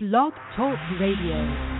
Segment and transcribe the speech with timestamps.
[0.00, 1.77] Blog Talk Radio.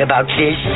[0.00, 0.69] About this.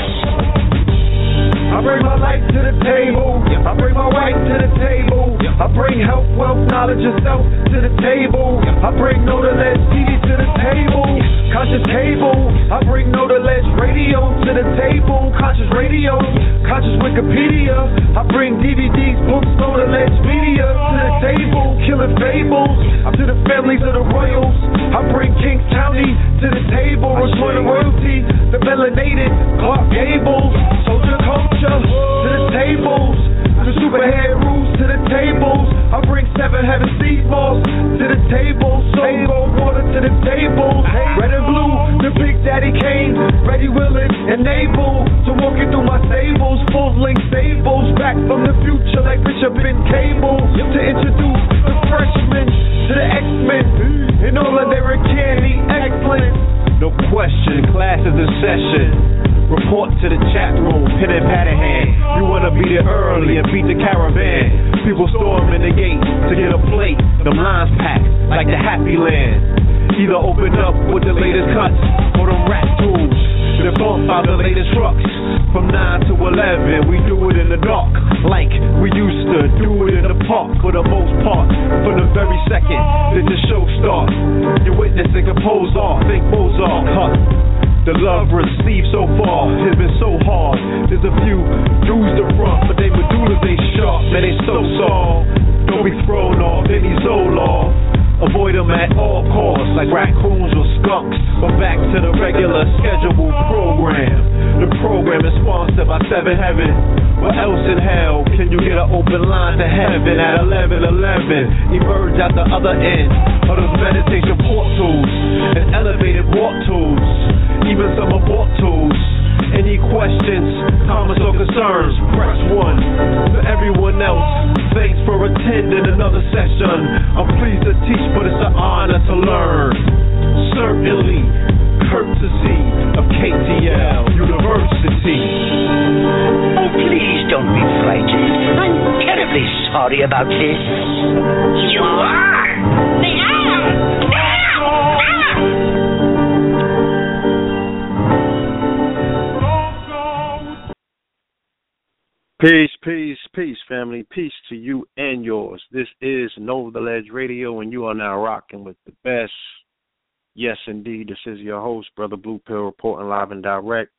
[163.45, 163.93] Direct.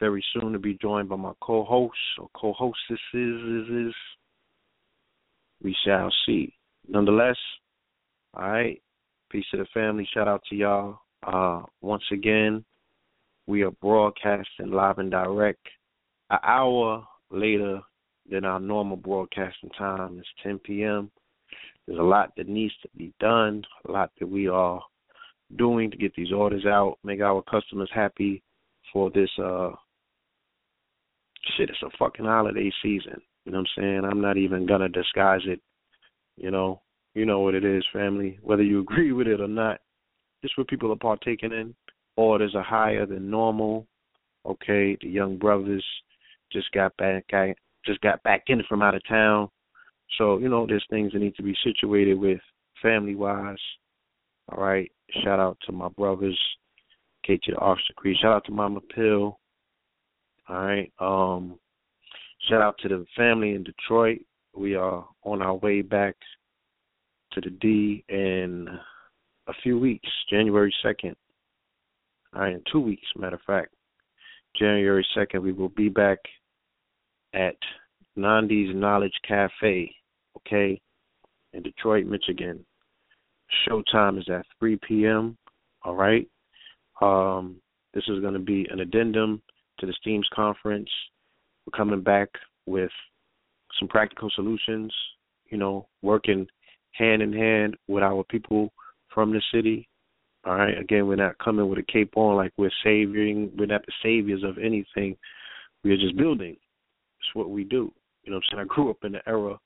[0.00, 3.94] Very soon to be joined by my co-hosts or co-hostesses.
[5.62, 6.54] We shall see.
[6.88, 7.36] Nonetheless,
[8.34, 8.80] all right.
[9.30, 10.08] Peace to the family.
[10.12, 10.98] Shout out to y'all.
[11.26, 12.64] Uh, once again,
[13.46, 15.66] we are broadcasting live and direct.
[16.30, 17.80] An hour later
[18.30, 20.18] than our normal broadcasting time.
[20.18, 21.10] It's 10 p.m.
[21.86, 24.82] There's a lot that needs to be done, a lot that we are
[25.56, 28.42] doing to get these orders out, make our customers happy
[28.94, 29.72] for this uh
[31.56, 33.20] shit, it's a fucking holiday season.
[33.44, 34.04] You know what I'm saying?
[34.10, 35.60] I'm not even gonna disguise it.
[36.38, 36.80] You know,
[37.14, 38.38] you know what it is, family.
[38.42, 39.80] Whether you agree with it or not,
[40.42, 41.74] just what people are partaking in.
[42.16, 43.86] Orders are higher than normal.
[44.46, 45.84] Okay, the young brothers
[46.52, 47.54] just got back I
[47.84, 49.48] just got back in from out of town.
[50.18, 52.40] So, you know, there's things that need to be situated with
[52.80, 53.56] family wise.
[54.50, 54.90] All right.
[55.22, 56.38] Shout out to my brothers,
[57.24, 58.16] KT the Officer Creed.
[58.20, 59.38] Shout out to Mama Pill.
[60.48, 60.92] All right.
[60.98, 61.58] Um
[62.48, 64.20] shout out to the family in Detroit.
[64.54, 66.16] We are on our way back
[67.32, 68.68] to the D in
[69.48, 71.16] a few weeks, January second.
[72.34, 73.74] All right, in two weeks, matter of fact.
[74.56, 76.18] January second we will be back
[77.32, 77.56] at
[78.16, 79.92] Nandi's Knowledge Cafe,
[80.36, 80.80] okay,
[81.52, 82.64] in Detroit, Michigan.
[83.66, 85.36] Showtime is at 3 p.m.
[85.82, 86.28] All right.
[87.00, 87.56] Um,
[87.92, 89.42] this is going to be an addendum
[89.78, 90.88] to the Steams conference.
[91.66, 92.28] We're coming back
[92.66, 92.90] with
[93.78, 94.92] some practical solutions.
[95.50, 96.46] You know, working
[96.92, 98.72] hand in hand with our people
[99.12, 99.88] from the city.
[100.44, 100.76] All right.
[100.76, 103.52] Again, we're not coming with a cape on like we're saving.
[103.56, 105.16] We're not the saviors of anything.
[105.82, 106.56] We're just building.
[107.18, 107.92] It's what we do.
[108.24, 108.60] You know I'm saying?
[108.62, 109.58] I grew up in the era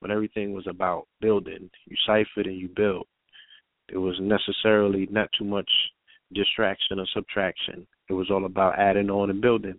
[0.00, 1.70] when everything was about building.
[1.86, 3.06] You ciphered and you built.
[3.88, 5.70] It was necessarily not too much
[6.34, 7.86] distraction or subtraction.
[8.08, 9.78] It was all about adding on and building.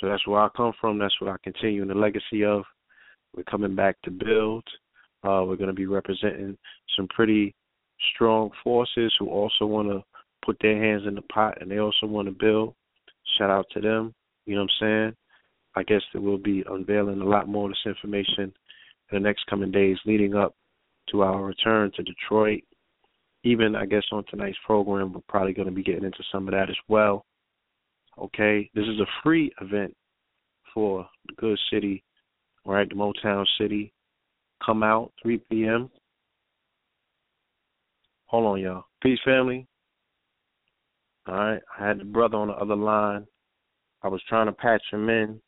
[0.00, 0.98] So that's where I come from.
[0.98, 2.62] That's what I continue in the legacy of.
[3.34, 4.64] We're coming back to build.
[5.24, 6.56] Uh, we're going to be representing
[6.96, 7.54] some pretty
[8.14, 10.02] strong forces who also want to
[10.44, 12.74] put their hands in the pot and they also want to build.
[13.36, 14.14] Shout out to them.
[14.46, 15.16] You know what I'm saying?
[15.76, 18.52] I guess that we'll be unveiling a lot more of this information
[19.10, 20.54] in the next coming days leading up
[21.10, 22.62] to our return to Detroit.
[23.44, 26.52] Even, I guess, on tonight's program, we're probably going to be getting into some of
[26.52, 27.24] that as well.
[28.18, 29.94] Okay, this is a free event
[30.74, 32.02] for good city,
[32.64, 32.88] right?
[32.88, 33.92] The Motown City.
[34.64, 35.88] Come out 3 p.m.
[38.26, 38.84] Hold on, y'all.
[39.02, 39.66] Peace, family.
[41.28, 43.26] All right, I had the brother on the other line.
[44.02, 45.40] I was trying to patch him in.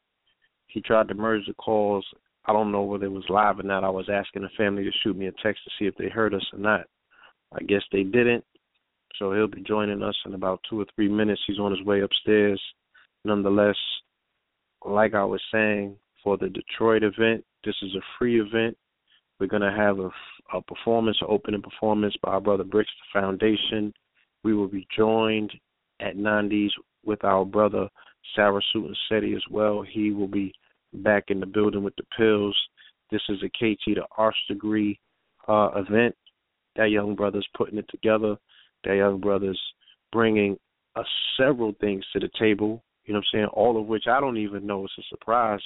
[0.66, 2.06] He tried to merge the calls.
[2.46, 3.84] I don't know whether it was live or not.
[3.84, 6.34] I was asking the family to shoot me a text to see if they heard
[6.34, 6.86] us or not.
[7.52, 8.44] I guess they didn't.
[9.18, 11.40] So he'll be joining us in about two or three minutes.
[11.46, 12.60] He's on his way upstairs.
[13.24, 13.76] Nonetheless,
[14.84, 18.76] like I was saying, for the Detroit event, this is a free event.
[19.38, 20.10] We're going to have a,
[20.56, 23.92] a performance, an opening performance by our brother Bricks the Foundation.
[24.42, 25.52] We will be joined
[26.00, 26.72] at Nandi's
[27.04, 27.88] with our brother
[28.34, 29.82] Sarah Suit and as well.
[29.82, 30.52] He will be
[30.92, 32.56] back in the building with the pills.
[33.10, 34.98] This is a KT to Arch Degree
[35.48, 36.14] uh, event.
[36.76, 38.36] That young brother's putting it together.
[38.84, 39.60] That young brother's
[40.12, 40.58] bringing
[40.96, 41.02] uh,
[41.36, 42.82] several things to the table.
[43.04, 43.48] You know what I'm saying?
[43.52, 44.84] All of which I don't even know.
[44.84, 45.62] It's a surprise.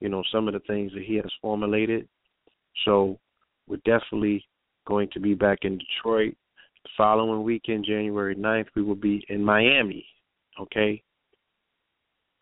[0.00, 2.08] You know some of the things that he has formulated.
[2.84, 3.18] So
[3.68, 4.44] we're definitely
[4.86, 6.34] going to be back in Detroit.
[6.82, 10.04] The following weekend, January 9th, we will be in Miami.
[10.60, 11.02] Okay,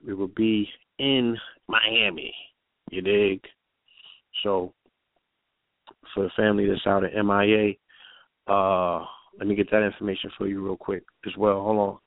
[0.07, 1.37] we will be in
[1.69, 2.35] Miami.
[2.91, 3.43] You dig?
[4.43, 4.73] So
[6.15, 7.75] for the family that's out at MIA,
[8.51, 9.05] uh,
[9.39, 11.63] let me get that information for you real quick as well.
[11.63, 11.99] Hold on.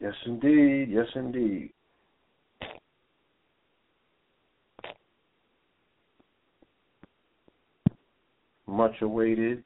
[0.00, 0.88] Yes, indeed.
[0.90, 1.72] Yes, indeed.
[8.66, 9.62] Much awaited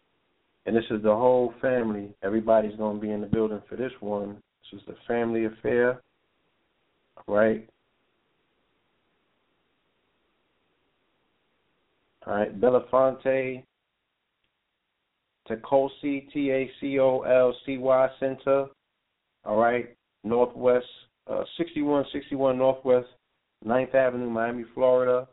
[0.66, 2.12] and this is the whole family.
[2.22, 4.42] Everybody's going to be in the building for this one.
[4.72, 6.02] This is the family affair,
[7.28, 7.68] right?
[12.26, 13.62] All right, Belafonte,
[15.48, 18.66] Tacolcy, T A C O L C Y Center.
[19.44, 20.86] All right, Northwest,
[21.28, 23.08] uh, 6161 Northwest
[23.64, 25.28] 9th Avenue, Miami, Florida.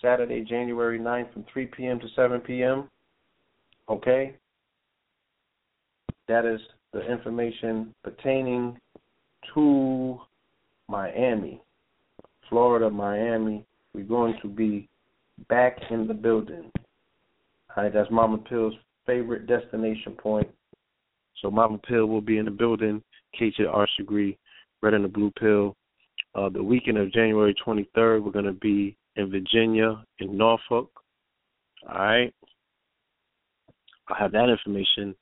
[0.00, 1.98] Saturday, January 9th from 3 p.m.
[2.00, 2.88] to 7 p.m.
[3.88, 4.36] Okay?
[6.28, 6.60] That is
[6.92, 8.78] the information pertaining
[9.54, 10.20] to
[10.88, 11.60] Miami,
[12.48, 13.64] Florida, Miami.
[13.94, 14.88] We're going to be
[15.48, 16.70] back in the building.
[17.76, 18.74] All right, that's Mama Pill's
[19.06, 20.48] favorite destination point.
[21.40, 23.02] So Mama Pill will be in the building.
[23.38, 24.36] The Arch Degree,
[24.82, 25.76] Red and the Blue Pill.
[26.34, 30.90] Uh, the weekend of January 23rd, we're going to be in Virginia, in Norfolk.
[31.88, 32.34] All right.
[34.08, 35.14] I'll have that information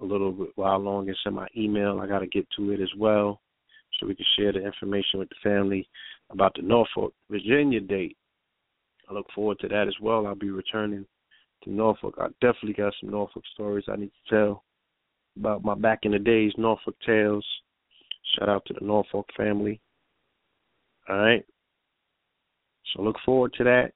[0.00, 1.08] a little while long.
[1.08, 2.00] It's in my email.
[2.00, 3.40] I got to get to it as well
[3.98, 5.88] so we can share the information with the family
[6.30, 8.16] about the Norfolk, Virginia date.
[9.12, 10.26] I look forward to that as well.
[10.26, 11.04] I'll be returning
[11.64, 12.14] to Norfolk.
[12.18, 14.64] I definitely got some Norfolk stories I need to tell
[15.36, 17.46] about my back in the days Norfolk tales.
[18.38, 19.80] Shout out to the Norfolk family.
[21.08, 21.44] All right.
[22.92, 23.92] So look forward to that.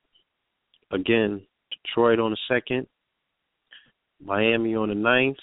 [0.93, 2.87] Again, Detroit on the second,
[4.25, 5.37] Miami on the ninth.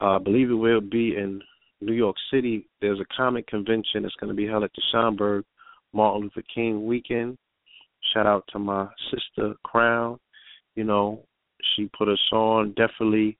[0.00, 1.40] Uh, I believe it will be in
[1.80, 2.68] New York City.
[2.80, 5.44] There's a comic convention that's going to be held at the Schomburg
[5.92, 7.38] Martin Luther King weekend.
[8.14, 10.20] Shout out to my sister Crown.
[10.76, 11.24] You know,
[11.74, 12.72] she put us on.
[12.76, 13.36] Definitely,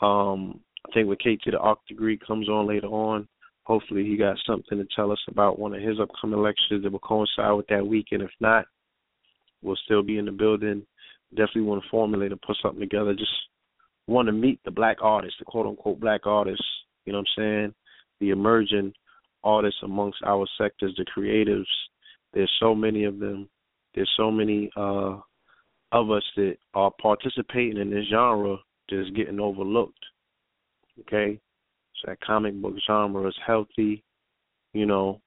[0.00, 3.28] um, I think with KT the Arch Degree comes on later on.
[3.64, 6.98] Hopefully, he got something to tell us about one of his upcoming lectures that will
[7.00, 8.22] coincide with that weekend.
[8.22, 8.64] If not,
[9.62, 10.86] we'll still be in the building.
[11.30, 13.12] Definitely want to formulate and put something together.
[13.12, 13.30] Just
[14.06, 16.64] want to meet the black artists, the quote unquote black artists.
[17.04, 17.74] You know what I'm saying?
[18.20, 18.94] The emerging
[19.44, 21.66] artists amongst our sectors, the creatives.
[22.32, 23.48] There's so many of them.
[23.96, 25.16] There's so many uh,
[25.90, 29.98] of us that are participating in this genre that's getting overlooked.
[31.00, 31.40] Okay?
[31.96, 34.04] So that comic book genre is healthy.
[34.74, 35.20] You know,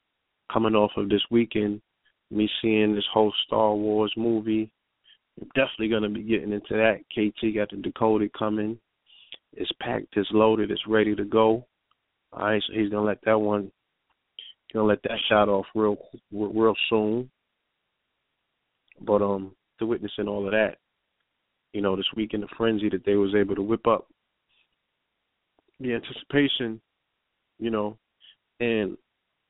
[0.53, 1.81] coming off of this weekend,
[2.29, 4.71] me seeing this whole Star Wars movie,
[5.41, 6.99] I'm definitely to be getting into that.
[7.11, 8.77] KT got the Decoded coming.
[9.53, 11.65] It's packed, it's loaded, it's ready to go.
[12.31, 13.71] All right, so he's gonna let that one,
[14.71, 15.97] gonna let that shot off real,
[16.31, 17.31] real soon.
[19.01, 20.77] But um, to witnessing all of that,
[21.74, 24.08] you know, this weekend, the frenzy that they was able to whip up,
[25.79, 26.82] the anticipation,
[27.60, 27.98] you know,
[28.60, 28.98] and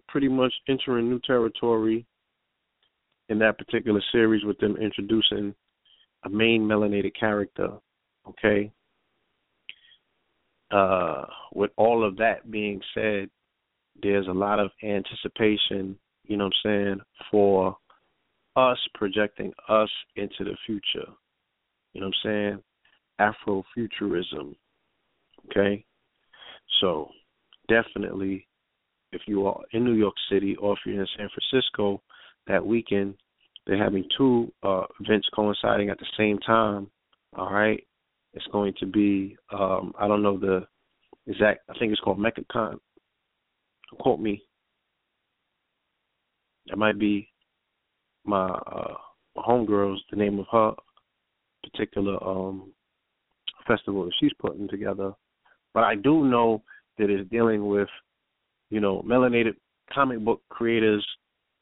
[0.08, 2.06] pretty much entering new territory
[3.30, 5.54] in that particular series with them introducing
[6.24, 7.70] a main melanated character.
[8.28, 8.72] Okay.
[10.72, 13.30] Uh, with all of that being said,
[14.02, 17.00] there's a lot of anticipation, you know what I'm saying,
[17.32, 17.76] for
[18.60, 21.10] us projecting us into the future.
[21.94, 22.62] You know what I'm
[23.20, 23.64] saying?
[23.80, 24.56] Afrofuturism.
[25.46, 25.86] Okay?
[26.82, 27.10] So
[27.68, 28.48] definitely
[29.12, 32.02] if you are in New York City or if you're in San Francisco
[32.48, 33.16] that weekend,
[33.66, 36.90] they're having two uh, events coinciding at the same time.
[37.36, 37.84] All right.
[38.34, 40.68] It's going to be um, I don't know the
[41.28, 42.78] exact I think it's called MechaCon.
[44.00, 44.44] Quote me.
[46.68, 47.28] That might be
[48.30, 48.94] my uh
[49.36, 50.72] my homegirls, the name of her
[51.64, 52.72] particular um
[53.68, 55.12] festival that she's putting together.
[55.74, 56.64] But I do know
[56.98, 57.90] that it's dealing with,
[58.70, 59.56] you know, melanated
[59.94, 61.06] comic book creators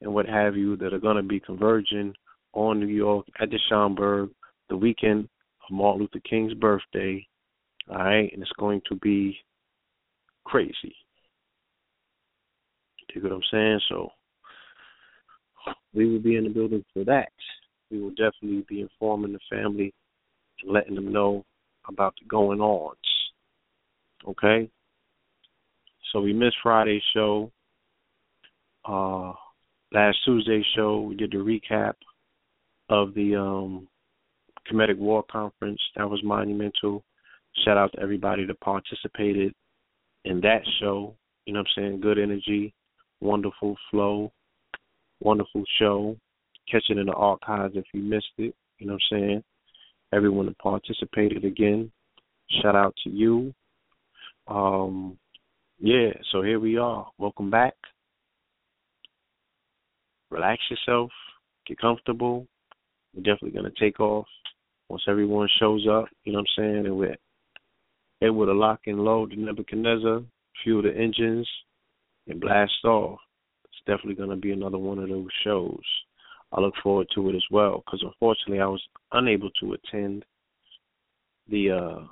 [0.01, 2.13] and what have you that are to be converging
[2.53, 4.29] on New York at the Schomburg
[4.69, 5.27] the weekend
[5.69, 7.25] of Martin Luther King's birthday.
[7.89, 9.37] All right, and it's going to be
[10.45, 10.95] crazy.
[13.13, 13.79] You get what I'm saying?
[13.89, 14.09] So
[15.93, 17.31] we will be in the building for that.
[17.89, 19.93] We will definitely be informing the family
[20.61, 21.45] and letting them know
[21.87, 22.97] about the going ons.
[24.27, 24.69] Okay?
[26.11, 27.51] So we missed Friday's show.
[28.85, 29.33] Uh
[29.93, 31.93] last Tuesday's show we did the recap
[32.89, 33.87] of the um
[34.69, 35.79] Kemetic War Conference.
[35.95, 37.03] That was monumental.
[37.63, 39.53] Shout out to everybody that participated
[40.25, 41.15] in that show.
[41.45, 42.01] You know what I'm saying?
[42.01, 42.73] Good energy,
[43.21, 44.31] wonderful flow
[45.19, 46.15] wonderful show.
[46.69, 48.53] Catch it in the archives if you missed it.
[48.79, 49.43] You know what I'm saying?
[50.13, 51.91] Everyone that participated again,
[52.61, 53.53] shout out to you.
[54.47, 55.17] Um,
[55.79, 57.07] yeah, so here we are.
[57.17, 57.73] Welcome back.
[60.29, 61.11] Relax yourself,
[61.65, 62.47] get comfortable.
[63.13, 64.27] We're definitely gonna take off
[64.89, 67.15] once everyone shows up, you know what I'm saying, and we're
[68.21, 70.21] able to lock and load the Nebuchadnezzar,
[70.63, 71.49] fuel the engines,
[72.27, 73.19] and blast off
[73.87, 75.81] definitely going to be another one of those shows.
[76.51, 80.23] I look forward to it as well because unfortunately I was unable to attend
[81.49, 82.03] the uh,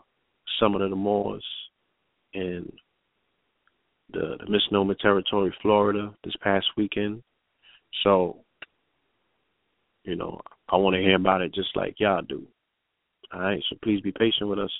[0.59, 1.45] Summit of the Moors
[2.33, 2.71] in
[4.11, 7.23] the, the Misnomer Territory, Florida, this past weekend.
[8.03, 8.41] So,
[10.03, 12.45] you know, I want to hear about it just like y'all do.
[13.33, 14.71] All right, so please be patient with us.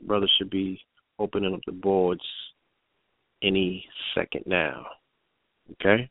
[0.00, 0.80] The brother should be
[1.18, 2.22] opening up the boards
[3.42, 3.84] any
[4.14, 4.86] second now.
[5.80, 6.08] Okay.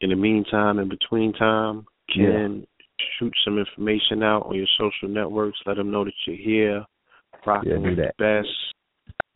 [0.00, 1.84] In the meantime, in between time,
[2.14, 2.66] Ken,
[3.18, 5.58] shoot some information out on your social networks.
[5.66, 6.84] Let them know that you're here,
[7.44, 8.14] rocking Yeah, with that.
[8.18, 8.48] the best.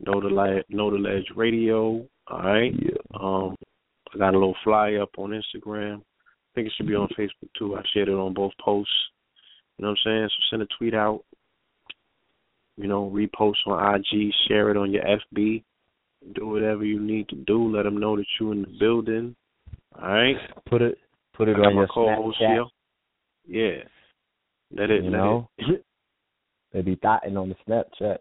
[0.07, 2.05] Know the light, know the ledge radio.
[2.29, 2.73] All right.
[2.79, 2.97] Yeah.
[3.21, 3.57] Um,
[4.15, 5.99] I got a little fly up on Instagram.
[5.99, 7.77] I think it should be on Facebook too.
[7.77, 8.93] I shared it on both posts.
[9.79, 10.29] You know what I'm saying?
[10.29, 11.25] So send a tweet out.
[12.77, 15.63] You know, repost on IG, share it on your FB.
[16.35, 17.75] Do whatever you need to do.
[17.75, 19.35] Let them know that you're in the building.
[20.01, 20.37] All right.
[20.69, 20.99] Put it
[21.35, 22.67] put it I on my your co-host Snapchat.
[23.47, 23.77] here.
[23.77, 23.83] Yeah.
[24.75, 25.05] Let it.
[25.05, 25.49] You let know?
[25.59, 25.85] it.
[26.73, 28.17] They be dotting on the Snapchat.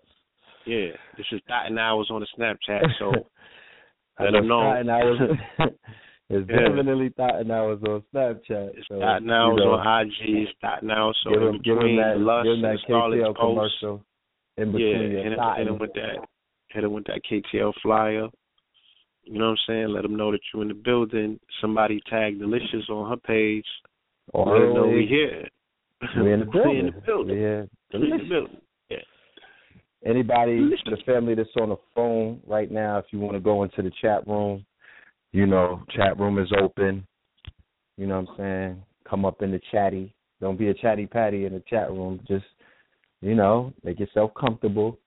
[0.65, 0.91] Yeah.
[1.15, 2.81] This is dotting hours on the Snapchat.
[3.00, 3.13] So
[4.17, 4.62] I let 'em know.
[4.62, 5.20] Dotting hours.
[6.29, 6.67] it's Yeah.
[6.67, 8.75] definitely dotting hours on Snapchat.
[8.77, 10.12] it's so, dotting you hours know, on IG.
[10.20, 11.17] It's dotting hours.
[11.24, 13.79] So give in him, give him between that, Lust give and that Scarlet's KTL posts,
[13.79, 14.05] commercial
[14.58, 15.67] in between yeah, your hit him, hit dotting.
[15.67, 16.27] him with that.
[16.74, 18.28] Hit him with that KTL flyer.
[19.24, 19.88] You know what I'm saying?
[19.90, 21.40] Let them know that you're in the building.
[21.60, 23.66] Somebody tag Delicious on her page.
[24.34, 25.48] Or Let them know we here.
[26.24, 26.80] We in the building.
[26.80, 27.36] in the building.
[27.36, 27.68] We here.
[27.94, 28.58] We in the building.
[30.04, 30.84] Anybody, Delicious.
[30.86, 33.92] the family that's on the phone right now, if you want to go into the
[34.01, 34.66] chat room,
[35.32, 37.06] you know, chat room is open.
[37.98, 38.84] You know what I'm saying?
[39.08, 40.13] Come up in the chatty.
[40.40, 42.20] Don't be a chatty patty in the chat room.
[42.28, 42.46] Just,
[43.22, 44.98] you know, make yourself comfortable.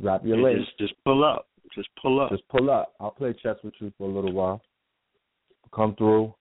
[0.00, 0.60] Drop your legs.
[0.60, 1.46] just just pull up.
[1.74, 2.30] Just pull up.
[2.30, 2.94] Just pull up.
[3.00, 4.62] I'll play chess with you for a little while.
[5.74, 6.34] Come through.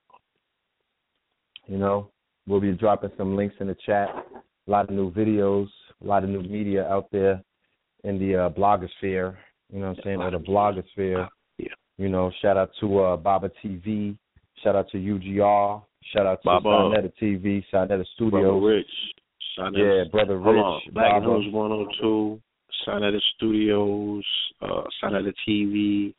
[1.68, 2.10] You know,
[2.48, 4.10] we'll be dropping some links in the chat.
[4.68, 5.68] A lot of new videos,
[6.02, 7.44] a lot of new media out there
[8.04, 9.36] in the uh, blogosphere.
[9.72, 10.22] You know what I'm saying?
[10.22, 11.28] Or the blogosphere.
[11.58, 11.68] Yeah.
[11.98, 14.18] You know, shout out to uh, Baba TV.
[14.64, 15.84] Shout out to UGR.
[16.14, 16.70] Shout out to Baba.
[16.70, 18.64] Sonetta TV, Brother Studios.
[18.64, 18.88] Rich.
[19.58, 20.46] Sign Yeah, Brother Rich.
[20.46, 20.82] Hold on.
[20.94, 21.40] Black Baba.
[21.40, 22.42] News 102.
[22.86, 24.26] Sign at the Studios.
[24.62, 26.14] Uh, the TV.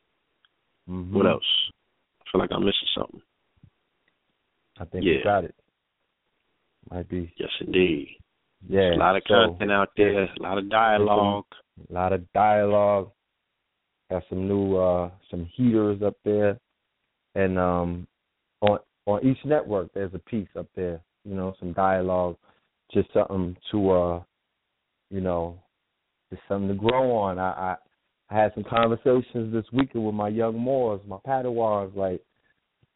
[0.88, 1.12] Mhm.
[1.12, 1.44] What else?
[2.20, 3.22] I feel like I'm missing something.
[4.78, 5.14] I think Yeah.
[5.14, 5.54] you got it.
[6.90, 7.32] Might be.
[7.36, 8.16] Yes, indeed.
[8.68, 8.94] Yeah.
[8.94, 10.24] a lot of so- content out there.
[10.24, 11.46] A lot of dialogue.
[11.88, 13.10] a lot of dialogue.
[14.10, 16.58] Got some new uh some heaters up there.
[17.34, 18.06] And um
[18.60, 22.36] on on each network there's a piece up there, you know, some dialogue,
[22.92, 24.22] just something to uh
[25.10, 25.58] you know,
[26.30, 27.38] just something to grow on.
[27.38, 27.76] I I,
[28.30, 32.20] I had some conversations this weekend with my young Moors, my Padawans, like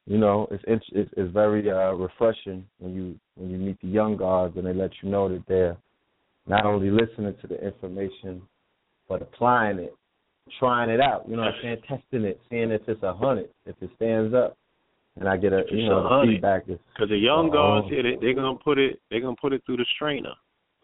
[0.07, 3.89] you know, it's it's it's, it's very uh refreshing when you when you meet the
[3.89, 5.77] young guards and they let you know that they're
[6.47, 8.43] not only listening to the information
[9.09, 9.95] but applying it,
[10.59, 11.25] trying it out.
[11.29, 11.77] You know what I'm saying?
[11.89, 14.57] Testing it, seeing if it's a hundred, if it stands up.
[15.19, 17.53] And I get a you know the feedback Because the young Oh.
[17.53, 19.01] guards here, they, they're gonna put it.
[19.11, 20.35] They're gonna put it through the strainer.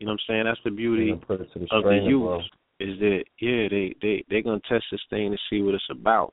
[0.00, 0.44] You know what I'm saying?
[0.44, 2.22] That's the beauty know, put it to the of the youth.
[2.24, 2.40] bro.
[2.80, 3.68] Is that yeah?
[3.68, 6.32] They they they're gonna test this thing to see what it's about.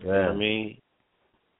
[0.00, 0.26] You know Yeah.
[0.26, 0.80] what I mean?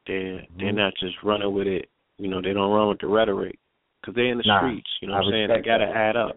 [0.06, 0.76] They're they're Mhm.
[0.76, 1.88] not just running with it.
[2.18, 3.56] You know, they don't run with the rhetoric
[4.00, 4.90] because they're in the Nah, streets.
[5.00, 5.48] You know what I'm saying?
[5.48, 5.96] They got to that.
[5.96, 6.36] add up.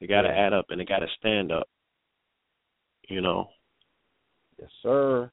[0.00, 0.34] They got to Yeah.
[0.46, 1.68] add up and they got to stand up.
[3.08, 3.50] You know.
[4.60, 5.30] Yes, sir.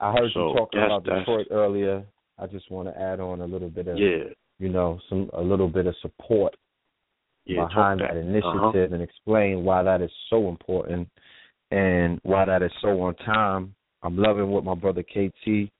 [0.00, 2.04] I heard So, you talking about Detroit earlier.
[2.38, 4.24] I just want to add on a little bit of Yeah.
[4.58, 6.54] you know, some a little bit of support
[7.48, 7.66] Yeah.
[7.66, 8.20] behind that that.
[8.20, 8.94] initiative Uh-huh.
[8.94, 11.08] and explain why that is so important
[11.70, 13.74] and why that is so on time.
[14.02, 15.70] I'm loving what my brother KT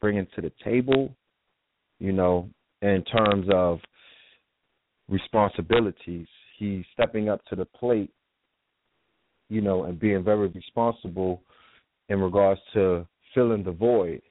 [0.00, 1.14] bringing to the table,
[1.98, 2.50] you know,
[2.82, 3.80] in terms of
[5.08, 6.26] responsibilities.
[6.58, 8.10] He's stepping up to the plate,
[9.48, 11.42] you know, and being very responsible
[12.08, 14.22] in regards to filling the void.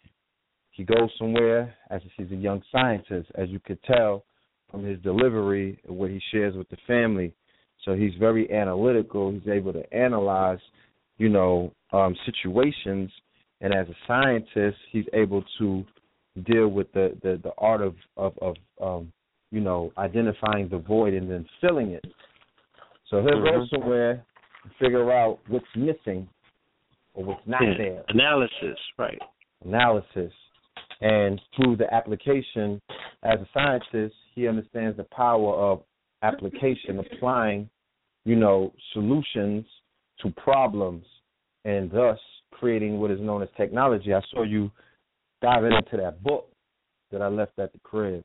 [0.72, 4.26] He goes somewhere as he's a young scientist, as you could tell
[4.76, 7.34] from his delivery and what he shares with the family.
[7.86, 9.32] So he's very analytical.
[9.32, 10.60] He's able to analyze,
[11.18, 13.10] you know, um, situations,
[13.62, 15.86] and as a scientist, he's able to
[16.46, 19.14] deal with the the, the art of of, of um,
[19.52, 22.06] you know identifying the void and then filling it.
[23.10, 23.70] So he'll go Mhm.
[23.70, 24.26] somewhere
[24.64, 26.28] and figure out what's missing
[27.14, 27.78] or what's not Yeah.
[27.78, 29.22] there Analysis, right?
[29.64, 30.34] analysis.
[31.00, 32.82] And through the application,
[33.24, 35.84] as a scientist, he understands the power of
[36.22, 37.70] application, applying,
[38.26, 39.66] you know, solutions
[40.22, 41.06] to problems,
[41.64, 42.20] and thus
[42.52, 44.14] creating what is known as technology.
[44.14, 44.72] I saw you
[45.42, 46.50] diving into that book
[47.12, 48.24] that I left at the crib.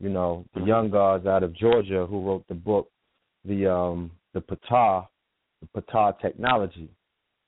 [0.00, 2.90] You know, the young guys out of Georgia who wrote the book,
[3.44, 5.06] the um the Patah,
[5.62, 6.90] the Patah technology.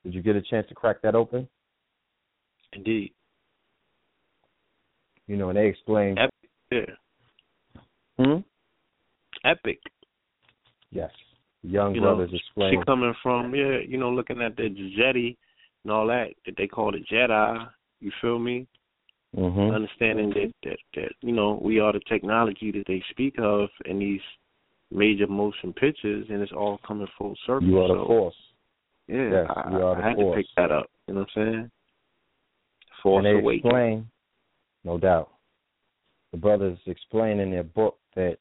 [0.03, 1.47] Did you get a chance to crack that open?
[2.73, 3.13] Indeed.
[5.27, 6.15] You know, and they explain.
[6.71, 6.79] Yeah.
[8.19, 8.39] Hmm?
[9.45, 9.79] Epic.
[10.91, 11.11] Yes.
[11.61, 15.35] Young you know, brothers she coming from yeah, you know, looking at the Jedi
[15.83, 17.67] and all that that they call the Jedi.
[17.99, 18.65] You feel me?
[19.35, 19.75] Mhm.
[19.75, 23.99] Understanding that, that that you know we are the technology that they speak of in
[23.99, 24.21] these
[24.91, 27.67] major motion pictures, and it's all coming full circle.
[27.67, 28.35] You are the so, force.
[29.07, 30.35] Yeah, Yes, I, you are the I had force.
[30.35, 30.89] to pick that up.
[31.07, 31.71] You know what I'm saying?
[33.03, 34.09] Force and they explain,
[34.83, 35.29] no doubt.
[36.31, 38.37] The brothers explain in their book that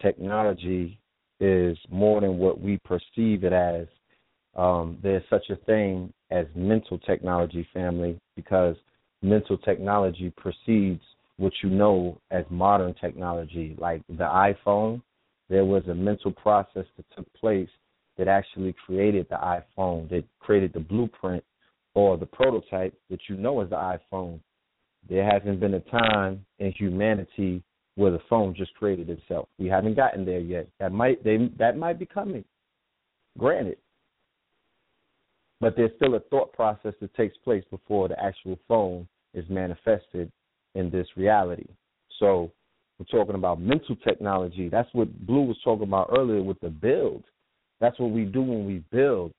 [0.00, 0.98] technology
[1.40, 3.86] is more than what we perceive it as.
[4.54, 8.76] Um, there's such a thing as mental technology, family, because
[9.22, 11.02] mental technology precedes
[11.38, 13.76] what you know as modern technology.
[13.78, 15.02] Like the iPhone,
[15.48, 17.68] there was a mental process that took place
[18.18, 21.42] that actually created the iPhone, that created the blueprint
[21.94, 24.40] or the prototype that you know as the iPhone.
[25.08, 27.62] There hasn't been a time in humanity
[27.96, 29.48] where the phone just created itself.
[29.58, 30.68] We haven't gotten there yet.
[30.80, 32.44] That might they that might be coming.
[33.38, 33.78] Granted.
[35.60, 40.30] But there's still a thought process that takes place before the actual phone is manifested
[40.74, 41.68] in this reality.
[42.18, 42.50] So
[42.98, 44.68] we're talking about mental technology.
[44.68, 47.24] That's what Blue was talking about earlier with the build.
[47.80, 49.32] That's what we do when we build.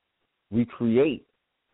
[0.50, 1.26] We create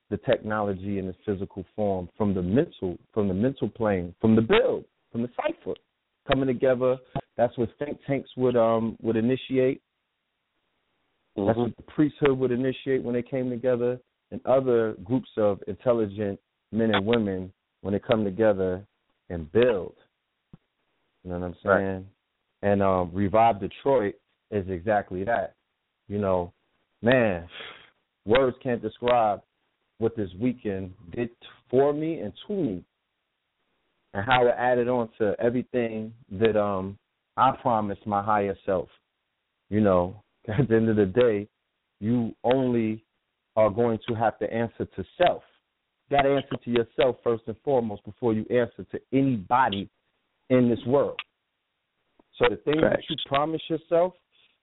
[0.10, 4.42] the technology in the physical form from the mental from the mental plane, from the
[4.42, 5.76] build, from the cipher
[6.30, 6.98] coming together.
[7.38, 9.82] That's what think tanks would um would initiate.
[11.36, 11.64] That's Mhm.
[11.64, 14.00] what the priesthood would initiate when they came together,
[14.32, 16.40] and other groups of intelligent
[16.72, 18.86] men and women when they come together
[19.30, 19.96] and build.
[21.24, 22.10] You know what I'm saying?
[22.62, 24.16] And um, Revive Detroit
[24.52, 25.56] is exactly that.
[26.08, 26.54] You know,
[27.02, 27.48] man,
[28.26, 29.42] words can't describe
[30.00, 31.30] what this weekend did
[31.70, 32.84] for me and to me,
[34.14, 36.98] and how it added on to everything that um
[37.38, 38.90] I promised my higher self.
[39.70, 41.48] You know, at the end of the day,
[42.00, 43.04] you only
[43.56, 45.44] are going to have to answer to self.
[46.10, 49.90] You got to answer to yourself first and foremost before you answer to anybody
[50.50, 51.20] in this world.
[52.38, 52.96] So the things Facts.
[53.08, 54.14] that you promise yourself,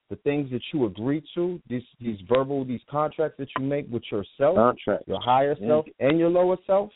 [0.08, 4.02] the things that you agree to, these these verbal, these contracts that you make with
[4.10, 5.04] yourself, Contract.
[5.06, 5.68] your higher Yeah.
[5.68, 6.92] self and your lower self,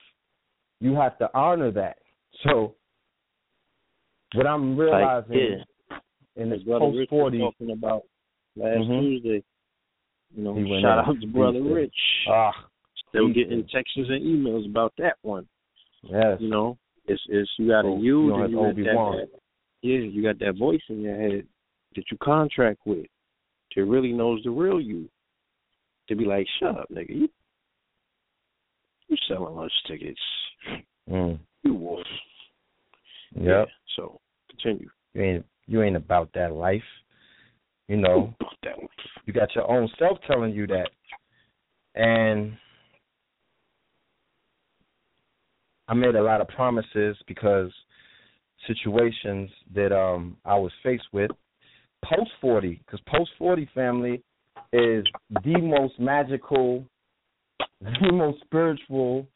[0.81, 1.99] you have to honor that.
[2.45, 2.75] So
[4.35, 5.33] what I'm realizing
[5.91, 5.97] yeah.
[6.37, 8.03] in this post forty talking about
[8.57, 9.01] last Mhm.
[9.01, 9.45] Tuesday.
[10.37, 11.17] You know, shout in.
[11.17, 11.97] out to Brother He Rich.
[12.29, 12.67] ah
[13.09, 15.49] Still getting texts and emails about that one.
[16.05, 16.41] yes.
[16.41, 19.29] You know, it's it's you got a Oh, you, you you that, that
[19.83, 21.47] yeah, you got that voice in your head
[21.97, 23.07] that you contract with
[23.75, 25.09] that really knows the real you.
[26.09, 27.29] To be like, shut up, nigga, you
[29.09, 30.21] you selling lunch tickets,
[31.09, 31.39] Mm.
[31.65, 32.07] you wolf.
[33.35, 33.45] Yep.
[33.45, 33.65] Yeah,
[33.97, 34.89] so continue.
[35.15, 36.83] You ain't you ain't about that life.
[37.89, 38.89] You know, Fuck that one.
[39.27, 40.91] you got your own self telling you that.
[41.95, 42.53] And
[45.89, 47.73] I made a lot of promises because
[48.67, 51.31] situations that um I was faced with
[52.05, 54.23] post 40 cuz post 40 family
[54.73, 55.05] is
[55.45, 56.85] the most magical
[57.81, 59.27] the most spiritual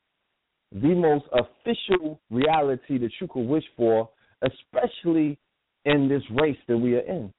[0.74, 4.08] the most official reality that you could wish for
[4.42, 5.38] especially
[5.84, 7.32] in this race that we are in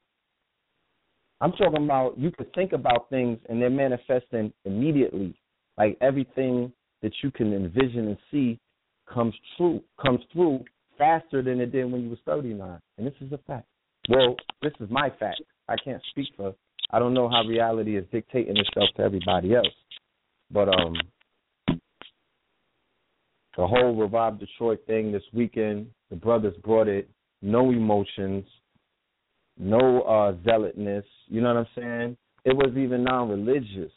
[1.41, 5.35] I'm talking about you could think about things and they're manifesting immediately.
[5.77, 6.71] Like everything
[7.01, 8.59] that you can envision and see
[9.13, 10.63] comes true comes through
[10.97, 12.79] faster than it did when you was thirty nine.
[12.97, 13.67] And this is a fact.
[14.09, 15.41] Well, this is my fact.
[15.67, 16.55] I can't speak for
[16.91, 19.67] I don't know how reality is dictating itself to everybody else.
[20.51, 20.95] But um
[23.57, 27.09] the whole Revive Detroit thing this weekend, the brothers brought it,
[27.41, 28.45] no emotions,
[29.57, 31.03] no uh zealotness.
[31.27, 32.17] You know what I'm saying?
[32.43, 33.91] It was even non-religious.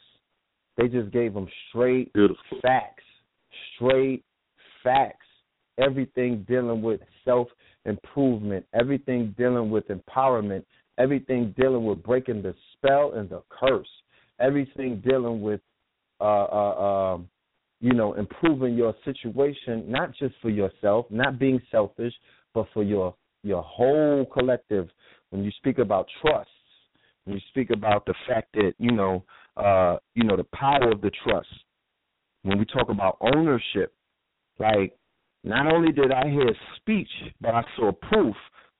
[0.77, 2.59] They just gave them straight Beautiful.
[2.61, 3.03] facts,
[3.75, 4.23] straight
[4.83, 5.25] facts.
[5.77, 7.47] Everything dealing with self
[7.85, 10.63] improvement, everything dealing with empowerment,
[10.97, 13.87] everything dealing with breaking the spell and the curse,
[14.39, 15.61] everything dealing with,
[16.21, 17.29] uh, uh, um,
[17.79, 22.13] you know, improving your situation, not just for yourself, not being selfish,
[22.53, 24.89] but for your your whole collective.
[25.29, 26.49] When you speak about trust,
[27.25, 29.23] when you speak about the fact that you know,
[29.55, 31.47] uh, you know, the power of the trust.
[32.43, 33.93] When we talk about ownership,
[34.59, 34.97] like
[35.43, 37.09] not only did I hear speech,
[37.41, 38.35] but I saw proof.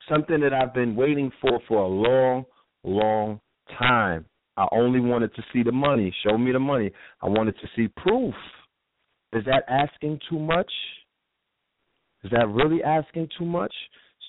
[0.10, 2.46] Something that I've been waiting for for a long,
[2.84, 3.40] long
[3.78, 4.26] time.
[4.58, 6.14] I only wanted to see the money.
[6.26, 6.92] Show me the money.
[7.22, 8.34] I wanted to see proof.
[9.34, 10.72] Is that asking too much?
[12.24, 13.74] Is that really asking too much?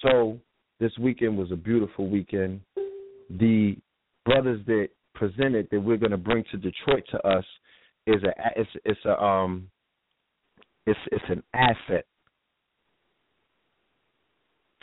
[0.02, 0.38] So
[0.78, 2.60] this weekend was a beautiful weekend.
[3.30, 3.76] The
[4.24, 7.44] brothers that presented that we're going to bring to Detroit to us
[8.06, 9.68] is a it's it's a um
[10.86, 12.04] it's it's an asset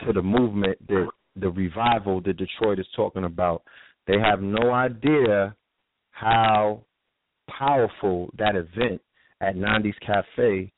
[0.06, 3.64] to the movement that the revival that Detroit is talking about.
[4.06, 5.56] They have no idea
[6.12, 6.82] how
[7.50, 9.02] powerful that event
[9.42, 10.72] at Nandi's Cafe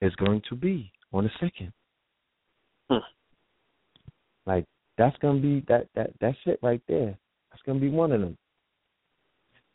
[0.00, 1.72] is going to be on the second.
[2.90, 2.98] Hmm.
[4.46, 4.66] Like
[4.98, 7.16] that's gonna be that that that's it right there.
[7.50, 8.36] That's gonna be one of them.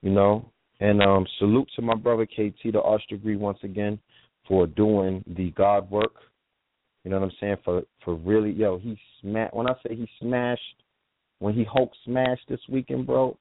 [0.02, 4.00] You know, and um salute to my brother KT the arch degree once again
[4.48, 6.14] for doing the God work.
[7.04, 7.58] You know what I'm saying?
[7.64, 10.84] For for really yo, he smashed when I say he smashed
[11.40, 13.38] when he Hulk smashed this weekend, bro.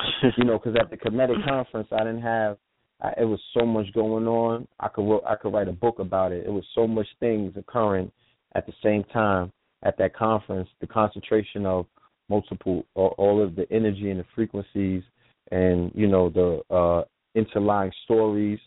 [0.36, 2.58] you know, because at the Kemetic conference I didn't have
[3.00, 4.66] I, it was so much going on.
[4.80, 6.46] I could I could write a book about it.
[6.46, 8.10] It was so much things occurring
[8.54, 9.52] at the same time
[9.82, 10.68] at that conference.
[10.80, 11.86] The concentration of
[12.28, 15.02] multiple all, of the energy and the frequencies
[15.50, 17.04] and you know the uh
[17.34, 18.58] interlying stories.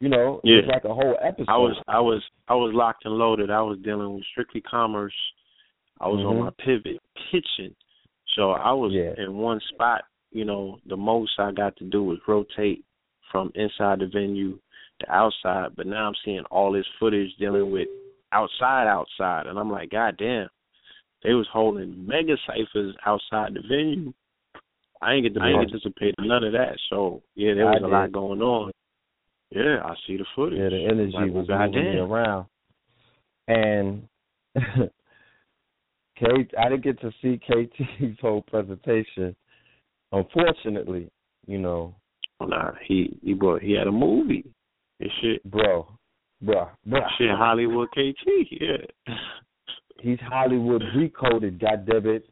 [0.00, 0.58] You know, Yeah.
[0.58, 1.48] it's like a whole episode.
[1.48, 3.50] I was I was I was locked and loaded.
[3.50, 5.14] I was dealing with strictly commerce.
[6.00, 6.44] I was on Mhm.
[6.44, 6.98] my pivot
[7.30, 7.74] pitching.
[8.34, 9.14] So I was Yeah.
[9.18, 10.02] in one spot,
[10.32, 12.84] you know, the most I got to do was rotate
[13.30, 14.58] from inside the venue
[15.00, 17.88] to outside, but now I'm seeing all this footage dealing with
[18.32, 20.48] outside outside and I'm like, God damn.
[21.22, 24.12] They was holding mega ciphers outside the venue.
[25.02, 26.78] I ain't get to I ain't get to participate in none of that.
[26.88, 28.70] So yeah, there I was a lot going on.
[29.50, 30.58] Yeah, I see the footage.
[30.58, 32.46] Yeah, the energy Like, was moving me around.
[33.48, 34.08] And
[36.16, 39.34] Kate, I didn't get to see KT's whole presentation.
[40.12, 41.10] Unfortunately,
[41.46, 41.94] you know,
[42.46, 44.44] nah, he he brought he had a movie.
[45.00, 45.88] And shit, bro,
[46.42, 47.00] bro, bro.
[47.18, 48.26] shit, Hollywood KT.
[48.50, 49.14] Yeah,
[50.00, 52.22] He's Hollywood recoded, goddammit.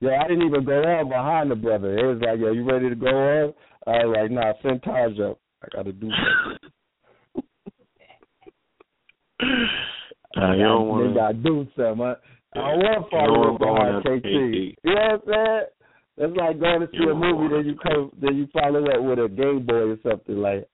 [0.00, 1.98] Yo, I didn't even go on behind the brother.
[1.98, 3.54] It was like, yo, you ready to go on?
[3.86, 5.38] I was like, nah, send Taj up.
[5.62, 6.70] I gotta do something.
[10.36, 11.42] Nah, you don't want to.
[11.42, 12.14] do something.
[12.54, 14.22] I, I want to follow up on KT.
[14.22, 14.26] KT.
[14.84, 15.64] You know what I'm saying?
[16.20, 19.02] It's like going to see You a movie, then you come, then you follow up
[19.02, 20.68] with a Game Boy or something like.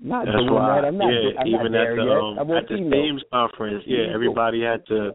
[0.00, 0.80] Not That's doing why.
[0.80, 0.86] that.
[0.88, 1.08] I'm not.
[1.10, 2.46] yeah, I'm even not at the yet.
[2.46, 5.12] um at the themes conference, yeah, everybody had to.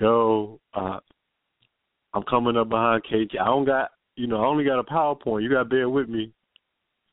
[0.00, 0.98] Yo, uh,
[2.14, 3.34] I'm coming up behind KT.
[3.40, 5.42] I don't got, you know, I only got a PowerPoint.
[5.42, 6.32] You got to bear with me.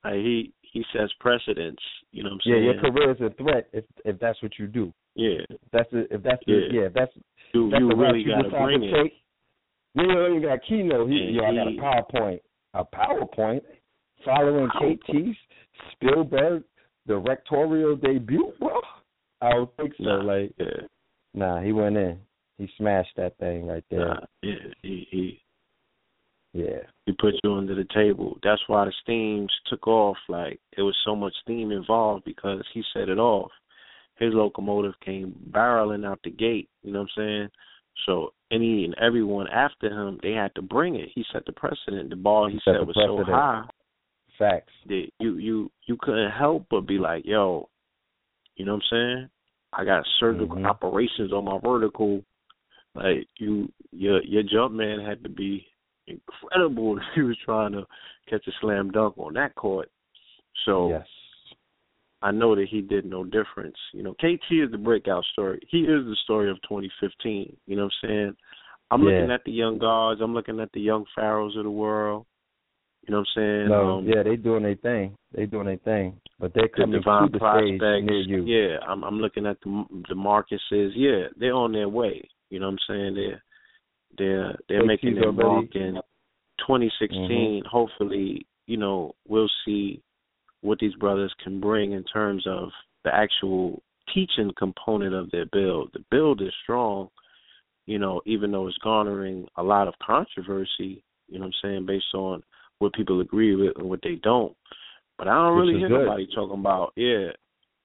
[0.03, 1.79] Like he he sets precedence.
[2.11, 2.63] You know what I'm saying?
[2.63, 4.93] Yeah, your career is a threat if if that's what you do.
[5.15, 6.81] Yeah, If that's the, if that's the, Yeah.
[6.81, 7.11] yeah, if that's
[7.53, 8.93] you that's you really you got to decide bring it.
[9.03, 9.13] take.
[9.95, 11.09] You don't even got keynote.
[11.09, 12.39] He, yo, I got a PowerPoint.
[12.73, 13.61] A PowerPoint
[14.23, 15.35] following KT's
[15.91, 16.63] Spielberg
[17.07, 18.79] directorial debut, bro.
[19.41, 20.03] I don't think so.
[20.03, 20.65] Nah, Like, yeah,
[21.33, 22.19] nah, he went in.
[22.57, 24.05] He smashed that thing right there.
[24.05, 25.41] nah, yeah, he he
[26.53, 26.83] Yeah.
[27.05, 28.37] he put you under the table.
[28.43, 30.17] That's why the steams took off.
[30.29, 33.51] Like it was so much steam involved because he set it off.
[34.17, 36.69] His locomotive came barreling out the gate.
[36.83, 37.49] You know what I'm saying?
[38.05, 41.09] So any and everyone after him, they had to bring it.
[41.13, 42.09] He set the precedent.
[42.09, 43.63] The ball he, He set the was so high
[44.37, 44.73] Facts.
[44.87, 47.69] that you you you couldn't help but be like, yo,
[48.55, 49.29] you know what I'm saying?
[49.73, 50.65] I got surgical Mhm.
[50.65, 52.23] operations on my vertical.
[52.95, 55.65] Like you, your your jump man had to be
[56.07, 57.85] incredible if he was trying to
[58.27, 59.89] catch a slam dunk on that court.
[60.65, 61.07] So yes.
[62.21, 63.77] I know that he did no difference.
[63.93, 65.59] You know, KT is the breakout story.
[65.69, 67.55] He is the story of 2015.
[67.65, 68.37] You know what I'm saying?
[68.91, 69.09] I'm Yeah.
[69.09, 70.21] looking at the young guards.
[70.21, 72.25] I'm looking at the young pharaohs of the world.
[73.07, 73.69] You know what I'm saying?
[73.69, 75.15] No, um, yeah, they doing their thing.
[75.31, 78.05] They doing their thing, but they're the coming divine to the stage prospects.
[78.05, 78.43] near you.
[78.45, 80.91] Yeah, I'm I'm looking at the the Marcuses.
[80.95, 82.21] Yeah, they're on their way.
[82.51, 83.15] You know what I'm saying?
[83.15, 83.43] They're
[84.19, 85.99] they're they're making their mark in
[86.59, 87.63] 2016.
[87.65, 90.03] Hopefully, you know, we'll see
[90.61, 92.69] what these brothers can bring in terms of
[93.03, 93.81] the actual
[94.13, 95.89] teaching component of their build.
[95.93, 97.09] The build is strong,
[97.85, 101.85] you know, even though it's garnering a lot of controversy, you know what I'm saying,
[101.85, 102.43] based on
[102.79, 104.55] what people agree with and what they don't.
[105.17, 106.05] But I don't Which really hear good.
[106.05, 107.29] nobody talking about, yeah,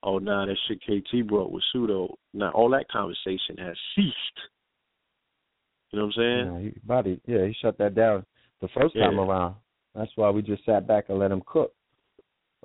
[0.02, 2.16] oh nah, that shit KT brought was pseudo.
[2.32, 4.16] Now all that conversation has ceased.
[5.90, 6.54] You know what I'm saying?
[6.54, 8.24] Yeah, he, body, yeah, he shut that down
[8.60, 9.54] the first time around.
[9.94, 11.72] That's why we just sat back and let him cook.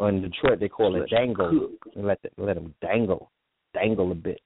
[0.01, 1.51] Or in Detroit, they call it dangle.
[1.51, 1.93] cook.
[1.95, 3.29] Let the, let him dangle,
[3.75, 4.41] dangle a bit.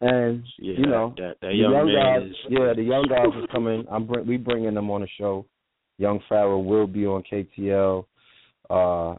[0.00, 3.42] And Yeah, you know, that that the young, young guys, is yeah, the young guys
[3.42, 3.84] is coming.
[3.90, 5.44] I'm bring, we bringing them on the show.
[5.98, 8.06] Young Pharaoh will be on KTL,
[8.70, 9.16] uh,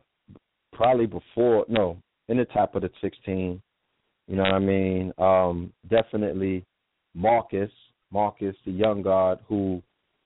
[0.74, 3.62] probably before no, in the top of the 16.
[4.28, 5.14] You know what I mean?
[5.20, 6.66] Um, definitely
[7.14, 7.70] Marcus,
[8.12, 9.84] Marcus, the young guard who,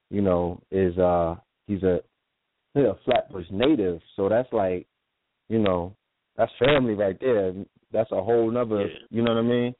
[0.09, 1.35] you know, is uh,
[1.67, 1.99] he's a
[2.73, 4.87] he's a Flatbush native, so that's like,
[5.49, 5.95] you know,
[6.37, 7.53] that's family right there.
[7.91, 8.97] That's a whole nother, Yeah.
[9.09, 9.75] you know what I mean?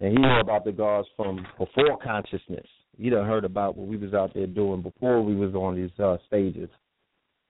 [0.00, 2.66] and he knew about the guards from before consciousness.
[2.98, 5.90] He done heard about what we was out there doing before we was on these
[5.98, 6.68] uh, stages.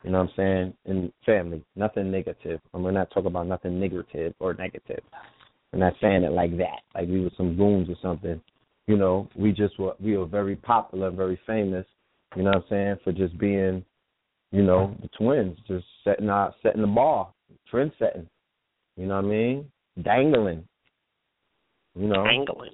[0.05, 0.75] You know what I'm saying?
[0.85, 2.61] And family, nothing negative.
[2.73, 5.03] And we're not talking about nothing negative or negative.
[5.73, 8.41] I'm not saying it like that, like we were some goons or something.
[8.87, 11.87] You know, we just were we were very popular, very famous.
[12.37, 12.97] You know what I'm saying?
[13.03, 13.85] For just being,
[14.53, 17.33] you know, the twins, just setting out, setting the bar,
[17.71, 18.29] trend setting.
[18.97, 19.71] You know what I mean?
[20.03, 20.65] Dangling.
[21.95, 22.73] You know, Angling.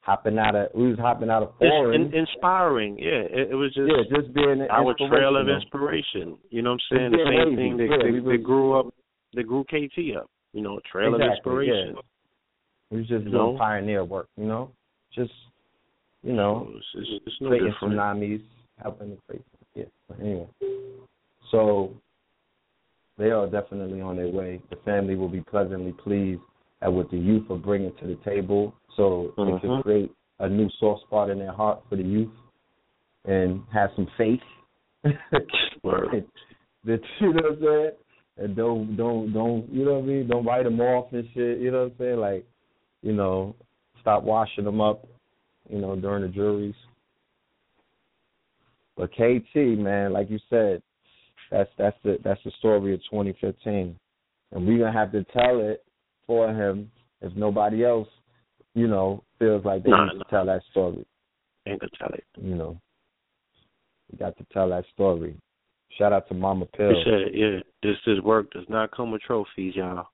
[0.00, 2.06] hopping out of we was hopping out of foreign.
[2.06, 2.98] in, inspiring.
[2.98, 6.36] Yeah, it, it was just yeah, just being our trail of inspiration.
[6.50, 7.12] You know what I'm saying?
[7.12, 8.92] Just The same thing that, Yeah, that, we that grew up,
[9.34, 10.28] that grew KT up.
[10.52, 11.94] You know, trail of inspiration.
[11.94, 12.00] yeah.
[12.90, 13.58] We was just You doing know?
[13.58, 14.28] pioneer work.
[14.36, 14.70] You know,
[15.14, 15.30] just
[16.24, 17.94] you know, it's, it's, it's no creating different.
[17.94, 18.42] tsunamis,
[18.82, 19.42] helping to create.
[19.74, 19.84] Yeah.
[20.08, 20.48] But anyway,
[21.52, 21.92] so
[23.18, 24.60] they are definitely on their way.
[24.70, 26.40] The family will be pleasantly pleased
[26.82, 29.60] at what the youth are bringing to the table, so it Mhm.
[29.60, 32.32] can create a new soft spot in their heart for the youth
[33.24, 34.42] and have some faith.
[36.84, 37.90] That you know what I'm saying?
[38.38, 40.28] And don't don't don't you know what I mean?
[40.28, 41.58] Don't write them off and shit.
[41.58, 42.20] You know what I'm saying?
[42.20, 42.46] Like,
[43.02, 43.56] you know,
[44.00, 45.06] stop washing them up.
[45.68, 46.74] You know, during the juries.
[48.96, 50.82] But KT, man, like you said,
[51.50, 53.96] that's that's the that's the story of 2015,
[54.52, 55.84] and we're gonna have to tell it
[56.26, 58.08] for him if nobody else,
[58.74, 60.24] you know, feels like they Nah, need to nah.
[60.24, 61.04] tell that story.
[61.66, 62.24] Ain't gonna tell it.
[62.36, 62.80] You know,
[64.10, 65.36] we got to tell that story.
[65.98, 66.90] Shout out to Mama Pill.
[66.90, 70.06] He said, yeah, this this work does not come with trophies, y'all.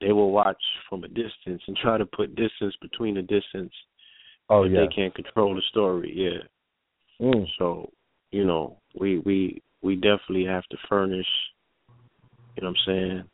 [0.00, 3.72] They will watch from a distance and try to put distance between the distance
[4.50, 4.80] Oh yeah.
[4.80, 6.12] they can't control the story.
[6.12, 7.24] Yeah.
[7.24, 7.46] Mm.
[7.56, 7.90] So,
[8.32, 11.26] you know, we we we definitely have to furnish,
[12.56, 13.24] you know what I'm saying,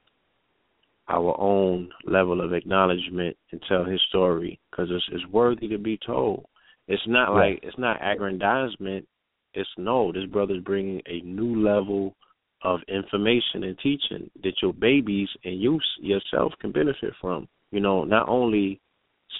[1.09, 5.99] our own level of acknowledgement and tell his story because it's it's worthy to be
[6.05, 6.47] told.
[6.89, 9.07] It's not like it's not aggrandizement.
[9.55, 12.15] It's no, this brother's bringing a new level
[12.63, 17.49] of information and teaching that your babies and you yourself can benefit from.
[17.71, 18.81] You know, not only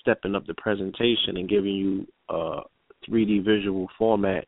[0.01, 2.61] stepping up the presentation and giving you a
[3.09, 4.47] 3D visual format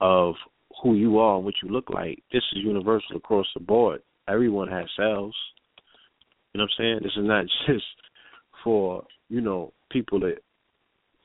[0.00, 0.34] of
[0.82, 2.22] who you are and what you look like.
[2.32, 4.02] This is universal across the board.
[4.28, 5.34] Everyone has cells.
[6.52, 6.98] You know what I'm saying?
[7.02, 7.84] This is not just
[8.64, 10.38] for, you know, people that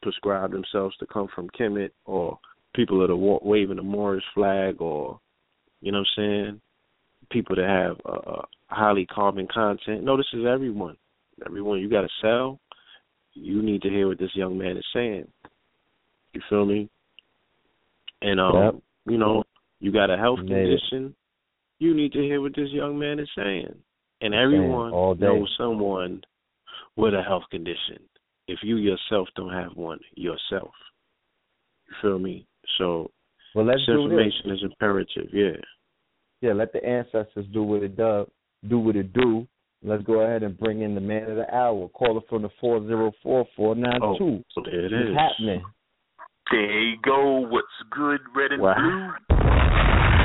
[0.01, 2.39] prescribe themselves to come from Kemet or
[2.75, 5.19] people that are wa- waving the Moorish flag or,
[5.81, 6.61] you know what I'm saying,
[7.31, 10.03] people that have uh, highly carbon content.
[10.03, 10.97] No, this is everyone.
[11.45, 12.59] Everyone, you got a cell.
[13.33, 15.27] You need to hear what this young man is saying.
[16.33, 16.89] You feel me?
[18.21, 18.75] And um, Yep.
[19.07, 19.43] You know,
[19.79, 21.15] you got a health condition.
[21.79, 23.73] You need to hear what this young man is saying.
[24.21, 26.21] And everyone knows someone
[26.95, 27.99] with a health condition.
[28.47, 30.71] If you yourself don't have one yourself.
[31.87, 32.47] You feel me?
[32.77, 33.11] So
[33.53, 34.11] Well, let's this do this.
[34.11, 35.61] information is imperative, yeah.
[36.41, 38.27] Yeah, let the ancestors do what it does,
[38.67, 39.47] do what it do.
[39.83, 41.87] Let's go ahead and bring in the man of the hour.
[41.89, 44.43] Caller from the four zero four four nine Oh, two.
[44.53, 45.15] so there it is.
[45.15, 45.63] happening?
[46.51, 47.39] There you go.
[47.49, 48.75] What's good, red and Wow.
[48.75, 50.17] blue?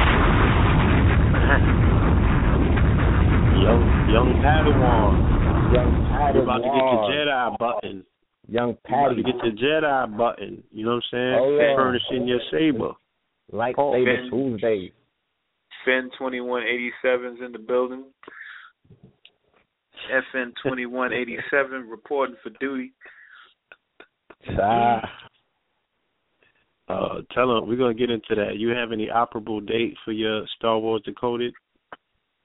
[3.63, 5.75] Young young Padawan.
[5.75, 8.05] Young You're about to get your Jedi button.
[8.49, 9.17] Young You're about Patty.
[9.17, 10.63] to get your Jedi button.
[10.73, 11.39] You know what I'm saying?
[11.41, 11.77] Oh, yeah.
[11.77, 12.93] Furnishing your saber.
[13.53, 14.31] Like Lightsaber Ben.
[14.31, 14.93] Tuesdays.
[15.87, 18.05] FN twenty one eighty seven's in the building.
[20.35, 22.93] FN twenty one eighty seven reporting for duty.
[24.61, 25.01] Ah,
[26.92, 28.57] Uh, tell them we're gonna get into that.
[28.57, 31.55] You have any operable date for your Star Wars Decoded?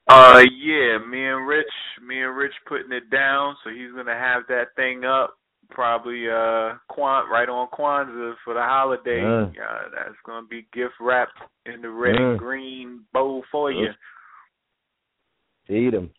[0.08, 1.66] Uh yeah, me and Rich
[2.06, 5.34] me and Rich putting it down, so he's gonna have that thing up
[5.70, 9.20] probably uh Kwan right on Kwanzaa for the holiday.
[9.20, 13.90] Yeah, that's gonna be gift wrapped in the red and green bowl for you.
[15.68, 16.10] Eat him.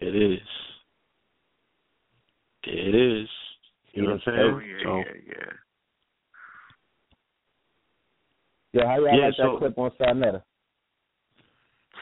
[0.00, 0.40] It is.
[2.64, 3.28] It is.
[3.92, 4.70] You know what I'm Oh saying?
[4.70, 5.52] yeah, So yeah, yeah.
[8.72, 10.42] Yeah, how y'all Yeah, like so- that clip on Sarnetta?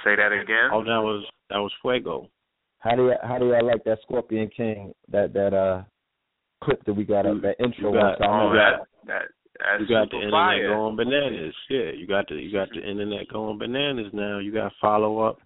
[0.04, 0.70] Say that again.
[0.72, 2.28] oh that was that was Fuego.
[2.80, 5.82] How do you how do y'all like that Scorpion King that that uh
[6.62, 9.22] clip that we got up that intro you got- on Oh, that that
[9.58, 10.68] that's You got the super internet fire.
[10.74, 11.54] going bananas.
[11.70, 14.38] Yeah, you got the you got the internet going bananas now.
[14.40, 15.38] You got to follow up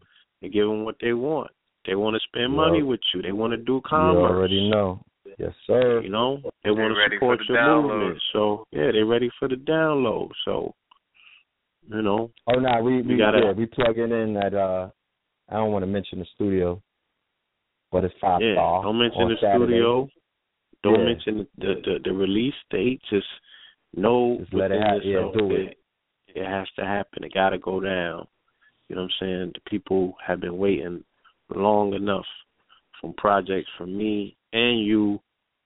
[0.42, 1.50] and give them what they want.
[1.86, 3.22] They want to spend You money al- with you.
[3.22, 4.14] They want to do commerce.
[4.14, 4.30] You commerce.
[4.38, 5.00] already know.
[5.38, 6.00] Yes, sir.
[6.00, 7.98] You know, they They want to support the your download.
[8.00, 8.22] movement.
[8.32, 10.30] So yeah, they're ready for the download.
[10.44, 10.74] So
[11.90, 14.88] you know, Oh no, we we We gotta- yeah, we plugging in at uh
[15.50, 16.82] I don't want to mention the studio,
[17.90, 18.54] but it's five yeah.
[18.54, 18.82] star.
[18.82, 19.64] Don't mention the Saturday.
[19.64, 20.08] studio.
[20.82, 21.04] Don't Yeah.
[21.06, 23.00] mention the, the the the release date.
[23.10, 23.26] Just
[23.96, 25.78] know Just let it within hap- yeah, do that it.
[26.34, 27.24] It has to happen.
[27.24, 28.26] It got to go down.
[28.88, 29.52] You know what I'm saying?
[29.54, 31.02] The people have been waiting
[31.54, 32.26] long enough
[33.00, 35.20] from projects from me and you,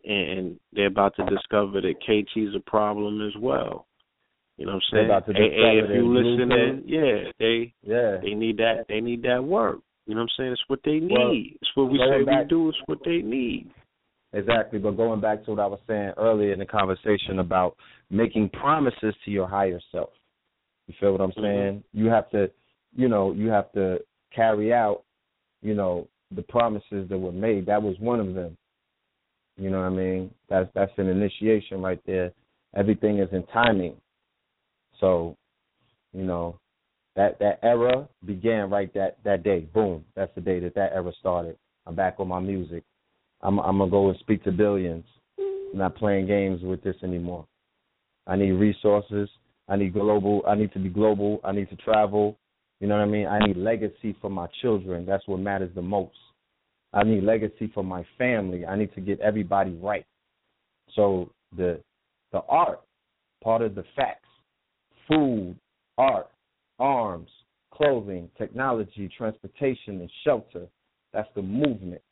[0.04, 3.86] and they're about to discover that KT's a problem as well.
[4.62, 5.04] You know what I'm saying?
[5.06, 8.18] about to Hey, hey, if you listening, yeah, they Yeah.
[8.18, 9.80] they need that they need that work.
[10.06, 10.52] You know what I'm saying?
[10.52, 11.10] It's what they need.
[11.10, 12.68] Well, it's what we say we do.
[12.68, 13.72] It's what they need.
[14.32, 17.76] Exactly, but going back to what I was saying earlier in the conversation about
[18.08, 20.10] making promises to your higher self.
[20.86, 21.42] You feel what I'm Mhm.
[21.42, 21.84] saying?
[21.92, 22.48] You have to,
[22.94, 24.00] you know, you have to
[24.30, 25.02] carry out,
[25.60, 27.66] you know, the promises that were made.
[27.66, 28.56] That was one of them.
[29.56, 30.32] You know what I mean?
[30.48, 32.32] That's that's an initiation right there.
[32.76, 33.96] Everything is in timing.
[35.02, 35.36] So,
[36.12, 36.58] you know,
[37.16, 39.68] that that era began right that that day.
[39.74, 40.04] Boom.
[40.16, 41.58] That's the day that that era started.
[41.86, 42.84] I'm back on my music.
[43.42, 45.04] I'm I'm gonna go and speak to billions.
[45.38, 47.46] I'm not playing games with this anymore.
[48.26, 49.28] I need resources.
[49.68, 50.42] I need global.
[50.46, 51.40] I need to be global.
[51.44, 52.38] I need to travel.
[52.80, 53.26] You know what I mean?
[53.26, 55.04] I need legacy for my children.
[55.04, 56.16] That's what matters the most.
[56.92, 58.66] I need legacy for my family.
[58.66, 60.06] I need to get everybody right.
[60.94, 61.80] So the
[62.32, 62.80] the art,
[63.42, 64.28] part of the facts,
[65.08, 65.56] food,
[65.98, 66.28] art,
[66.78, 67.28] arms,
[67.72, 70.66] clothing, technology, transportation, and shelter.
[71.12, 72.02] That's the movement.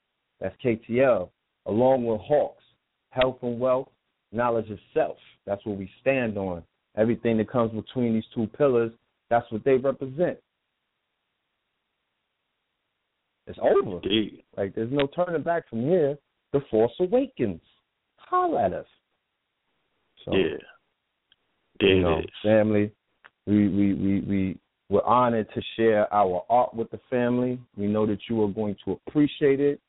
[0.41, 1.29] That's KTL,
[1.67, 2.63] along with Hawks,
[3.11, 3.89] health and wealth,
[4.33, 5.17] knowledge of self.
[5.47, 6.63] That's what we stand on.
[6.97, 8.93] Everything that comes between these two pillars,
[9.29, 10.39] that's what they represent.
[13.47, 13.97] It's over.
[14.03, 14.45] Indeed.
[14.57, 16.17] Like there's no turning back from here.
[16.53, 17.61] The Force Awakens.
[18.17, 18.87] Holler at us.
[20.25, 20.57] So Yeah.
[21.81, 22.27] There you know, is.
[22.43, 22.93] family.
[23.47, 24.59] We we we we
[24.91, 27.59] we're honored to share our art with the family.
[27.77, 29.81] We know that you are going to appreciate it.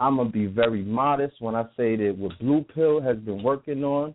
[0.00, 3.84] I'm gonna be very modest when I say that what Blue Pill has been working
[3.84, 4.14] on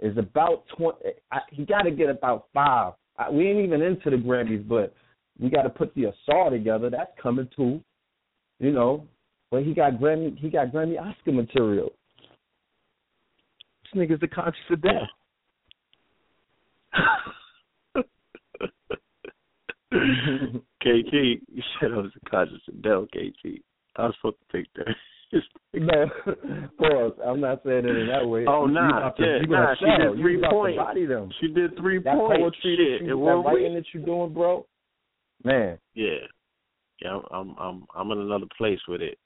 [0.00, 0.98] is about twenty.
[1.30, 2.94] I, he got to get about five.
[3.18, 4.94] I, we ain't even into the Grammys, but
[5.38, 6.90] we got to put the assault together.
[6.90, 7.80] That's coming too.
[8.58, 9.06] You know,
[9.50, 10.36] but he got Grammy.
[10.38, 11.92] He got Grammy Oscar material.
[13.84, 15.08] This nigga's the conscious of death.
[19.92, 23.60] KT, you said I was a conscious Dell, KT.
[23.96, 24.94] I was supposed to take that.
[25.74, 26.06] No,
[26.78, 27.12] pause.
[27.24, 28.44] I'm not saying it in that way.
[28.46, 30.78] Oh, no, nah, to- yeah, nah, she did three points.
[31.40, 32.58] She did three That points.
[32.62, 34.66] that, you, that writing that you're doing, bro.
[35.42, 36.16] Man, Yeah,
[37.00, 37.18] yeah.
[37.30, 39.16] I'm, I'm, I'm in another place with it.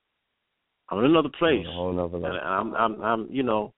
[0.89, 1.67] I'm in another place.
[1.69, 2.27] A whole nother And.
[2.27, 3.75] I'm, I'm, I'm, you know,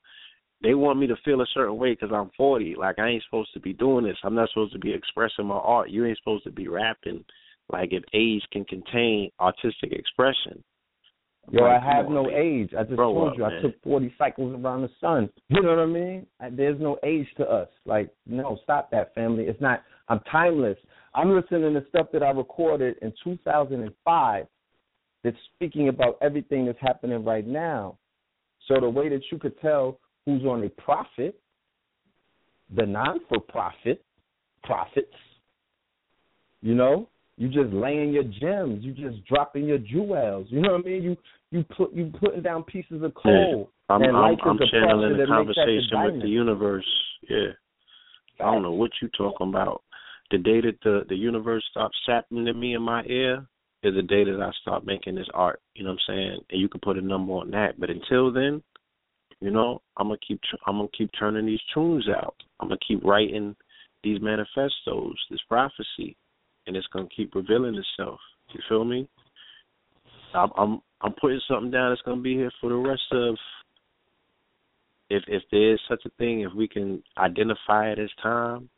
[0.62, 2.74] they want me to feel a certain way because I'm 40.
[2.76, 4.16] Like I ain't supposed to be doing this.
[4.24, 5.90] I'm not supposed to be expressing my art.
[5.90, 7.24] You ain't supposed to be rapping.
[7.70, 10.62] Like if age can contain artistic expression.
[11.50, 12.34] Yo, Like, I have no man.
[12.34, 12.70] age.
[12.78, 13.62] I just Grow told up, you I man.
[13.62, 15.30] took 40 cycles around the sun.
[15.48, 16.26] You know what I mean?
[16.40, 17.68] I, there's no age to us.
[17.86, 19.44] Like, no, stop that, family.
[19.44, 19.82] It's not.
[20.08, 20.76] I'm timeless.
[21.14, 24.46] I'm listening to stuff that I recorded in 2005
[25.24, 27.96] that's speaking about everything that's happening right now.
[28.66, 29.98] So the way that you could tell
[30.28, 31.40] who's on a profit,
[32.76, 34.04] the non-for-profit
[34.62, 35.14] profits,
[36.60, 37.08] you know,
[37.38, 40.46] you just laying your gems, you just dropping your jewels.
[40.50, 41.02] You know what I mean?
[41.02, 41.16] You
[41.50, 43.70] you put you putting down pieces of coal.
[43.88, 46.28] I'm, and I'm, life I'm channeling pressure the that makes that the conversation with the
[46.28, 46.86] universe.
[47.30, 47.52] Yeah.
[48.40, 49.82] I don't know what you talking about.
[50.30, 53.46] The day that the the universe stops sapping to me in my ear
[53.82, 55.62] is the day that I start making this art.
[55.74, 56.40] You know what I'm saying?
[56.50, 57.80] And you can put a number on that.
[57.80, 58.62] But until then,
[59.40, 62.34] you know, I'm gonna keep tr- I'm gonna keep turning these tunes out.
[62.60, 63.54] I'm gonna keep writing
[64.02, 66.16] these manifestos, this prophecy,
[66.66, 68.20] and it's gonna keep revealing itself.
[68.52, 69.08] You feel me?
[70.34, 73.36] I'm I'm, I'm putting something down that's gonna be here for the rest of
[75.10, 78.68] if if there is such a thing, if we can identify it as time,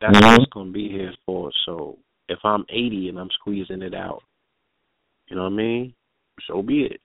[0.00, 0.24] that's Mhm.
[0.24, 1.50] what it's gonna be here for.
[1.64, 4.22] So if I'm 80 and I'm squeezing it out,
[5.28, 5.94] you know what I mean?
[6.46, 7.00] So be it.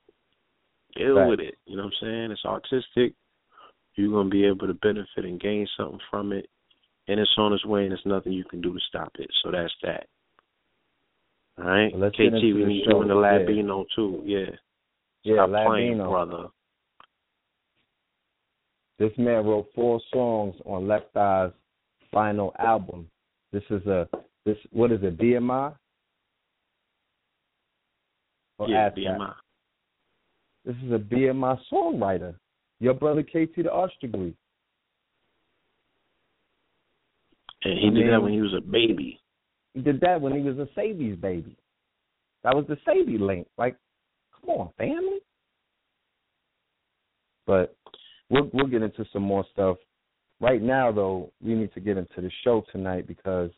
[0.96, 1.28] Deal Right.
[1.28, 1.58] with it.
[1.66, 2.32] You know what I'm saying?
[2.32, 3.14] It's artistic.
[3.96, 6.50] You're gonna be able to benefit and gain something from it,
[7.08, 9.30] and it's on its way, and there's nothing you can do to stop it.
[9.44, 10.08] So that's that.
[11.60, 13.20] All right, Well, let's KT, we need you in the Yeah.
[13.38, 14.22] Latino too.
[14.26, 14.56] Yeah.
[15.24, 16.50] Yeah, Stop playing, brother.
[18.98, 21.52] This man wrote four songs on Left Eye's
[22.12, 23.10] final album.
[23.52, 24.08] This is a
[24.46, 25.76] this what is it, BMI?
[28.58, 28.90] Or yeah?
[28.90, 29.34] BMI.
[30.66, 32.36] This is a BMI songwriter.
[32.80, 34.36] Your brother KT the Arch degree.
[37.64, 39.20] And he I did that when he was a baby.
[39.74, 41.56] He did that when he was a Sabi's baby.
[42.44, 43.48] That was the Sabi link.
[43.58, 43.78] Like,
[44.40, 45.20] come on, family.
[47.48, 47.76] But
[48.30, 49.78] we'll we'll get into some more stuff.
[50.40, 53.52] Right now, though, we need to get into the show tonight because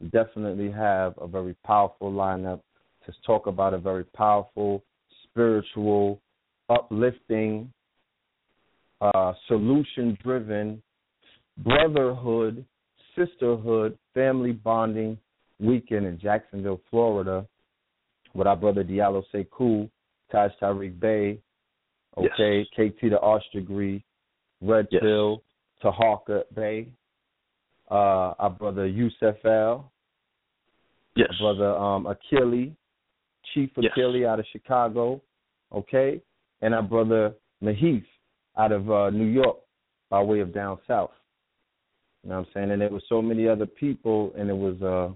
[0.00, 2.60] we definitely have a very powerful lineup
[3.04, 4.82] to talk about a very powerful,
[5.24, 6.20] spiritual,
[6.70, 7.70] uplifting,
[9.00, 10.80] uh, solution-driven,
[11.58, 12.64] brotherhood,
[13.16, 15.18] sisterhood, family bonding
[15.58, 17.46] weekend in Jacksonville, Florida,
[18.34, 19.90] with our brother Diallo Sekou,
[20.30, 21.38] Taj Tarik Bey,
[22.16, 22.92] okay, Yes.
[22.92, 24.02] KT the Arch Degree,
[24.62, 25.02] Red Yes.
[25.02, 25.42] Pill,
[25.82, 26.88] Tahaka Bey,
[27.90, 29.90] uh, our brother Yusef L,
[31.16, 31.28] Yes.
[31.40, 32.72] brother um, Achille,
[33.52, 33.92] Chief Yes.
[33.98, 35.20] Out of Chicago,
[35.72, 36.22] okay,
[36.62, 38.04] and our brother Mahif
[38.58, 39.56] out of uh, New York
[40.10, 41.12] by way of down south.
[42.22, 42.70] You know what I'm saying?
[42.70, 45.14] And there was so many other people, and it was uh,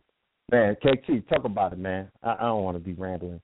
[0.55, 2.11] man, KT, talk about it, man.
[2.23, 3.41] I, I don't want to be rambling.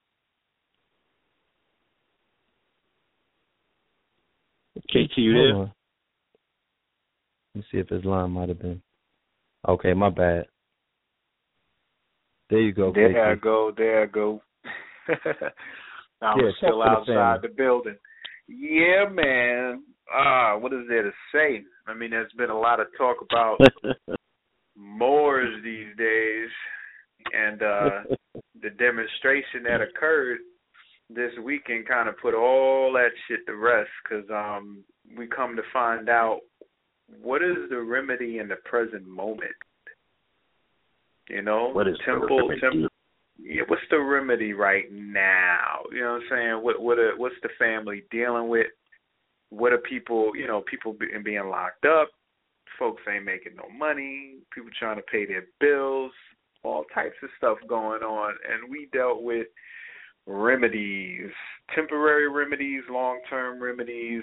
[4.89, 5.57] KT, you there?
[5.57, 5.71] Let
[7.55, 8.81] me see if his line might have been.
[9.67, 10.45] Okay, my bad.
[12.49, 13.71] There you go, There I go.
[13.75, 14.41] There I go.
[16.21, 17.97] I'm Yeah, still to the outside the building.
[18.47, 19.83] Yeah, man.
[20.13, 21.63] Ah, what is there to say?
[21.87, 23.57] I mean, there's been a lot of talk about
[24.75, 26.49] Moors these days,
[27.33, 28.01] and uh
[28.61, 30.39] the demonstration that occurred
[31.09, 34.83] this weekend kind of put all that shit to rest because um
[35.17, 36.39] we come to find out
[37.21, 39.51] what is the remedy in the present moment.
[41.29, 42.87] You know, what is temple, temple
[43.43, 45.79] yeah, what's the remedy right now?
[45.91, 46.63] You know what I'm saying?
[46.63, 48.67] What what are, what's the family dealing with?
[49.49, 52.09] What are people, you know, people be, being locked up?
[52.79, 54.35] Folks ain't making no money.
[54.53, 56.11] People trying to pay their bills.
[56.63, 59.47] All types of stuff going on, and we dealt with
[60.27, 61.31] remedies,
[61.73, 64.21] temporary remedies, long-term remedies,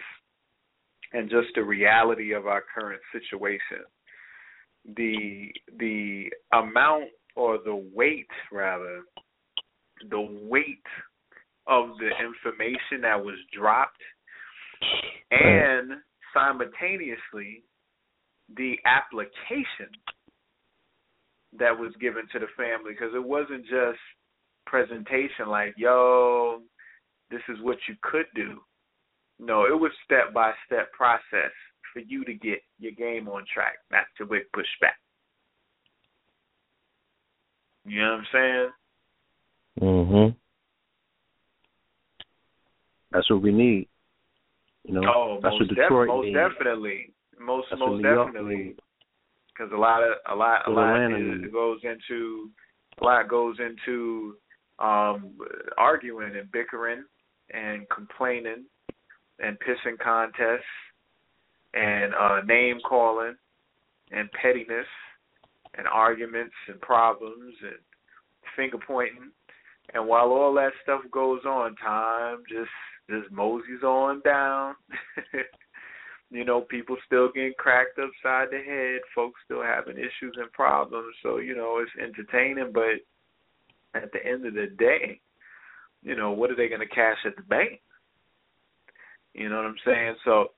[1.12, 3.84] and just the reality of our current situation.
[4.96, 7.08] The the amount
[7.38, 9.02] or the weight rather
[10.10, 10.82] the weight
[11.68, 14.02] of the information that was dropped
[15.30, 15.92] and
[16.34, 17.62] simultaneously
[18.56, 19.90] the application
[21.58, 22.92] that was given to the family.
[22.92, 24.00] Because it wasn't just
[24.66, 26.60] presentation like yo
[27.30, 28.58] this is what you could do.
[29.38, 31.52] No it was step by step process
[31.92, 34.98] for you to get your game on track not to get pushed back
[37.88, 38.70] you know what I'm saying?
[39.80, 40.36] Mhm.
[43.10, 43.88] That's what we need.
[44.84, 46.36] You know, Oh, that's most, what def- Detroit most needs.
[46.36, 48.76] definitely, most That's most definitely,
[49.48, 52.50] because a lot of a lot a What lot is, goes into
[53.00, 54.36] a lot goes into
[54.78, 55.38] um
[55.76, 57.04] arguing and bickering
[57.52, 58.64] and complaining
[59.40, 60.62] and pissing contests
[61.74, 63.36] and uh name calling
[64.12, 64.86] and pettiness
[65.78, 67.78] and arguments and problems and
[68.56, 69.30] finger pointing.
[69.94, 72.70] And while all that stuff goes on time just
[73.08, 74.74] just moseys on down.
[76.30, 79.00] You know people still getting cracked upside the head.
[79.14, 81.14] Folks still having issues and problems.
[81.22, 83.00] So you know it's entertaining but
[83.94, 85.20] at the end of the day
[86.02, 87.80] you know what are they going to cash at the bank?
[89.34, 90.16] You know what i'm saying?
[90.24, 90.48] So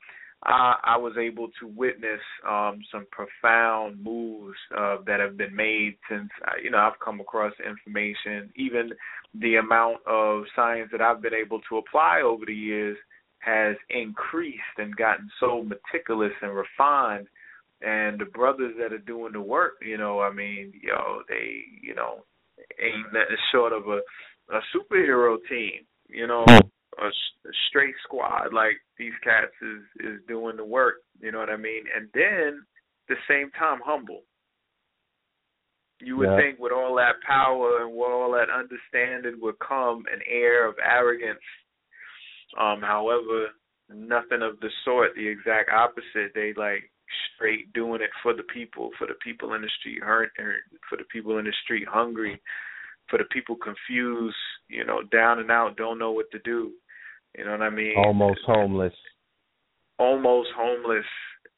[0.43, 5.97] I, I was able to witness um, some profound moves uh, that have been made
[6.09, 8.51] since uh, you know I've come across information.
[8.57, 8.91] Even
[9.35, 12.97] the amount of science that I've been able to apply over the years
[13.41, 17.27] has increased and gotten so meticulous and refined.
[17.83, 21.95] And the brothers that are doing the work, you know, I mean, yo, they, you
[21.95, 22.25] know,
[22.79, 24.01] ain't nothing short of a
[24.53, 26.45] a superhero team, you know
[27.01, 31.51] a, a straight squad like these cats is is doing the work you know what
[31.51, 32.63] i mean and then
[33.09, 34.23] the same time humble
[36.01, 36.37] you would Yeah.
[36.37, 40.75] think with all that power and with all that understanding would come an air of
[40.83, 41.39] arrogance
[42.59, 43.49] um however
[43.93, 46.91] nothing of the sort the exact opposite they like
[47.35, 50.31] straight doing it for the people for the people in the street hurt
[50.89, 52.41] for the people in the street hungry
[53.11, 54.37] for the people confused,
[54.69, 56.71] you know, down and out, don't know what to do.
[57.37, 57.95] You know what I mean?
[57.97, 58.95] Almost homeless
[59.99, 61.05] Almost homeless,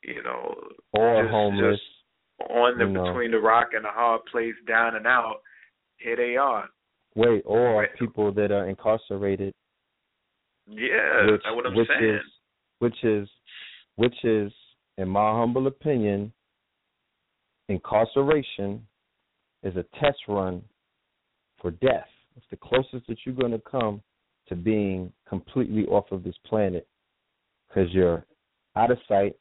[0.02, 0.54] you know,
[0.94, 1.78] or just- homeless.
[1.78, 3.04] just on the you know.
[3.04, 5.42] between the rock and the hard place, down and out.
[5.98, 6.68] Here they are.
[7.14, 7.94] Wait, or Right.
[7.96, 9.54] people that are incarcerated,
[10.66, 12.04] Yeah, which that's what I'm which saying.
[12.04, 12.22] is
[12.80, 13.28] which is
[13.94, 14.52] which is,
[14.98, 16.32] in my humble opinion,
[17.68, 18.84] incarceration
[19.62, 20.62] is a test run
[21.58, 22.08] for death.
[22.36, 24.02] It's the closest that you're going to come
[24.48, 26.86] to being completely off of this planet
[27.68, 28.24] because you're
[28.76, 29.36] out of sight,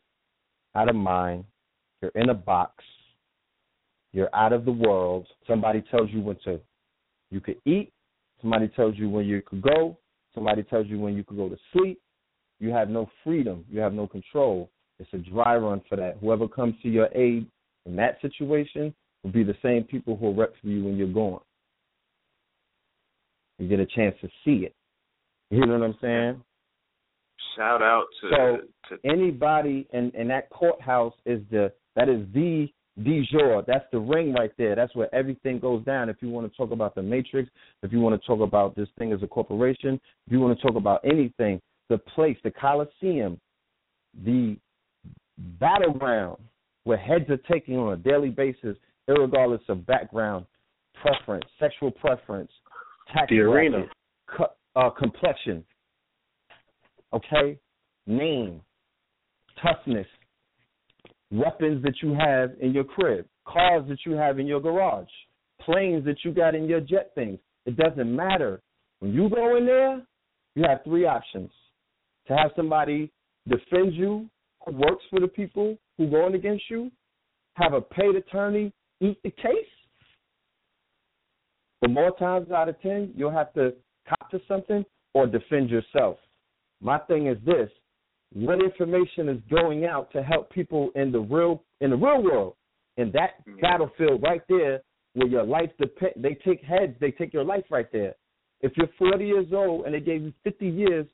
[0.75, 1.45] out of mind.
[2.01, 2.83] You're in a box.
[4.13, 5.27] You're out of the world.
[5.47, 6.59] Somebody tells you when to
[7.29, 7.91] you could eat.
[8.41, 9.97] Somebody tells you when you could go.
[10.33, 11.99] Somebody tells you when you could go to sleep.
[12.59, 13.65] You have no freedom.
[13.69, 14.69] You have no control.
[14.99, 16.17] It's a dry run for that.
[16.21, 17.47] Whoever comes to your aid
[17.85, 18.93] in that situation
[19.23, 21.41] will be the same people who will rep for you when you're gone.
[23.57, 24.75] You get a chance to see it.
[25.51, 26.41] You know what I'm saying?
[27.55, 28.57] Shout out to So
[28.95, 32.67] to anybody in in that courthouse is the that is the
[33.03, 33.63] de jour.
[33.67, 34.75] That's the ring right there.
[34.75, 36.09] That's where everything goes down.
[36.09, 37.49] If you want to talk about the matrix,
[37.83, 40.65] if you want to talk about this thing as a corporation, if you want to
[40.65, 43.39] talk about anything, the place, the Coliseum,
[44.23, 44.57] the
[45.59, 46.37] battleground
[46.83, 48.77] where heads are taken on a daily basis,
[49.07, 50.45] regardless of background,
[51.01, 52.51] preference, sexual preference,
[53.13, 53.79] tax The arena.
[53.79, 53.91] bracket,
[54.27, 55.63] co- uh, complexion,
[57.13, 57.57] okay,
[58.07, 58.61] name,
[59.61, 60.07] toughness,
[61.31, 65.07] weapons that you have in your crib, cars that you have in your garage,
[65.61, 67.39] planes that you got in your jet things.
[67.65, 68.61] It doesn't matter.
[68.99, 70.01] When you go in there,
[70.55, 71.51] you have three options.
[72.27, 73.11] To have somebody
[73.47, 74.29] defend you
[74.65, 76.91] who works for the people who are going against you,
[77.53, 79.71] have a paid attorney eat the case.
[81.81, 83.73] But more times out of ten, you'll have to
[84.31, 86.17] to something or defend yourself.
[86.81, 87.69] My thing is this:
[88.33, 92.55] what information is going out to help people in the real in the real world,
[92.97, 93.53] in that Yeah.
[93.61, 94.81] battlefield right there,
[95.13, 96.13] where your life depend.
[96.17, 96.97] They take heads.
[96.99, 98.15] They take your life right there.
[98.61, 101.07] If you're 40 years old and they gave you 50 years,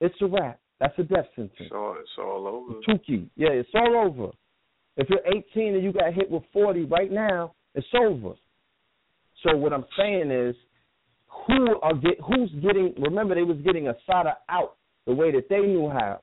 [0.00, 0.60] it's a wrap.
[0.80, 1.52] That's a death sentence.
[1.58, 2.74] it's all it's all over.
[2.82, 3.28] Tuki.
[3.36, 4.30] Yeah, it's all over.
[4.96, 8.34] If you're 18 and you got hit with 40 right now, it's over.
[9.42, 10.54] So what I'm saying is,
[11.46, 12.94] who are get who's getting?
[12.98, 14.76] Remember, they was getting a Asada out
[15.06, 16.20] the way that they knew how.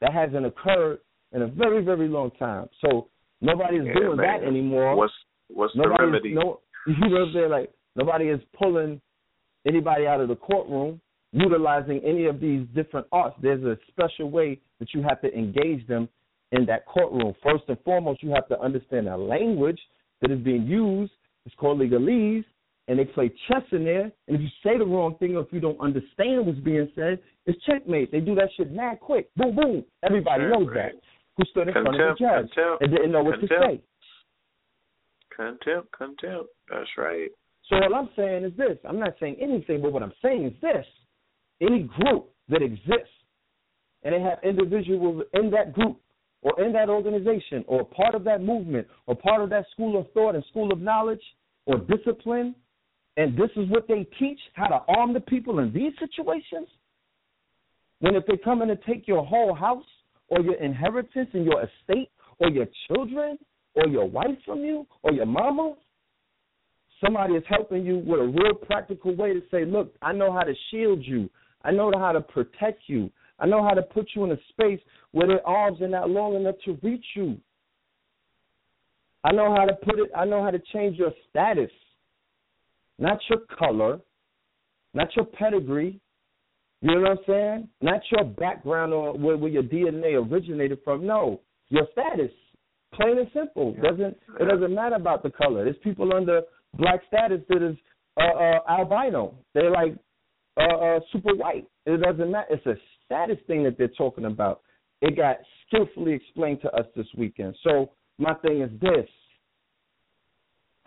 [0.00, 0.98] That hasn't occurred
[1.32, 2.68] in a very very long time.
[2.80, 3.08] So
[3.40, 4.40] nobody's Yeah, doing man.
[4.40, 4.96] that anymore.
[4.96, 5.12] What's
[5.48, 6.34] what's the Nobody remedy?
[6.34, 7.50] No, you know what I'm saying?
[7.50, 9.00] Like nobody is pulling
[9.66, 11.00] anybody out of the courtroom,
[11.32, 13.36] utilizing any of these different arts.
[13.42, 16.08] There's a special way that you have to engage them
[16.52, 17.34] in that courtroom.
[17.42, 19.78] First and foremost, you have to understand the language
[20.22, 21.12] that is being used.
[21.46, 22.44] It's called legalese,
[22.90, 24.10] and they play chess in there.
[24.26, 27.20] And if you say the wrong thing or if you don't understand what's being said,
[27.46, 28.10] it's checkmate.
[28.10, 29.30] They do that shit mad quick.
[29.36, 29.84] Boom, boom.
[30.02, 30.92] Everybody knows that.
[31.36, 33.80] Who stood in front of the judge contempt, and didn't know what to say.
[35.34, 36.50] contempt, contempt.
[36.68, 37.30] That's right.
[37.68, 38.76] So what I'm saying is this.
[38.86, 40.84] I'm not saying anything, but what I'm saying is this.
[41.60, 43.14] Any group that exists
[44.02, 46.00] and they have individuals in that group
[46.42, 50.10] or in that organization or part of that movement or part of that school of
[50.12, 51.22] thought and school of knowledge
[51.66, 52.54] or discipline,
[53.16, 56.68] and this is what they teach, how to arm the people in these situations,
[58.00, 59.84] When if they come in and take your whole house
[60.28, 63.38] or your inheritance and your estate or your children
[63.74, 65.74] or your wife from you or your mama,
[67.04, 70.42] somebody is helping you with a real practical way to say, look, I know how
[70.42, 71.28] to shield you.
[71.62, 73.10] I know how to protect you.
[73.38, 74.80] I know how to put you in a space
[75.12, 77.38] where their arms are not long enough to reach you.
[79.24, 81.70] I know how to put it, I know how to change your status,
[83.00, 83.98] not your color,
[84.94, 86.00] not your pedigree.
[86.82, 87.68] You know what I'm saying?
[87.80, 91.06] Not your background or where, where your DNA originated from.
[91.06, 92.30] No, your status.
[92.94, 93.74] Plain and simple.
[93.76, 93.90] Yeah.
[93.90, 95.64] Doesn't it doesn't matter about the color.
[95.64, 96.42] There's people under
[96.76, 97.76] black status that is
[98.16, 99.34] uh, uh, albino.
[99.54, 99.94] They're like
[100.56, 101.66] uh, uh, super white.
[101.86, 102.48] It doesn't matter.
[102.50, 102.74] It's a
[103.04, 104.62] status thing that they're talking about.
[105.00, 105.36] It got
[105.66, 107.56] skillfully explained to us this weekend.
[107.62, 109.08] So my thing is this: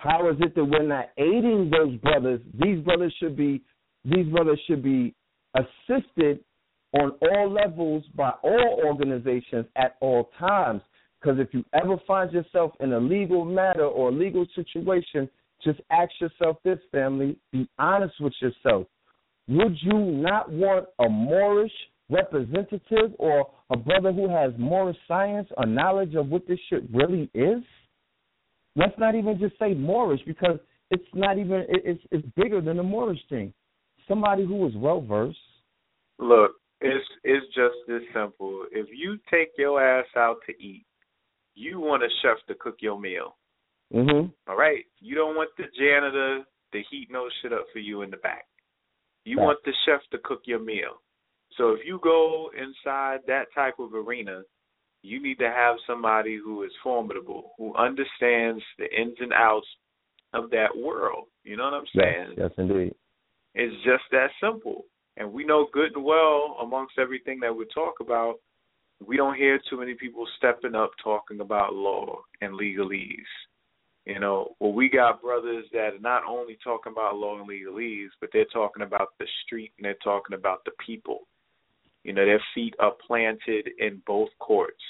[0.03, 2.41] How is it that we're not aiding those brothers?
[2.61, 3.61] These brothers should be.
[4.03, 5.15] These brothers should be
[5.55, 6.43] assisted
[6.93, 10.81] on all levels by all organizations at all times.
[11.21, 15.29] Because if you ever find yourself in a legal matter or a legal situation,
[15.63, 17.37] just ask yourself this, family.
[17.53, 18.87] Be honest with yourself.
[19.47, 21.71] Would you not want a Moorish
[22.09, 27.29] representative or a brother who has Moorish science or knowledge of what this shit really
[27.33, 27.63] is?
[28.75, 30.59] Let's not even just say Moorish because
[30.89, 33.53] it's not even it's it's bigger than the Moorish thing.
[34.07, 35.37] Somebody who is well versed.
[36.19, 36.51] Look,
[36.81, 38.65] it's it's just this simple.
[38.71, 40.85] If you take your ass out to eat,
[41.55, 43.37] you want a chef to cook your meal.
[43.93, 44.33] Mhm.
[44.47, 44.85] All right.
[44.99, 48.47] You don't want the janitor to heat no shit up for you in the back.
[49.25, 49.45] You Right.
[49.45, 50.99] want the chef to cook your meal.
[51.51, 54.43] So if you go inside that type of arena,
[55.03, 59.67] you need to have somebody who is formidable, who understands the ins and outs
[60.33, 61.25] of that world.
[61.43, 62.35] You know what I'm saying?
[62.37, 62.95] Yes, yes, indeed.
[63.53, 64.85] It's just that simple.
[65.17, 68.35] And we know good and well amongst everything that we talk about,
[69.05, 73.17] we don't hear too many people stepping up talking about law and legalese.
[74.05, 78.09] You know, well, we got brothers that are not only talking about law and legalese,
[78.19, 81.27] but they're talking about the street and they're talking about the people.
[82.03, 84.81] You know, their feet are planted in both courts.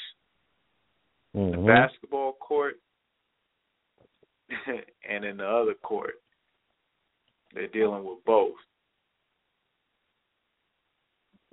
[1.35, 1.61] Mm-hmm.
[1.61, 2.75] The basketball court
[5.09, 6.15] and in the other court.
[7.53, 8.55] They're dealing with both.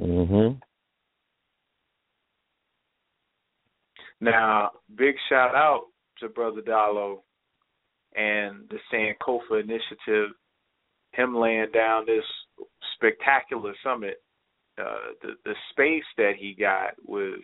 [0.00, 0.60] Mhm.
[4.20, 5.86] Now, big shout out
[6.18, 7.22] to Brother Diallo
[8.14, 10.30] and the Sankofa Initiative,
[11.12, 12.24] him laying down this
[12.94, 14.22] spectacular summit.
[14.80, 17.40] Uh, the the space that he got was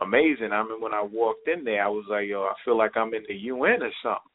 [0.00, 0.52] amazing.
[0.52, 3.14] I mean, when I walked in there, I was like, "Yo, I feel like I'm
[3.14, 4.30] in the UN or something."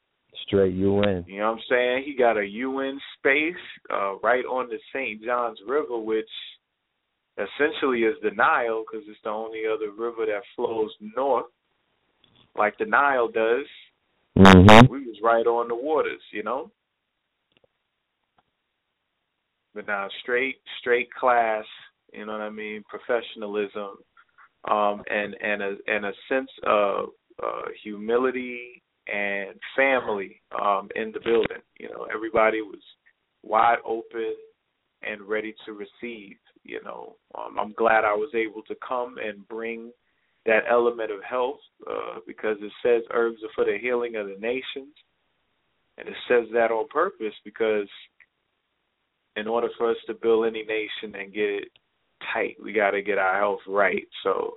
[0.47, 1.25] Straight UN.
[1.27, 2.03] You know what I'm saying?
[2.05, 5.21] He got a UN space uh, right on the St.
[5.23, 6.29] Johns River, which
[7.37, 11.47] essentially is the Nile because it's the only other river that flows north,
[12.55, 13.65] like the Nile does.
[14.37, 14.89] Mhm.
[14.89, 16.71] We was right on the waters, you know.
[19.73, 21.65] But now, straight, straight class,
[22.11, 22.83] you know what I mean?
[22.89, 23.97] Professionalism,
[24.69, 27.09] um, and and a and a sense of
[27.43, 31.63] uh, humility and family um, in the building.
[31.79, 32.81] You know, everybody was
[33.43, 34.35] wide open
[35.03, 36.37] and ready to receive.
[36.63, 39.91] You know, um, I'm glad I was able to come and bring
[40.45, 41.59] that element of health
[41.89, 44.93] uh, because it says herbs are for the healing of the nations,
[45.97, 47.87] and it says that on purpose because
[49.35, 51.67] in order for us to build any nation and get it
[52.33, 54.07] tight, we got to get our health right.
[54.23, 54.55] So,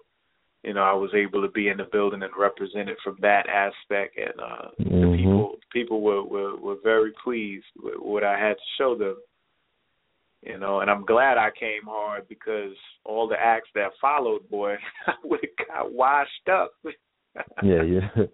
[0.62, 3.48] you know, I was able to be in the building and represent it from that
[3.48, 5.16] aspect, and uh, the Mhm.
[5.16, 9.16] people people were, were were very pleased with what I had to show them.
[10.42, 14.74] You know, and I'm glad I came hard because all the acts that followed, boy,
[15.06, 16.72] I would have got washed up.
[17.64, 18.00] Yeah, yeah.
[18.14, 18.28] Have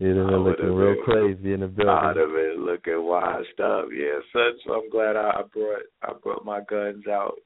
[0.00, 1.94] I been looking real been- crazy in the building.
[1.94, 3.86] I'd have been looking washed up.
[3.94, 4.52] Yeah, son.
[4.66, 7.36] So I'm glad I brought I brought my guns out.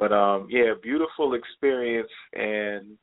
[0.00, 2.96] But um, yeah, beautiful experience and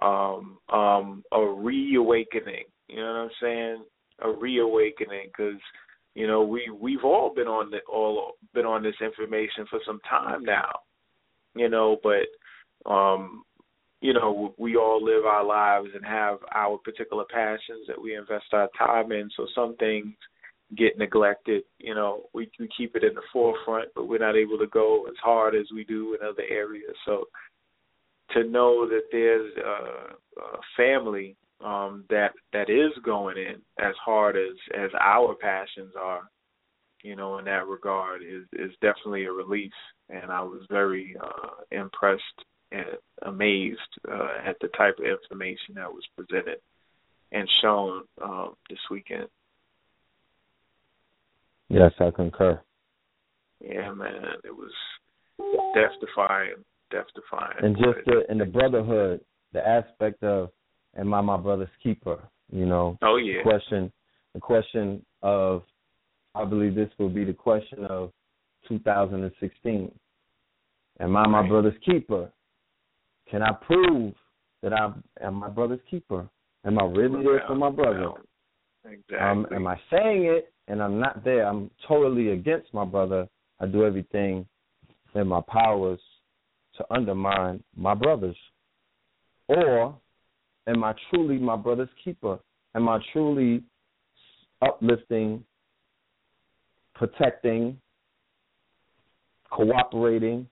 [0.00, 2.64] um um a reawakening.
[2.88, 3.84] You know what I'm saying?
[4.20, 5.60] A reawakening because
[6.14, 10.00] you know we we've all been on the all been on this information for some
[10.08, 10.70] time now.
[11.54, 13.44] You know, but um
[14.00, 18.46] you know, we all live our lives and have our particular passions that we invest
[18.52, 19.28] our time in.
[19.36, 20.14] So some things
[20.76, 21.62] get neglected.
[21.78, 25.06] You know, we we keep it in the forefront, but we're not able to go
[25.08, 26.94] as hard as we do in other areas.
[27.04, 27.24] So
[28.32, 34.36] to know that there's a, a family um, that that is going in as hard
[34.36, 36.22] as as our passions are,
[37.02, 39.72] you know, in that regard is is definitely a release.
[40.10, 42.22] And I was very uh, impressed
[42.70, 42.86] and
[43.22, 46.58] amazed uh, at the type of information that was presented
[47.32, 49.28] and shown um, this weekend.
[51.68, 52.60] Yes, I concur.
[53.60, 54.70] Yeah, man, it was
[55.74, 56.54] death defying,
[56.90, 57.58] death defying.
[57.62, 59.20] And just the in the brotherhood,
[59.52, 60.50] the aspect of
[60.96, 62.22] am I my brother's keeper?
[62.50, 63.92] You know, oh yeah, the question
[64.34, 65.62] the question of
[66.34, 68.12] I believe this will be the question of
[68.68, 69.90] 2016.
[71.00, 71.48] Am I my Right.
[71.48, 72.30] brother's keeper?
[73.30, 74.14] Can I prove
[74.62, 76.28] that I am my brother's keeper?
[76.64, 78.12] Am I really there for my brother?
[78.84, 79.18] Exactly.
[79.18, 81.46] Um, am I saying it and I'm not there?
[81.46, 83.26] I'm totally against my brother.
[83.58, 84.46] I do everything
[85.14, 85.98] in my powers
[86.76, 88.36] to undermine my brothers.
[89.48, 89.98] Or
[90.66, 92.38] am I truly my brother's keeper?
[92.74, 93.62] Am I truly
[94.60, 95.42] uplifting,
[96.94, 97.78] protecting,
[99.50, 100.46] cooperating,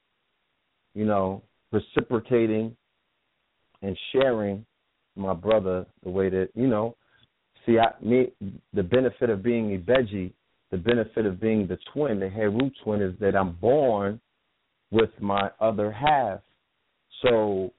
[0.94, 1.42] you know,
[1.72, 2.74] reciprocating,
[3.82, 4.64] and sharing
[5.14, 6.96] my brother the way that you know
[7.66, 8.28] See, I, me,
[8.72, 10.32] the benefit of being Abeji,
[10.70, 14.20] the benefit of being the twin, the Heru twin, is that I'm born
[14.90, 16.40] with my other half.
[17.22, 17.72] So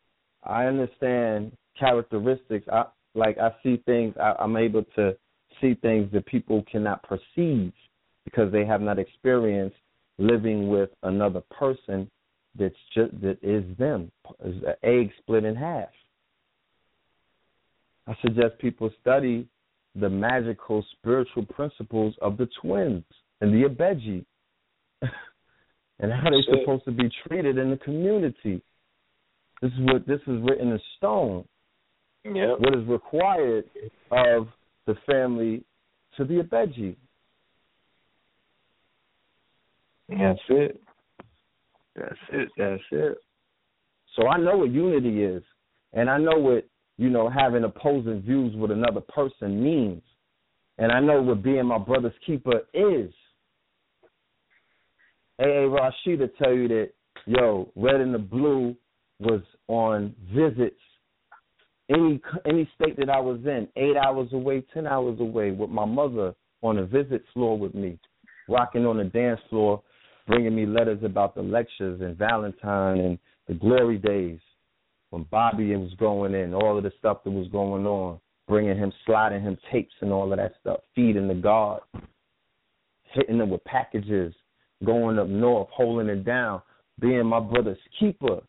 [0.44, 2.68] I understand characteristics.
[2.72, 2.86] I
[3.16, 4.14] like I see things.
[4.22, 5.16] I, I'm able to
[5.62, 7.72] see things that people cannot perceive
[8.26, 9.78] because they have not experienced
[10.18, 12.10] living with another person
[12.58, 14.12] that's just that is them,
[14.44, 15.90] is an egg split in half.
[18.08, 19.48] I suggest people study
[20.00, 23.04] the magical spiritual principles of the twins
[23.42, 24.26] and the Abeji
[26.00, 26.60] and how they're Shit.
[26.62, 28.62] supposed to be treated in the community.
[29.62, 31.46] This is what this is written in stone.
[32.24, 32.54] yeah.
[32.60, 33.66] What is required
[34.12, 34.48] of
[34.86, 35.64] the family
[36.18, 36.96] to the Abeji.
[40.10, 40.82] That's it.
[41.96, 42.50] That's it.
[42.58, 43.18] That's it.
[44.16, 45.44] So I know what unity is.
[45.94, 46.66] and I know what
[46.98, 50.02] you know having opposing views with another person means,
[50.78, 53.14] and I know what being my brother's keeper is.
[55.40, 56.90] AA Rashida tell you that
[57.26, 58.76] yo, red and the blue
[59.20, 60.80] was on visits.
[61.90, 65.86] Any any state that I was in, eight hours away, ten hours away, with my
[65.86, 68.00] mother on a visit floor with me,
[68.50, 69.84] rocking on the dance floor,
[70.26, 74.40] bringing me letters about the lectures and Valentine and the glory days
[75.10, 78.92] when Bobby was going in, all of the stuff that was going on, bringing him,
[79.06, 81.82] sliding him tapes and all of that stuff, feeding the guard,
[83.14, 84.34] hitting them with packages,
[84.86, 86.62] going up north, holding it down,
[87.00, 88.40] being my brother's keeper.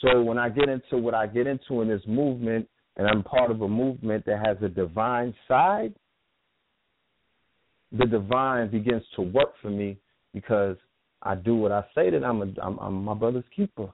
[0.00, 3.50] So when I get into what I get into in this movement, and I'm part
[3.50, 5.94] of a movement that has a divine side,
[7.92, 9.98] the divine begins to work for me
[10.34, 10.76] because
[11.22, 13.88] I do what I say that I'm, a, I'm, I'm my brother's keeper.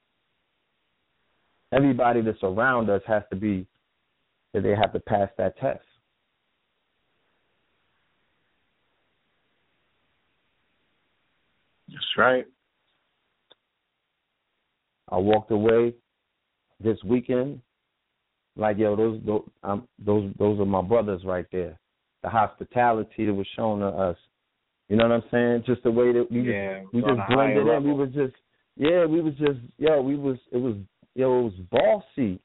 [1.75, 3.66] Everybody that's around us has to be
[4.53, 5.85] that they have to pass that test.
[11.89, 12.45] That's right.
[15.11, 15.95] I walked away
[16.81, 17.61] this weekend
[18.57, 21.79] like yo, those those, um, those those are my brothers right there.
[22.22, 24.16] The hospitality that was shown to us.
[24.89, 25.64] You know what I'm saying?
[25.66, 27.85] Just the way that we yeah, just we just blended in.
[27.85, 28.35] We was just
[28.77, 30.77] yeah, we was just yo, we was it was
[31.15, 32.41] yo, it was bossy.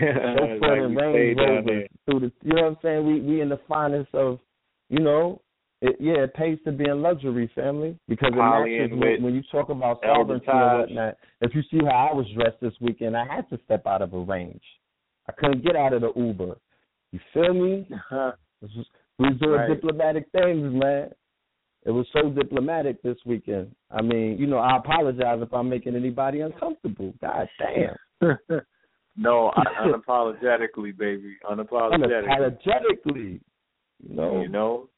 [0.00, 3.06] Yeah, like Range Rover through the you know what I'm saying?
[3.06, 4.40] We we in the finest of
[4.88, 5.42] you know,
[5.82, 9.42] it, yeah, it pays to be in luxury, family, because it matches when, when you
[9.50, 11.16] talk about sovereignty and whatnot.
[11.40, 14.12] If you see how I was dressed this weekend, I had to step out of
[14.14, 14.62] a range.
[15.28, 16.56] I couldn't get out of the Uber.
[17.12, 17.86] You feel me?
[17.92, 18.32] Uh-huh.
[19.18, 19.68] Was doing right.
[19.68, 21.10] diplomatic things, man.
[21.86, 23.74] It was so diplomatic this weekend.
[23.92, 27.14] I mean, you know, I apologize if I'm making anybody uncomfortable.
[27.20, 28.38] God damn.
[29.16, 31.36] no, unapologetically, baby.
[31.48, 32.26] Unapologetically.
[32.28, 33.40] Unapologetically.
[34.02, 34.42] You know.
[34.42, 34.88] You know.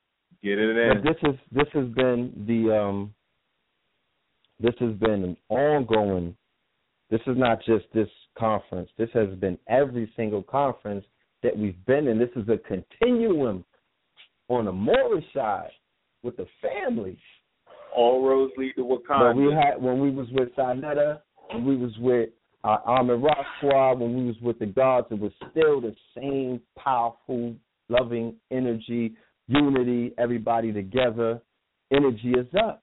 [0.42, 1.02] Get it in.
[1.02, 3.14] But this is this has been the um
[4.60, 6.34] this has been an ongoing
[7.10, 8.08] this is not just this
[8.38, 8.90] conference.
[8.98, 11.04] This has been every single conference
[11.42, 12.18] that we've been in.
[12.18, 13.64] This is a continuum
[14.48, 15.70] on the Moorish side
[16.22, 17.18] with the family.
[17.96, 19.34] All roads lead to Wakanda.
[19.34, 22.30] When we had when we was with Sinetta, when we was with
[22.64, 26.60] uh, Armin Rock Squad, when we was with the gods, it was still the same
[26.76, 27.54] powerful,
[27.88, 29.14] loving energy,
[29.46, 31.40] unity, everybody together.
[31.90, 32.82] Energy is up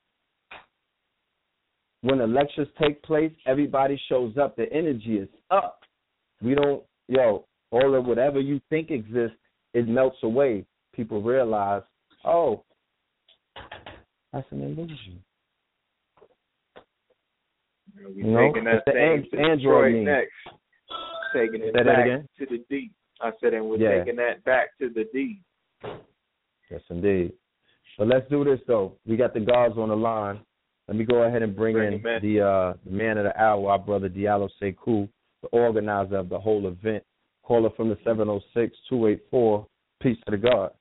[2.05, 4.55] when the lectures take place, everybody shows up.
[4.55, 5.79] The energy is up.
[6.39, 9.37] We don't, yo, all of whatever you think exists,
[9.73, 10.65] it melts away.
[10.93, 11.81] People realize,
[12.23, 12.63] oh,
[14.35, 15.23] that's an illusion.
[17.97, 20.31] We you know, taking that thing to Android next.
[21.33, 22.05] Taking it Say back
[22.39, 22.91] to the D.
[23.21, 23.99] I said, and we're yeah.
[23.99, 25.39] taking that back to the D.
[26.69, 27.31] Yes, indeed.
[27.97, 28.97] But let's do this though.
[29.07, 30.41] We got the guards on the line.
[30.89, 33.71] Let me go ahead and bring, bring in the uh, the man of the hour,
[33.71, 35.07] our brother Diallo Sekou,
[35.41, 37.05] the organizer of the whole event.
[37.43, 37.95] Caller from the
[38.91, 39.65] 706-284.
[40.01, 40.71] Peace to the God.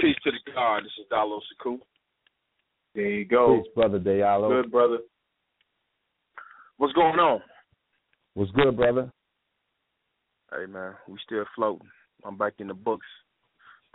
[0.00, 0.84] Peace to the God.
[0.84, 1.78] This is Diallo Sekou.
[2.94, 3.58] There you go.
[3.58, 4.62] Peace, brother Diallo.
[4.62, 4.98] Good, brother.
[6.78, 7.40] What's going on?
[8.34, 9.10] What's good, brother?
[10.50, 10.94] Hey, man.
[11.08, 11.88] We still floating.
[12.24, 13.06] I'm back in the books,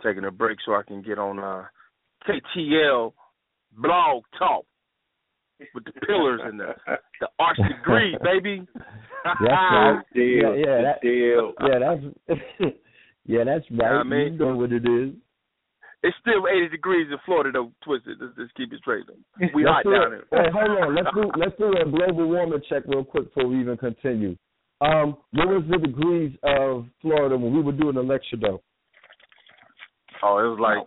[0.02, 1.64] taking a break so I can get on uh,
[2.28, 3.12] KTL
[3.76, 4.64] blog talk
[5.74, 6.74] with the pillars and the
[7.20, 8.66] the arch degree, baby.
[9.24, 10.00] That's right.
[10.14, 10.56] Deal.
[10.56, 11.52] Yeah, yeah, that, deal.
[11.60, 12.74] yeah, that's
[13.26, 14.00] yeah, that's right.
[14.00, 15.14] I mean, you know what it is.
[16.06, 17.72] It's still 80 degrees in Florida, though.
[17.82, 18.18] Twisted.
[18.20, 19.04] Let's just keep it straight.
[19.08, 19.46] Though.
[19.54, 20.24] We hot down here.
[20.30, 20.94] Hey, hold on.
[20.94, 24.36] Let's do let's do a global warming check real quick before we even continue.
[24.80, 28.62] Um, what was the degrees of Florida when we were doing the lecture, though?
[30.22, 30.78] Oh, it was like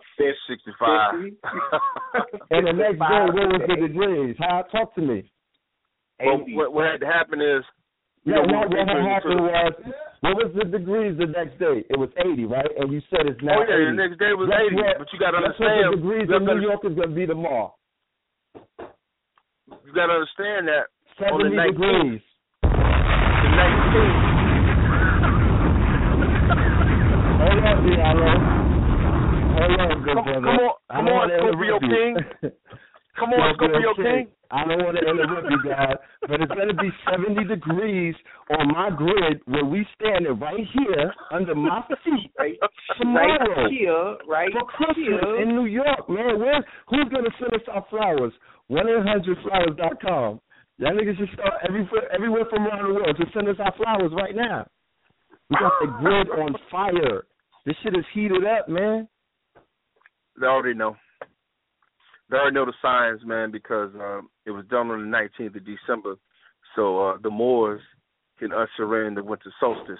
[0.48, 1.14] sixty five.
[2.50, 4.36] and the next day, what was the degrees?
[4.38, 5.30] How talk to me?
[6.24, 7.64] Well, what, what had to happen is
[8.24, 9.72] yeah, know, what, what had happened was
[10.20, 11.80] what was the degrees the next day?
[11.88, 12.68] It was eighty, right?
[12.76, 13.56] And you said it's oh, now.
[13.56, 13.96] Oh yeah, 80.
[13.96, 14.76] the next day was eighty.
[14.76, 15.80] What, but you got to understand.
[15.80, 17.72] What the degrees in New York is going to be tomorrow.
[18.54, 20.92] You got to understand that.
[21.16, 22.20] Seventy on the degrees.
[22.60, 24.40] The nineteenth.
[27.40, 28.60] Hold on, Diallo.
[29.56, 30.44] Hold on, good come, brother.
[30.44, 32.12] Come on, come on, Scorpio King.
[33.20, 34.32] Come on, Scorpio King.
[34.50, 35.94] I don't want to interrupt you guys,
[36.26, 38.16] but it's going to be 70 degrees
[38.58, 42.56] on my grid where we standing right here under my feet right,
[42.98, 43.44] tomorrow.
[43.44, 45.42] Right here, right for Christmas here.
[45.42, 46.40] in New York, man.
[46.40, 48.32] Where, who's going to send us our flowers?
[48.72, 50.40] 1-800-Flowers.com.
[50.78, 54.10] Y'all niggas should start every, everywhere from around the world to send us our flowers
[54.16, 54.66] right now.
[55.50, 57.22] We got the grid on fire.
[57.66, 59.06] This shit is heated up, man.
[60.40, 60.96] They already know.
[62.30, 65.66] They already know the signs, man, because um, it was done on the 19th of
[65.66, 66.14] December.
[66.76, 67.80] So uh, the Moors
[68.38, 69.98] can usher in the winter solstice,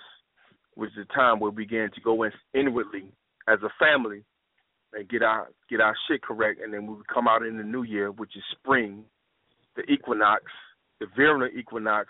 [0.74, 3.10] which is the time where we begin to go in inwardly
[3.48, 4.22] as a family
[4.92, 7.82] and get our get our shit correct, and then we come out in the new
[7.82, 9.04] year, which is spring,
[9.76, 10.44] the equinox,
[11.00, 12.08] the vernal equinox.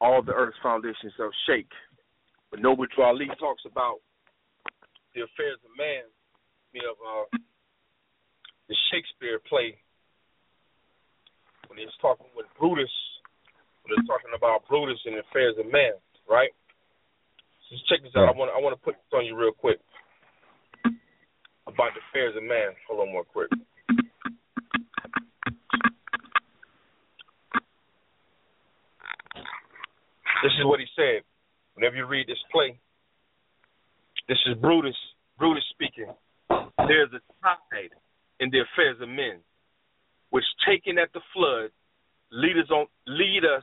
[0.00, 1.70] All the Earth's foundations shall shake.
[2.50, 4.00] But Noble Ali talks about
[5.14, 6.04] the affairs of man,
[6.74, 7.38] me of uh,
[8.72, 9.76] the Shakespeare play
[11.68, 12.88] when he's talking with Brutus,
[13.84, 15.92] when he was talking about Brutus and the affairs of man,
[16.24, 16.48] right?
[17.68, 18.32] So just check this out.
[18.32, 19.76] I want I want to put this on you real quick
[21.68, 22.72] about the affairs of man.
[22.88, 23.52] Hold on, more quick.
[30.40, 31.20] This is what he said.
[31.76, 32.80] Whenever you read this play,
[34.28, 34.96] this is Brutus,
[35.38, 36.08] Brutus speaking.
[36.88, 37.92] There's a tide
[38.42, 39.38] in the affairs of men,
[40.30, 41.70] which taken at the flood,
[42.32, 43.62] lead us on lead us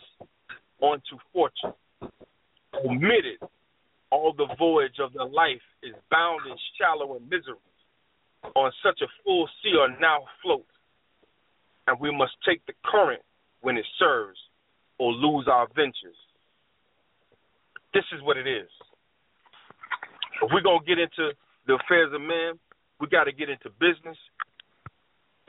[0.80, 1.76] onto fortune.
[2.86, 3.44] Omitted,
[4.10, 7.60] all the voyage of the life is bound in shallow and misery.
[8.56, 10.66] On such a full sea are now afloat,
[11.88, 13.22] and we must take the current
[13.60, 14.40] when it serves,
[14.98, 16.16] or lose our ventures.
[17.94, 18.70] This is what it is.
[20.42, 21.36] If we're gonna get into
[21.68, 22.58] the affairs of men,
[23.02, 24.18] we got to get into business,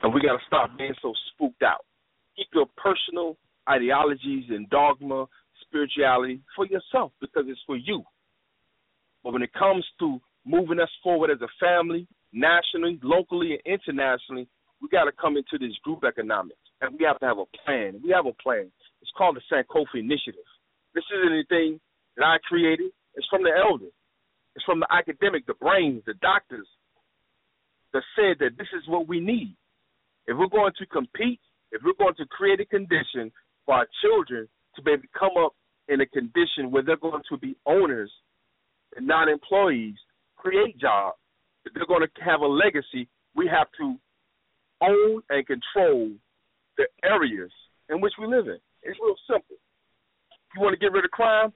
[0.03, 1.85] and we got to stop being so spooked out.
[2.37, 3.37] Keep your personal
[3.69, 5.25] ideologies and dogma,
[5.61, 8.03] spirituality for yourself because it's for you.
[9.23, 14.47] But when it comes to moving us forward as a family, nationally, locally, and internationally,
[14.81, 18.01] we got to come into this group economics, and we have to have a plan.
[18.03, 18.71] We have a plan.
[19.01, 20.41] It's called the Sankofa Initiative.
[20.95, 21.79] This isn't anything
[22.17, 22.91] that I created.
[23.15, 23.93] It's from the elders.
[24.55, 26.67] It's from the academic, the brains, the doctors
[27.93, 29.55] that said that this is what we need.
[30.31, 31.41] If we're going to compete,
[31.73, 33.33] if we're going to create a condition
[33.65, 35.51] for our children to be able to come up
[35.89, 38.09] in a condition where they're going to be owners
[38.95, 39.95] and not employees,
[40.37, 41.17] create jobs,
[41.65, 43.97] if they're going to have a legacy, we have to
[44.81, 46.11] own and control
[46.77, 47.51] the areas
[47.89, 48.57] in which we live in.
[48.83, 49.57] It's real simple.
[49.59, 51.51] If you want to get rid of crime,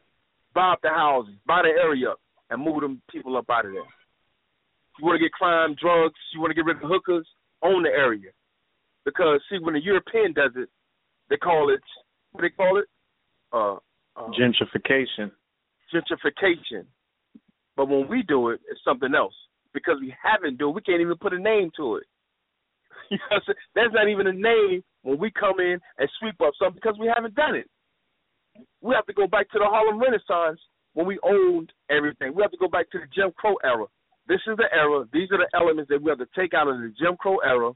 [0.53, 2.19] buy up the houses, buy the area up,
[2.49, 3.84] and move them people up out of there.
[3.84, 7.26] If you want to get crime, drugs, you want to get rid of hookers,
[7.63, 8.32] own the area.
[9.06, 10.70] Because see, when the European does it,
[11.30, 11.82] they call it
[12.36, 12.86] what they call it?
[13.53, 13.76] Uh,
[14.18, 15.32] uh, Gentrification.
[15.93, 16.86] gentrification.
[17.78, 19.34] But when we do it, it's something else.
[19.74, 22.03] Because we haven't do it, we can't even put a name to it.
[23.12, 23.56] You know what I'm saying?
[23.76, 27.12] There's not even a name when we come in and sweep up something because we
[27.14, 27.70] haven't done it.
[28.82, 30.60] We have to go back to the Harlem Renaissance
[30.93, 32.34] when we owned everything.
[32.34, 33.86] We have to go back to the Jim Crow era.
[34.28, 35.06] This is the era.
[35.14, 37.74] These are the elements that we have to take out of the Jim Crow era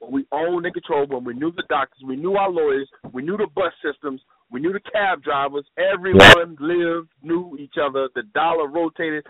[0.00, 3.22] when we owned and controlled, when we knew the doctors, we knew our lawyers, we
[3.22, 4.20] knew the bus systems,
[4.50, 5.64] we knew the cab drivers.
[5.78, 8.08] Everyone lived, knew each other.
[8.14, 9.24] The dollar rotated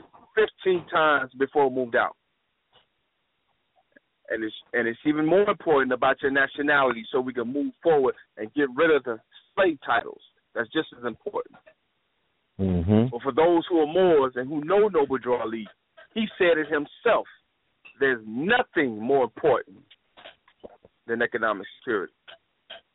[0.64, 2.16] 15 times before it moved out.
[4.30, 8.14] And it's and it's even more important about your nationality, so we can move forward
[8.36, 9.18] and get rid of the
[9.54, 10.20] slave titles.
[10.54, 11.56] That's just as important.
[12.60, 13.06] Mm-hmm.
[13.10, 15.66] But for those who are Moors and who know Noble Ali,
[16.14, 17.26] he said it himself.
[17.98, 19.78] There's nothing more important
[21.10, 22.14] than economic security.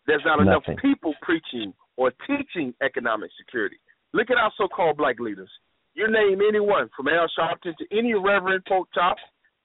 [0.08, 3.78] There's not enough people preaching or teaching economic security.
[4.14, 5.50] Look at our so-called black leaders.
[5.94, 9.18] You name anyone from Al Sharpton to any Reverend Pork Chop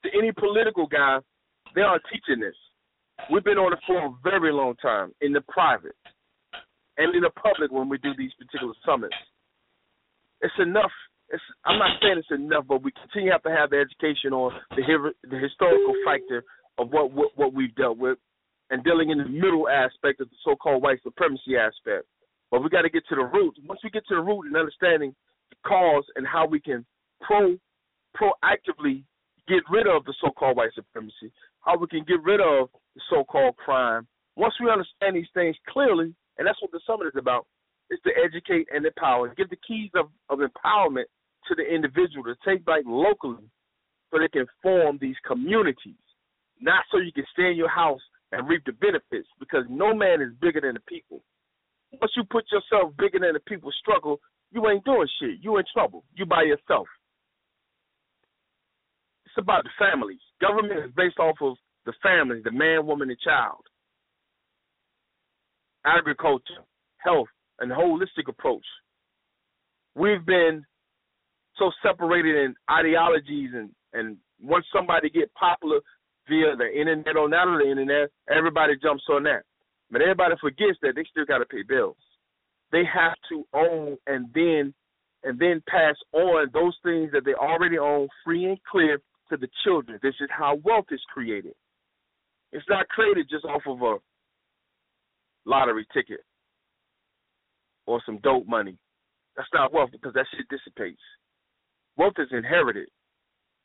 [0.04, 1.18] to any political guy,
[1.74, 2.54] they are teaching this.
[3.30, 5.94] We've been on it for a very long time in the private
[6.96, 9.14] and in the public when we do these particular summits.
[10.40, 10.90] It's enough.
[11.28, 14.32] It's, I'm not saying it's enough, but we continue to have to have the education
[14.32, 16.44] on the the historical factor
[16.78, 18.18] of what, what what we've dealt with,
[18.70, 22.06] and dealing in the middle aspect of the so-called white supremacy aspect.
[22.50, 23.56] But we got to get to the root.
[23.66, 25.14] Once we get to the root and understanding
[25.50, 26.84] the cause and how we can
[27.20, 27.56] pro
[28.16, 29.04] proactively
[29.48, 33.56] get rid of the so-called white supremacy, how we can get rid of the so-called
[33.56, 34.06] crime.
[34.36, 37.46] Once we understand these things clearly, and that's what the summit is about,
[37.90, 41.04] is to educate and empower, give the keys of, of empowerment
[41.48, 43.44] to the individual to take back locally
[44.10, 45.94] so they can form these communities.
[46.60, 48.00] Not so you can stay in your house
[48.32, 51.22] and reap the benefits, because no man is bigger than the people.
[52.00, 54.20] Once you put yourself bigger than the people's struggle,
[54.52, 55.38] you ain't doing shit.
[55.42, 56.04] You in trouble.
[56.14, 56.88] You by yourself.
[59.26, 60.20] It's about the families.
[60.40, 61.56] Government is based off of
[61.86, 63.62] the family, the man, woman, and child.
[65.84, 66.64] agriculture,
[66.98, 67.28] health,
[67.60, 68.64] and holistic approach.
[69.94, 70.64] We've been
[71.56, 75.80] so separated in ideologies and and once somebody get popular
[76.28, 79.42] via the internet or not on the internet, everybody jumps on that.
[79.90, 81.96] But everybody forgets that they still got to pay bills.
[82.72, 84.74] They have to own and then
[85.22, 88.98] and then pass on those things that they already own free and clear
[89.28, 89.98] to the children.
[90.02, 91.52] This is how wealth is created.
[92.52, 93.96] It's not created just off of a
[95.44, 96.20] lottery ticket
[97.86, 98.78] or some dope money.
[99.36, 101.00] That's not wealth because that shit dissipates.
[101.96, 102.88] Wealth is inherited.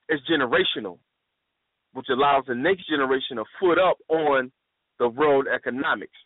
[0.10, 0.99] It's generational,
[1.95, 4.51] which allows the next generation to foot up on
[4.99, 6.17] the world economics.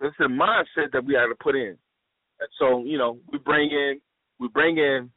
[0.00, 1.76] It's a mindset that we have to put in.
[2.40, 4.00] And so, you know, we bring in
[4.40, 5.10] we bring in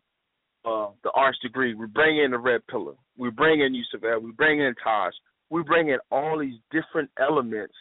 [0.66, 4.32] uh, the Arch Degree, we bring in the red pillar, we bring in Yusuf we
[4.32, 5.14] bring in Taj,
[5.50, 7.74] we bring in all these different elements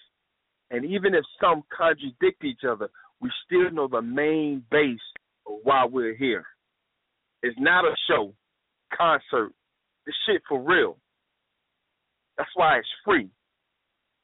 [0.71, 2.89] and even if some contradict each other,
[3.21, 4.99] we still know the main base
[5.47, 6.45] of why we're here.
[7.43, 8.35] It's not a show,
[8.97, 9.53] concert.
[10.07, 10.97] This shit for real.
[12.37, 13.29] That's why it's free.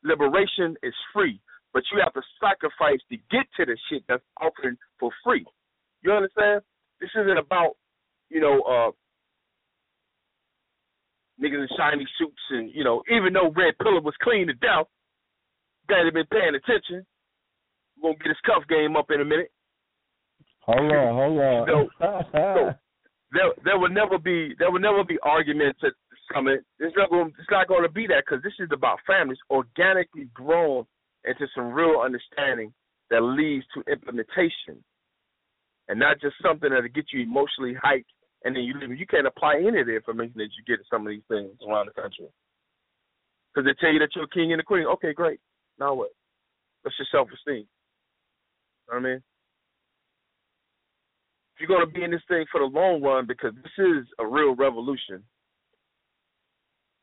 [0.03, 1.41] Liberation is free,
[1.73, 5.47] but you have to sacrifice to get to the shit that's offered for free.
[6.03, 6.63] You understand?
[7.01, 7.77] This isn't about,
[8.29, 8.91] you know, uh
[11.41, 14.87] niggas in shiny suits and, you know, even though Red Pillar was clean to death,
[15.89, 17.07] guys have been paying attention.
[18.03, 19.51] We're gonna get his cuff game up in a minute.
[20.61, 21.89] Hold on, hold on.
[22.01, 22.75] so, so
[23.33, 25.93] there, there will never be there will never be arguments at
[26.33, 26.65] summit.
[26.79, 30.29] It's not going it's not going to be that because this is about families organically
[30.35, 30.85] grown
[31.25, 32.73] into some real understanding
[33.11, 34.83] that leads to implementation,
[35.89, 38.11] and not just something that'll get you emotionally hyped
[38.45, 38.99] and then you leave.
[38.99, 41.53] You can't apply any of the information that you get in some of these things
[41.67, 42.27] around the country
[43.53, 44.87] because they tell you that you're a king and a queen.
[44.87, 45.41] Okay, great.
[45.79, 46.11] Now what?
[46.83, 47.67] What's your self esteem?
[47.67, 49.23] You know what I mean?
[51.61, 54.57] You're gonna be in this thing for the long run, because this is a real
[54.57, 55.23] revolution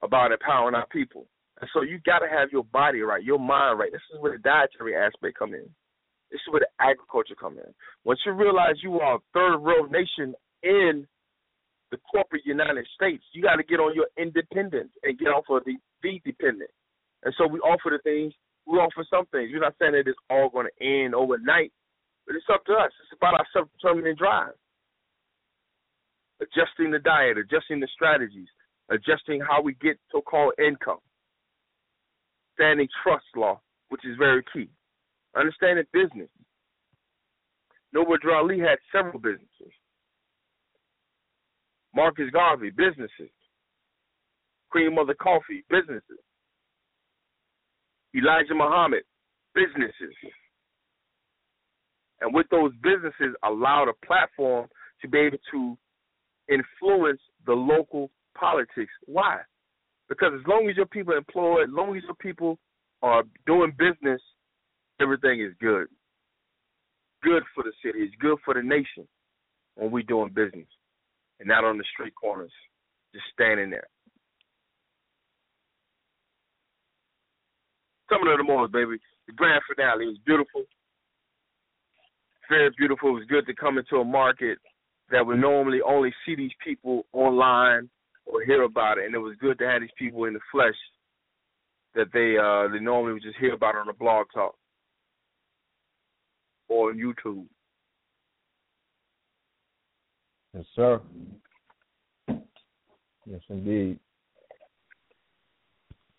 [0.01, 1.27] about empowering our people.
[1.61, 3.91] And so you gotta have your body right, your mind right.
[3.91, 5.69] This is where the dietary aspect come in.
[6.31, 7.73] This is where the agriculture come in.
[8.03, 11.07] Once you realize you are a third world nation in
[11.91, 15.63] the corporate United States, you got to get on your independence and get off of
[15.65, 16.69] the, the dependent.
[17.23, 18.33] And so we offer the things
[18.67, 19.49] we offer some things.
[19.51, 21.71] We're not saying that it's all going to end overnight,
[22.27, 22.91] but it's up to us.
[23.01, 24.53] It's about our self-determined drive.
[26.41, 28.49] Adjusting the diet, adjusting the strategies,
[28.89, 30.99] adjusting how we get so-called income.
[32.53, 33.59] Standing trust law,
[33.89, 34.69] which is very key.
[35.35, 36.29] Understanding business.
[37.93, 39.73] Noble Drew Ali had several businesses.
[41.95, 43.31] Marcus Garvey, businesses.
[44.69, 46.19] Queen Mother Coffee, businesses.
[48.15, 49.03] Elijah Muhammad,
[49.55, 50.13] businesses.
[52.21, 54.67] And with those businesses, allowed a platform
[55.01, 55.77] to be able to
[56.49, 58.91] influence the local politics.
[59.05, 59.39] Why?
[60.09, 62.57] Because as long as your people are employed, as long as your people
[63.01, 64.21] are doing business,
[64.99, 65.87] everything is good.
[67.23, 67.99] Good for the city.
[67.99, 69.07] It's good for the nation
[69.75, 70.67] when we're doing business
[71.39, 72.51] and not on the street corners,
[73.13, 73.87] just standing there.
[78.09, 78.97] Coming to the malls, baby.
[79.27, 80.63] The grand finale was beautiful.
[82.49, 83.09] Very beautiful.
[83.09, 84.57] It was good to come into a market
[85.11, 87.89] that would normally only see these people online
[88.25, 90.75] or hear about it, and it was good to have these people in the flesh
[91.95, 94.55] that they uh they normally would just hear about on a blog talk
[96.67, 97.45] or on YouTube.
[100.53, 101.01] Yes, sir.
[103.25, 103.99] Yes, indeed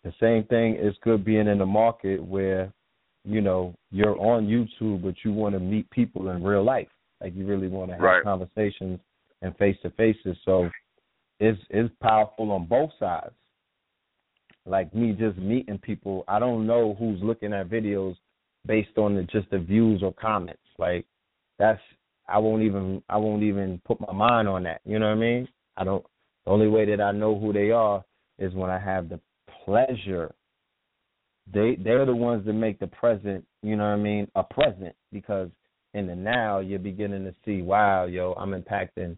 [0.03, 2.71] the same thing is good being in the market where
[3.29, 6.87] you know you're on YouTube, but you want to meet people in real life.
[7.21, 8.23] Like you really want to have right.
[8.23, 8.99] conversations
[9.41, 10.37] and face to faces.
[10.45, 10.69] So
[11.39, 13.33] it's it's powerful on both sides.
[14.65, 18.15] Like me just meeting people, I don't know who's looking at videos
[18.65, 20.61] based on the, just the views or comments.
[20.77, 21.05] Like
[21.57, 21.79] that's
[22.27, 24.81] I won't even I won't even put my mind on that.
[24.85, 25.47] You know what I mean?
[25.77, 26.05] I don't.
[26.45, 28.03] The only way that I know who they are
[28.37, 29.19] is when I have the
[29.65, 30.33] pleasure.
[31.53, 34.95] They they're the ones that make the present, you know what I mean, a present
[35.11, 35.49] because
[35.93, 39.17] in the now you're beginning to see, wow, yo, I'm impacting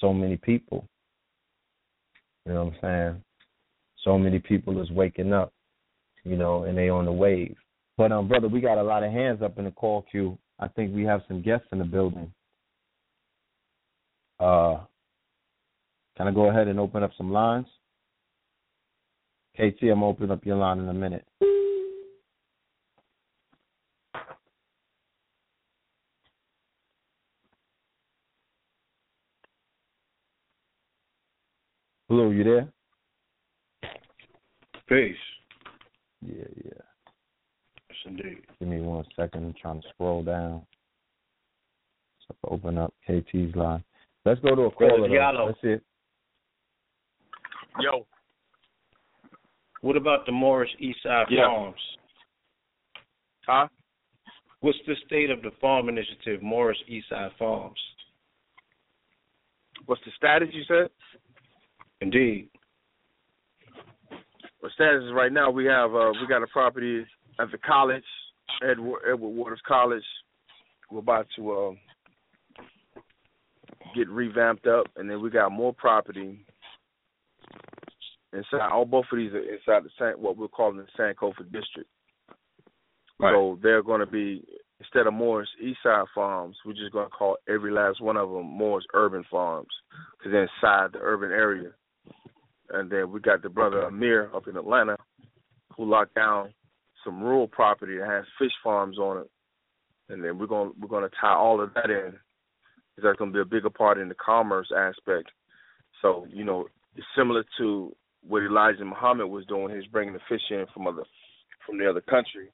[0.00, 0.86] so many people.
[2.46, 3.24] You know what I'm saying?
[4.04, 5.52] So many people is waking up,
[6.24, 7.56] you know, and they on the wave.
[7.96, 10.38] But um, brother, we got a lot of hands up in the call queue.
[10.58, 12.32] I think we have some guests in the building.
[14.40, 14.78] Uh,
[16.16, 17.66] can I go ahead and open up some lines?
[19.54, 21.26] KT, I'm opening up your line in a minute.
[32.32, 32.68] You there?
[34.88, 35.16] Peace.
[36.24, 36.70] Yeah, yeah.
[37.88, 38.38] Yes, indeed.
[38.58, 39.44] Give me one second.
[39.46, 40.62] I'm trying to scroll down.
[42.28, 43.82] So open up KT's line.
[44.24, 45.08] Let's go to a Brother caller.
[45.08, 45.14] though.
[45.64, 45.80] Diallo.
[47.80, 48.06] Yo,
[49.80, 51.46] What about the Morris Eastside Yeah.
[51.46, 51.80] Farms?
[53.46, 53.68] huh?
[54.60, 57.80] What's the state of the farm initiative, Morris Eastside Farms?
[59.86, 60.90] What's the status you said?
[62.02, 62.48] Indeed.
[64.60, 67.06] The status is right now we have uh we got a property
[67.38, 68.02] at the college,
[68.60, 70.02] Edward Edward Waters College.
[70.90, 73.02] We're about to uh,
[73.94, 76.44] get revamped up, and then we got more property
[78.32, 78.68] inside.
[78.72, 81.88] All both of these are inside the San, what we're calling the San Sankofa district.
[83.20, 83.32] Right.
[83.32, 84.44] So they're going to be
[84.80, 88.46] instead of Morris Eastside Farms, we're just going to call every last one of them
[88.46, 89.68] Morris Urban Farms
[90.18, 91.70] because they're inside the urban area.
[92.70, 94.96] And then we got the brother Amir up in Atlanta
[95.76, 96.52] who locked down
[97.04, 99.30] some rural property that has fish farms on it.
[100.08, 102.12] And then we're gonna we're going to tie all of that in
[102.94, 105.30] because that's going to be a bigger part in the commerce aspect.
[106.00, 106.66] So you know,
[106.96, 107.94] it's similar to
[108.26, 109.74] what Elijah Muhammad was doing.
[109.74, 111.04] He's bringing the fish in from other
[111.66, 112.48] from the other country.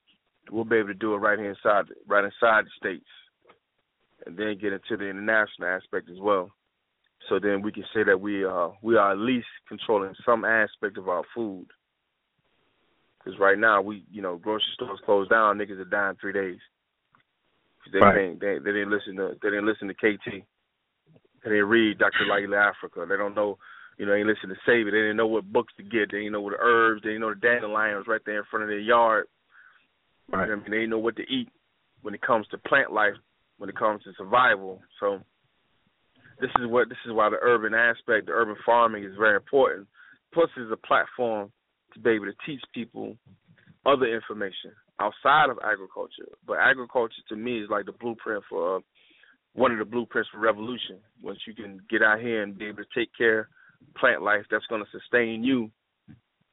[0.50, 3.08] We'll be able to do it right here inside right inside the states,
[4.26, 6.50] and then get into the international aspect as well.
[7.28, 10.98] So then we can say that we uh we are at least controlling some aspect
[10.98, 11.66] of our food.
[13.18, 16.58] Because right now we you know grocery stores closed down, niggas are dying three days.
[17.92, 18.18] They, Right.
[18.18, 20.44] ain't they they didn't listen to they didn't listen to KT.
[21.44, 22.26] They didn't read Dr.
[22.28, 23.08] Llaila Afrika.
[23.08, 23.58] They don't know
[23.98, 24.92] you know, they didn't listen to Save It.
[24.92, 26.12] They didn't know what books to get.
[26.12, 27.02] They didn't know what the herbs.
[27.02, 29.26] They didn't know the dandelion was right there in front of their yard.
[30.30, 30.46] Right.
[30.48, 31.48] You know I mean, they didn't know what to eat
[32.02, 33.14] when it comes to plant life,
[33.58, 34.80] when it comes to survival.
[35.00, 35.20] So
[36.40, 39.86] this is what this is why the urban aspect, the urban farming is very important.
[40.32, 41.50] Plus it's a platform
[41.94, 43.16] to be able to teach people
[43.86, 46.28] other information outside of agriculture.
[46.46, 48.80] But agriculture to me is like the blueprint for uh,
[49.54, 50.98] one of the blueprints for revolution.
[51.22, 53.48] Once you can get out here and be able to take care
[53.96, 55.70] plant life that's going to sustain you,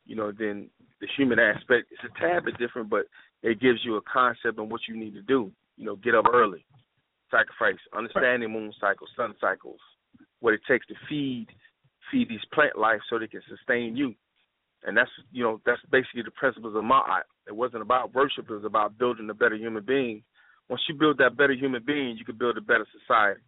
[0.06, 0.70] you know, then
[1.02, 3.06] the human aspect is a tad bit different, but
[3.44, 5.52] it gives you a concept on what you need to do.
[5.78, 6.66] You know, get up early,
[7.36, 9.80] sacrifice, understanding moon cycles, sun cycles,
[10.40, 11.48] what it takes to feed
[12.12, 14.14] feed these plant life so they can sustain you.
[14.84, 17.24] And that's you know that's basically the principles of Ma'at.
[17.48, 20.24] It wasn't about worship; it was about building a better human being.
[20.70, 23.42] Once you build that better human being, you can build a better society.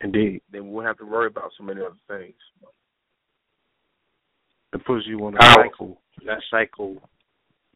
[0.00, 0.42] Indeed.
[0.50, 2.34] Then we won't have to worry about so many other things.
[4.72, 5.54] It puts you on a Ow.
[5.54, 6.00] cycle.
[6.26, 6.96] That cycle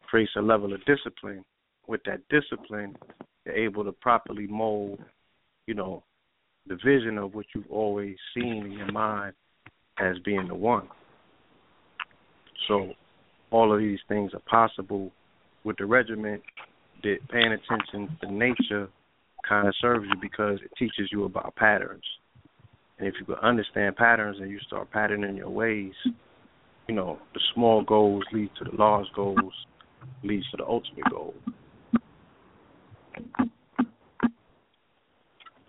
[0.05, 1.43] creates a level of discipline.
[1.87, 2.95] With that discipline,
[3.49, 4.99] you're able to properly mold,
[5.65, 6.03] you know,
[6.67, 9.33] the vision of what you've always seen in your mind
[9.99, 10.87] as being the one.
[12.67, 12.93] So
[13.51, 15.11] all of these things are possible
[15.63, 16.41] with the regiment
[17.03, 18.89] that paying attention to nature
[19.47, 22.03] kind of serves you because it teaches you about patterns.
[22.99, 25.93] And if you can understand patterns and you start patterning your ways,
[26.87, 29.53] you know, the small goals lead to the large goals,
[30.23, 31.33] leads to the ultimate goal.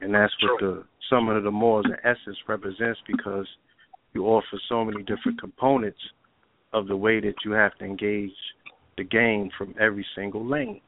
[0.00, 3.46] And that's what the Summit of the Moors in essence represents because
[4.14, 5.98] you offer so many different components
[6.72, 8.30] of the way that you have to engage
[8.96, 10.80] the game from every single lane.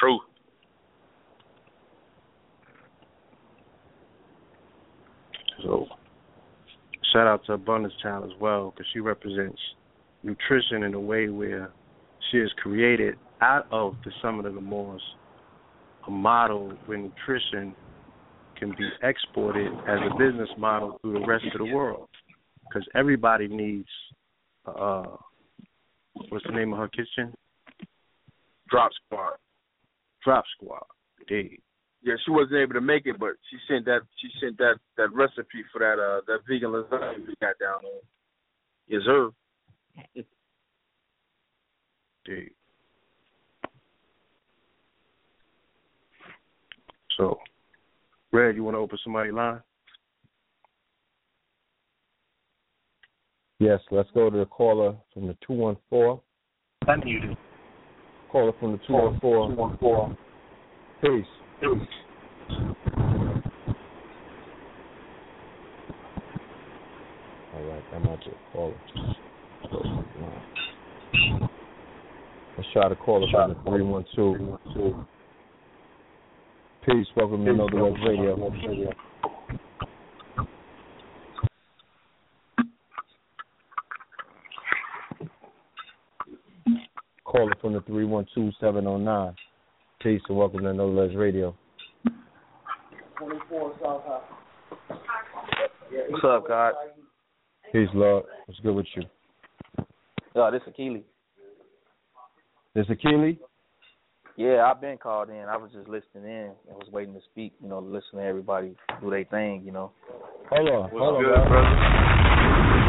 [0.00, 0.18] True.
[5.62, 5.86] So,
[7.12, 9.60] shout out to Abundance Child as well because she represents
[10.22, 11.70] nutrition in a way where
[12.32, 15.02] she has created out of the Summit of the Moors
[16.08, 17.74] a model where nutrition
[18.56, 22.08] can be exported as a business model through the rest of the world
[22.68, 23.88] because everybody needs
[24.66, 25.04] uh
[26.28, 27.32] what's the name of her kitchen
[28.68, 29.34] Drop squad.
[30.24, 30.84] drop squad
[31.20, 31.60] indeed
[32.02, 35.12] Yeah, she wasn't able to make it, but she sent that she sent that that
[35.12, 38.02] recipe for that uh that vegan lasagna we got down there.
[38.88, 39.30] Yes, sir.
[42.26, 42.50] Indeed
[47.16, 47.38] so
[48.32, 49.60] red you want to open somebody's line
[53.62, 56.20] Yes, let's go to the caller from the 214.
[56.88, 57.36] unmuted
[58.32, 59.54] Caller from the 214.
[59.78, 60.16] 214.
[61.00, 61.26] Peace.
[67.54, 68.74] All right, I'm out to caller.
[72.56, 75.06] Let's try to call us on the 312.
[76.84, 77.06] Peace.
[77.16, 78.36] Welcome to Another Web Radio.
[87.24, 89.34] Call Caller from the 312 709.
[90.02, 91.56] Peace and welcome to No Less Radio.
[93.18, 93.40] What's
[96.24, 96.74] up, God?
[97.72, 98.24] Peace, Lord.
[98.44, 99.04] What's good with you?
[100.34, 101.04] Yo, this is Keely.
[102.74, 103.36] This Akili?
[104.36, 105.36] Yeah, I've been called in.
[105.36, 107.52] I was just listening in and was waiting to speak.
[107.62, 109.62] You know, listen to everybody do their thing.
[109.64, 109.92] You know.
[110.48, 111.48] Hold on, What's hold on, good, bro.
[111.48, 112.82] brother?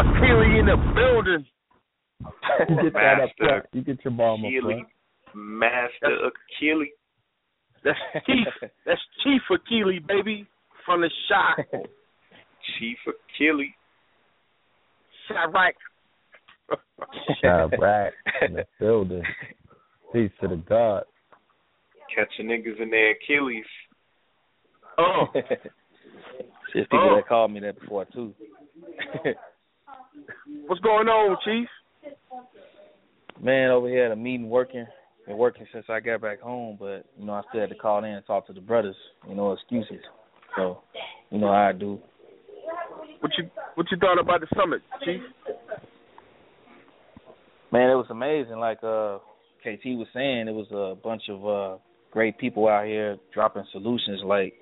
[0.00, 1.46] Achille in the building.
[2.68, 3.64] You get that up Master front.
[3.72, 4.88] You get your bomb up Achille, front.
[5.34, 6.86] Master Achille.
[7.84, 8.46] That's Chief.
[8.84, 10.46] That's Chief Achille, baby,
[10.84, 11.64] from the shot.
[12.78, 13.64] Chief Achille.
[15.30, 15.72] Chirac.
[17.42, 18.12] Shout out
[18.42, 19.22] in the building.
[20.12, 21.04] Peace to the God.
[22.14, 23.64] Catching niggas in their Achilles.
[24.98, 27.16] Oh, There's people Oh.
[27.16, 28.34] that called me that before too.
[30.66, 31.68] what's going on, Chief?
[33.42, 34.86] Man, over here at a meeting working.
[35.26, 37.98] Been working since I got back home, but you know I still had to call
[37.98, 38.96] in and talk to the brothers.
[39.28, 40.02] You know excuses.
[40.56, 40.82] So,
[41.30, 41.98] you know how I do.
[43.20, 45.20] What you what you thought about the summit, Chief?
[47.72, 48.58] Man, it was amazing.
[48.58, 49.18] Like uh
[49.62, 51.78] KT was saying, it was a bunch of uh
[52.10, 54.54] great people out here dropping solutions like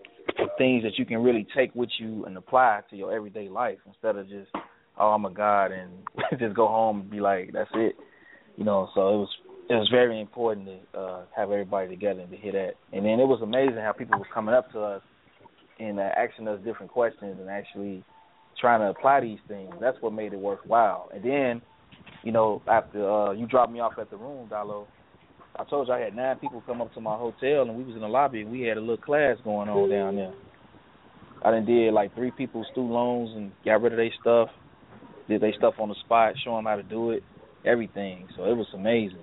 [0.58, 4.16] things that you can really take with you and apply to your everyday life instead
[4.16, 4.50] of just,
[4.98, 5.92] oh I'm a god and
[6.38, 7.94] just go home and be like, That's it.
[8.56, 9.28] You know, so it was
[9.68, 12.72] it was very important to uh have everybody together and to hear that.
[12.92, 15.02] And then it was amazing how people were coming up to us
[15.78, 18.04] and uh, asking us different questions and actually
[18.64, 19.70] trying to apply these things.
[19.78, 21.10] That's what made it worthwhile.
[21.14, 21.62] And then
[22.22, 24.86] you know, after uh you dropped me off at the room, Diallo,
[25.56, 27.94] I told you I had nine people come up to my hotel and we was
[27.94, 30.32] in the lobby and we had a little class going on down there.
[31.44, 34.48] I done did like three people's student loans and got rid of their stuff,
[35.28, 37.22] did their stuff on the spot, show them how to do it,
[37.66, 38.26] everything.
[38.36, 39.20] So it was amazing.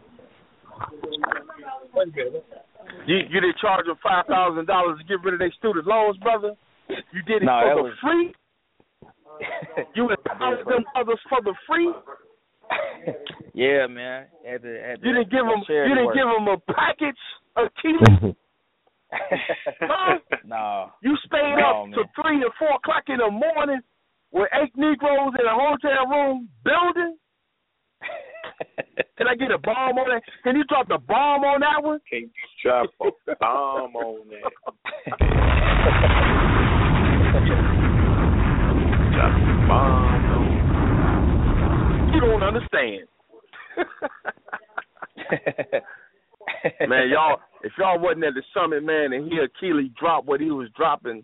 [3.08, 6.18] You you did charge them five thousand dollars to get rid of their student loans,
[6.18, 6.54] brother.
[6.90, 8.34] You did it No, for was- free.
[9.96, 11.92] You empowered them others for the free.
[13.54, 14.26] yeah, man.
[14.46, 15.64] Had to, had to, You didn't give them.
[15.68, 16.16] charity You didn't work.
[16.16, 17.22] give them a package
[17.58, 18.36] of Keely.
[20.46, 20.92] no.
[21.02, 21.98] You stayed No, up man.
[22.00, 23.82] to three or four o'clock in the morning
[24.32, 27.18] with eight Negroes in a hotel room building.
[29.18, 30.24] Can I get a bomb on that?
[30.44, 32.00] Can you drop the bomb on that one?
[32.10, 32.30] Can you
[32.64, 34.52] drop a bomb on that?
[39.22, 39.72] Drop a
[42.14, 43.06] You don't understand.
[46.89, 50.49] man, y'all, if y'all wasn't at the summit, man, and hear Keely drop what he
[50.49, 51.23] was dropping,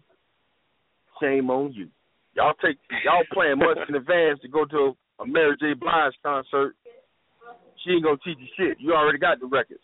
[1.20, 1.88] shame on you.
[2.36, 5.74] Y'all take y'all playing months in advance to go to a Mary J.
[5.74, 6.76] Blige concert.
[7.84, 8.78] She ain't gonna teach you shit.
[8.80, 9.82] You already got the records.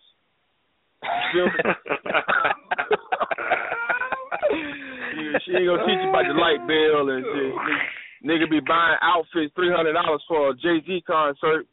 [4.51, 4.59] You
[5.13, 5.39] feel me?
[5.45, 7.53] she, ain't gonna teach you about the light bill and shit.
[8.23, 11.67] Nigga be buying outfits three hundred dollars for a Jay Z concert,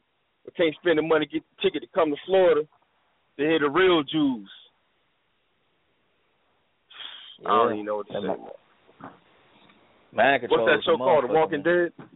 [0.44, 3.58] but can't spend the money to get the ticket to come to Florida to hear
[3.58, 4.50] the real Jews.
[7.46, 8.20] I don't even know what to say.
[10.40, 10.66] control.
[10.66, 11.24] What's that show called?
[11.24, 11.90] The Walking man.
[11.96, 12.06] Dead?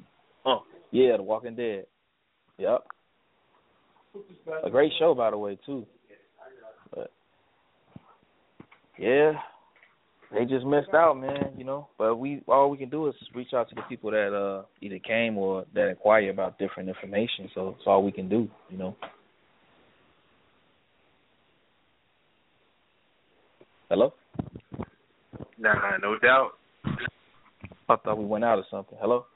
[0.90, 1.86] Yeah, The Walking Dead.
[2.58, 2.84] Yep.
[4.64, 5.86] A great show, by the way, too.
[6.94, 7.10] But
[8.98, 9.32] yeah,
[10.34, 11.52] they just missed out, man.
[11.56, 14.34] You know, but we all we can do is reach out to the people that
[14.34, 17.48] uh either came or that inquire about different information.
[17.54, 18.48] So it's all we can do.
[18.68, 18.96] You know.
[23.88, 24.12] Hello.
[25.58, 26.52] Nah, no doubt.
[27.88, 28.98] I thought we went out or something.
[29.00, 29.26] Hello.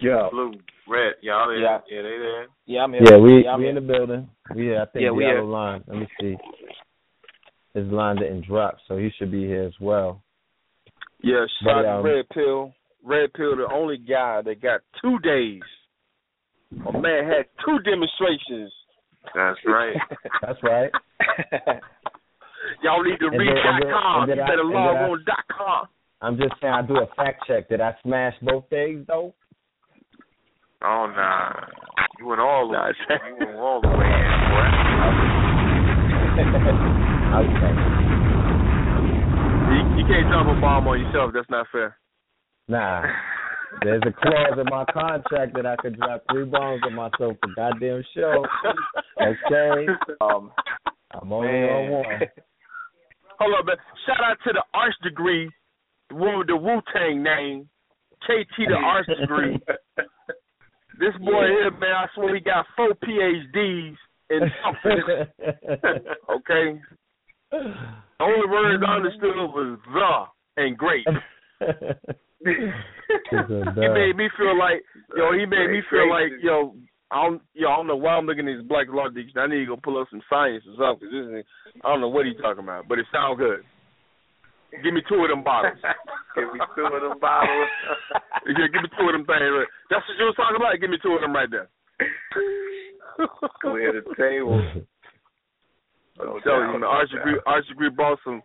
[0.00, 0.28] Yeah.
[0.30, 0.52] Blue,
[0.86, 1.58] red, y'all there?
[1.58, 1.78] Yeah.
[1.88, 2.46] yeah they there.
[2.66, 3.02] Yeah, I'm here.
[3.10, 3.76] Yeah, we I'm we here.
[3.78, 4.28] in the building.
[4.54, 5.38] Yeah, I think Yeah, we the here.
[5.38, 5.82] other line.
[5.86, 6.36] Let me see.
[7.74, 10.22] His line didn't drop, so he should be here as well.
[11.22, 12.72] Yeah, But, shout out um, to Red Pill.
[13.02, 15.60] Red Pill, the only guy that got two days.
[16.88, 18.72] A man had two demonstrations.
[19.34, 19.96] That's right.
[20.42, 20.90] That's right.
[22.82, 24.22] Y'all need to And read then- dot com.
[24.22, 25.86] and You then I- better and log then I- on dot com.
[26.22, 27.68] I'm just saying I do a fact check.
[27.68, 29.34] Did I smash both days though?
[30.82, 31.66] Oh nah,
[32.18, 32.94] you went all the Nah, way.
[33.40, 34.00] You went all the way in,
[36.94, 37.00] boy.
[37.40, 37.74] okay.
[39.72, 41.32] You, you can't drop a bomb on yourself.
[41.34, 41.96] That's not fair.
[42.68, 43.02] Nah.
[43.82, 47.54] There's a clause in my contract that I could drop three bombs on myself for
[47.56, 48.44] goddamn show.
[49.20, 49.86] Okay.
[50.20, 50.52] um,
[51.12, 51.70] I'm only man.
[51.70, 52.04] on one.
[53.38, 53.76] Hold on, man.
[54.06, 55.50] Shout out to the Arch Degree,
[56.10, 57.68] the one with the Wu Tang name,
[58.22, 59.58] KT the Arch Degree.
[60.98, 63.96] This boy here, man, I swear he got four PhDs
[64.30, 65.02] in something.
[66.30, 66.80] okay.
[68.18, 71.06] The only words I understood was the and great.
[72.44, 74.82] he made me feel like
[75.16, 75.32] yo.
[75.32, 76.74] He made me feel like yo.
[77.10, 77.68] I don't yo.
[77.70, 79.46] I don't know why I'm looking at this black law dictionary.
[79.46, 81.08] I need to go pull up some science or something.
[81.08, 81.44] Cause this is,
[81.84, 83.62] I don't know what he's talking about, but it sounds good.
[84.82, 85.78] Give me two of them bottles.
[86.34, 87.70] give me two of them bottles.
[88.46, 89.46] yeah, give me two of them things.
[89.46, 89.70] Right.
[89.90, 90.74] That's what you was talking about.
[90.80, 91.70] Give me two of them right there.
[93.62, 94.58] Clear the table.
[96.20, 98.42] Oh, I'm telling you, man, Arch Degree, Arch Degree brought some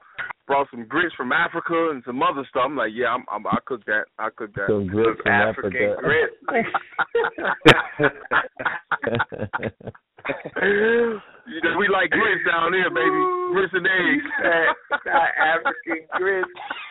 [0.47, 2.63] brought some grits from Africa and some other stuff.
[2.65, 4.05] I'm like, yeah, I'm, I'm I cook that.
[4.17, 4.65] I cook that.
[4.67, 6.01] Some grits from African Africa.
[6.01, 6.35] grits.
[10.61, 13.21] you know, we like grits down here, baby.
[13.53, 14.25] Grits and eggs.
[14.41, 14.75] That,
[15.05, 16.49] that African grits.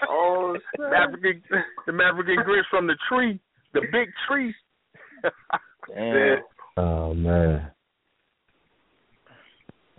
[0.08, 1.08] Oh, snap.
[1.08, 1.42] African,
[1.86, 3.40] the African grits from the tree,
[3.74, 4.54] the big tree.
[5.94, 6.38] Damn.
[6.76, 7.70] oh man.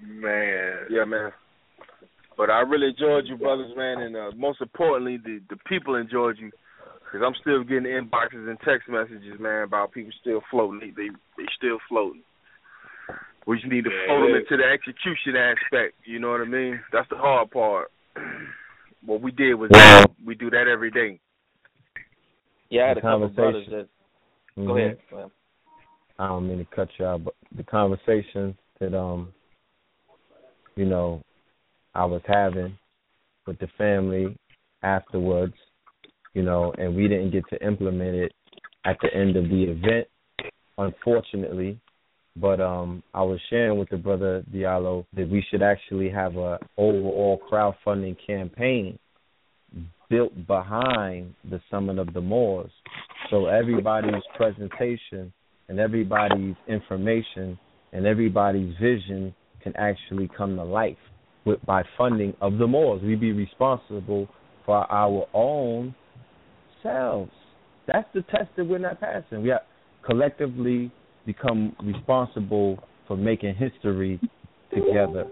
[0.02, 0.74] Man.
[0.90, 1.32] Yeah, man.
[2.38, 6.38] But I really enjoyed you, brothers, man, and uh, most importantly, the the people enjoyed
[6.40, 6.52] you,
[7.04, 10.80] because I'm still getting inboxes and text messages, man, about people still floating.
[10.80, 12.22] They they, they still floating.
[13.46, 15.96] We just need to Yeah, float them into the execution aspect.
[16.06, 16.80] You know what I mean?
[16.94, 17.92] That's the hard part.
[19.06, 21.20] what we did was Well- we do that every day.
[22.70, 23.88] Yeah, I had The a couple brothers conversation.
[24.56, 24.62] that.
[24.62, 24.68] Mhm.
[24.68, 24.98] Go ahead.
[25.10, 25.32] Go ahead.
[26.20, 29.34] I don't mean to cut you out, but the conversations that um,
[30.80, 31.22] you know,
[31.94, 32.78] I was having
[33.46, 34.38] with the family
[34.82, 35.56] afterwards,
[36.34, 38.32] you know, and we didn't get to implement it
[38.86, 40.08] at the end of the event,
[40.78, 41.78] unfortunately.
[42.38, 46.58] But um, I was sharing with the brother Diallo that we should actually have a
[46.78, 48.98] overall crowdfunding campaign
[50.10, 52.72] built behind the summit of the Moors,
[53.30, 55.34] so everybody's presentation
[55.68, 57.60] and everybody's information
[57.92, 60.98] and everybody's vision can actually come to life
[61.46, 63.02] with by funding of the Moors.
[63.04, 64.28] We be responsible
[64.66, 65.96] for our own
[66.84, 67.32] selves.
[67.88, 69.42] That's the test that we're not passing.
[69.42, 69.62] We have
[70.06, 70.92] collectively
[71.26, 74.20] become responsible for making history
[74.74, 75.26] together.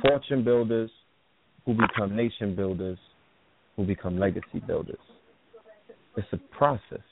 [0.00, 0.90] Fortune builders
[1.64, 2.98] who become nation builders,
[3.76, 4.98] who become legacy builders.
[6.16, 7.04] It's a process.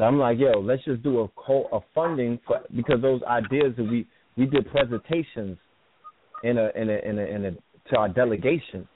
[0.00, 3.74] So I'm like, yo, let's just do a co- a funding for because those ideas
[3.76, 5.58] that we we did presentations
[6.42, 7.50] in a in a in a in a
[7.90, 8.88] to our delegation.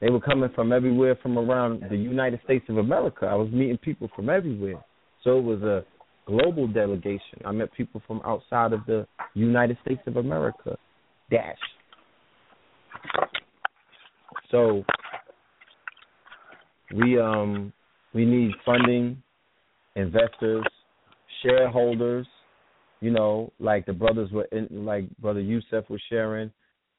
[0.00, 3.26] They were coming from everywhere from around the United States of America.
[3.26, 4.84] I was meeting people from everywhere.
[5.22, 5.84] So it was a
[6.26, 7.38] global delegation.
[7.44, 10.76] I met people from outside of the United States of America.
[11.30, 11.56] Dash.
[14.50, 14.82] So
[16.96, 17.72] we um
[18.12, 19.22] we need funding,
[19.96, 20.64] investors,
[21.42, 22.26] shareholders,
[23.00, 26.50] you know, like the brothers were in, like brother Youssef was sharing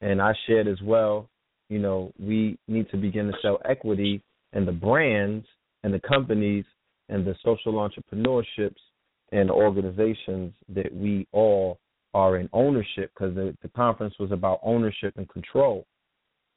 [0.01, 1.29] and I shared as well,
[1.69, 4.21] you know, we need to begin to sell equity
[4.53, 5.45] in the brands
[5.83, 6.65] and the companies
[7.09, 8.81] and the social entrepreneurships
[9.31, 11.79] and organizations that we all
[12.13, 15.85] are in ownership because the, the conference was about ownership and control.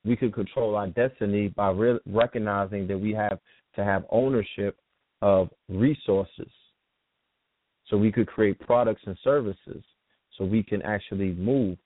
[0.05, 3.39] We could control our destiny by re- recognizing that we have
[3.77, 4.77] to have ownership
[5.23, 6.51] of resources.
[7.89, 9.83] So we could create products and services
[10.37, 11.77] so we can actually move.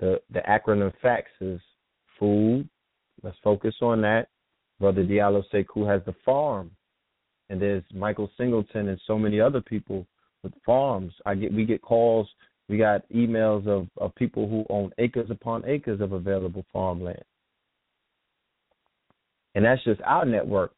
[0.00, 1.60] The the acronym FACTS is
[2.18, 2.68] food.
[3.22, 4.28] Let's focus on that.
[4.80, 6.70] Brother Diallo Sekou has the farm.
[7.50, 10.06] And there's Michael Singleton and so many other people
[10.42, 11.12] with farms.
[11.26, 12.28] I get we get calls,
[12.68, 17.22] we got emails of, of people who own acres upon acres of available farmland.
[19.54, 20.72] And that's just our network.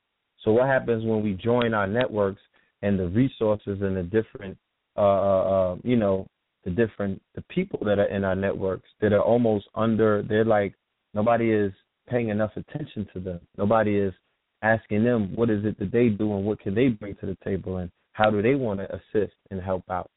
[0.47, 2.40] So what happens when we join our networks
[2.81, 4.56] and the resources and the different
[4.97, 6.27] uh, uh uh, you know,
[6.64, 10.74] the different the people that are in our networks that are almost under they're like
[11.14, 11.73] nobody is
[12.09, 13.40] paying enough attention to them.
[13.59, 14.14] Nobody is
[14.62, 17.36] asking them what is it that they do and what can they bring to the
[17.44, 20.10] table and how do they want to assist and help out.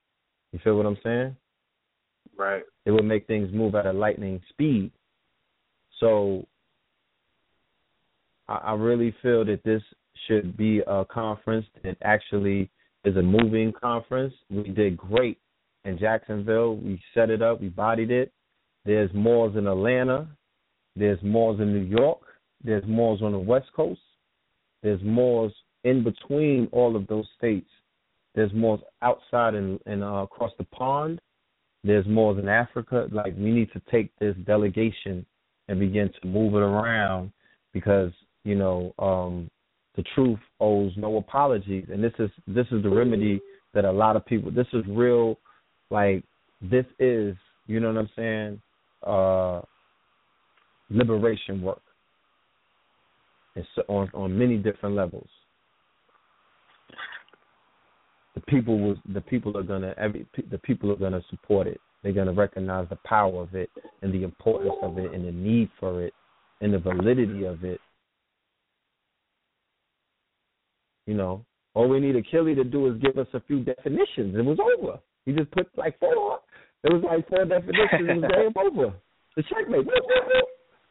[0.51, 1.35] You feel what I'm saying?
[2.37, 2.63] Right.
[2.85, 4.91] It would make things move at a lightning speed.
[5.99, 6.45] So
[8.47, 9.81] I, I really feel that this
[10.27, 12.69] should be a conference that actually
[13.05, 14.33] is a moving conference.
[14.49, 15.37] We did great
[15.85, 16.75] in Jacksonville.
[16.75, 18.31] We set it up, we bodied it.
[18.85, 20.27] There's malls in Atlanta.
[20.95, 22.21] There's malls in New York.
[22.63, 24.01] There's malls on the West Coast.
[24.83, 27.69] There's malls in between all of those states.
[28.35, 31.19] There's malls outside and, and uh, across the pond.
[31.83, 33.07] There's malls in Africa.
[33.11, 35.25] Like we need to take this delegation
[35.67, 37.31] and begin to move it around
[37.73, 38.11] because
[38.43, 39.49] you know um,
[39.95, 43.41] the truth owes no apologies, and this is this is the remedy
[43.73, 44.51] that a lot of people.
[44.51, 45.37] This is real,
[45.89, 46.23] like
[46.61, 47.35] this is
[47.67, 48.61] you know what I'm saying,
[49.05, 49.61] uh,
[50.89, 51.81] liberation work.
[53.55, 55.27] It's on on many different levels.
[58.35, 61.81] The people was the people are gonna every the people are gonna support it.
[62.03, 63.69] They're gonna recognize the power of it
[64.01, 66.13] and the importance of it and the need for it
[66.61, 67.81] and the validity of it.
[71.09, 74.35] You know, all we need Achilles to do is give us a few definitions.
[74.37, 74.99] It was over.
[75.25, 76.37] He just put like four.
[76.83, 77.89] It was like four definitions.
[77.91, 78.93] It was game over.
[79.35, 79.87] The checkmate.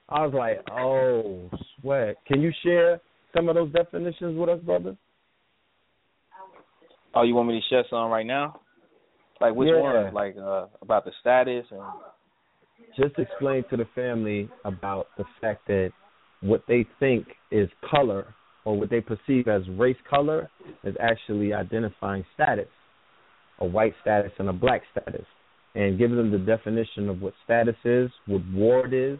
[0.08, 1.48] I was like, oh,
[1.80, 2.16] sweat.
[2.26, 3.00] Can you share
[3.32, 4.96] some of those definitions with us, brother?
[7.14, 8.58] Oh, you want me to share some right now?
[9.40, 9.80] Like which yeah.
[9.80, 10.14] one?
[10.14, 11.80] Like uh, about the status and
[12.96, 15.92] just explain to the family about the fact that
[16.40, 18.34] what they think is color
[18.68, 20.50] or what they perceive as race color
[20.84, 22.68] is actually identifying status,
[23.60, 25.24] a white status and a black status,
[25.74, 29.18] and giving them the definition of what status is, what ward is,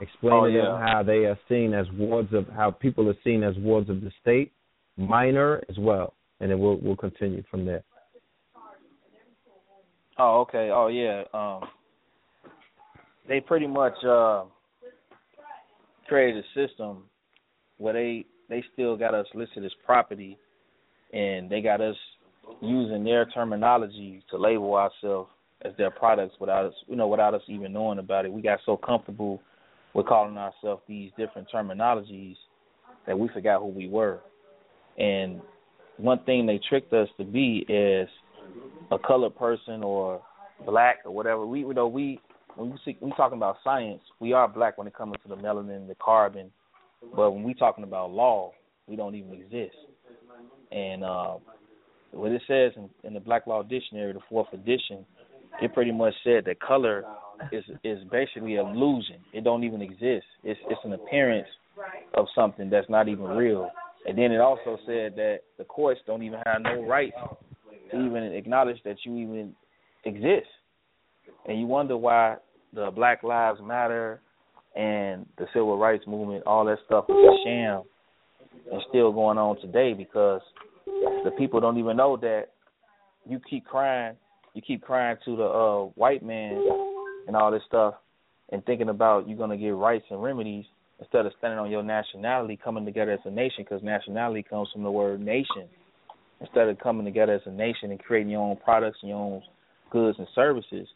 [0.00, 0.62] explaining oh, yeah.
[0.62, 4.00] them how they are seen as wards of how people are seen as wards of
[4.00, 4.50] the state,
[4.96, 7.84] minor as well, and then we'll we'll continue from there.
[10.18, 10.70] Oh, okay.
[10.72, 11.24] Oh, yeah.
[11.34, 11.68] Um,
[13.28, 14.44] they pretty much uh,
[16.12, 17.04] created a system
[17.78, 20.36] where they they still got us listed as property,
[21.14, 21.96] and they got us
[22.60, 25.30] using their terminology to label ourselves
[25.62, 28.32] as their products without us, you know, without us even knowing about it.
[28.32, 29.40] We got so comfortable
[29.94, 32.36] with calling ourselves these different terminologies
[33.06, 34.20] that we forgot who we were.
[34.98, 35.40] And
[35.96, 38.08] one thing they tricked us to be is
[38.90, 40.20] a colored person or
[40.66, 41.46] black or whatever.
[41.46, 42.20] We you know we
[42.56, 45.36] when we see, we talking about science, we are black when it comes to the
[45.36, 46.50] melanin, the carbon,
[47.14, 48.52] but when we talking about law,
[48.86, 49.76] we don't even exist.
[50.70, 51.36] And uh,
[52.12, 55.04] what it says in, in the Black Law Dictionary, the fourth edition,
[55.60, 57.04] it pretty much said that color
[57.50, 59.16] is is basically an illusion.
[59.32, 60.26] It don't even exist.
[60.44, 61.48] It's it's an appearance
[62.14, 63.70] of something that's not even real.
[64.06, 67.12] And then it also said that the courts don't even have no right
[67.90, 69.54] to even acknowledge that you even
[70.04, 70.46] exist.
[71.46, 72.36] And you wonder why
[72.72, 74.20] the Black Lives Matter
[74.74, 77.82] and the civil rights movement, all that stuff is a sham
[78.70, 80.40] and still going on today because
[80.86, 82.46] the people don't even know that
[83.28, 84.16] you keep crying,
[84.54, 86.62] you keep crying to the uh white man
[87.26, 87.94] and all this stuff
[88.50, 90.64] and thinking about you're going to get rights and remedies
[91.00, 94.82] instead of standing on your nationality, coming together as a nation because nationality comes from
[94.82, 95.66] the word nation.
[96.40, 99.42] Instead of coming together as a nation and creating your own products and your own
[99.90, 100.88] goods and services,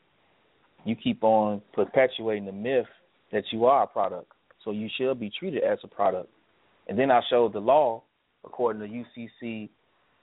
[0.86, 2.86] you keep on perpetuating the myth
[3.32, 4.32] that you are a product.
[4.64, 6.30] So you should be treated as a product.
[6.88, 8.02] And then I showed the law,
[8.44, 9.04] according to
[9.46, 9.68] UCC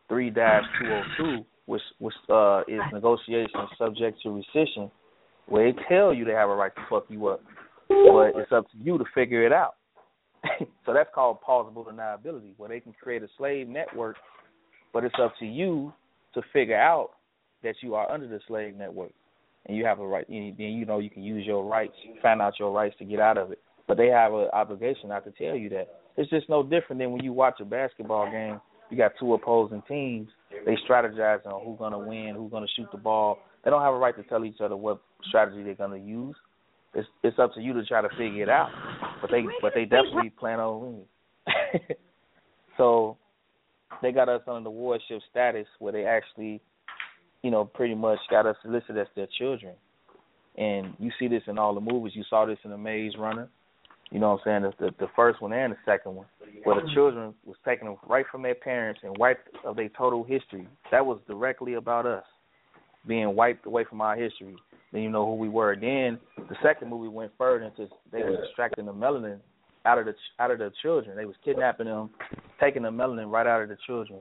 [0.09, 4.89] 3-202, which which uh, is negotiation subject to rescission,
[5.47, 7.41] where they tell you they have a right to fuck you up,
[7.87, 9.75] but it's up to you to figure it out.
[10.85, 14.17] so that's called plausible deniability, where they can create a slave network,
[14.93, 15.93] but it's up to you
[16.33, 17.11] to figure out
[17.63, 19.11] that you are under the slave network,
[19.65, 20.25] and you have a right.
[20.27, 23.37] Then you know you can use your rights, find out your rights to get out
[23.37, 23.59] of it.
[23.87, 25.87] But they have an obligation not to tell you that.
[26.15, 28.61] It's just no different than when you watch a basketball game.
[28.89, 30.29] You got two opposing teams.
[30.65, 33.39] They strategize on who's gonna win, who's gonna shoot the ball.
[33.63, 36.35] They don't have a right to tell each other what strategy they're gonna use.
[36.93, 38.69] It's it's up to you to try to figure it out.
[39.21, 41.07] But they but they definitely plan on winning.
[42.77, 43.17] so
[44.01, 46.61] they got us under the wardship status where they actually,
[47.43, 49.75] you know, pretty much got us listed as their children.
[50.57, 52.13] And you see this in all the movies.
[52.15, 53.49] You saw this in the Maze Runner.
[54.11, 54.73] You know what I'm saying?
[54.79, 56.27] The, the, first one and the second one,
[56.63, 60.67] where the children was taken right from their parents and wiped of their total history.
[60.91, 62.23] That was directly about us
[63.07, 64.55] being wiped away from our history.
[64.91, 65.75] Then you know who we were.
[65.75, 69.39] Then the second movie went further into they were extracting the melanin
[69.85, 71.17] out of the out of the children.
[71.17, 72.11] They was kidnapping them,
[72.59, 74.19] taking the melanin right out of the children,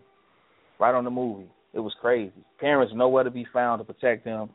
[0.81, 1.51] right on the movie.
[1.75, 2.33] It was crazy.
[2.61, 4.51] Parents nowhere to be found to protect them.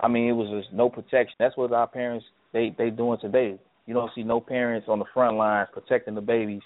[0.00, 1.34] I mean, it was just no protection.
[1.38, 3.58] That's what our parents they they doing today.
[3.86, 6.60] You don't see no parents on the front lines protecting the babies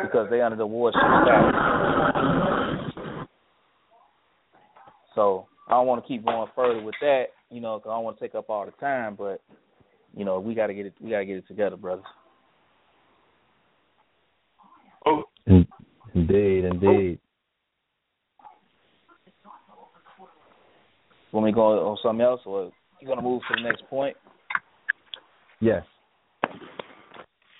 [0.00, 1.54] because they under the wardship status.
[5.14, 8.04] So I don't want to keep going further with that, you know, because I don't
[8.04, 9.16] want to take up all the time.
[9.18, 9.42] But
[10.16, 10.94] you know, we got to get it.
[11.00, 12.04] We got to get it together, brothers.
[15.04, 16.70] Oh, indeed, indeed.
[16.84, 17.18] Want
[21.40, 24.16] me to go on something else, or you want to move to the next point?
[25.60, 25.82] Yes.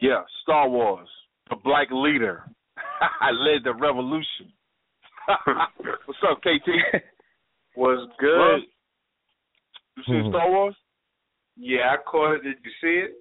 [0.01, 1.09] Yeah, Star Wars.
[1.49, 2.44] the black leader.
[3.20, 4.53] I led the revolution.
[6.07, 7.01] What's up, KT?
[7.77, 8.69] Was good.
[9.97, 10.31] You seen mm-hmm.
[10.31, 10.74] Star Wars?
[11.57, 12.43] Yeah, I caught it.
[12.43, 13.12] Did you see it?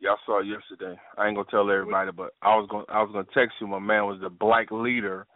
[0.00, 0.98] Yeah, I saw it yesterday.
[1.16, 3.66] I ain't gonna tell everybody, but I was gonna I was gonna text you.
[3.66, 5.26] My man was the black leader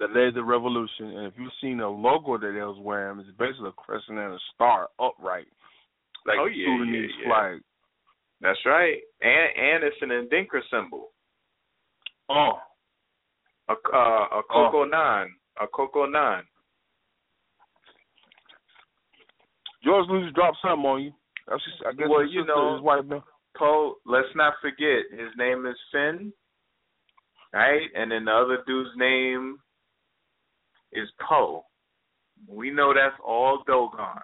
[0.00, 3.30] that led the revolution, and if you've seen the logo that they was wearing, it's
[3.38, 5.46] basically a crescent and a star upright,
[6.26, 7.28] like Oh, a yeah, Sudanese yeah, yeah.
[7.28, 7.60] flag.
[8.40, 8.98] That's right.
[9.20, 11.08] And and it's an Adinkra symbol.
[12.28, 12.52] Oh,
[13.68, 15.30] A uh, a Coco nine.
[15.60, 16.44] A Coco nine.
[19.84, 21.12] George Lucas dropped something on you.
[21.48, 23.04] That's just, I guess Well, you know- his wife.
[23.04, 23.22] man.
[23.56, 26.32] Poe, let's not forget his name is Finn.
[27.52, 27.88] Right?
[27.96, 29.58] And then the other dude's name
[30.92, 31.64] is Poe.
[32.48, 34.20] We know that's all Dogon.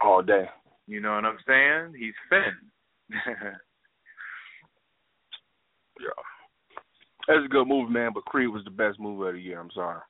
[0.00, 0.44] all day.
[0.86, 1.94] You know what I'm saying?
[1.98, 3.18] He's Finn.
[6.00, 6.22] Yeah,
[7.26, 8.12] that's a good movie, man.
[8.14, 9.58] But Creed was the best movie of the year.
[9.60, 10.00] I'm sorry.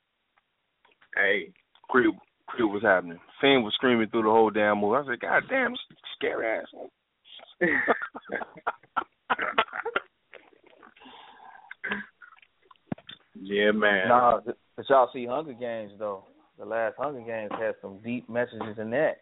[1.17, 1.51] hey.
[1.89, 2.11] Creed,
[2.47, 3.19] Creed was happening.
[3.41, 4.97] Finn was screaming through the whole damn movie.
[4.99, 5.75] I said, God damn,
[6.17, 6.67] scary ass.
[13.43, 14.09] yeah, man.
[14.09, 14.41] Nah,
[14.77, 16.25] but y'all see Hunger Games though.
[16.59, 19.19] The last Hunger Games had some deep messages in that.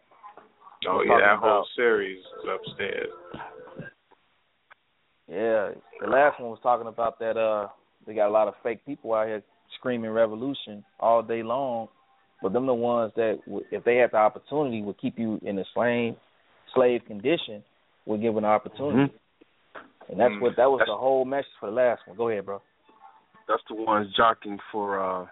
[0.87, 3.09] oh yeah, that talking whole about- series is upstairs.
[5.29, 5.71] Yeah,
[6.01, 7.37] the last one was talking about that.
[7.37, 7.67] Uh,
[8.05, 9.43] they got a lot of fake people out here
[9.77, 11.89] screaming revolution all day long,
[12.41, 15.57] but them the ones that, w- if they had the opportunity, would keep you in
[15.57, 16.15] the slave
[16.73, 17.63] slave condition.
[18.05, 19.13] Would give an opportunity,
[20.07, 20.39] and that's Mm.
[20.39, 22.15] what that was That's- the whole message for the last one.
[22.15, 22.61] Go ahead, bro.
[23.47, 25.25] That's the ones jockeying for, uh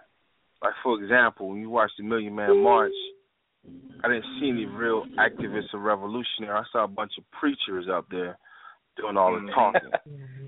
[0.62, 2.92] like for example, when you watch the Million Man March,
[4.02, 6.54] I didn't see any real activists or revolutionary.
[6.54, 8.38] I saw a bunch of preachers out there
[8.96, 9.90] doing all the talking.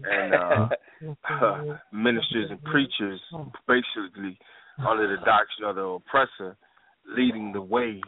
[0.10, 3.20] and uh, ministers and preachers
[3.66, 4.38] basically
[4.78, 6.56] under the doctrine of the oppressor
[7.16, 8.00] leading the way,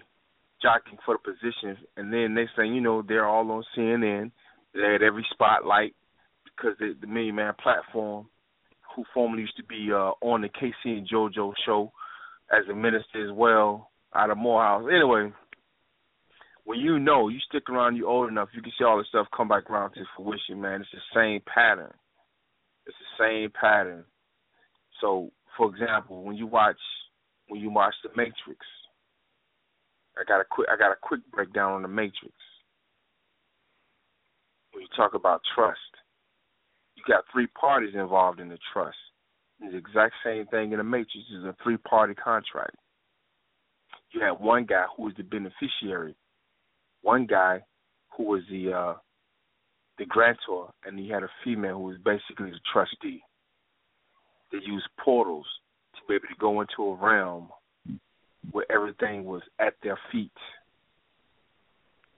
[0.63, 4.31] jockeying for the positions, and then they say, you know, they're all on CNN.
[4.75, 5.95] They're at every spotlight
[6.45, 8.27] because the, the Million Man platform,
[9.01, 11.91] who formerly used to be uh, on the KC and JoJo show
[12.53, 14.85] as a minister as well out of Morehouse.
[14.93, 15.33] Anyway,
[16.65, 19.27] when you know, you stick around, you old enough, you can see all this stuff
[19.35, 20.83] come back around to fruition, man.
[20.83, 21.93] It's the same pattern.
[22.87, 24.05] It's the same pattern.
[25.01, 26.77] So, for example, when you watch
[27.49, 28.67] when you watch The Matrix,
[30.19, 32.35] I got a quick I got a quick breakdown on The Matrix.
[34.73, 35.79] When you talk about trust,
[37.07, 38.97] you got three parties involved in the trust.
[39.61, 41.27] It's the exact same thing in The Matrix.
[41.31, 42.77] It's a three party contract.
[44.13, 46.15] You had one guy who was the beneficiary,
[47.03, 47.61] one guy
[48.17, 48.95] who was the uh
[49.99, 53.23] the grantor, and you had a female who was basically the trustee.
[54.51, 55.47] They used portals
[55.95, 57.51] to be able to go into a realm
[58.53, 60.33] where everything was at their feet.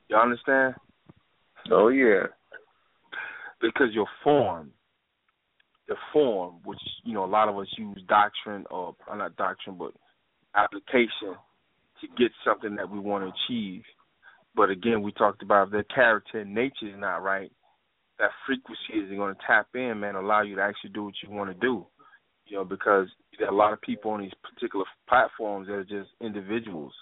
[0.08, 0.74] You understand?
[1.70, 2.26] Oh yeah.
[3.62, 4.72] Because your form,
[5.88, 9.76] the form, which you know a lot of us use doctrine or uh, not doctrine,
[9.78, 9.92] but
[10.54, 11.36] application
[12.00, 13.82] to get something that we want to achieve.
[14.54, 17.50] But again, we talked about their character and nature is not right,
[18.18, 21.30] that frequency isn't going to tap in, man, allow you to actually do what you
[21.30, 21.86] want to do.
[22.46, 23.08] You know, because
[23.38, 26.92] there are a lot of people on these particular platforms that are just individuals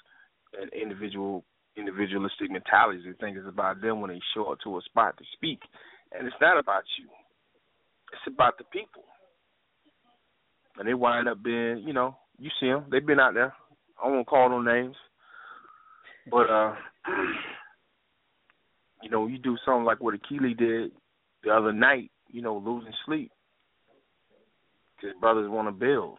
[0.61, 1.45] and individual
[1.77, 3.05] individualistic mentalities.
[3.05, 5.61] They think it's about them when they show up to a spot to speak.
[6.12, 7.09] And it's not about you.
[8.12, 9.05] It's about the people.
[10.78, 12.87] And they wind up being, you know, you see them.
[12.91, 13.55] They've been out there.
[14.03, 14.97] I won't call no names.
[16.31, 16.74] But, uh,
[19.03, 20.93] you know, you do something like what Akili did
[21.45, 23.31] the other night, you know, losing sleep.
[25.01, 26.19] His brothers want to build.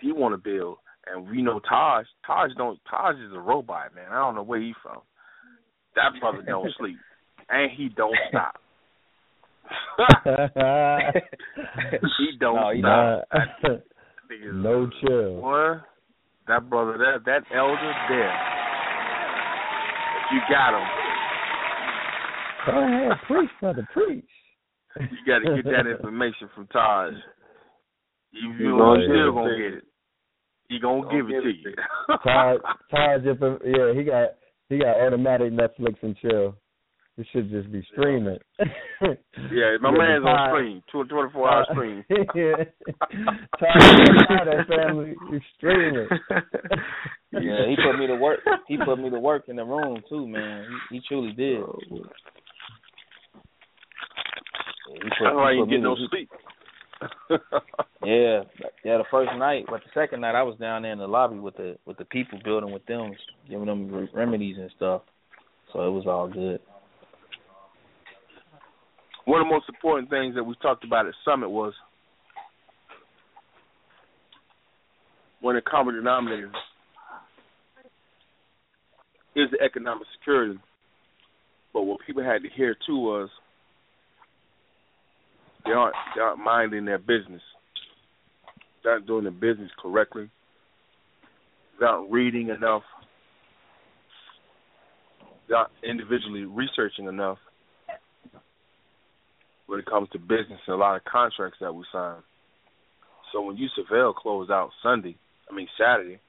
[0.00, 0.78] He want to build.
[1.06, 2.06] And we know Taj.
[2.26, 2.78] Taj don't.
[2.88, 4.06] Taj is a robot, man.
[4.10, 5.00] I don't know where he from.
[5.96, 6.96] That brother don't sleep,
[7.48, 8.61] and he don't stop.
[12.18, 12.82] he don't No, he stop.
[12.82, 13.48] Nah, That
[14.30, 15.40] nigga no chill.
[15.40, 15.74] Boy,
[16.48, 18.34] that brother, that that elder there.
[20.32, 20.86] You got him,
[22.66, 24.30] Go ahead, preach, brother, preach.
[24.98, 27.12] you got to get that information from Taj.
[28.30, 29.84] You, He you gonna still gonna get it.
[30.68, 31.74] He gonna Gonna give it give to it you.
[32.24, 32.58] Todd,
[32.90, 34.28] Todd just yeah, he got
[34.70, 36.54] he got automatic Netflix and chill.
[37.18, 38.38] It should just be streaming.
[39.50, 42.04] Yeah, my man's on Todd- stream, two twenty four hour stream.
[42.08, 42.64] yeah.
[43.58, 46.06] Todd, Todd that family is streaming.
[47.32, 48.40] Yeah, he put me to work.
[48.68, 50.66] He put me to work in the room too, man.
[50.90, 51.62] He, he truly did.
[51.62, 52.12] Oh, he put,
[55.24, 56.28] That's why you get no sleep.
[58.04, 58.42] yeah,
[58.84, 58.98] yeah.
[58.98, 61.56] The first night, but the second night, I was down there in the lobby with
[61.56, 63.12] the with the people, building with them,
[63.48, 65.02] giving them remedies and stuff.
[65.72, 66.60] So it was all good.
[69.32, 71.72] One of the most important things that we talked about at Summit was
[75.42, 76.52] of the common denominators
[79.34, 80.58] is the economic security.
[81.72, 83.30] But what people had to hear too was
[85.64, 87.40] they aren't they aren't minding their business.
[88.84, 90.28] They're not doing the business correctly.
[91.80, 92.82] They're not reading enough.
[95.48, 97.38] Not individually researching enough
[99.66, 102.16] when it comes to business and a lot of contracts that we sign.
[103.32, 105.16] So when USAVL closed out Sunday,
[105.50, 106.20] I mean Saturday,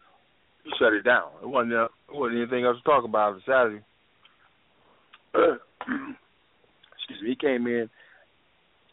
[0.64, 1.30] you shut it down.
[1.41, 3.84] It wasn't it wasn't anything else to talk about on Saturday.
[6.95, 7.30] Excuse me.
[7.30, 7.89] He came in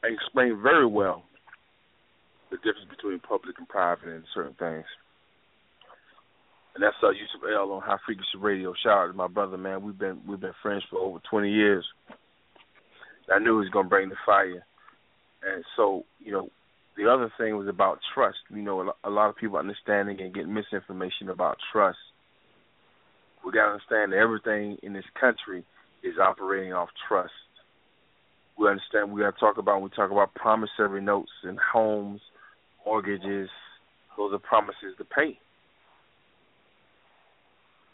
[0.02, 1.24] and explained very well
[2.50, 4.84] the difference between public and private and certain things.
[6.74, 8.74] And that's uh, Yusuf L on High Frequency Radio.
[8.82, 9.82] Shout out to my brother, man.
[9.82, 11.84] We've been we've been friends for over twenty years.
[13.30, 14.64] I knew he was gonna bring the fire,
[15.42, 16.48] and so you know,
[16.96, 18.38] the other thing was about trust.
[18.50, 21.98] You know, a lot of people understanding and getting misinformation about trust.
[23.44, 25.64] We gotta understand that everything in this country
[26.02, 27.32] is operating off trust.
[28.58, 32.20] We understand we gotta talk about we talk about promissory notes and homes,
[32.84, 33.48] mortgages.
[34.16, 35.38] Those are promises to pay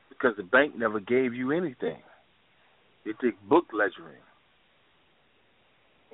[0.09, 1.99] because the bank never gave you anything.
[3.05, 4.23] They take book ledgering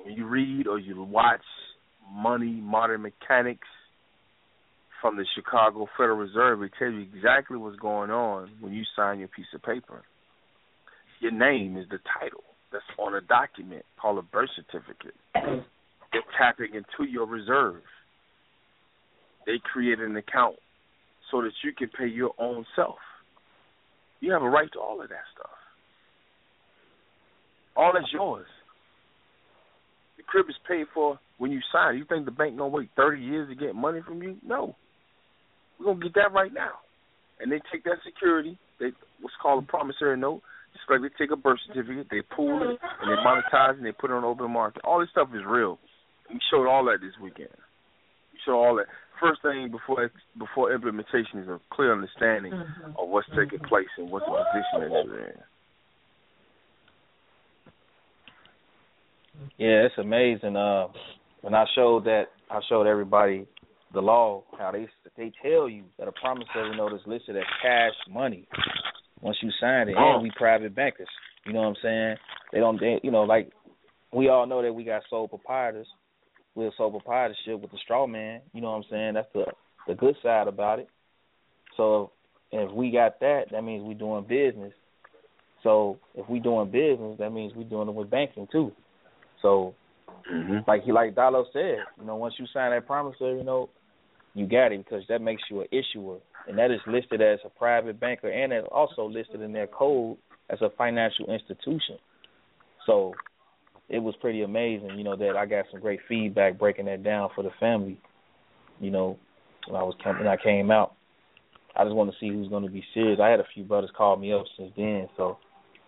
[0.03, 1.41] when you read or you watch
[2.11, 3.67] Money, Modern Mechanics
[5.01, 9.19] from the Chicago Federal Reserve, it tells you exactly what's going on when you sign
[9.19, 10.03] your piece of paper.
[11.19, 15.15] Your name is the title that's on a document called a birth certificate.
[15.33, 17.81] They're tapping into your reserve.
[19.45, 20.55] They create an account
[21.31, 22.97] so that you can pay your own self.
[24.19, 25.49] You have a right to all of that stuff.
[27.75, 28.45] All that's yours.
[30.23, 31.97] The crib is paid for when you sign.
[31.97, 34.37] You think the bank gonna wait thirty years to get money from you?
[34.45, 34.75] No.
[35.79, 36.79] We're gonna get that right now.
[37.39, 40.41] And they take that security, they what's called a promissory note,
[40.71, 43.85] just like they take a birth certificate, they pool it and they monetize it and
[43.85, 44.81] they put it on the open market.
[44.85, 45.77] All this stuff is real.
[46.31, 47.51] We showed all that this weekend.
[48.31, 48.87] We showed all that.
[49.19, 50.09] First thing before
[50.39, 52.91] before implementation is a clear understanding mm-hmm.
[52.97, 55.39] of what's taking place and what's the position that you're in.
[59.57, 60.55] Yeah, it's amazing.
[60.55, 60.87] Uh,
[61.41, 63.45] when I showed that, I showed everybody
[63.93, 64.87] the law how they
[65.17, 68.47] they tell you that a promissory note is listed as cash money
[69.21, 71.07] once you sign it, and we private bankers.
[71.45, 72.15] You know what I'm saying?
[72.51, 73.51] They don't, they, you know, like
[74.13, 75.87] we all know that we got sole proprietors.
[76.55, 78.41] We're sole proprietorship with the straw man.
[78.53, 79.13] You know what I'm saying?
[79.15, 79.45] That's the
[79.87, 80.87] the good side about it.
[81.77, 82.11] So
[82.51, 84.73] if we got that, that means we're doing business.
[85.63, 88.71] So if we're doing business, that means we're doing it with banking too.
[89.43, 89.75] So,
[90.31, 90.67] mm-hmm.
[90.67, 93.69] like he like Diallo said, you know, once you sign that promissory note,
[94.33, 96.17] you got it because that makes you an issuer,
[96.47, 100.17] and that is listed as a private banker, and it's also listed in their code
[100.49, 101.99] as a financial institution.
[102.87, 103.13] So,
[103.89, 107.29] it was pretty amazing, you know, that I got some great feedback breaking that down
[107.35, 108.01] for the family.
[108.79, 109.19] You know,
[109.67, 110.95] when I was when I came out,
[111.75, 113.19] I just want to see who's going to be serious.
[113.21, 115.37] I had a few brothers call me up since then, so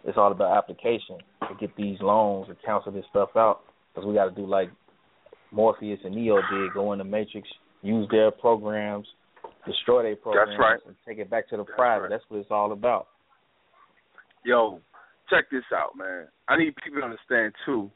[0.06, 3.62] it's all about application to get these loans and cancel this stuff out
[3.94, 4.70] because we got to do like
[5.52, 7.48] Morpheus and Neo did, go in the Matrix,
[7.82, 9.08] use their programs,
[9.66, 10.80] destroy their programs, That's right.
[10.86, 12.02] and take it back to the That's private.
[12.04, 12.10] Right.
[12.12, 13.08] That's what it's all about.
[14.44, 14.80] Yo,
[15.30, 16.28] check this out, man.
[16.48, 17.90] I need people to understand too.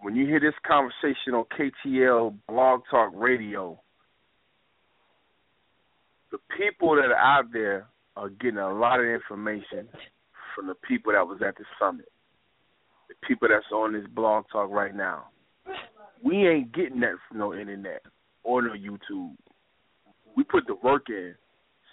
[0.00, 3.80] When you hear this conversation on KTL Blog Talk Radio,
[6.30, 9.88] the people that are out there are getting a lot of information
[10.54, 12.08] from the people that was at the summit,
[13.08, 15.24] the people that's on this blog talk right now.
[16.22, 18.02] We ain't getting that from no internet
[18.42, 19.34] or no YouTube.
[20.36, 21.34] We put the work in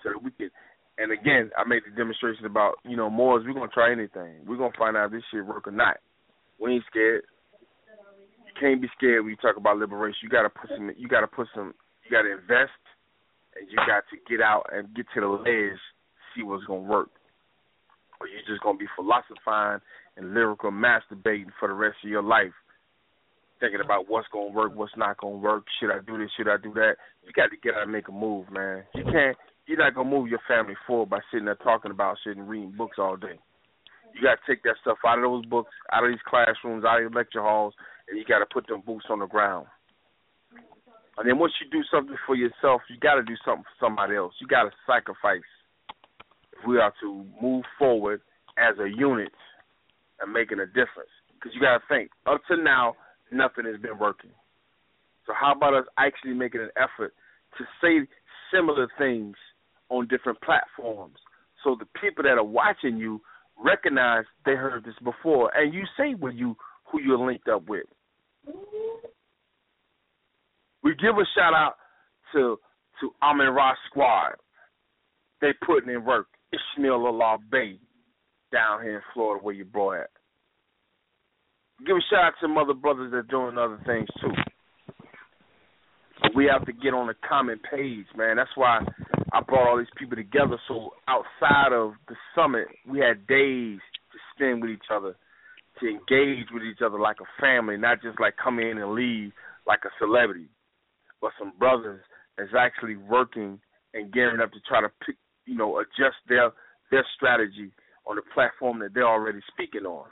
[0.04, 0.50] so that we can.
[0.98, 3.44] And again, I made the demonstration about you know Moors.
[3.46, 4.46] We're gonna try anything.
[4.46, 5.98] We're gonna find out if this shit work or not.
[6.60, 7.24] We ain't scared.
[8.46, 10.20] You can't be scared when you talk about liberation.
[10.24, 10.92] You gotta put some.
[10.98, 11.74] You gotta put some.
[12.06, 12.82] You gotta invest,
[13.56, 15.80] and you got to get out and get to the ledge,
[16.36, 17.10] see what's gonna work
[18.22, 19.82] or you're just gonna be philosophizing
[20.16, 22.54] and lyrical masturbating for the rest of your life,
[23.60, 25.66] thinking about what's gonna work, what's not gonna work.
[25.80, 26.30] Should I do this?
[26.38, 27.02] Should I do that?
[27.26, 28.84] You got to get out and make a move, man.
[28.94, 29.36] You can't.
[29.66, 32.78] You're not gonna move your family forward by sitting there talking about shit and reading
[32.78, 33.42] books all day.
[34.14, 36.98] You got to take that stuff out of those books, out of these classrooms, out
[36.98, 37.74] of your lecture halls,
[38.08, 39.68] and you got to put them boots on the ground.
[41.18, 44.16] And then once you do something for yourself, you got to do something for somebody
[44.16, 44.34] else.
[44.40, 45.61] You got to sacrifice if
[46.68, 48.22] we are to move forward
[48.58, 49.32] as a unit
[50.20, 51.10] and making a difference.
[51.34, 52.96] Because you got to think, up to now,
[53.32, 54.32] nothing has been working.
[55.26, 57.14] So how about us actually making an effort
[57.58, 58.08] to say
[58.54, 59.36] similar things
[59.90, 61.18] on different platforms
[61.64, 63.22] so the people that are watching you
[63.58, 66.56] recognize they heard this before and you say what you
[66.92, 67.86] who you're linked up with.
[70.84, 71.76] We give a shout out
[72.34, 72.58] to
[73.00, 74.34] to Amin Ra Squad.
[75.42, 76.28] They putting in work.
[76.52, 77.80] Ishmael Allah Bey
[78.52, 80.10] down here in Florida where you boy at.
[81.86, 84.32] Give a shout out to some other brothers that are doing other things too.
[86.36, 88.38] We have to get on a common page, man.
[88.38, 88.82] That's why
[89.34, 90.58] I brought all these people together.
[90.68, 93.80] So outside of the summit, we had days
[94.12, 95.16] to spend with each other,
[95.80, 99.32] to engage with each other like a family, not just like come in and leave
[99.66, 100.50] like a celebrity,
[101.22, 102.02] but some brothers
[102.38, 103.60] that's actually working
[103.94, 105.16] and gearing up to try to pick,
[105.46, 106.52] you know, adjust their
[106.92, 107.72] their strategy
[108.06, 110.08] on the platform that they're already speaking on.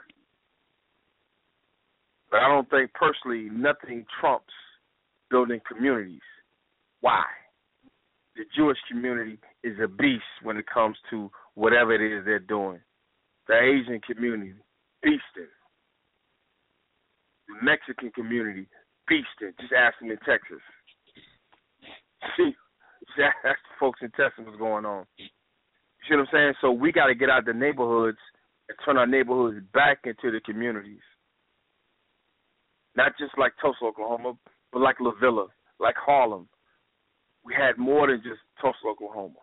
[2.30, 4.52] But I don't think personally nothing trumps
[5.30, 6.20] building communities.
[7.00, 7.24] Why?
[8.36, 12.80] The Jewish community is a beast when it comes to whatever it is they're doing.
[13.48, 14.54] The Asian community,
[15.04, 15.50] beasting.
[17.48, 18.68] The Mexican community,
[19.10, 19.52] beasting.
[19.60, 20.62] Just ask them in Texas.
[22.36, 22.54] See,
[23.44, 25.04] ask the folks in Texas what's going on.
[25.18, 25.26] You
[26.08, 26.54] see what I'm saying?
[26.60, 28.18] So we got to get out the neighborhoods
[28.68, 31.00] and turn our neighborhoods back into the communities.
[32.96, 34.34] Not just like Tulsa, Oklahoma,
[34.72, 35.46] but like La Villa,
[35.78, 36.48] like Harlem.
[37.44, 39.38] We had more than just Tulsa, Oklahoma.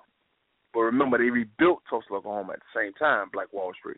[0.74, 3.98] But remember, they rebuilt Tulsa, Oklahoma at the same time, Black Wall Street.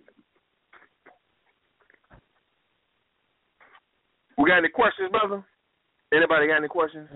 [4.38, 5.44] We got any questions, brother?
[6.14, 7.10] Anybody got any questions?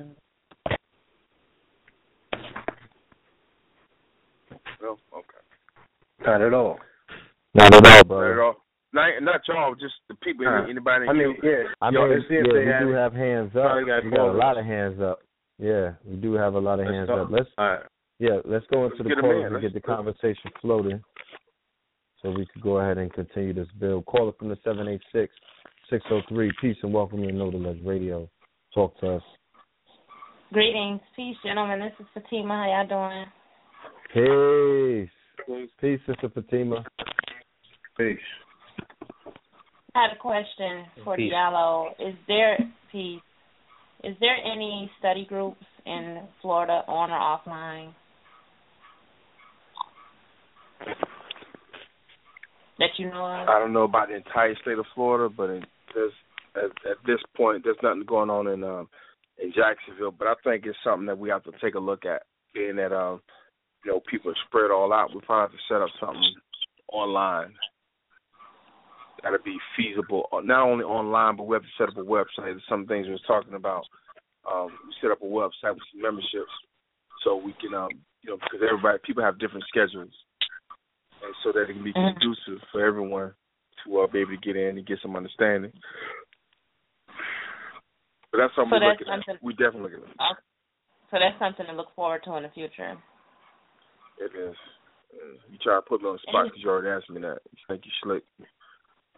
[4.83, 4.97] No?
[5.13, 5.41] Okay.
[6.25, 6.77] Not at all.
[7.55, 8.25] Not at all, brother.
[8.25, 8.55] Not at all.
[8.93, 10.45] Not, not y'all, just the people.
[10.47, 11.07] Uh, anybody?
[11.09, 11.63] I mean, yeah.
[11.81, 12.95] I mean, can see if yeah, we have do it.
[12.95, 13.63] have hands up.
[13.63, 15.19] Probably got we got a lot of hands up.
[15.57, 17.19] Yeah, we do have a lot of Let's hands talk.
[17.25, 17.31] up.
[17.31, 17.79] Let's All right.
[18.19, 21.01] yeah, let's go into Let's the get 'em calls and get the conversation floating,
[22.21, 24.05] so we can go ahead and continue this build.
[24.05, 25.33] Call it from the seven eight six
[25.89, 26.51] six zero three.
[26.61, 28.29] Peace and welcome to Know the Ledge Radio.
[28.75, 29.23] Talk to us.
[30.51, 31.79] Greetings, peace, gentlemen.
[31.79, 32.53] This is Fatima.
[32.55, 33.25] How y'all doing?
[34.13, 35.09] Peace.
[35.81, 36.85] Peace, Sister Fatima.
[37.97, 38.17] Peace.
[39.95, 41.33] I had a question for Peace.
[41.33, 41.91] Diallo.
[41.99, 42.57] Is there
[42.91, 43.21] peace?
[44.03, 47.93] Is there any study groups in Florida on or offline
[52.79, 53.47] that you know of?
[53.47, 55.63] I don't know about the entire state of Florida, but it,
[55.95, 56.11] there's
[56.55, 58.89] at, at this point there's nothing going on in um
[59.41, 60.11] in Jacksonville.
[60.11, 62.23] But I think it's something that we have to take a look at.
[62.53, 63.21] Being that um
[63.83, 66.35] you know people are spread all out, we probably have to set up something
[66.91, 67.53] online.
[69.23, 72.51] To be feasible, uh, not only online, but we have to set up a website.
[72.51, 73.85] There's some things we was talking about.
[74.43, 76.51] Um, we set up a website with some memberships,
[77.23, 77.87] so we can, um,
[78.21, 80.11] you know, because everybody, people have different schedules,
[81.23, 82.19] and so that it can be Mhm.
[82.19, 83.33] conducive for everyone
[83.85, 85.71] to uh, be able to get in and get some understanding.
[88.31, 89.41] But that's something So we're that's looking at.
[89.41, 90.37] We definitely looking at.
[91.11, 92.97] So that's something to look forward to in the future.
[94.19, 94.55] It is.
[95.51, 97.39] You try to put me on the spot because you already asked me that.
[97.51, 98.23] You think you slick.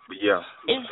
[0.08, 0.42] But yeah.
[0.68, 0.86] Is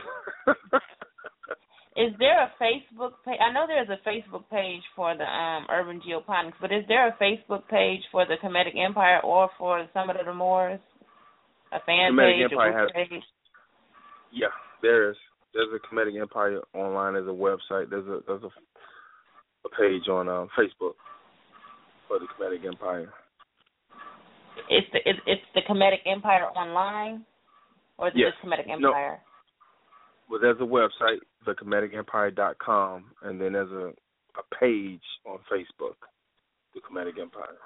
[1.96, 3.38] is there a Facebook page?
[3.40, 7.18] I know there's a Facebook page for the um Urban Geoponics, but is there a
[7.22, 10.80] Facebook page for the Kemetic Empire or for Summit of the Moors?
[11.72, 13.24] A fan Kemetic page, Empire a has- page?
[14.32, 14.48] Yeah,
[14.82, 15.18] there is.
[15.54, 17.14] There's a Kemetic Empire online.
[17.14, 17.90] There's a website.
[17.90, 20.94] There's a there's a, a page on uh, Facebook
[22.08, 23.14] for the Kemetic Empire.
[24.70, 27.26] It's the it's, it's the Kemetic Empire online,
[27.98, 28.34] or is it Yes.
[28.34, 28.90] just Kemetic No.
[28.90, 29.20] Empire?
[30.30, 33.94] Well, there's a website, thekemeticempire.com, and then there's a
[34.36, 35.96] a page on Facebook,
[36.74, 37.58] the Kemetic Empire.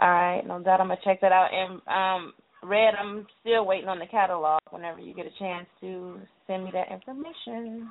[0.00, 0.80] All right, no doubt.
[0.80, 1.48] I'm gonna check that out.
[1.52, 2.32] And um,
[2.62, 4.60] Red, I'm still waiting on the catalog.
[4.70, 7.90] Whenever you get a chance to send me that information.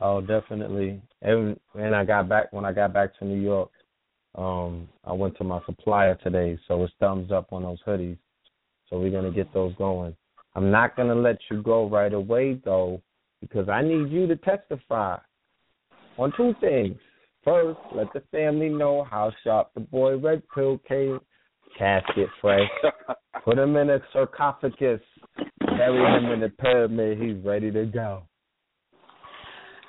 [0.00, 1.00] Oh, definitely.
[1.22, 3.70] And and I got back when I got back to New York.
[4.36, 8.18] Um, I went to my supplier today, so it's thumbs up on those hoodies.
[8.88, 10.14] So we're gonna get those going.
[10.54, 13.02] I'm not gonna let you go right away though,
[13.40, 15.18] because I need you to testify
[16.18, 16.96] on two things.
[17.44, 21.20] First, let the family know how sharp the boy Red Pill came.
[21.78, 22.68] Casket fresh.
[23.44, 25.00] Put him in a sarcophagus.
[25.60, 27.20] bury him in the pyramid.
[27.20, 28.24] He's ready to go.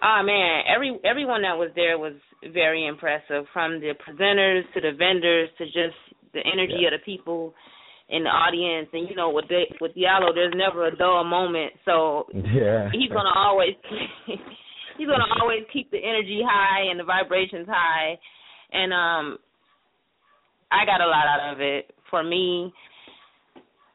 [0.03, 2.14] Oh man, every everyone that was there was
[2.53, 5.98] very impressive, from the presenters to the vendors to just
[6.34, 6.94] the energy Yeah.
[6.94, 7.53] of the people
[8.10, 8.90] in the audience.
[8.94, 11.74] And you know, with the, with Diallo, there's never a dull moment.
[11.84, 12.90] So Yeah.
[12.91, 13.74] he's gonna always
[14.98, 18.19] he's gonna always keep the energy high and the vibrations high.
[18.72, 19.40] And um,
[20.72, 21.90] I got a lot out of it.
[22.10, 22.72] For me,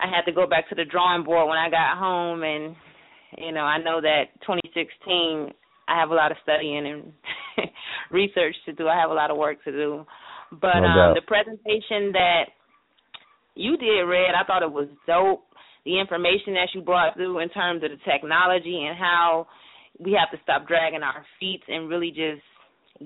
[0.00, 2.74] I had to go back to the drawing board when I got home, and
[3.38, 5.52] you know, I know that 2016
[5.88, 7.12] I have a lot of studying and
[8.10, 8.88] research to do.
[8.88, 10.06] I have a lot of work to do.
[10.50, 12.44] But No um the presentation that
[13.54, 15.44] you did, Red, I thought it was dope.
[15.84, 19.46] The information that you brought through in terms of the technology and how
[19.98, 22.42] we have to stop dragging our feet and really just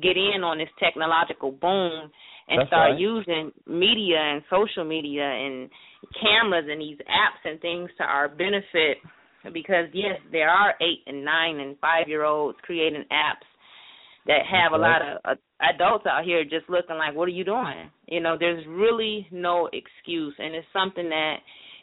[0.02, 2.10] get in on this technological boom
[2.48, 3.00] and That's start right.
[3.00, 5.70] using media and social media and
[6.20, 8.98] cameras and these apps and things to our benefit
[9.52, 13.46] because yes, there are eight and nine and five year olds creating apps
[14.26, 15.34] that have a lot of uh,
[15.74, 19.68] adults out here just looking like, "What are you doing?" You know, there's really no
[19.72, 21.36] excuse, and it's something that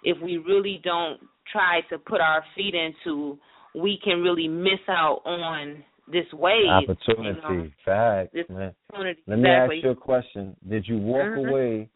[0.04, 1.20] if we really don't
[1.52, 3.38] try to put our feet into,
[3.76, 6.70] we can really miss out on this wave.
[6.70, 7.40] Opportunity.
[7.48, 8.74] You know, Facts, this man.
[8.90, 9.22] opportunity.
[9.28, 9.78] Let me exactly.
[9.78, 10.56] ask you a question.
[10.68, 11.50] Did you walk Mhm.
[11.50, 11.90] away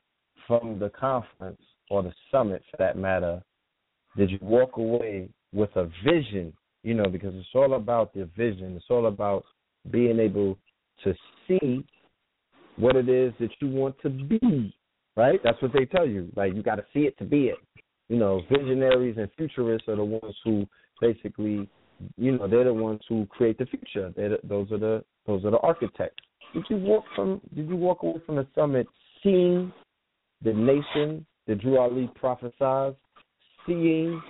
[0.47, 3.43] from the conference or the summit for that matter?
[4.15, 6.53] Did you walk away with a vision?
[6.83, 8.75] You know, because it's all about the vision.
[8.75, 9.43] It's all about
[9.91, 10.57] being able
[11.03, 11.13] to
[11.47, 11.85] see
[12.77, 14.73] what it is that you want to be.
[15.15, 15.39] Right?
[15.43, 16.31] That's what they tell you.
[16.35, 17.57] Like you got to see it to be it.
[18.07, 20.65] You know, visionaries and futurists are the ones who
[21.01, 21.67] basically,
[22.17, 24.13] you know, they're the ones who create the future.
[24.15, 26.23] They're the, those are the those are the architects.
[26.53, 27.41] Did you walk from?
[27.55, 28.87] Did you walk away from the summit
[29.23, 29.73] seeing
[30.43, 32.95] the nation that Drew Ali prophesied,
[33.65, 34.21] seeing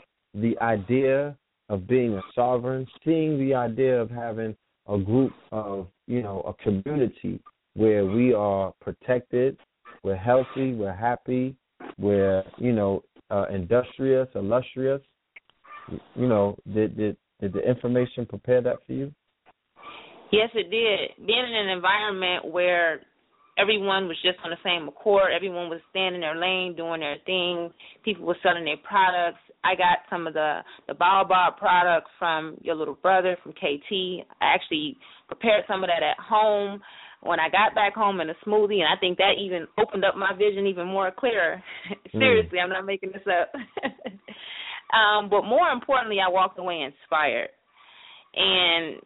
[0.42, 1.36] the idea
[1.70, 4.56] of being a sovereign, seeing the idea of having
[4.88, 7.40] a group of, you know, a community
[7.76, 9.58] where we are protected,
[10.04, 11.56] we're healthy, we're happy,
[11.98, 15.02] we're, you know, uh, industrious, illustrious.
[16.16, 19.12] You know, did did did the information prepare that for you?
[20.32, 21.26] Yes, it did.
[21.26, 23.02] Being in an environment where
[23.58, 27.18] everyone was just on the same accord, everyone was standing in their lane, doing their
[27.26, 27.72] thing,
[28.04, 29.40] people were selling their products.
[29.64, 34.26] I got some of the the Baobab products from your little brother from KT.
[34.42, 34.98] I actually
[35.28, 36.82] prepared some of that at home
[37.22, 40.16] when I got back home in a smoothie, and I think that even opened up
[40.16, 41.62] my vision even more clearer.
[42.12, 43.52] Seriously, I'm not making this up.
[44.94, 47.50] um, but more importantly, I walked away inspired,
[48.36, 49.02] and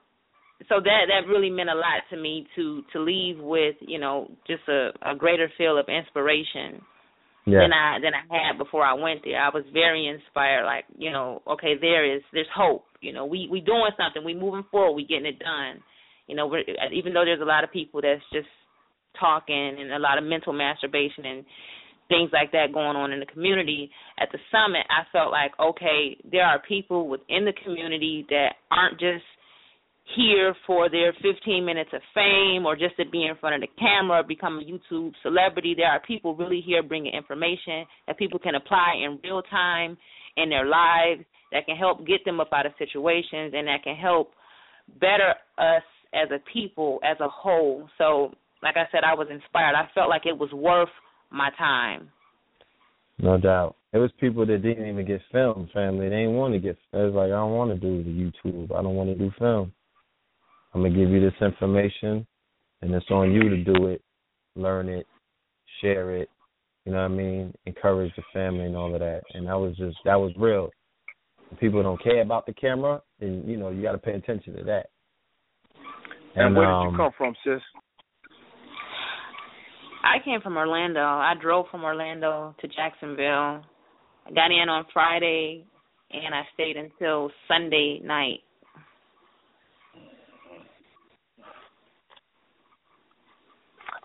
[0.70, 4.30] so that that really meant a lot to me to to leave with you know
[4.46, 6.82] just a a greater feel of inspiration
[7.46, 7.62] Yeah.
[7.62, 9.42] than I than I had before I went there.
[9.42, 10.66] I was very inspired.
[10.66, 12.86] Like you know, okay, there is there's hope.
[13.02, 14.24] You know, we we doing something.
[14.24, 14.94] We moving forward.
[14.96, 15.82] We getting it done.
[16.28, 16.64] You know, we're,
[16.94, 18.48] even though there's a lot of people that's just
[19.20, 21.46] talking and a lot of mental masturbation and
[22.08, 23.90] things like that going on in the community.
[24.20, 29.00] At the summit, I felt like okay, there are people within the community that aren't
[29.00, 29.26] just
[30.16, 33.68] here for their 15 minutes of fame or just to be in front of the
[33.80, 35.74] camera become a YouTube celebrity.
[35.76, 39.98] There are people really here bringing information that people can apply in real time
[40.38, 43.96] in their lives that can help get them up out of situations and that can
[43.96, 44.32] help
[45.00, 45.84] better us
[46.14, 47.88] as a people as a whole.
[47.98, 48.34] So,
[48.64, 49.76] like I said, I was inspired.
[49.76, 50.90] I felt like it was worth
[51.32, 52.10] my time.
[53.20, 53.76] No doubt.
[53.94, 56.10] It was people that didn't even get filmed, family.
[56.10, 56.78] They didn't want to get.
[56.94, 58.72] It was like, I don't want to do the YouTube.
[58.72, 59.72] I don't want to do film.
[60.74, 62.26] I'm gonna give you this information,
[62.82, 64.02] and it's on you to do it,
[64.56, 65.06] learn it,
[65.82, 66.30] share it.
[66.86, 67.54] You know what I mean?
[67.66, 69.22] Encourage the family and all of that.
[69.34, 70.70] And that was just that was real.
[71.52, 74.56] If people don't care about the camera, then you know you got to pay attention
[74.56, 74.88] to that.
[76.36, 77.62] And, where did um, you come from, sis?
[80.04, 81.02] I came from Orlando.
[81.02, 83.64] I drove from Orlando to Jacksonville.
[84.26, 85.66] I got in on Friday
[86.12, 88.40] and I stayed until Sunday night.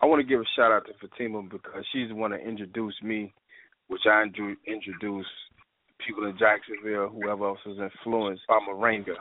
[0.07, 3.03] I want to give a shout out to Fatima because she's the one that introduced
[3.03, 3.35] me,
[3.89, 5.29] which I introduced
[6.07, 9.17] people in Jacksonville, whoever else was influenced by Moringa.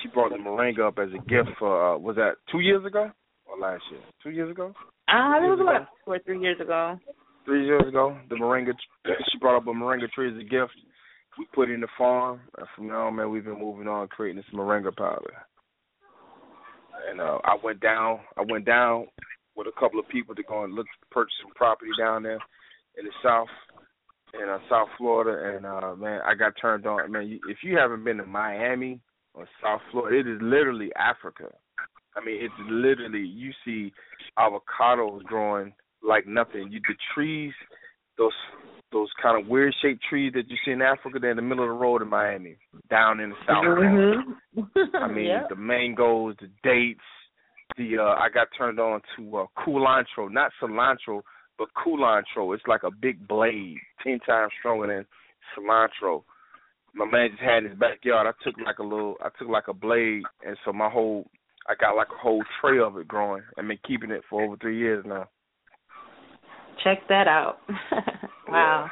[0.00, 3.10] She brought the Moringa up as a gift for uh, was that two years ago
[3.44, 4.00] or last year?
[4.22, 4.72] Two years ago?
[5.08, 6.98] Uh, it was about two or three years ago.
[7.44, 8.72] Three years ago, the Moringa
[9.30, 10.72] she brought up a Moringa tree as a gift.
[11.38, 14.08] We put it in the farm, and from now on, man, we've been moving on
[14.08, 15.34] creating this Moringa powder.
[17.10, 18.20] And uh, I went down.
[18.38, 19.08] I went down
[19.56, 22.38] with a couple of people to go and look purchase some property down there
[22.98, 23.48] in the south.
[24.40, 27.10] in uh, South Florida, and uh man, I got turned on.
[27.12, 29.00] Man, you, if you haven't been to Miami
[29.34, 31.48] or South Florida, it is literally Africa.
[32.16, 33.92] I mean, it's literally you see
[34.38, 35.72] avocados growing
[36.02, 36.68] like nothing.
[36.70, 37.52] You the trees,
[38.18, 38.32] those
[38.92, 41.64] those kind of weird shaped trees that you see in Africa, they're in the middle
[41.64, 42.56] of the road in Miami,
[42.90, 43.64] down in the South.
[43.64, 44.96] Mm-hmm.
[44.96, 45.48] I mean, Yep.
[45.48, 47.00] the mangoes, the dates,
[47.76, 51.22] the uh I got turned on to uh culantro, not cilantro,
[51.58, 52.54] but culantro.
[52.54, 55.06] It's like a big blade, ten times stronger than
[55.56, 56.22] cilantro.
[56.94, 58.26] My man just had in his backyard.
[58.26, 61.26] I took like a little I took like a blade and so my whole
[61.68, 63.42] I got like a whole tray of it growing.
[63.58, 65.28] I've been keeping it for over three years now.
[66.82, 67.58] Check that out.
[68.48, 68.90] wow.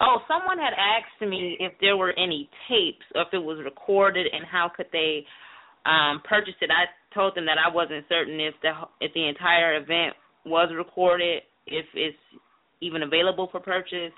[0.00, 4.26] Oh, someone had asked me if there were any tapes, or if it was recorded,
[4.32, 5.24] and how could they
[5.86, 6.70] um purchase it.
[6.70, 10.14] I told them that I wasn't certain if the if the entire event
[10.44, 12.16] was recorded, if it's
[12.80, 14.12] even available for purchase.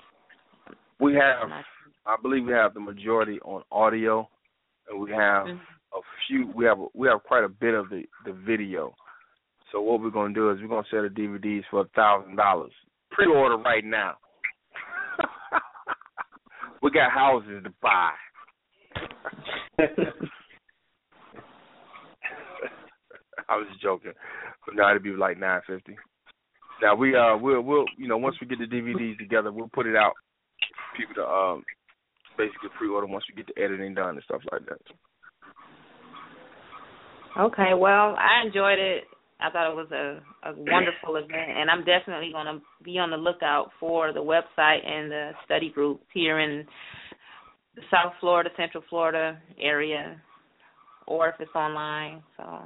[0.99, 1.49] We have
[2.05, 4.27] I believe we have the majority on audio
[4.89, 5.59] and we have Mhm.
[5.93, 8.93] a few we have we have quite a bit of the the video.
[9.71, 12.73] So what we're gonna do is we're gonna sell the DVDs for a thousand dollars.
[13.11, 14.17] Pre order right now.
[16.83, 18.11] We got houses to buy.
[23.49, 24.11] I was joking.
[24.65, 25.95] But now it'd be like nine fifty.
[26.81, 29.87] Now we uh we'll we'll you know, once we get the DVDs together we'll put
[29.87, 30.13] it out
[30.75, 31.63] for people to um
[32.37, 34.81] basically pre order once we get the editing done and stuff like that.
[37.39, 39.05] Okay, well, I enjoyed it.
[39.43, 43.09] I thought it was a, a wonderful event, and I'm definitely going to be on
[43.09, 46.65] the lookout for the website and the study groups here in
[47.75, 50.21] the South Florida, Central Florida area,
[51.07, 52.23] or if it's online.
[52.37, 52.59] So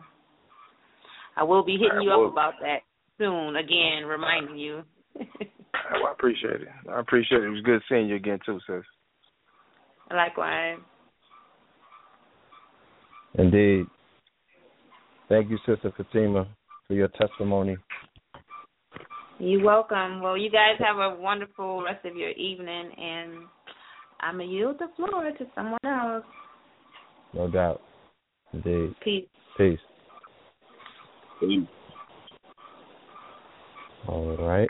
[1.36, 2.82] I will be hitting you Well- up about that
[3.18, 3.56] soon.
[3.56, 4.84] Again, reminding you.
[5.16, 5.26] Well,
[5.96, 6.68] oh, I appreciate it.
[6.92, 7.46] I appreciate it.
[7.46, 8.84] It was good seeing you again too, sis.
[10.12, 10.78] Likewise.
[13.34, 13.86] Indeed.
[15.30, 16.48] Thank you, Sister Fatima,
[16.88, 17.78] for your testimony.
[19.40, 20.22] You're welcome.
[20.22, 23.34] Well, you guys have a wonderful rest of your evening, and
[24.22, 26.26] I'm going to yield the floor to someone else.
[27.34, 27.82] No doubt.
[28.54, 28.96] Indeed.
[29.04, 29.28] Peace.
[29.58, 29.80] Peace.
[34.08, 34.70] All right.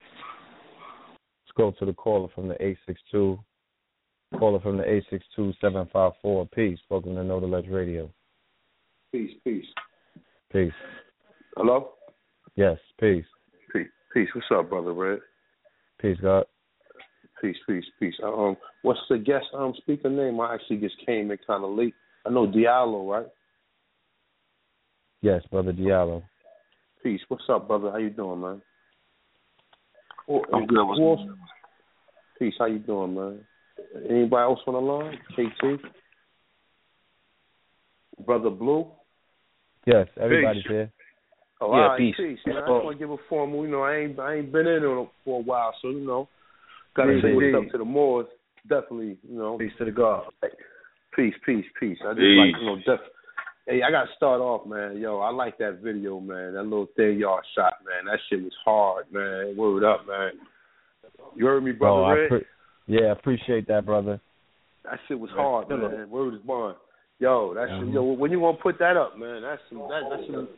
[0.00, 3.38] Let's go to the caller from the 862.
[4.38, 5.02] Caller from the
[5.62, 6.50] 862-754.
[6.50, 6.78] Peace.
[6.88, 8.10] Welcome to Know the Ledge Radio.
[9.12, 9.66] Peace, peace.
[10.50, 10.72] Peace.
[11.56, 11.92] Hello?
[12.56, 13.24] Yes, peace.
[13.72, 13.88] Peace.
[14.12, 14.28] Peace.
[14.34, 15.20] What's up, brother Red?
[16.00, 16.44] Peace, God.
[17.40, 18.14] Peace, peace, peace.
[18.22, 20.40] Uh, Um, what's the guest um speaker name?
[20.40, 21.94] I actually just came in kind of late.
[22.24, 23.26] I know Diallo, right?
[25.22, 26.22] Yes, Brother Diallo.
[27.02, 27.20] Peace.
[27.28, 27.90] What's up, brother?
[27.90, 28.62] How you doing, man?
[30.26, 30.84] Who- I'm good.
[30.86, 31.38] What's who else-
[32.38, 32.54] Peace.
[32.58, 33.46] How you doing, man?
[34.08, 35.18] Anybody else on the line?
[35.34, 35.80] KT?
[38.24, 38.90] Brother Blue?
[39.84, 40.92] Yes, everybody's here.
[41.62, 42.14] Oh, Yeah, all right, peace.
[42.16, 42.38] peace.
[42.44, 43.64] Man, I just want to give a formal.
[43.64, 46.28] You know, I ain't I ain't been in it for a while, so you know,
[46.96, 48.26] gotta say what's up to the Moors.
[48.68, 49.58] Definitely, you know.
[49.58, 50.24] Peace to the God.
[51.14, 51.98] Peace, peace, peace.
[52.04, 52.38] I just Peace.
[52.38, 53.12] like you know, def-
[53.68, 54.98] hey, I got to start off, man.
[54.98, 56.54] Yo, I like that video, man.
[56.54, 58.06] That little third yard shot, man.
[58.06, 59.56] That shit was hard, man.
[59.56, 60.32] Word up, man.
[61.36, 62.46] You heard me, brother oh, I pre-
[62.86, 64.20] yeah, I appreciate that, brother.
[64.84, 66.10] that shit was hard, Still man.
[66.10, 66.74] Word is born.
[67.20, 67.94] Yo, that shit, Mhm.
[67.94, 69.42] yo, when you gonna put that up, man?
[69.42, 70.48] That's some, that, that's some,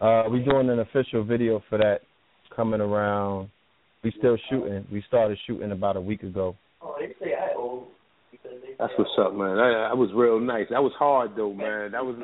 [0.00, 2.00] Uh, we doing an official video for that
[2.54, 3.50] coming around.
[4.02, 4.86] We still shooting.
[4.90, 6.56] We started shooting about a week ago.
[8.78, 9.56] That's what's up, man.
[9.56, 10.66] That, that was real nice.
[10.70, 11.92] That was hard though, man.
[11.92, 12.16] That was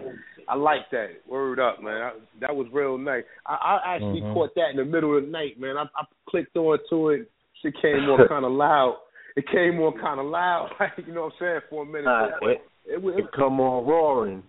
[0.48, 1.08] I like that.
[1.28, 2.00] Word up, man.
[2.00, 3.24] I, that was real nice.
[3.44, 4.32] I, I actually Mhm.
[4.32, 5.76] caught that in the middle of the night, man.
[5.76, 7.30] I, I clicked on to it.
[7.62, 8.96] Shit came on kind of loud.
[9.36, 10.70] It came on kind of loud,
[11.06, 12.06] you know what I'm saying, for a minute.
[12.06, 14.42] Uh, it, it, was it come on roaring.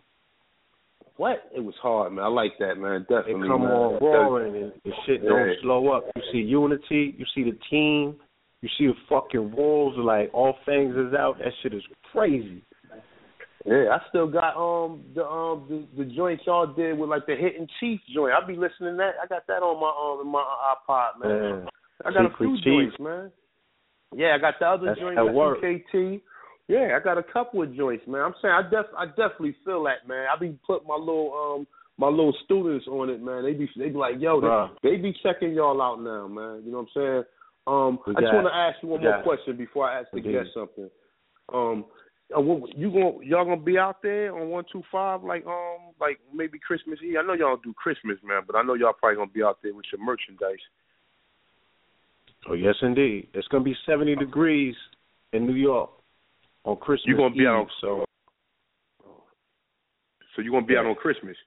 [1.17, 1.49] What?
[1.55, 2.25] It was hard, man.
[2.25, 3.01] I like that, man.
[3.01, 3.47] Definitely.
[3.47, 3.71] It come man.
[3.71, 5.53] on roaring and the shit don't Yeah.
[5.61, 6.05] slow up.
[6.15, 8.15] You see unity, you see the team,
[8.61, 11.37] you see the fucking walls like all things is out.
[11.39, 12.63] That shit is crazy.
[13.65, 17.35] Yeah, I still got um the um the, the joints y'all did with like the
[17.35, 18.33] Hidden Chief joint.
[18.33, 19.15] I be listening to that.
[19.21, 21.41] I got that on my um in my iPod, man.
[21.41, 21.67] Man,
[22.05, 23.31] I got a Chief few with joints, man.
[24.15, 25.57] Yeah, I got the other That's joint with.
[25.59, 26.23] KT.
[26.67, 28.21] Yeah, I got a couple of joints, man.
[28.21, 30.25] I'm saying I def I definitely feel that, man.
[30.33, 31.67] I be putting my little um
[31.97, 33.43] my little students on it, man.
[33.43, 34.69] They be they be like, yo, Bruh.
[34.83, 36.63] they, they be checking y'all out now, man.
[36.65, 37.23] You know what I'm saying?
[37.67, 40.21] Um, We I just want to ask you one more question before I ask the
[40.21, 40.89] guest something.
[41.53, 41.85] Um,
[42.35, 42.41] uh,
[42.75, 46.59] you going y'all gonna be out there on one two five like um like maybe
[46.59, 47.15] Christmas Eve?
[47.17, 49.59] I know y'all don't do Christmas, man, but I know y'all probably gonna be out
[49.63, 50.59] there with your merchandise.
[52.49, 53.29] Oh yes, indeed.
[53.33, 54.75] It's gonna be seventy degrees
[55.31, 55.91] in New York
[56.67, 57.07] on Christmas.
[57.07, 58.05] You gonna be Eve, out on so
[60.35, 60.89] so you gonna be out Yeah.
[60.89, 61.37] on Christmas?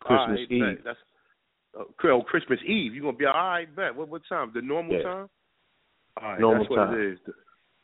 [0.00, 0.84] Christmas Alright, Eve.
[0.84, 0.98] That's
[1.78, 2.94] uh, oh, Christmas Eve.
[2.94, 3.76] You're gonna be all right?
[3.76, 3.94] Bet.
[3.94, 4.50] What what time?
[4.54, 5.02] The normal Yeah.
[5.02, 5.30] time.
[6.20, 7.18] All right, Normal that's what it is.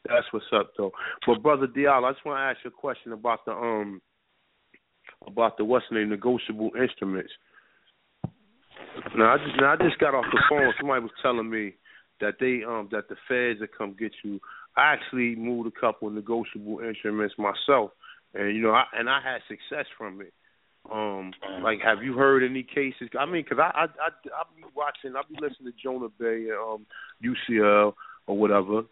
[0.09, 0.93] That's what's up, though.
[1.27, 4.03] But brother Diallo, I just want to ask you a question about the um
[5.27, 7.33] about the what's the name negotiable instruments.
[9.17, 10.73] Now I just now I just got off the phone.
[10.79, 11.75] Somebody was telling me
[12.21, 14.41] that they um that the feds will come get you.
[14.77, 17.91] I actually moved a couple of negotiable instruments myself,
[18.35, 20.33] and you know I and I had success from it.
[20.93, 21.33] Um,
[21.63, 23.09] like, have you heard any cases?
[23.19, 26.49] I mean, because I I I I be watching, I be listening to Jonah Bey
[26.51, 26.87] and um
[27.23, 27.95] UCL
[28.27, 28.83] or whatever,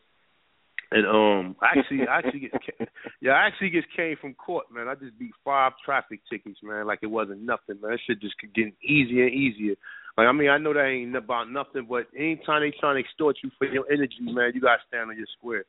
[0.91, 2.53] and um actually I actually get
[3.21, 4.89] yeah I actually just came from court, man.
[4.89, 6.87] I just beat five traffic tickets, man.
[6.87, 7.91] Like it wasn't nothing, man.
[7.91, 9.75] That shit just getting easier and easier.
[10.19, 13.37] Like I mean, I know that ain't about nothing, but anytime they trying to extort
[13.43, 15.65] you for your energy, man, you gotta stand on your square.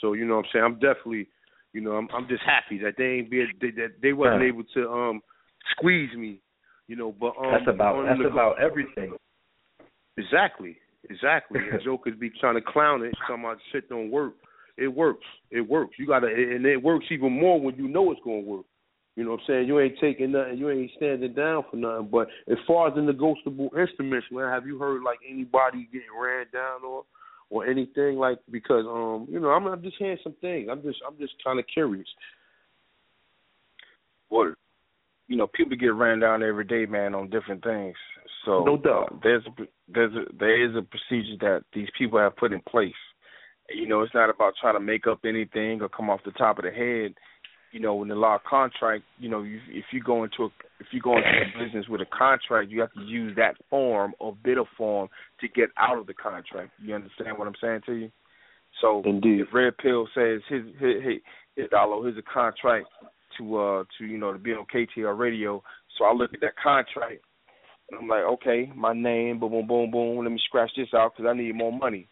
[0.00, 0.64] So you know what I'm saying.
[0.64, 1.26] I'm definitely,
[1.72, 4.48] you know, I'm I'm just happy that they ain't be they, that they wasn't Yeah.
[4.48, 5.20] able to um
[5.72, 6.40] squeeze me,
[6.86, 7.12] you know.
[7.18, 9.14] But um, That's about that's the- about everything.
[10.16, 10.76] Exactly,
[11.10, 11.60] exactly.
[11.70, 14.34] And jokers be trying to clown it, talking about shit don't work.
[14.76, 15.24] It works.
[15.50, 15.94] It works.
[15.98, 18.64] You gotta, and it works even more when you know it's gonna work.
[19.18, 19.66] You know what I'm saying?
[19.66, 20.58] You ain't taking nothing.
[20.58, 22.06] You ain't standing down for nothing.
[22.08, 26.46] But as far as the negotiable instruments, man, have you heard like anybody getting ran
[26.52, 27.02] down or
[27.50, 28.38] or anything like?
[28.48, 30.68] Because um, you know, I'm, I'm just hearing some things.
[30.70, 32.06] I'm just, I'm just kind of curious.
[34.30, 34.54] Well,
[35.26, 37.96] you know, people get ran down every day, man, on different things.
[38.44, 39.14] So No doubt.
[39.14, 42.60] uh, there's a, there's a, there is a procedure that these people have put in
[42.68, 42.92] place.
[43.68, 46.58] You know, it's not about trying to make up anything or come off the top
[46.58, 47.14] of the head.
[47.72, 50.48] You know, in the law contract, you know, you, if you go into a
[50.80, 54.14] if you go into a business with a contract, you have to use that form
[54.18, 55.08] or bidder form
[55.40, 56.70] to get out of the contract.
[56.80, 58.10] You understand what I'm saying to you?
[58.80, 59.40] So Indeed.
[59.40, 61.14] if Red Pill says his his his,
[61.56, 62.86] his dollar, here's a contract
[63.36, 65.62] to uh to you know to be on KTR radio,
[65.98, 67.22] so I look at that contract
[67.90, 70.24] and I'm like, okay, my name, boom, boom, boom, boom.
[70.24, 72.06] Let me scratch this out because I need more money.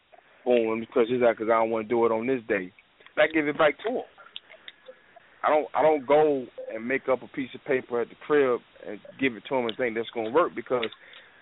[0.44, 2.40] Boom, let me scratch this out because I don't want to do it on this
[2.48, 2.72] day.
[3.16, 4.02] And I give it back to him.
[5.42, 6.44] I don't I don't go
[6.74, 9.66] and make up a piece of paper at the crib and give it to him
[9.66, 10.86] and think that's gonna work because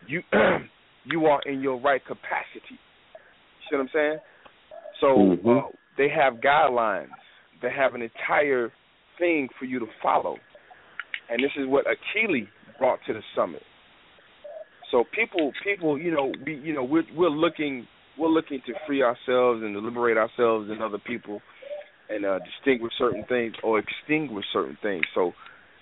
[0.06, 0.22] you
[1.04, 2.74] you are in your right capacity.
[2.74, 4.18] You see what I'm saying?
[5.00, 5.58] So Mhm.
[5.64, 7.08] uh, they have guidelines.
[7.62, 8.72] They have an entire
[9.18, 10.36] thing for you to follow,
[11.30, 12.48] and this is what Akili
[12.78, 13.62] brought to the summit.
[14.90, 17.86] So people, people, you know, we, you know, we're we're looking,
[18.18, 21.40] we're looking to free ourselves and to liberate ourselves and other people,
[22.09, 25.05] and uh, distinguish certain things or extinguish certain things.
[25.14, 25.32] So,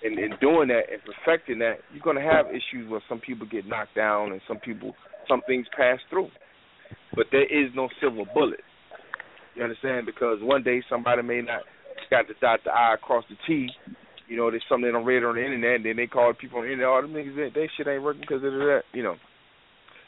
[0.03, 3.47] in in doing that and perfecting that, you're going to have issues where some people
[3.49, 4.95] get knocked down and some people,
[5.27, 6.29] some things pass through.
[7.15, 8.61] But there is no silver bullet.
[9.55, 10.05] You understand?
[10.05, 11.61] Because one day somebody may not
[12.09, 13.69] got to dot the I across the T.
[14.27, 16.59] You know, there's something they don't read on the internet, and then they call people
[16.59, 18.81] on the internet, oh, them niggas, they shit ain't working because of that.
[18.93, 19.15] You know,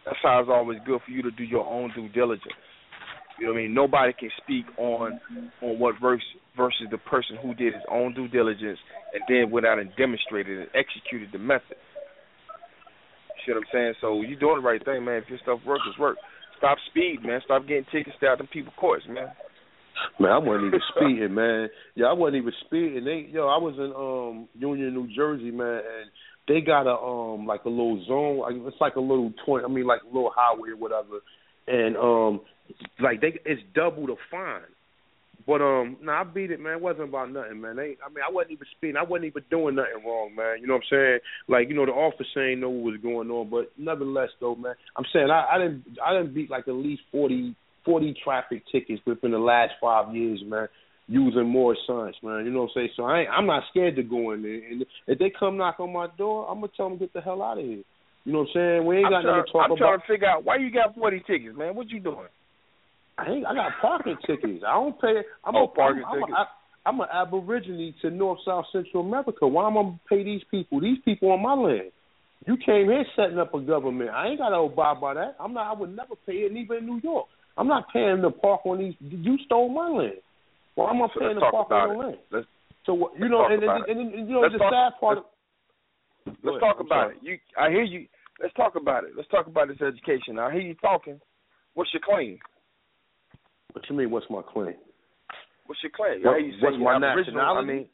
[0.05, 2.53] that's how it's always good for you to do your own due diligence.
[3.39, 3.73] You know what I mean?
[3.73, 5.19] Nobody can speak on
[5.61, 6.23] on what verse
[6.55, 8.79] versus the person who did his own due diligence
[9.13, 11.75] and then went out and demonstrated and executed the method.
[11.75, 13.93] You see what I'm saying?
[13.99, 15.21] So you doing the right thing, man.
[15.21, 16.17] If your stuff works, it's work.
[16.57, 17.41] Stop speed, man.
[17.43, 19.27] Stop getting tickets out in people courts, man.
[20.19, 21.69] Man, I wasn't even speeding, man.
[21.95, 23.03] Yeah, I wasn't even speeding.
[23.05, 26.09] They, yo, I was in um Union, New Jersey, man, and
[26.47, 28.65] they got a um like a little zone.
[28.67, 29.65] It's like a little twenty.
[29.65, 31.19] I mean, like a little highway or whatever.
[31.67, 32.41] And um,
[32.99, 34.61] like they, it's double the fine.
[35.47, 36.77] But um, no, nah, I beat it, man.
[36.77, 37.75] It wasn't about nothing, man.
[37.75, 38.97] They, I mean, I wasn't even speeding.
[38.97, 40.57] I wasn't even doing nothing wrong, man.
[40.59, 41.19] You know what I'm saying?
[41.47, 44.73] Like, you know, the officer ain't know what was going on, but nevertheless, though, man,
[44.97, 47.55] I'm saying I, I didn't, I didn't beat like at least forty
[47.85, 50.67] 40 traffic tickets within the last five years, man,
[51.07, 52.45] using more science, man.
[52.45, 52.89] You know what I'm saying?
[52.97, 54.61] So I ain't, I'm not scared to go in there.
[54.69, 57.21] And if they come knock on my door, I'm gonna tell them to get the
[57.21, 57.83] hell out of here.
[58.25, 58.85] You know what I'm saying?
[58.87, 59.71] We ain't I'm got trying, nothing to talk about.
[59.71, 61.75] I'm trying to figure out why you got 40 tickets, man.
[61.75, 62.25] What you doing?
[63.17, 63.45] I ain't.
[63.45, 64.63] I got parking tickets.
[64.67, 65.21] I don't pay.
[65.43, 66.37] I'm Oh, a parking I'm, tickets.
[66.85, 69.47] I'm, a, I'm an aborigine to North South Central America.
[69.47, 70.81] Why am I gonna pay these people?
[70.81, 71.91] These people on my land.
[72.45, 74.09] You came here setting up a government.
[74.11, 75.35] I ain't got to abide by that.
[75.39, 75.73] I'm not.
[75.75, 77.27] I would never pay it, even in New York.
[77.57, 78.93] I'm not paying to park on these.
[78.99, 80.19] You stole my land.
[80.75, 82.17] Why am I So paying to park on your land?
[82.31, 82.45] Let's
[82.85, 83.17] So what?
[83.17, 85.17] You know, and, and, and, and, you know Let's the talk- sad part.
[85.17, 86.59] let's- let's ahead.
[86.59, 87.17] talk I'm about it.
[87.23, 88.05] You, I hear you.
[88.41, 89.11] Let's talk about it.
[89.15, 90.37] Let's talk about this education.
[90.37, 91.19] I hear you talking.
[91.73, 92.37] What's your claim?
[93.75, 94.09] What you mean?
[94.09, 94.73] What's my claim?
[95.65, 96.23] What's your claim?
[96.23, 97.41] What- you what's my Aboriginal?
[97.41, 97.89] I mean,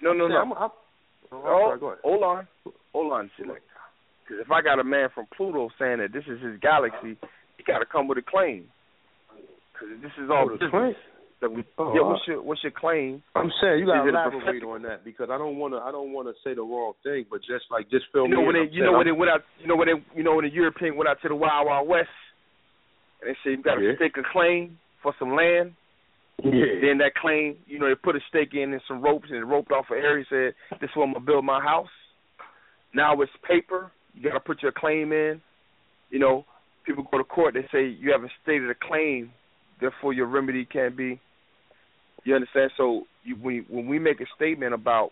[0.00, 0.36] no, no, no.
[0.38, 0.70] I'm, I'm,
[1.30, 2.48] oh, I'm sorry, oh, hold on,
[2.94, 6.58] hold on, Because if I got a man from Pluto saying that this is his
[6.62, 7.18] galaxy,
[7.58, 8.64] he got to come with a claim.
[9.74, 10.70] Because this is all Oh, the business.
[10.70, 10.94] claim?
[11.42, 13.22] That we, Oh, yeah, what's your what's your claim?
[13.34, 15.80] I'm saying you gotta Is a elaborate on that because I don't want to.
[15.80, 18.40] I don't want to say the wrong thing, but just like just fill You know
[18.40, 18.68] me when in.
[18.68, 20.52] they, you know when they went out, you know when they, you know when the
[20.52, 22.12] European went out to the Wild Wild West,
[23.20, 23.96] and they said you got to Yeah.
[23.96, 25.72] stake a claim for some land.
[26.42, 26.80] Yeah.
[26.80, 29.44] Then that claim, you know, they put a stake in and some ropes and it
[29.44, 30.24] roped off an area.
[30.28, 31.88] Said this is where I'm gonna build my house.
[32.94, 33.92] Now it's paper.
[34.14, 35.40] You got to put your claim in.
[36.10, 36.44] You know,
[36.84, 37.54] people go to court.
[37.54, 39.32] They say you haven't stated a claim,
[39.80, 41.20] therefore your remedy can't be.
[42.24, 42.70] You understand?
[42.76, 45.10] So you, when when we make a statement about,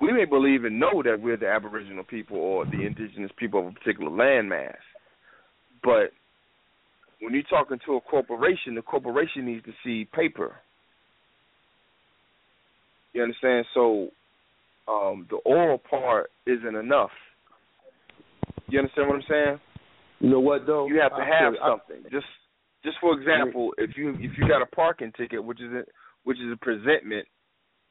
[0.00, 3.66] we may believe and know that we're the Aboriginal people or the indigenous people of
[3.66, 4.74] a particular landmass,
[5.82, 6.10] but
[7.24, 10.56] when you're talking to a corporation, the corporation needs to see paper.
[13.14, 13.64] You understand?
[13.72, 14.08] So
[14.86, 17.10] um, the oral part isn't enough.
[18.68, 19.60] You understand what I'm saying?
[20.20, 20.86] You know what though?
[20.86, 22.02] You have to I have I- something.
[22.10, 22.26] Just
[22.84, 25.82] just for example, if you if you got a parking ticket, which is a,
[26.24, 27.26] which is a presentment,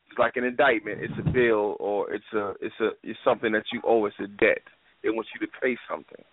[0.10, 1.00] it's like an indictment.
[1.02, 4.06] It's a bill or it's a it's a it's something that you owe.
[4.06, 4.62] It's a debt.
[5.02, 6.24] They want you to pay something.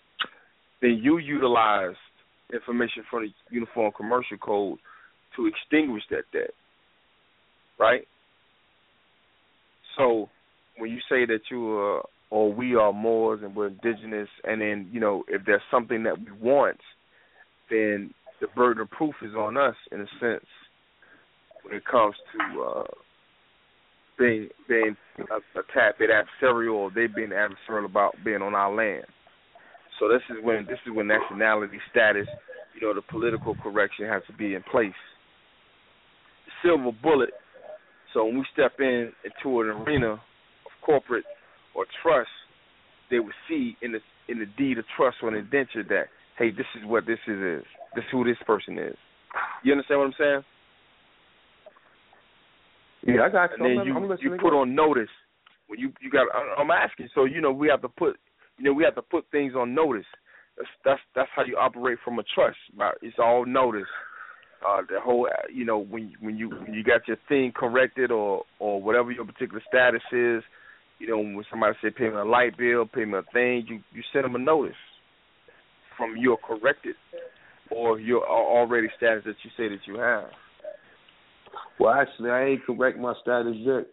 [0.83, 1.97] Then you utilize
[2.53, 4.79] information from the Uniform Commercial Code
[5.37, 6.51] to extinguish that debt.
[7.79, 8.07] Right?
[9.97, 10.29] So
[10.79, 14.89] when you say that you are or we are Moors and we're indigenous and then,
[14.93, 16.79] you know, if there's something that we want,
[17.71, 20.47] then the burden of proof is on us in a sense
[21.63, 22.85] when it comes to uh
[24.19, 28.73] being being a, a tad bit adversarial or they being adversarial about being on our
[28.75, 29.07] land.
[30.01, 32.27] So this is when this is when nationality status,
[32.75, 34.97] you know, the political correction has to be in place.
[36.65, 37.31] Silver bullet.
[38.15, 41.25] So when we step in into an arena of corporate
[41.75, 42.31] or trust,
[43.11, 46.07] they would see in the in the deed of trust or an indenture that,
[46.39, 47.65] hey, this is what this is, is.
[47.95, 48.97] This is who this person is.
[49.63, 50.45] You understand what I'm saying?
[53.07, 53.77] Yeah, I got and you.
[53.77, 55.13] then you you put on notice
[55.67, 56.27] when you you got.
[56.59, 58.17] I'm asking, so you know we have to put
[58.61, 60.05] you know we have to put things on notice.
[60.57, 62.59] That's that's that's how you operate from a trust.
[62.77, 62.95] Right?
[63.03, 63.89] It's all notice.
[64.67, 68.45] Uh, the whole you know when when you when you got your thing corrected or
[68.59, 70.43] or whatever your particular status is,
[70.99, 73.81] you know when somebody say pay me a light bill, pay me a thing, you
[73.93, 74.75] you send them a notice
[75.97, 76.97] from your corrected
[77.71, 80.29] or your already status that you say that you have.
[81.79, 83.87] Well, actually, I ain't correct my status yet.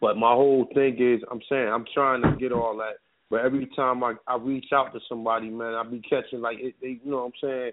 [0.00, 2.98] But my whole thing is, I'm saying, I'm trying to get all that.
[3.30, 6.74] But every time I I reach out to somebody, man, I be catching like it,
[6.80, 7.72] they, you know, what I'm saying,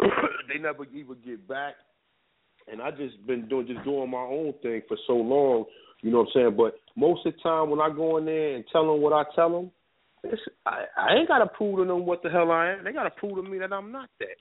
[0.48, 1.74] they never even get back.
[2.70, 5.64] And I just been doing just doing my own thing for so long,
[6.02, 6.56] you know what I'm saying.
[6.56, 9.24] But most of the time when I go in there and tell them what I
[9.34, 9.70] tell them,
[10.22, 12.84] it's, I, I ain't gotta prove to them what the hell I am.
[12.84, 14.36] They gotta prove to me that I'm not that.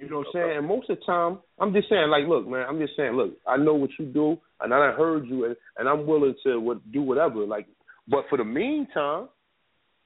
[0.00, 0.58] You know what I'm saying?
[0.58, 3.34] And most of the time, I'm just saying, like, look, man, I'm just saying, look,
[3.46, 6.92] I know what you do, and I heard you, and, and I'm willing to what,
[6.92, 7.44] do whatever.
[7.46, 7.66] Like,
[8.08, 9.28] but for the meantime,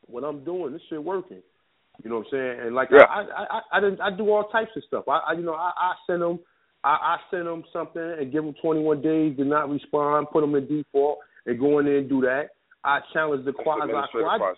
[0.09, 1.43] what I'm doing, this shit working.
[2.02, 2.66] You know what I'm saying?
[2.66, 3.05] And like, Yeah.
[3.05, 5.05] I, I, I, I, done, I do all types of stuff.
[5.09, 6.39] I, I you know, I, I send them,
[6.85, 10.55] I, I send them something and give them 21 days to not respond, put them
[10.55, 12.51] in default, and go in there and do that.
[12.85, 14.56] I challenge the quasi court.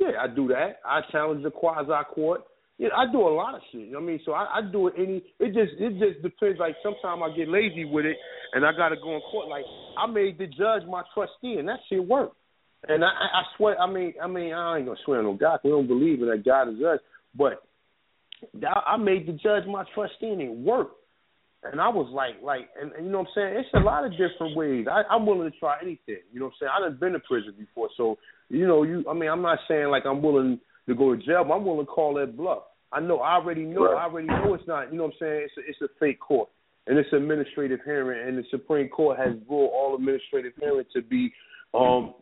[0.00, 0.80] Yeah, I do that.
[0.84, 2.42] I challenge the quasi court.
[2.78, 3.82] Yeah, I do a lot of shit.
[3.82, 4.20] You know what I mean?
[4.24, 5.22] So I, I do it any.
[5.38, 6.58] It just it just depends.
[6.58, 8.16] Like sometimes I get lazy with it,
[8.54, 9.48] and I got to go in court.
[9.48, 9.64] Like
[9.98, 12.36] I made the judge my trustee, and that shit worked.
[12.88, 15.60] And I, I swear, I mean, I mean, I ain't gonna swear on no God.
[15.62, 16.98] We don't believe in that God is us,
[17.36, 17.62] but
[18.64, 20.96] I I made the judge my trustee, and it worked.
[21.64, 23.56] And I was like, like, and, and you know what I'm saying?
[23.60, 24.86] It's a lot of different ways.
[24.90, 26.18] I, I'm willing to try anything.
[26.32, 26.92] You know what I'm saying?
[26.94, 28.18] I've been to prison before, so
[28.48, 29.04] you know, you.
[29.08, 31.86] I mean, I'm not saying like I'm willing to go to jail, but I'm willing
[31.86, 32.64] to call that bluff.
[32.92, 33.20] I know.
[33.20, 33.94] I already know.
[33.94, 34.90] I already know it's not.
[34.90, 35.46] You know what I'm saying?
[35.46, 36.48] It's a, it's a fake court,
[36.88, 41.32] and it's administrative hearing, and the Supreme Court has ruled all administrative hearing to be
[41.74, 42.14] um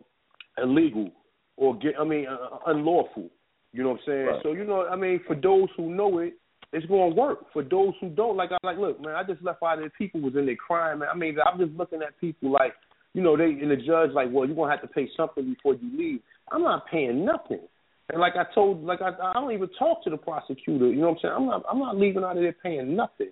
[0.63, 1.11] illegal
[1.57, 1.95] or get.
[1.99, 3.29] I mean, uh, unlawful.
[3.73, 4.27] You know what I'm saying?
[4.27, 4.41] Right.
[4.43, 6.35] So you know, I mean, for those who know it,
[6.73, 7.53] it's going to work.
[7.53, 9.93] For those who don't, like I like, look, man, I just left out of there.
[9.99, 11.09] People was in there crying, man.
[11.13, 12.75] I mean, I'm just looking at people like,
[13.13, 15.75] you know, they and the judge like, well, you're gonna have to pay something before
[15.75, 16.21] you leave.
[16.53, 17.61] I'm not paying nothing.
[18.09, 20.89] And like I told, like I, I don't even talk to the prosecutor.
[20.89, 21.35] You know what I'm saying?
[21.37, 23.31] I'm not, I'm not leaving out of there paying nothing.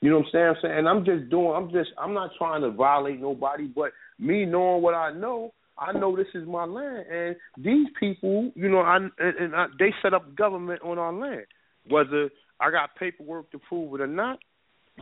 [0.00, 0.46] You know what I'm saying?
[0.46, 1.52] I'm saying, and I'm just doing.
[1.54, 1.90] I'm just.
[1.96, 6.26] I'm not trying to violate nobody, but me knowing what I know, I know this
[6.34, 10.82] is my land, and these people, you know, I and, I, they set up government
[10.82, 11.46] on our land.
[11.88, 12.30] Whether
[12.60, 14.38] I got paperwork to prove it or not,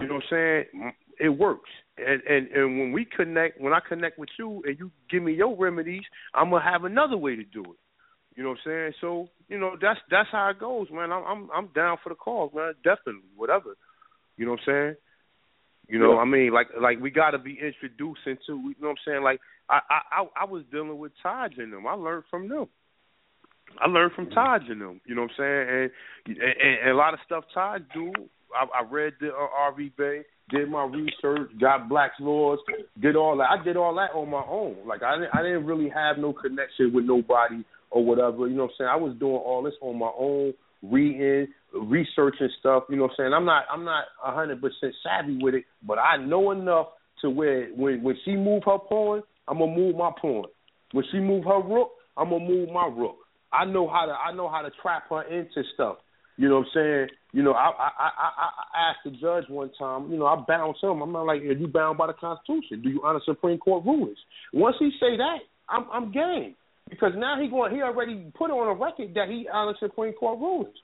[0.01, 0.65] you know what I'm saying?
[0.77, 1.71] Mm, it works.
[1.99, 5.35] And and and when we connect, when I connect with you and you give me
[5.35, 7.79] your remedies, I'm gonna have another way to do it.
[8.37, 8.93] You know what I'm saying?
[9.01, 11.13] So you know that's that's how it goes, man.
[11.13, 12.75] I'm I'm I'm down for the cause, man.
[12.85, 13.77] Definitely, whatever.
[14.37, 14.95] You know what I'm saying?
[15.91, 16.21] You know, yeah.
[16.21, 18.63] I mean, like like we got to be introduced into.
[18.63, 19.23] You know what I'm saying?
[19.23, 21.87] Like I I I was dealing with Taj and them.
[21.87, 22.67] I learned from them.
[23.81, 25.01] I learned from Taj and them.
[25.05, 25.91] You know what I'm saying?
[26.27, 28.13] And and, and a lot of stuff Taj do.
[28.55, 32.59] I, I read the uh, RV Bey, did my research, got Black's laws,
[33.01, 33.49] did all that.
[33.51, 34.77] I did all that on my own.
[34.87, 38.49] Like I didn't, I didn't really have no connection with nobody or whatever.
[38.49, 38.91] You know what I'm saying?
[38.93, 42.85] I was doing all this on my own, reading, researching stuff.
[42.89, 43.33] You know what I'm saying?
[43.35, 46.89] I'm not I'm not a hundred percent savvy with it, but I know enough
[47.23, 50.47] to where when when she move her pawn, I'm gonna move my pawn.
[50.93, 53.17] When she move her rook, I'm gonna move my rook.
[53.53, 55.97] I know how to I know how to trap her into stuff.
[56.37, 57.09] You know what I'm saying?
[57.33, 58.31] You know, I I I,
[58.75, 60.11] I asked the judge one time.
[60.11, 61.03] You know, I bound him.
[61.03, 62.83] I'm not like, are you bound by the Constitution?
[62.83, 64.19] Do you honor Supreme Court rulings?
[64.53, 65.39] Once he say that,
[65.69, 66.55] I'm I'm game
[66.89, 70.39] because now he going he already put on a record that he honors Supreme Court
[70.39, 70.77] rulings.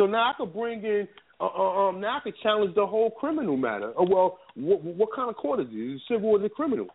[0.00, 1.06] So now I could bring in
[1.38, 3.92] uh, uh, um now I could challenge the whole criminal matter.
[3.98, 5.76] Oh well, what, what kind of court is it?
[5.76, 6.86] Is it civil or is it criminal?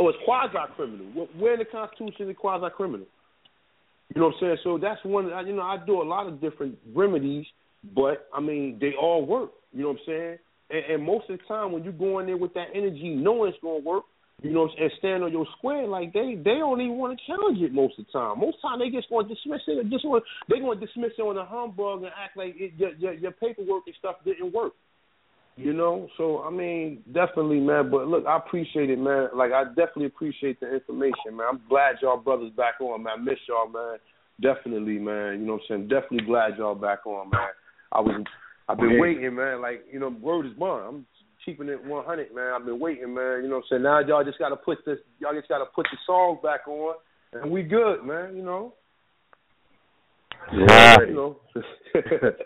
[0.00, 1.28] Oh, it's quasi criminal.
[1.38, 3.06] Where in the Constitution is quasi criminal?
[4.12, 4.56] You know what I'm saying?
[4.64, 5.26] So that's one.
[5.46, 7.46] You know, I do a lot of different remedies,
[7.94, 9.50] but I mean, they all work.
[9.72, 10.38] You know what I'm saying?
[10.70, 13.52] And, and most of the time, when you go in there with that energy, knowing
[13.52, 14.02] it's gonna work,
[14.42, 17.58] you know, and stand on your square, like they they don't even want to challenge
[17.60, 18.38] it most of the time.
[18.38, 19.90] Most time they just want to dismiss it.
[19.90, 22.94] Just want they going to dismiss it on a humbug and act like it, your,
[22.94, 24.74] your your paperwork and stuff didn't work.
[25.56, 27.90] You know, so I mean, definitely, man.
[27.90, 29.30] But look, I appreciate it, man.
[29.34, 31.48] Like I definitely appreciate the information, man.
[31.50, 33.14] I'm glad y'all brothers back on, man.
[33.18, 33.98] I miss y'all, man.
[34.40, 35.40] Definitely, man.
[35.40, 35.88] You know what I'm saying?
[35.88, 37.50] Definitely glad y'all back on, man.
[37.90, 38.24] I was,
[38.68, 39.60] I've been waiting, man.
[39.60, 40.84] Like you know, word is born.
[40.86, 41.06] I'm
[41.48, 42.52] keeping it 100, man.
[42.54, 43.40] I've been waiting, man.
[43.42, 43.82] You know what I'm saying?
[43.82, 46.68] Now y'all just got to put this, y'all just got to put the songs back
[46.68, 46.94] on,
[47.32, 48.36] and we good, man.
[48.36, 48.74] You know.
[50.52, 50.96] Yeah.
[51.06, 51.36] You know.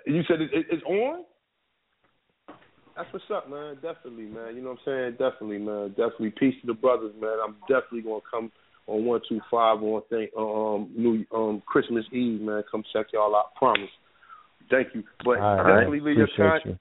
[0.07, 1.25] you said it, it, it's on.
[2.97, 3.77] That's what's up, man.
[3.77, 4.55] Definitely, man.
[4.55, 5.31] You know what I'm saying?
[5.31, 5.89] Definitely, man.
[5.91, 6.35] Definitely.
[6.39, 7.39] Peace to the brothers, man.
[7.45, 8.53] I'm definitely gonna come
[8.87, 12.63] on one two five on thing um new um Christmas Eve, man.
[12.71, 13.55] Come check y'all out.
[13.57, 13.91] Promise.
[14.71, 15.03] Thank you.
[15.25, 16.07] But All definitely right.
[16.07, 16.79] leave your Appreciate contact you.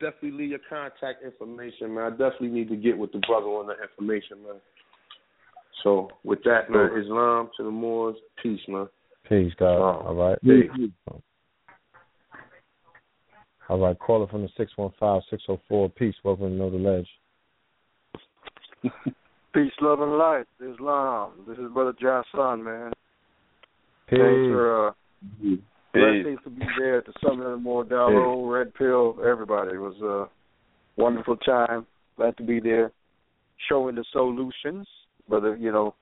[0.00, 2.04] Definitely leave your contact information, man.
[2.04, 4.60] I definitely need to get with the brother on the information, man.
[5.82, 8.88] So with that, man, Islam to the Moors, peace, man.
[9.28, 9.78] Peace, God.
[9.78, 10.06] Oh.
[10.06, 10.40] All right.
[10.42, 10.90] Peace.
[13.68, 13.98] All right.
[13.98, 15.88] Caller from the six one five six zero four.
[15.90, 16.14] Peace.
[16.22, 17.08] Welcome to Know the Ledge.
[19.54, 20.46] Peace, love, and light.
[20.60, 21.32] Islam.
[21.48, 22.92] This is Brother Jason, man.
[24.08, 24.18] Peace.
[24.18, 24.92] Thanks for uh,
[25.94, 29.74] blessings to be there at the Summit of Mordalo, Red Pill, everybody.
[29.74, 31.86] It was a wonderful time.
[32.16, 32.92] Glad to be there,
[33.68, 34.86] showing the solutions.
[35.28, 35.94] Brother, you know,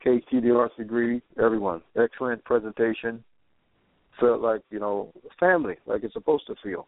[0.00, 0.30] KT,
[0.76, 1.82] degree, everyone.
[1.96, 3.24] Excellent presentation.
[4.20, 6.86] Felt like, you know, family, like it's supposed to feel.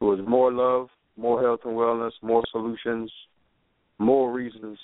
[0.00, 3.10] It was more love, more health and wellness, more solutions,
[3.98, 4.78] more reasons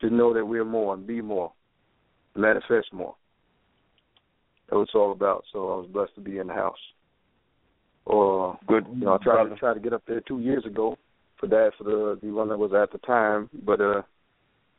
[0.00, 1.52] to know that we're more and be more,
[2.36, 3.16] manifest more.
[4.68, 5.44] That's what it's all about.
[5.52, 6.78] So I was blessed to be in the house.
[8.04, 10.96] Or good, you know, I tried to try to get up there two years ago
[11.38, 14.02] for that for the the one that was at the time, but uh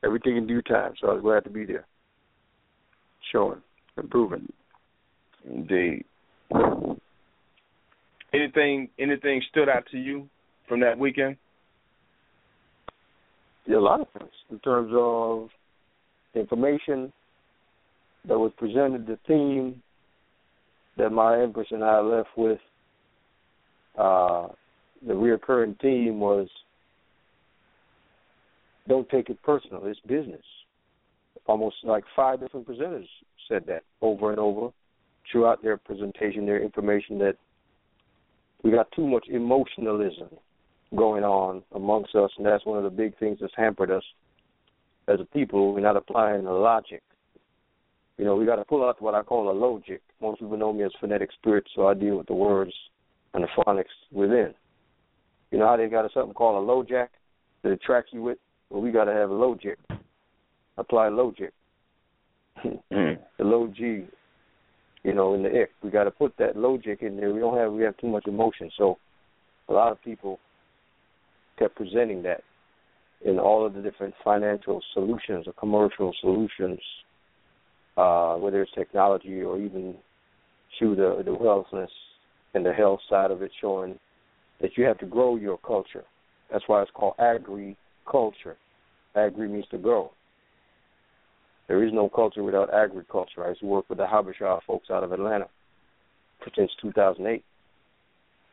[0.04, 0.94] everything in due time.
[1.00, 1.86] So I was glad to be there,
[3.32, 3.62] showing,
[3.98, 4.52] improving.
[5.48, 6.06] Indeed.
[8.34, 10.28] Anything anything stood out to you
[10.68, 11.38] from that weekend?
[13.66, 15.50] Yeah, a lot of things in terms of
[16.34, 17.14] information
[18.28, 19.82] that was presented, the theme
[20.98, 22.60] that my empress and I left with.
[23.98, 24.48] Uh,
[25.06, 26.48] the reoccurring theme was
[28.88, 29.86] don't take it personal.
[29.86, 30.44] It's business.
[31.48, 33.08] Almost like five different presenters
[33.48, 34.72] said that over and over
[35.32, 37.36] throughout their presentation, their information that
[38.64, 40.30] we got too much emotionalism
[40.96, 44.04] going on amongst us, and that's one of the big things that's hampered us
[45.08, 45.74] as a people.
[45.74, 47.02] We're not applying the logic.
[48.20, 50.02] You know, we got to pull out what I call a logic.
[50.22, 52.74] Most people know me as phonetic spirit, so I deal with the words
[53.34, 54.54] and the phonics within.
[55.52, 57.08] You know how they got a, something called a lojack
[57.64, 58.38] that it tracks you with?
[58.70, 59.80] Well, we got to have a logic.
[60.78, 61.54] Apply logic.
[62.92, 63.18] Mm.
[63.38, 64.04] the low G,
[65.04, 65.70] you know, in the ick.
[65.82, 67.34] We got to put that logic in there.
[67.34, 68.98] We don't have we have too much emotion, so
[69.70, 70.40] a lot of people
[71.58, 72.44] kept presenting that
[73.24, 76.80] in all of the different financial solutions or commercial solutions,
[78.00, 79.96] uh, whether it's technology or even
[80.78, 81.90] through the the wellness
[82.54, 84.00] and the health side of it, showing
[84.62, 86.06] that you have to grow your culture.
[86.52, 88.56] That's why it's called agriculture.
[89.16, 90.12] Agri means to grow.
[91.68, 93.46] There is no culture without agriculture.
[93.46, 95.48] I used to work with the Habesha folks out of Atlanta
[96.56, 97.44] since 2008.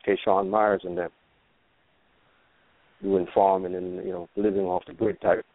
[0.05, 1.09] Kayshawn Myers and them
[3.01, 5.45] doing farming and you know living off the grid type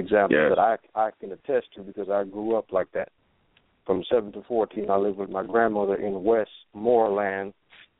[0.00, 0.50] examples Yes.
[0.50, 3.10] that I I can attest to because I grew up like that.
[3.86, 7.54] From seven to fourteen, I lived with my grandmother in Westmoreland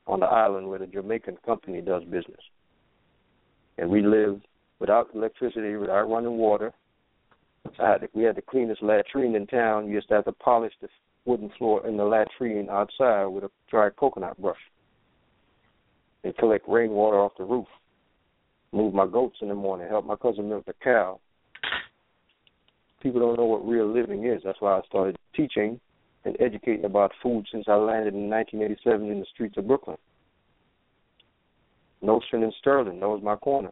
[0.07, 2.41] on the island where the Jamaican company does business,
[3.77, 4.47] and we lived
[4.79, 6.73] without electricity, without running water.
[7.79, 9.87] I had to, we had the cleanest latrine in town.
[9.87, 10.89] You to have to polish the
[11.25, 14.57] wooden floor in the latrine outside with a dry coconut brush
[16.23, 17.67] and collect rainwater off the roof.
[18.71, 21.19] Move my goats in the morning, help my cousin milk the cow.
[23.01, 24.41] People don't know what real living is.
[24.43, 25.79] That's why I started teaching
[26.23, 29.97] and educating about food since I landed in 1987 in the streets of Brooklyn.
[32.01, 33.71] Nostrand and Sterling, that was my corner.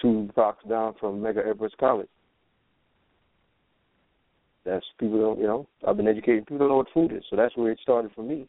[0.00, 2.08] Two blocks down from Medgar Evers College.
[4.64, 5.66] That's people don't, you know.
[5.86, 8.22] I've been educating people don't know what food is, so that's where it started for
[8.22, 8.46] me.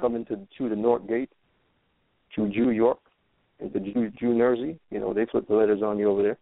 [0.00, 1.30] Coming to through the North Gate,
[2.34, 2.98] through Jew York,
[3.60, 4.78] into Jew, Jew Jersey.
[4.90, 6.38] You know, they flip the letters on you over there,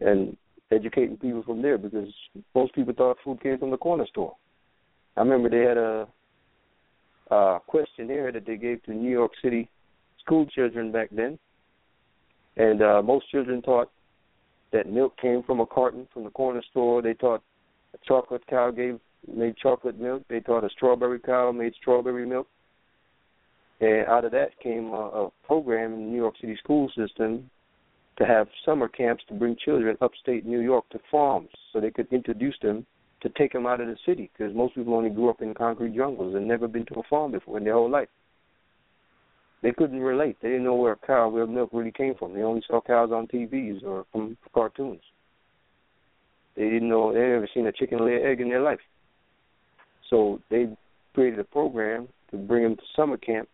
[0.00, 0.36] and
[0.70, 2.08] educating people from there because
[2.54, 4.36] most people thought food came from the corner store.
[5.16, 6.06] I remember they had a,
[7.30, 9.68] a questionnaire that they gave to New York City
[10.20, 11.38] school children back then,
[12.56, 13.90] and uh, most children thought
[14.72, 17.02] that milk came from a carton from the corner store.
[17.02, 17.42] They thought
[17.94, 19.00] a chocolate cow gave
[19.32, 20.22] made chocolate milk.
[20.28, 22.46] They thought a strawberry cow made strawberry milk.
[23.80, 27.50] And out of that came a, a program in the New York City school system
[28.18, 32.12] to have summer camps to bring children upstate New York to farms so they could
[32.12, 32.86] introduce them
[33.22, 35.94] to take them out of the city because most people only grew up in concrete
[35.94, 38.08] jungles and never been to a farm before in their whole life.
[39.62, 40.36] They couldn't relate.
[40.40, 42.34] They didn't know where a cow, where milk really came from.
[42.34, 45.02] They only saw cows on TVs or from cartoons.
[46.56, 47.12] They didn't know.
[47.12, 48.80] They never seen a chicken lay an egg in their life.
[50.08, 50.66] So they
[51.14, 53.48] created a program to bring them to summer camp,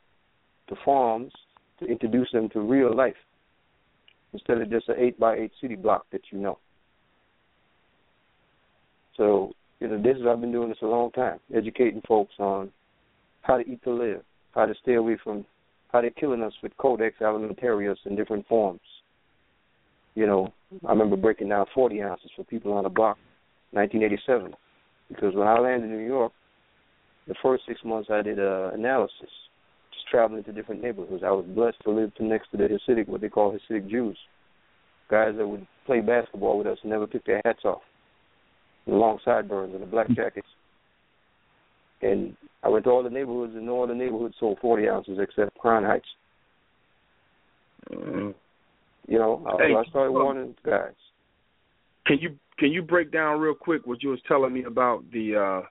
[0.68, 1.32] to farms,
[1.80, 3.16] to introduce them to real life
[4.32, 6.58] instead of just an eight by eight city block that you know.
[9.16, 12.70] So, you know, this is I've been doing this a long time, educating folks on
[13.42, 14.22] how to eat to live,
[14.54, 15.46] how to stay away from
[15.92, 18.80] how they're killing us with Codex Alimentarius in different forms.
[20.14, 20.52] You know,
[20.86, 23.18] I remember breaking down 40 ounces for people on the block,
[23.72, 24.54] 1987,
[25.08, 26.32] because when I landed in New York,
[27.28, 29.30] the first six months I did uh, analysis,
[30.10, 31.22] traveling to different neighborhoods.
[31.24, 34.16] I was blessed to live to next to the Hasidic, what they call Hasidic Jews,
[35.10, 37.82] guys that would play basketball with us and never took their hats off,
[38.86, 40.48] the long sideburns and the black jackets.
[42.02, 45.56] And I went to all the neighborhoods, and all the neighborhoods sold 40 ounces except
[45.58, 46.08] Crown Heights.
[47.90, 48.34] Mm.
[49.08, 50.92] You know, I, Hey, I started well- warning guys.
[52.06, 55.36] Can you can you break down real quick what you was telling me about the
[55.36, 55.66] uh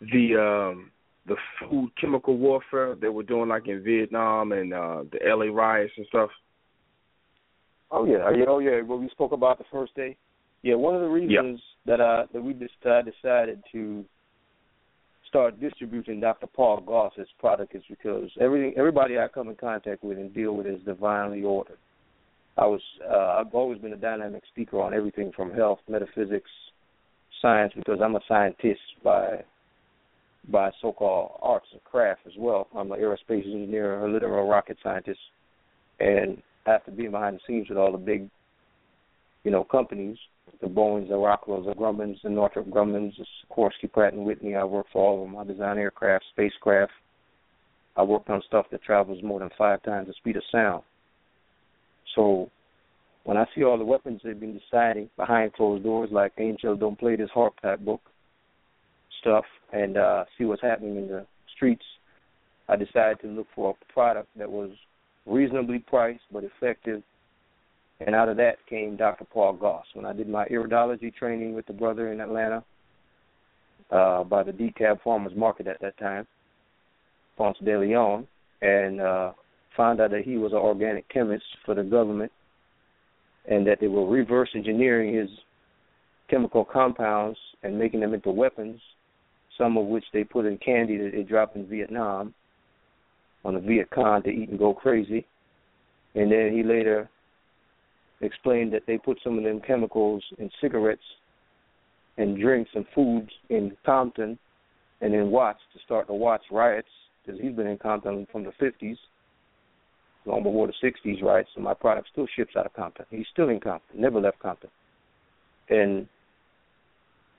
[0.00, 0.90] the um
[1.26, 5.92] the food chemical warfare they were doing like in Vietnam and uh the LA riots
[5.96, 6.30] and stuff?
[7.90, 8.80] Oh yeah, yeah, oh yeah.
[8.82, 10.16] What we spoke about the first day.
[10.62, 14.04] Yeah, one of the reasons that I that we just I decided to
[15.28, 16.46] start distributing Dr.
[16.46, 20.66] Paul Goss's product is because everything everybody I come in contact with and deal with
[20.66, 21.78] is divinely ordered.
[22.58, 22.80] I was
[23.10, 26.50] uh, I've always been a dynamic speaker on everything from health, metaphysics,
[27.40, 29.42] science because I'm a scientist by
[30.48, 32.68] by so-called arts and craft as well.
[32.76, 35.20] I'm an aerospace engineer, a literal rocket scientist,
[36.00, 38.28] and after being behind the scenes with all the big,
[39.44, 40.16] you know, companies,
[40.60, 44.54] the Boeing's, the Rockwell's, the Grumman's, the Northrop Grumman's, the Sikorsky, Pratt and Whitney.
[44.54, 45.38] I worked for all of them.
[45.38, 46.92] I design aircraft, spacecraft.
[47.96, 50.82] I worked on stuff that travels more than five times the speed of sound.
[52.14, 52.50] So
[53.24, 56.98] when I see all the weapons they've been deciding behind closed doors, like Angel Don't
[56.98, 58.00] Play This HAARP Pack book
[59.22, 61.26] stuff, and uh, see what's happening in the
[61.56, 61.84] streets,
[62.68, 64.70] I decided to look for a product that was
[65.26, 67.02] reasonably priced but effective.
[68.04, 69.24] And out of that came Dr.
[69.24, 69.86] Paul Goss.
[69.94, 72.64] When I did my iridology training with the brother in Atlanta
[73.90, 76.26] uh, by the DeKalb Farmers Market at that time,
[77.36, 78.26] Ponce de Leon,
[78.60, 79.32] and uh,
[79.76, 82.32] found out that he was an organic chemist for the government
[83.48, 85.28] and that they were reverse engineering his
[86.30, 88.80] chemical compounds and making them into weapons,
[89.58, 92.34] some of which they put in candy that they dropped in Vietnam
[93.44, 95.26] on the Viet Cong to eat and go crazy.
[96.14, 97.08] And then he later
[98.20, 101.02] explained that they put some of them chemicals in cigarettes
[102.18, 104.38] and drinks and foods in Compton
[105.00, 106.88] and in Watts to start the Watts riots
[107.24, 108.96] because he's been in Compton from the 50s.
[110.24, 113.06] long before the '60s, riots, So my product still ships out of Compton.
[113.10, 114.70] He's still in Compton, never left Compton,
[115.68, 116.06] and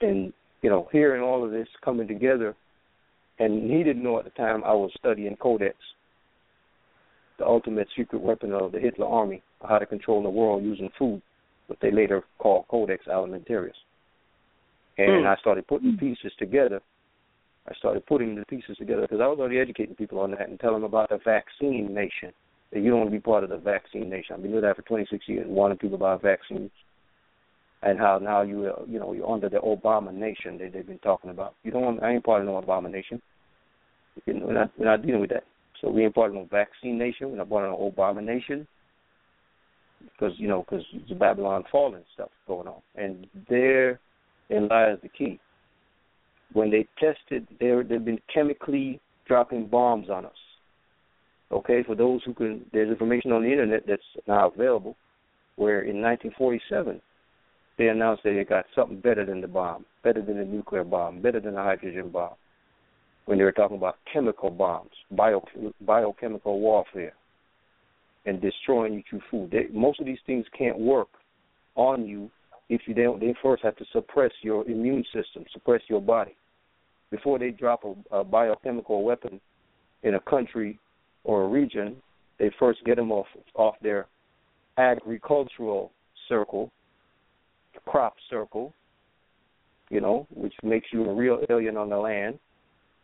[0.01, 0.33] and
[0.63, 2.55] you know, hearing all of this coming together,
[3.37, 5.75] and he didn't know at the time I was studying Codex,
[7.37, 11.21] the ultimate secret weapon of the Hitler Army, how to control the world using food,
[11.67, 13.73] what they later called Codex Alimentarius.
[14.97, 15.27] And Hmm.
[15.27, 16.81] I started putting pieces together.
[17.67, 20.59] I started putting the pieces together because I was already educating people on that and
[20.59, 22.31] telling them about the vaccine nation.
[22.71, 24.35] That you don't want to be part of the vaccine nation.
[24.35, 26.71] I've been doing that for 26 years, warning people about vaccines
[27.83, 31.29] and how now you you know you're under the Obama nation that they've been talking
[31.29, 31.55] about.
[31.63, 33.21] You don't want I ain't part of no Obama nation.
[34.25, 35.43] You know, we're not we're not dealing with that.
[35.81, 37.29] So we ain't part of no vaccine nation.
[37.29, 38.67] We're not part of no Obama nation
[40.01, 43.97] because you know because the Babylon fallen stuff going on, and therein
[44.49, 45.39] lies the key.
[46.53, 50.31] When they tested, there they've been chemically dropping bombs on us.
[51.51, 54.95] Okay, for those who can, there's information on the internet that's now available,
[55.55, 57.01] where in 1947
[57.77, 61.21] they announced that they got something better than the bomb, better than the nuclear bomb,
[61.21, 62.35] better than the hydrogen bomb.
[63.25, 65.43] When they were talking about chemical bombs, bio,
[65.85, 67.13] biochemical warfare,
[68.25, 69.51] and destroying you through food.
[69.51, 71.07] They, most of these things can't work
[71.75, 72.29] on you
[72.69, 73.19] if you don't.
[73.19, 76.35] They first have to suppress your immune system, suppress your body,
[77.11, 79.39] before they drop a, a biochemical weapon
[80.03, 80.79] in a country
[81.23, 81.95] or a region.
[82.39, 84.07] They first get them off off their
[84.77, 85.91] agricultural
[86.27, 86.71] circle
[87.81, 88.73] crop circle,
[89.89, 92.39] you know, which makes you a real alien on the land.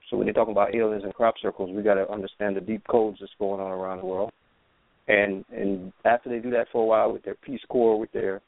[0.10, 2.84] So when you're talking about aliens and crop circles, we got to understand the deep
[2.88, 4.32] codes that's going on around the world.
[5.08, 8.42] And and after they do that for a while with their Peace Corps, with their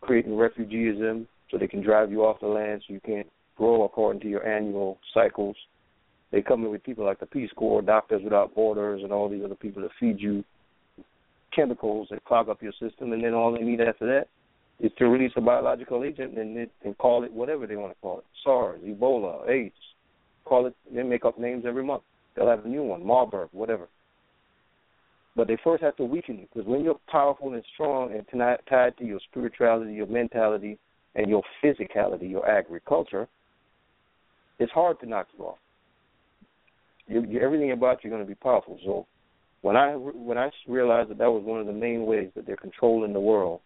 [0.00, 4.20] creating refugeeism, so they can drive you off the land, so you can't grow according
[4.22, 5.56] to your annual cycles.
[6.30, 9.44] They come in with people like the Peace Corps, Doctors Without Borders, and all these
[9.44, 10.44] other people to feed you
[11.54, 14.28] chemicals that clog up your system, and then all they need after that
[14.80, 18.00] is to release a biological agent and, it, and call it whatever they want to
[18.00, 19.74] call it SARS, Ebola, AIDS.
[20.44, 22.02] Call it, they make up names every month.
[22.34, 23.88] They'll have a new one, Marburg, whatever.
[25.36, 28.26] But they first have to weaken you because when you're powerful and strong and
[28.68, 30.78] tied to your spirituality, your mentality,
[31.16, 33.28] and your physicality, your agriculture,
[34.58, 35.58] it's hard to knock you off.
[37.06, 38.78] You, you, everything about you is going to be powerful.
[38.84, 39.06] So
[39.62, 42.56] when I when I realized that that was one of the main ways that they're
[42.56, 43.60] controlling the world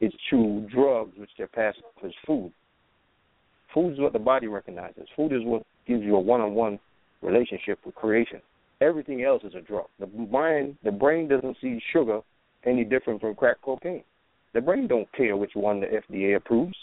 [0.00, 2.52] is through drugs, which they're passing off as food.
[3.74, 5.08] Food is what the body recognizes.
[5.16, 6.78] Food is what gives you a one-on-one
[7.22, 8.40] relationship with creation.
[8.80, 9.86] Everything else is a drug.
[9.98, 12.20] The brain, the brain doesn't see sugar
[12.64, 14.04] any different from crack cocaine.
[14.54, 16.76] The brain don't care which one the FDA approves.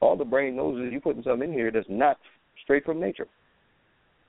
[0.00, 2.18] All the brain knows is you're putting something in here that's not
[2.62, 3.26] straight from nature,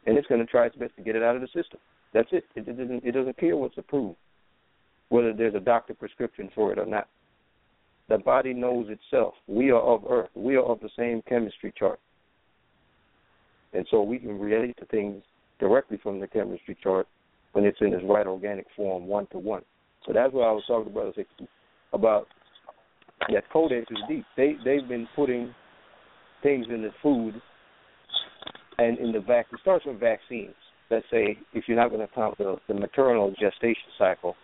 [0.06, 1.80] and it's going to try its best to get it out of the system.
[2.14, 2.28] That's.
[2.32, 3.06] It, it doesn't.
[3.06, 4.18] It doesn't care what's approved,
[5.10, 7.08] whether there's a doctor prescription for it or not.
[8.12, 9.36] The body knows itself.
[9.48, 10.32] We are of Earth.
[10.36, 11.98] We are of the same chemistry chart.
[13.72, 15.24] And so we can relate to things
[15.62, 17.08] directly from the chemistry chart
[17.54, 19.62] when it's in its right organic form, one to one.
[20.06, 21.16] So that's what I was talking about
[21.94, 22.28] about
[23.32, 24.26] that codex is deep.
[24.36, 25.56] They they've been putting
[26.44, 27.42] things in the food
[28.78, 30.56] and in the vac it starts with vaccines.
[30.90, 34.36] Let's say if you're not going to count the, the maternal gestation cycle,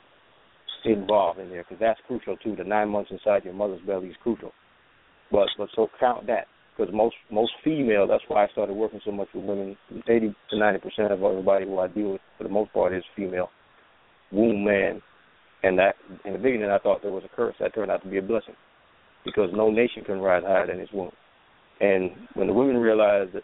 [0.86, 2.56] involved in there because that's crucial too.
[2.56, 4.52] The nine months inside your mother's belly is crucial.
[5.32, 6.48] But but so count that
[6.78, 8.08] because most most female.
[8.08, 9.78] That's why I started working so much with women.
[10.08, 13.04] Eighty to ninety percent of everybody who I deal with for the most part is
[13.16, 13.50] female,
[14.32, 15.02] womb man,
[15.64, 17.56] and that in the beginning I thought there was a curse.
[17.60, 18.56] That turned out to be a blessing
[19.26, 21.12] because no nation can rise higher than its womb.
[21.80, 23.44] And when the women realize that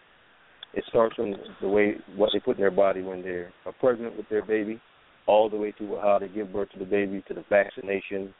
[0.72, 4.16] it starts from the way what they put in their body when they are pregnant
[4.16, 4.80] with their baby
[5.26, 8.34] all the way to how they give birth to the baby, to the vaccination,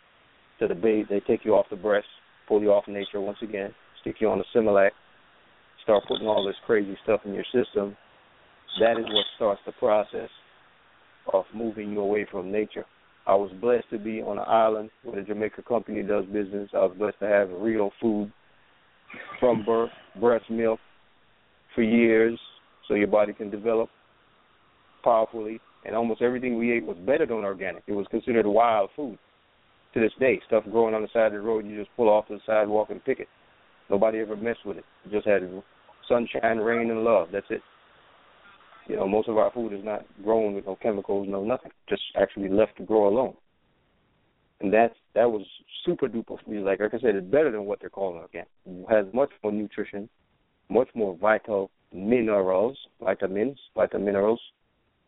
[0.59, 1.07] to the baby.
[1.09, 2.07] They take you off the breast,
[2.47, 4.91] pull you off nature once again, stick you on the Similac,
[5.83, 7.97] start putting all this crazy stuff in your system.
[8.81, 10.29] That is what starts the process
[11.33, 12.85] of moving you away from nature.
[13.27, 16.69] I was blessed to be on an island where the Jamaica company does business.
[16.75, 18.31] I was blessed to have real food
[19.41, 19.91] from birth,
[20.21, 20.79] breast milk
[21.75, 22.39] for years,
[22.87, 23.89] so your body can develop
[25.03, 27.83] powerfully and almost everything we ate was better than organic.
[27.87, 29.19] It was considered wild food
[29.93, 30.41] to this day.
[30.47, 32.91] Stuff growing on the side of the road, you just pull off to the sidewalk
[32.91, 33.29] and pick it.
[33.91, 34.85] Nobody ever messed with it.
[35.05, 35.43] You just had
[36.09, 37.29] sunshine, rain, and love.
[37.33, 37.63] That's it.
[38.87, 41.71] You know, most of our food is not grown with no chemicals, no nothing.
[41.89, 43.35] Just actually left to grow alone.
[44.61, 45.45] And that's that was
[45.85, 46.39] super duper.
[46.47, 48.49] Like like I said, it's better than what they're calling organic.
[48.67, 50.09] It has much more nutrition,
[50.69, 54.41] much more vital minerals, vitamins, vitamin minerals,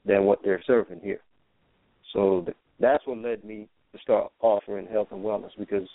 [0.06, 1.20] than what they're serving here.
[2.12, 2.46] So
[2.80, 5.88] that's what led me to start offering health and wellness because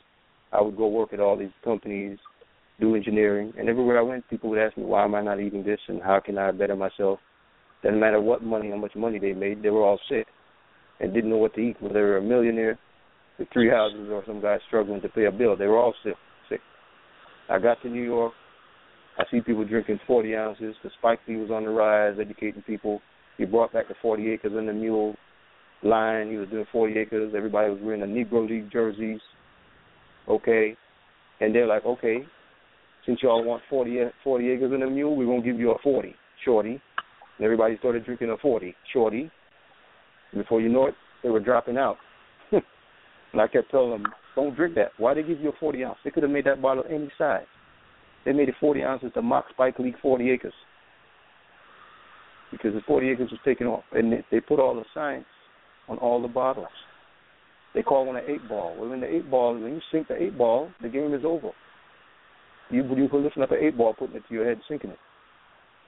[0.51, 2.17] I would go work at all these companies,
[2.79, 5.63] do engineering, and everywhere I went, people would ask me, why am I not eating
[5.63, 7.19] this and how can I better myself?
[7.83, 10.27] Doesn't matter what money, how much money they made, they were all sick
[10.99, 11.81] and didn't know what to eat.
[11.81, 12.77] Whether they were a millionaire
[13.39, 16.15] with three houses or some guy struggling to pay a bill, they were all sick.
[16.49, 16.59] Sick.
[17.49, 18.33] I got to New York.
[19.17, 20.75] I see people drinking 40 ounces.
[20.83, 23.01] The Spike Lee was on the rise, educating people.
[23.37, 25.15] He brought back the 40 acres and the mule
[25.83, 26.29] line.
[26.29, 27.33] He was doing 40 acres.
[27.35, 29.19] Everybody was wearing the Negro League jerseys.
[30.27, 30.75] Okay.
[31.39, 32.19] And they're like, okay,
[33.05, 35.79] since y'all want 40, 40 acres and a mule, we're going to give you a
[35.79, 36.79] 40, shorty.
[37.37, 39.31] And everybody started drinking a 40, shorty.
[40.33, 40.93] Before you know it,
[41.23, 41.97] they were dropping out.
[42.51, 44.91] and I kept telling them, don't drink that.
[44.97, 45.97] Why they give you a 40 ounce?
[46.03, 47.45] They could have made that bottle any size.
[48.23, 50.53] They made it 40 ounces to mock Spike Lee 40 acres
[52.51, 55.25] because the 40 acres was taken off, and they, put all the science
[55.87, 56.67] on all the bottles.
[57.73, 58.75] They call one an eight ball.
[58.77, 61.51] Well, in the eight ball, when you sink the eight ball, the game is over.
[62.69, 64.99] You you can lifting up an eight ball, putting it to your head, sinking it.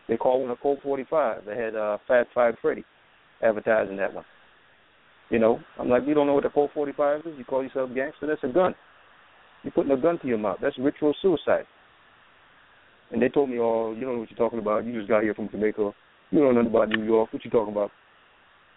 [0.08, 1.44] They call one a Colt 45.
[1.46, 2.84] They had uh, Fab Five Freddy
[3.42, 4.26] advertising that one.
[5.30, 7.34] You know, I'm like, you don't know what a Colt 45 is?
[7.38, 8.28] You call yourself gangster?
[8.28, 8.76] That's a gun.
[9.64, 10.58] You're putting a gun to your mouth.
[10.62, 11.66] That's ritual suicide.
[13.12, 14.86] And they told me, oh, you don't know what you're talking about.
[14.86, 15.92] You just got here from Jamaica.
[16.34, 17.32] You don't know about New York.
[17.32, 17.92] What you talking about?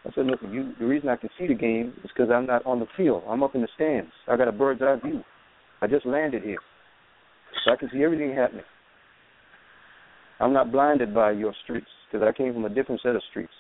[0.05, 2.65] I said, look, you, the reason I can see the game is because I'm not
[2.67, 3.23] on the field.
[3.27, 4.11] I'm up in the stands.
[4.29, 5.23] I got a bird's eye view.
[5.81, 6.59] I just landed here,
[7.65, 8.65] so I can see everything happening.
[10.39, 13.53] I'm not blinded by your streets because I came from a different set of streets.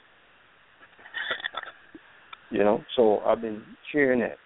[2.50, 4.36] You know, so I've been sharing that.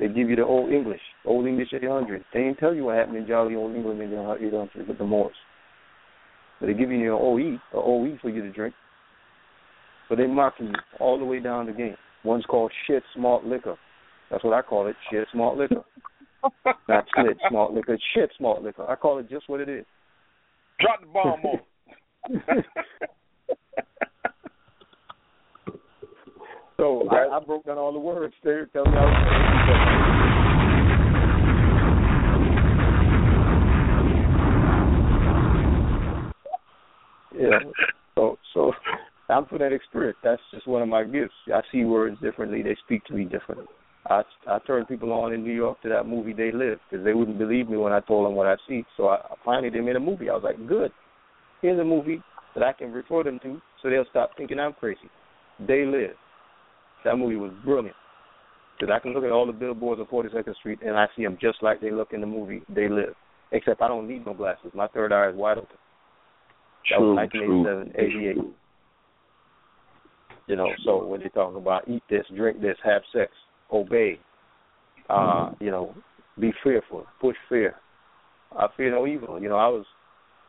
[0.00, 2.24] They give you the old English, old English 800.
[2.34, 5.04] They didn't tell you what happened in jolly old England in the 800 with the
[5.04, 5.34] Moors.
[6.62, 8.72] But they give you your OE, a OE for you to drink.
[10.08, 11.96] But they mocking you all the way down the game.
[12.22, 13.76] One's called shit smart liquor.
[14.30, 15.82] That's what I call it, shit smart liquor.
[16.88, 18.88] Not slit smart liquor, shit smart liquor.
[18.88, 19.84] I call it just what it is.
[20.78, 21.58] Drop the bomb on.
[26.76, 28.34] so I, I broke down all the words.
[28.44, 30.21] There, tell me how.
[37.42, 37.58] Yeah.
[38.14, 38.72] So so
[39.28, 40.16] I'm phonetic spirit.
[40.22, 41.34] That's just one of my gifts.
[41.52, 42.62] I see words differently.
[42.62, 43.66] They speak to me differently.
[44.06, 47.14] I I turn people on in New York to that movie They Live because they
[47.14, 48.84] wouldn't believe me when I told them what I see.
[48.96, 50.30] So I finally they made a movie.
[50.30, 50.92] I was like, good.
[51.60, 52.22] Here's a movie
[52.54, 55.10] that I can refer them to, so they'll stop thinking I'm crazy.
[55.66, 56.16] They Live.
[57.04, 57.96] That movie was brilliant
[58.78, 61.38] because I can look at all the billboards on 42nd Street and I see them
[61.40, 63.14] just like they look in the movie They Live.
[63.50, 64.70] Except I don't need no glasses.
[64.74, 65.76] My third eye is wide open.
[66.90, 68.54] That True, was 1987, 88.
[70.48, 73.30] You know, so when they talk about eat this, drink this, have sex,
[73.72, 74.18] obey,
[75.08, 75.94] uh, you know,
[76.38, 77.76] be fearful, push fear.
[78.56, 79.40] I fear no evil.
[79.40, 79.84] You know, I was,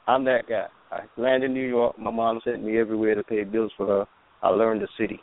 [0.07, 0.65] I'm that guy.
[0.91, 1.97] I landed in New York.
[1.97, 4.05] My mom sent me everywhere to pay bills for her.
[4.41, 5.19] I learned the city.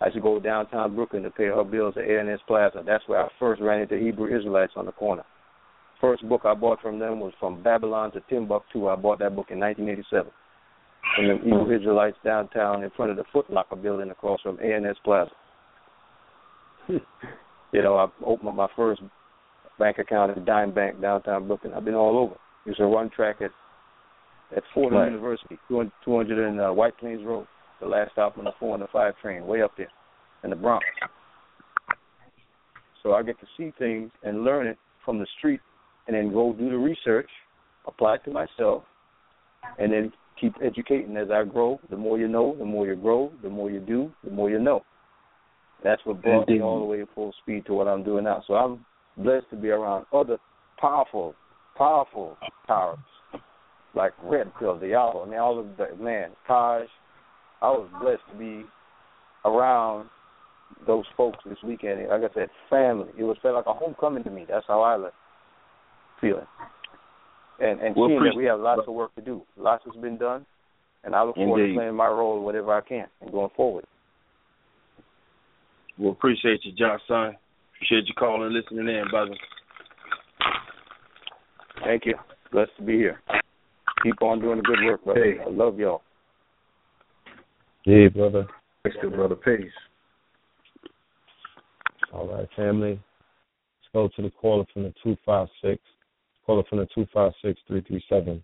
[0.00, 2.82] I used to go downtown Brooklyn to pay her bills at A&S Plaza.
[2.86, 5.24] That's where I first ran into Hebrew Israelites on the corner.
[6.00, 8.88] First book I bought from them was From Babylon to Timbuktu.
[8.88, 10.30] I bought that book in 1987
[11.14, 14.96] from the Hebrew Israelites downtown in front of the Foot Locker building across from A&S
[15.04, 15.30] Plaza.
[16.88, 19.00] you know, I opened up my first
[19.78, 21.72] bank account at Dime Bank downtown Brooklyn.
[21.74, 22.34] I've been all over.
[22.64, 23.50] Used to run track at
[24.56, 25.10] at Fordham Right.
[25.10, 27.46] University, 200, 200 in uh, White Plains Road,
[27.80, 29.90] the last stop on the 4 and the 5 train, way up there
[30.44, 30.84] in the Bronx.
[33.02, 35.60] So I get to see things and learn it from the street
[36.06, 37.28] and then go do the research,
[37.86, 38.84] apply it to myself,
[39.78, 41.80] and then keep educating as I grow.
[41.90, 43.32] The more you know, the more you grow.
[43.42, 44.82] The more you do, the more you know.
[45.82, 48.42] That's what brought me all the way full speed to what I'm doing now.
[48.46, 48.84] So I'm
[49.16, 50.38] blessed to be around other
[50.80, 51.34] powerful,
[51.76, 52.36] powerful
[52.66, 52.98] powers
[53.96, 56.86] like Red Pill, Diallo, I mean all of the man, Taj.
[57.62, 58.64] I was blessed to be
[59.44, 60.08] around
[60.86, 62.06] those folks this weekend.
[62.08, 63.08] Like I said, family.
[63.18, 64.44] It was felt like a homecoming to me.
[64.48, 65.10] That's how I feel
[66.22, 66.46] it.
[67.58, 69.42] And and Well, seeing that we have lots of work to do.
[69.56, 70.44] Lots has been done,
[71.04, 71.72] and I look forward Indeed.
[71.72, 73.84] to playing my role whatever I can and going forward.
[75.98, 77.36] Well, appreciate you, Josh, son.
[77.74, 79.34] Appreciate you calling and listening in, brother.
[81.84, 82.14] Thank you.
[82.52, 83.20] Blessed to be here.
[84.02, 85.24] Keep on doing the good work, brother.
[85.24, 85.40] Hey.
[85.44, 86.02] I love y'all.
[87.84, 88.46] Yeah, brother.
[88.82, 89.36] Thanks, good brother.
[89.36, 89.70] Peace.
[92.12, 92.90] All right, family.
[92.90, 95.80] Let's go to the caller from the 256.
[96.46, 98.42] Caller from the 256 337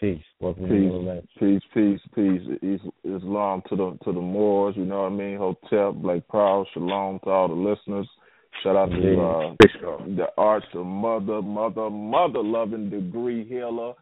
[0.00, 0.20] Peace.
[0.40, 2.58] Welcome peace, to the peace, peace, peace.
[2.60, 2.92] Is-
[3.22, 4.74] Islam to the to the Moors.
[4.76, 5.38] You know what I mean.
[5.38, 8.06] Hotel, Black Proud, Shalom to all the listeners.
[8.62, 9.14] Shout out Indeed.
[9.14, 13.94] to uh, the arch of mother, mother, mother loving degree healer,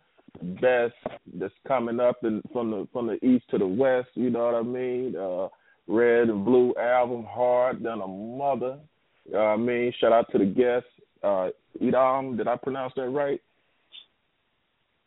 [0.61, 0.95] best
[1.39, 4.09] that's coming up and from the from the east to the west.
[4.15, 5.15] You know what I mean.
[5.15, 5.49] Uh,
[5.87, 8.81] red and blue album, hard than a mother.
[9.27, 9.93] You know what I mean.
[10.01, 10.89] Shout out to the guests.
[11.25, 11.49] Uh,
[11.81, 13.41] Edam, did I pronounce that right?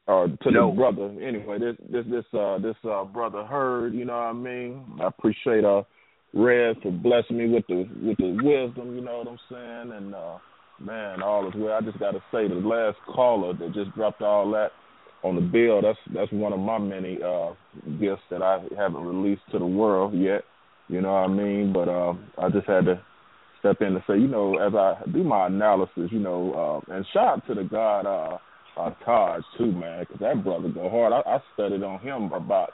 [0.07, 0.69] or to No.
[0.71, 1.11] the brother.
[1.21, 4.85] Anyway, this this this uh this uh brother heard, you know what I mean?
[5.01, 5.83] I appreciate uh
[6.33, 9.97] Red for blessing me with the with the wisdom, you know what I'm saying?
[9.97, 10.37] And uh
[10.79, 11.73] man, all is well.
[11.73, 14.71] I just gotta say the last caller that just dropped all that
[15.23, 17.51] on the bill, that's that's one of my many uh
[17.99, 20.43] gifts that I haven't released to the world yet.
[20.87, 21.73] You know what I mean?
[21.73, 23.01] But uh I just had to
[23.59, 27.05] step in and say, you know, as I do my analysis, you know, uh, and
[27.13, 28.37] shout out to the God uh
[28.77, 31.11] uh, Taj too, man, 'cause that brother go hard.
[31.11, 32.73] I, I studied on him about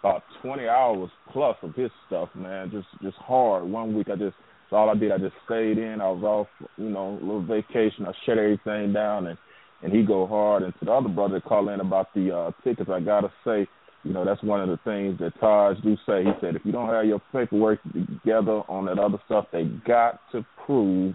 [0.00, 2.70] about twenty hours plus of his stuff, man.
[2.70, 3.64] Just just hard.
[3.64, 4.36] One week I just
[4.72, 5.10] all I did.
[5.12, 6.00] I just stayed in.
[6.00, 8.06] I was off, you know, a little vacation.
[8.06, 9.38] I shut everything down, and
[9.82, 10.62] and he go hard.
[10.62, 13.66] And to the other brother call in about the uh, tickets, I gotta say,
[14.04, 16.24] you know, that's one of the things that Taj do say.
[16.24, 20.20] He said if you don't have your paperwork together on that other stuff, they got
[20.32, 21.14] to prove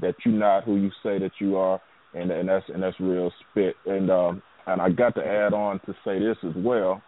[0.00, 1.80] that you're not who you say that you are
[2.14, 3.76] and and that's and that's real spit.
[3.86, 7.02] And um, and I got to add on to say this as well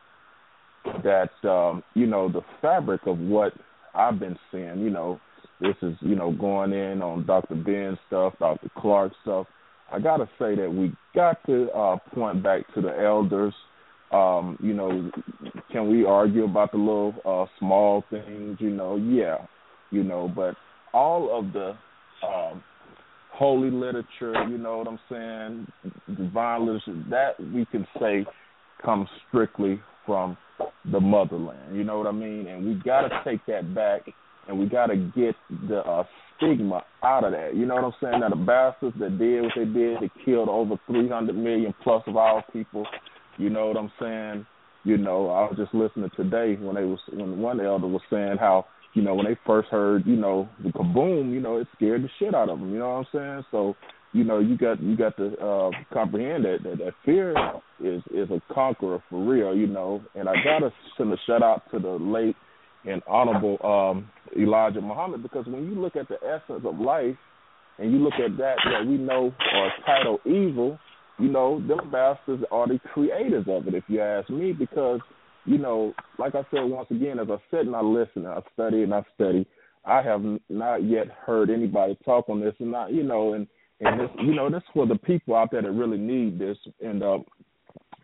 [1.05, 3.53] that um, you know the fabric of what
[3.95, 4.81] I've been seeing.
[4.81, 5.21] You know,
[5.61, 7.55] this is you know going in on Dr.
[7.55, 8.71] Ben stuff, Dr.
[8.77, 9.47] Clark stuff.
[9.93, 13.55] I got to say that we got to uh, point back to the elders.
[14.13, 15.11] Um, you know,
[15.71, 18.57] can we argue about the little uh, small things?
[18.59, 19.39] You know, yeah,
[19.91, 20.57] you know, but
[20.93, 21.77] all of the
[22.27, 22.63] um,
[23.33, 28.27] holy literature, you know what I'm saying, divine literature, that we can say
[28.85, 30.37] comes strictly from
[30.91, 31.77] the motherland.
[31.77, 32.47] You know what I mean?
[32.49, 34.03] And we got to take that back,
[34.49, 35.35] and we got to get
[35.69, 36.05] the uh,
[36.37, 37.55] stigma out of that.
[37.55, 38.21] You know what I'm saying?
[38.21, 42.17] Now the bastards that did what they did, they killed over 300 million plus of
[42.17, 42.87] our people.
[43.41, 44.47] You know what I'm saying?
[44.85, 48.37] You know, I was just listening today when they was when one elder was saying
[48.39, 52.03] how you know when they first heard you know the kaboom, you know it scared
[52.03, 52.73] the shit out of them.
[52.73, 53.45] You know what I'm saying?
[53.51, 53.75] So
[54.13, 57.31] you know you got you got to uh, comprehend that, that that fear
[57.83, 59.57] is is a conqueror for real.
[59.57, 62.37] You know, and I gotta send a shout out to the late
[62.87, 67.17] and honorable um, Elijah Muhammad because when you look at the essence of life
[67.79, 70.79] and you look at that that we know are titled evil,
[71.21, 75.01] you know, them bastards are the creators of it, if you ask me, because,
[75.45, 78.83] you know, like I said once again, as I sit and I listen, I study
[78.83, 79.47] and I study,
[79.85, 83.47] I have not yet heard anybody talk on this, and not, you know, and
[83.83, 87.03] and this, you know, this for the people out there that really need this, and
[87.03, 87.19] uh,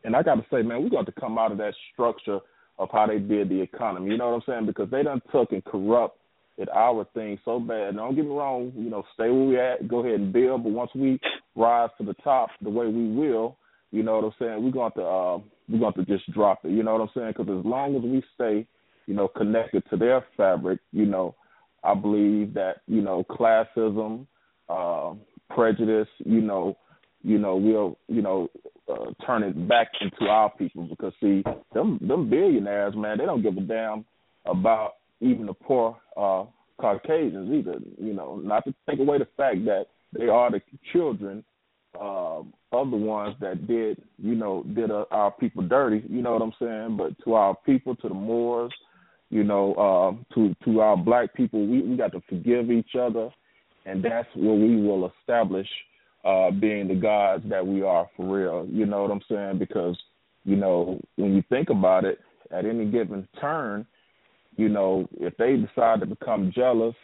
[0.05, 2.39] and I got to say, man, we got to come out of that structure
[2.79, 4.11] of how they did the economy.
[4.11, 4.67] You know what I'm saying?
[4.67, 6.19] Because they done took and corrupt
[6.59, 7.95] it our thing so bad.
[7.95, 10.65] Now, don't get me wrong, you know, stay where we at, go ahead and build,
[10.65, 11.21] but once we
[11.55, 13.57] rise to the top the way we will,
[13.93, 16.71] you know what I'm saying, we're going to uh, we're going to just drop it.
[16.71, 17.35] You know what I'm saying?
[17.37, 18.67] Because as long as we stay,
[19.07, 21.35] you know, connected to their fabric, you know,
[21.85, 24.27] I believe that you know classism,
[24.69, 25.15] uh,
[25.55, 26.77] prejudice, you know,
[27.23, 28.49] you know, we'll you know
[28.89, 33.43] uh, turn it back into our people because see them them billionaires, man, they don't
[33.43, 34.05] give a damn
[34.47, 36.45] about even the poor uh
[36.81, 37.79] Caucasians either.
[37.99, 40.61] You know, not to take away the fact that they are the
[40.93, 41.45] children
[41.99, 42.41] uh,
[42.73, 46.05] of the ones that did, you know, did uh, our people dirty.
[46.09, 46.97] You know what I'm saying?
[46.97, 48.73] But to our people, to the Moors,
[49.31, 53.31] you know, uh, to to our black people, we we got to forgive each other,
[53.87, 55.69] and that's where we will establish
[56.25, 58.67] uh, being the gods that we are for real.
[58.71, 59.59] You know what I'm saying?
[59.59, 59.97] Because
[60.45, 62.21] you know, when you think about it,
[62.53, 63.87] at any given turn
[64.57, 66.95] you know, if they decide to become jealous,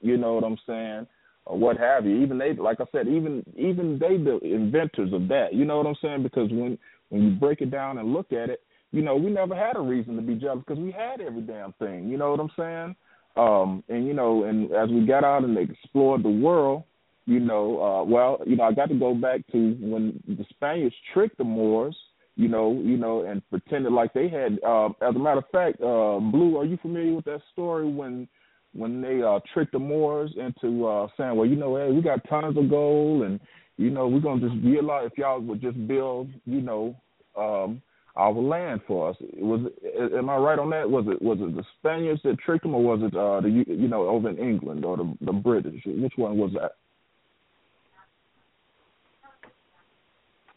[0.00, 1.06] you know what I'm saying,
[1.46, 2.22] or what have you.
[2.22, 5.52] Even they, like I said, even even they the inventors of that.
[5.52, 6.22] You know what I'm saying?
[6.22, 6.78] Because when
[7.10, 9.80] when you break it down and look at it, you know, we never had a
[9.80, 12.08] reason to be jealous because we had every damn thing.
[12.08, 12.96] You know what I'm saying?
[13.36, 16.84] Um, and you know, and as we got out and explored the world,
[17.26, 20.94] you know, uh, well, you know, I got to go back to when the Spaniards
[21.14, 21.96] tricked the Moors
[22.36, 24.58] you know, you know, and pretended like they had.
[24.66, 28.28] Uh, as a matter of fact, uh, Blue, are you familiar with that story when
[28.74, 32.26] when they uh, tricked the Moors into uh, saying, well, you know, hey, we got
[32.28, 33.38] tons of gold, and
[33.76, 36.96] you know, we're gonna just realize if y'all would just build, you know,
[37.36, 37.82] um,
[38.16, 39.16] our land for us.
[39.34, 39.70] Was
[40.18, 40.88] am I right on that?
[40.88, 43.88] Was it was it the Spaniards that tricked them, or was it uh, the you
[43.88, 45.82] know over in England or the the British?
[45.84, 46.72] Which one was that?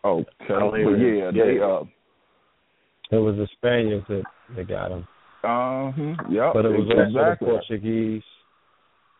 [0.06, 1.32] Okay, don't but yeah, yeah.
[1.32, 1.82] they uh,
[3.11, 4.24] It was the Spaniards that,
[4.56, 5.08] that got him.
[5.43, 6.16] Uh huh.
[6.30, 6.53] Yep.
[6.53, 7.17] But it was exactly.
[7.17, 8.24] also the Portuguese.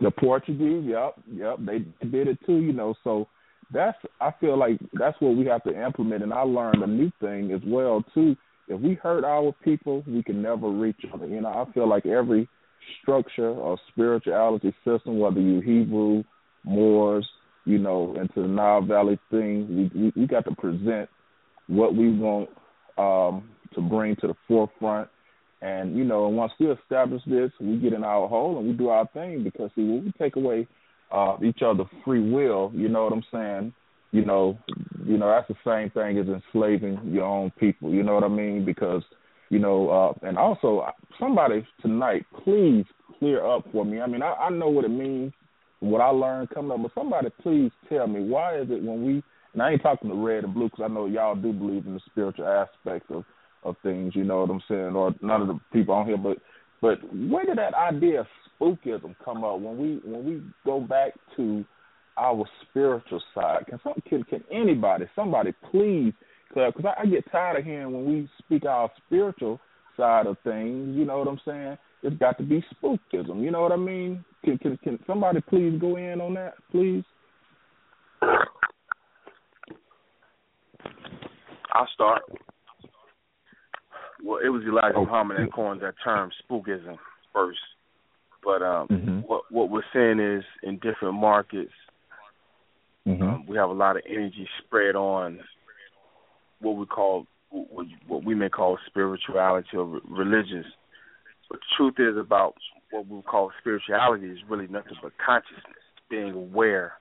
[0.02, 2.94] The Portuguese, yep, yep, they did it too, you know.
[3.04, 3.28] So
[3.74, 6.22] that's I feel like that's what we have to implement.
[6.22, 8.36] And I learned a new thing as well too.
[8.68, 11.32] If we hurt our people, we can never reach them.
[11.32, 12.48] You know, I feel like every
[13.02, 16.24] structure or spirituality system, whether you Hebrew,
[16.64, 17.28] Moors,
[17.66, 21.10] you know, into the Nile Valley thing, we we, we got to present
[21.68, 22.50] what we want
[22.98, 25.10] um, to bring to the forefront.
[25.62, 28.74] And you know, and once we establish this, we get in our hole and we
[28.74, 29.44] do our thing.
[29.44, 30.68] Because see, when we take away
[31.12, 33.74] uh, each other's free will, you know what I'm saying?
[34.12, 34.58] You know,
[35.04, 37.92] you know that's the same thing as enslaving your own people.
[37.92, 38.64] You know what I mean?
[38.64, 39.04] Because
[39.50, 40.86] you know, uh, and also
[41.20, 42.86] somebody tonight, please
[43.20, 44.02] clear up for me.
[44.02, 45.34] I mean, I, I know what it means,
[45.90, 49.24] what I learned coming up, but somebody please tell me why is it when we
[49.54, 51.94] and I ain't talking to red and blue because I know y'all do believe in
[51.94, 53.24] the spiritual aspects of
[53.64, 54.14] of things.
[54.16, 54.96] You know what I'm saying?
[54.96, 56.38] Or none of the people on here, but
[56.82, 58.28] but where did that idea of
[58.60, 61.64] spookism come up when we when we go back to
[62.18, 63.66] our spiritual side?
[63.68, 66.14] Can some can, can anybody somebody please
[66.54, 69.60] because I get tired of hearing when we speak our spiritual
[69.98, 70.96] side of things.
[70.96, 71.78] You know what I'm saying?
[72.06, 73.42] It's got to be spookism.
[73.42, 74.24] You know what I mean?
[74.44, 77.04] Can can, can somebody please go in on that, please?
[81.74, 82.22] I'll start.
[84.24, 86.98] Well, it was Elijah Muhammad that coined that term spookism
[87.34, 87.60] first.
[88.44, 89.20] But um, mm-hmm.
[89.22, 91.74] what what we're saying is in different markets,
[93.08, 93.24] mm-hmm.
[93.24, 95.40] um, we have a lot of energy spread on
[96.62, 100.68] what we call what we may call spirituality or religious.
[101.50, 102.56] But the truth is about
[102.92, 106.94] what we call spirituality is really nothing but consciousness, being aware,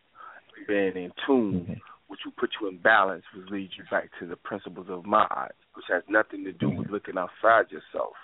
[0.66, 1.72] being in tune, mm-hmm.
[2.08, 5.52] which will put you in balance, which leads you back to the principles of mind,
[5.74, 8.14] which has nothing to do with looking outside yourself.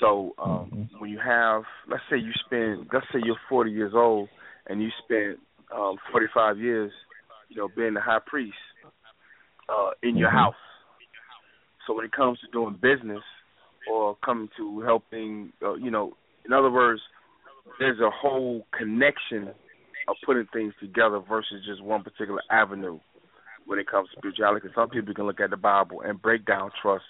[0.00, 0.98] So um, mm-hmm.
[0.98, 4.28] when you have, let's say you spend, let's say you're 40 years old
[4.66, 5.38] and you spent
[5.74, 6.92] um, 45 years,
[7.48, 8.56] you know, being the high priest
[9.68, 10.54] uh, in your house.
[11.86, 13.22] So when it comes to doing business
[13.90, 17.00] or coming to helping, uh, you know, in other words,
[17.78, 19.48] there's a whole connection
[20.08, 22.98] of putting things together versus just one particular avenue
[23.66, 24.60] when it comes to spirituality.
[24.66, 27.04] 'Cause some people can look at the Bible and break down trust.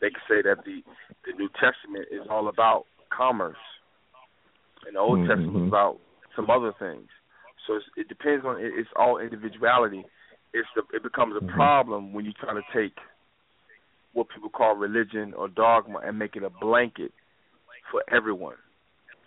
[0.00, 0.82] They can say that the
[1.24, 3.58] the New Testament is all about commerce,
[4.86, 5.26] and the Old Mhm.
[5.26, 5.98] Testament is about
[6.36, 7.10] some other things.
[7.66, 10.04] So it's, it depends on it, it's all individuality.
[10.52, 11.48] It's the it becomes a Mhm.
[11.48, 12.96] problem when you try to take
[14.16, 17.12] what people call religion or dogma and make it a blanket
[17.92, 18.56] for everyone.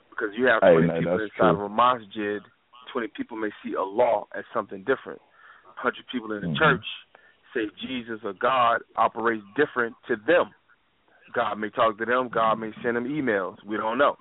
[0.09, 1.49] Because you have Hey, 20 man, people inside true.
[1.49, 2.41] of a masjid,
[2.91, 5.21] 20 people may see Allah as something different.
[5.77, 6.57] 100 people in the Mhm.
[6.57, 6.85] church
[7.53, 10.49] say Jesus or God operates different to them.
[11.33, 13.63] God may talk to them, God may send them emails.
[13.63, 14.17] We don't know.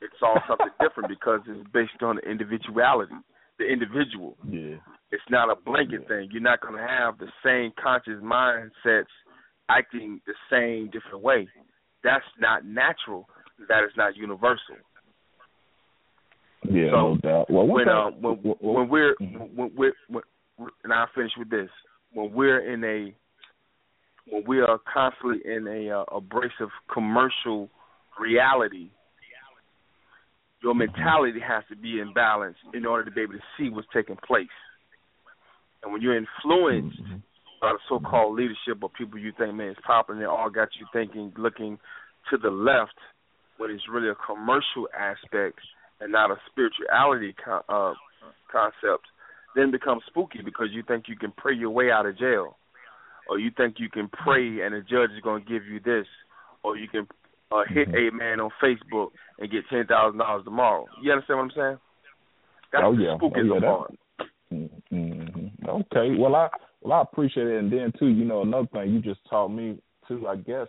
[0.00, 3.14] It's all something different because it's based on the individuality,
[3.58, 4.38] the individual.
[4.48, 4.76] Yeah.
[5.10, 6.30] It's not a blanket thing.
[6.32, 9.12] You're not going to have the same conscious mindsets
[9.68, 11.48] acting the same different way.
[12.04, 13.28] That's not natural.
[13.68, 14.76] That is not universal.
[16.68, 17.50] Yeah, So, no doubt.
[17.50, 19.54] Well, when uh, when when we're Mhm.
[19.54, 20.22] when we're when,
[20.84, 21.70] and I'll finish with this.
[22.12, 23.14] When we're in a
[24.30, 27.70] when we are constantly in a uh, abrasive commercial
[28.18, 28.90] reality,
[30.62, 33.86] your mentality has to be in balance in order to be able to see what's
[33.92, 34.48] taking place.
[35.82, 37.22] And when you're influenced Mhm.
[37.60, 41.32] The so-called leadership or people you think man is popular, they all got you thinking,
[41.36, 41.78] looking
[42.30, 42.94] to the left,
[43.58, 45.58] when it's really a commercial aspect
[46.00, 47.94] and not a spirituality con- uh,
[48.52, 49.06] concept,
[49.54, 52.56] then becomes spooky because you think you can pray your way out of jail,
[53.28, 56.06] or you think you can pray and the judge is going to give you this,
[56.62, 57.06] or you can
[57.50, 58.08] uh, hit Mhm.
[58.08, 60.86] a man on Facebook and get ten thousand dollars tomorrow.
[61.00, 61.78] You understand what I'm saying?
[62.72, 63.94] That's oh yeah, oh, yeah, part.
[64.52, 65.68] Mm-hmm.
[65.68, 66.16] Okay.
[66.18, 66.48] Well, I
[66.86, 69.78] well I appreciate it, and then too, you know, another thing you just taught me
[70.06, 70.26] too.
[70.28, 70.68] I guess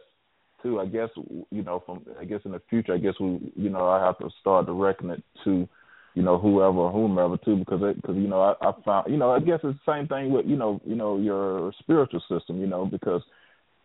[0.64, 0.80] too.
[0.80, 1.10] I guess
[1.52, 4.18] you know, from I guess in the future, I guess we, you know, I have
[4.20, 5.68] to start directing it to,
[6.16, 9.40] you know, whoever, whomever too, because because you know, I, I found, you know, I
[9.40, 12.86] guess it's the same thing with you know, you know, your spiritual system, you know,
[12.86, 13.22] because.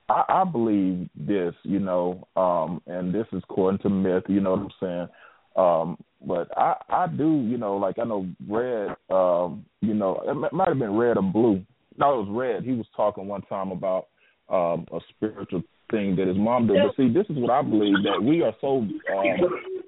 [0.09, 4.51] I, I believe this, you know, um, and this is according to myth, you know
[4.51, 5.09] what I'm saying?
[5.57, 10.53] Um, but I, I do, you know, like I know Red, um, you know, it
[10.53, 11.65] might have been Red or Blue.
[11.99, 12.65] No, it was Red.
[12.65, 14.09] He was talking one time about
[14.49, 16.83] um, a spiritual thing that his mom did.
[16.83, 19.37] But see, this is what I believe that we are so, um,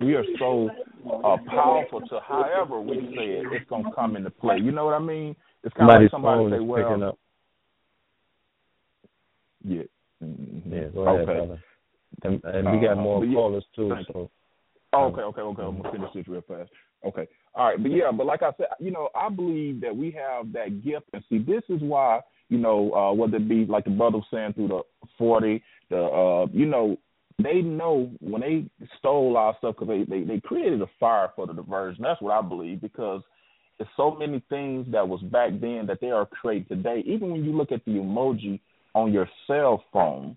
[0.00, 0.70] we are so
[1.24, 4.58] uh, powerful to however we say it, it's gonna come into play.
[4.58, 5.34] You know what I mean?
[5.62, 7.18] It's kind of like somebody say, well, picking up.
[9.64, 9.82] yeah.
[10.22, 10.72] Mm-hmm.
[10.72, 11.38] Yeah, go ahead, okay.
[11.38, 11.58] brother.
[12.22, 13.92] And, and we got Uh, more yeah, callers too.
[14.12, 14.30] So
[14.94, 15.62] Oh, okay, okay, okay.
[15.62, 16.70] I'm gonna finish this real fast.
[17.06, 20.10] Okay, all right, but yeah, but like I said, you know, I believe that we
[20.12, 23.84] have that gift, and see, this is why, you know, uh, whether it be like
[23.84, 24.82] the brother was saying through the
[25.18, 26.96] forty, the, uh, you know,
[27.42, 31.46] they know when they stole our stuff because they, they they created a fire for
[31.46, 32.02] the diversion.
[32.02, 33.22] That's what I believe because
[33.78, 37.02] there's so many things that was back then that they are creating today.
[37.06, 38.60] Even when you look at the emoji
[38.94, 40.36] on your cell phone,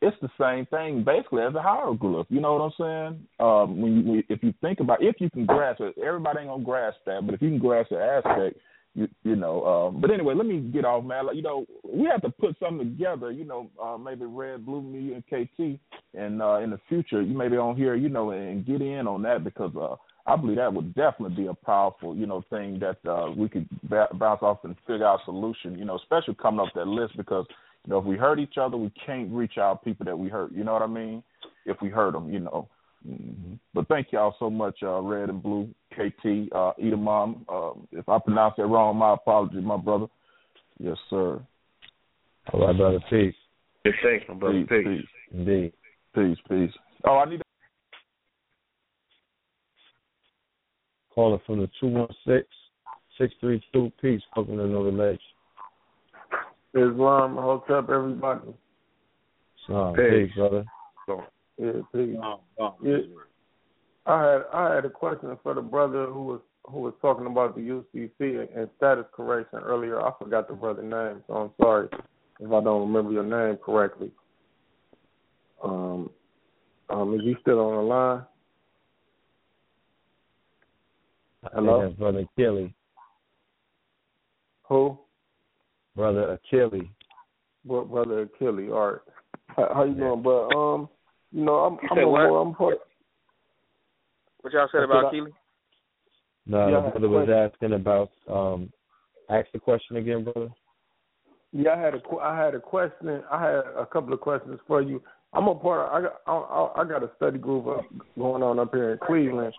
[0.00, 2.26] it's the same thing basically as a hieroglyph.
[2.30, 3.26] You know what I'm saying?
[3.38, 6.64] Um, when you, if you think about, if you can grasp it, everybody ain't gonna
[6.64, 8.58] grasp that, but if you can grasp the aspect,
[8.94, 9.64] you you know.
[9.64, 11.26] Um, but anyway, let me get off, man.
[11.26, 13.30] Like, you know, we have to put something together.
[13.30, 15.78] You know, uh, maybe Red, Blue, me, and KT,
[16.14, 19.22] and uh, in the future, you maybe on here, you know, and get in on
[19.22, 19.96] that because uh,
[20.26, 23.68] I believe that would definitely be a powerful, you know, thing that uh, we could
[23.88, 25.78] b- bounce off and figure out a solution.
[25.78, 27.46] You know, especially coming up that list because
[27.86, 30.52] you know, if we hurt each other, we can't reach out people that we hurt.
[30.52, 31.22] You know what I mean?
[31.66, 32.68] If we hurt them, you know.
[33.08, 33.54] Mm-hmm.
[33.72, 37.40] But thank y'all so much, uh, Red and Blue, KT, uh, Edamon.
[37.48, 40.06] Uh, if I pronounce that wrong, my apologies, my brother.
[40.78, 41.40] Yes, sir.
[42.52, 42.98] all right, brother.
[43.08, 43.34] Peace.
[43.84, 44.60] Yes, thanks, my brother.
[44.60, 44.86] Peace, Peace.
[44.86, 45.72] peace, Indeed.
[46.14, 46.72] peace, peace.
[47.06, 47.40] Oh, I need.
[51.14, 52.46] Caller from the two one six
[53.18, 53.90] six three two.
[54.00, 54.22] Peace.
[54.36, 55.20] Welcome to Know the Ledge.
[56.74, 58.54] Islam, what's up, everybody?
[59.62, 59.94] Islam.
[59.94, 60.04] Peace.
[60.10, 60.64] Peace, brother.
[61.58, 62.16] Yeah, peace.
[62.82, 62.98] Yeah,
[64.06, 67.54] I had I had a question for the brother who was who was talking about
[67.54, 70.00] the UCC and status correction earlier.
[70.00, 71.88] I forgot the brother name, so I'm sorry
[72.40, 74.10] if I don't remember your name correctly.
[75.62, 76.08] Um,
[76.88, 78.22] um, is he still on the line?
[81.52, 81.78] Hello?
[81.78, 82.74] I think that's brother Kelly.
[84.68, 84.98] Who?
[86.00, 86.88] Brother Achilles.
[87.66, 88.70] Brother Achilles.
[88.72, 89.00] All right.
[89.48, 90.48] How, how you doing, bro?
[90.48, 90.88] Um,
[91.30, 92.20] you know, I'm You I'm said a, what?
[92.22, 92.78] I'm part.
[94.40, 95.32] What y'all said I about said I- Keely?
[96.46, 98.10] No, Yeah, the brother was asking about.
[98.32, 98.72] Um,
[99.28, 100.48] ask the question again, brother.
[101.52, 103.22] Yeah, I had a qu- I had a question.
[103.30, 105.02] I had a couple of questions for you.
[105.34, 105.86] I'm a part.
[105.86, 107.84] Of, I got I, I got a study group up,
[108.16, 109.52] going on up here in Cleveland.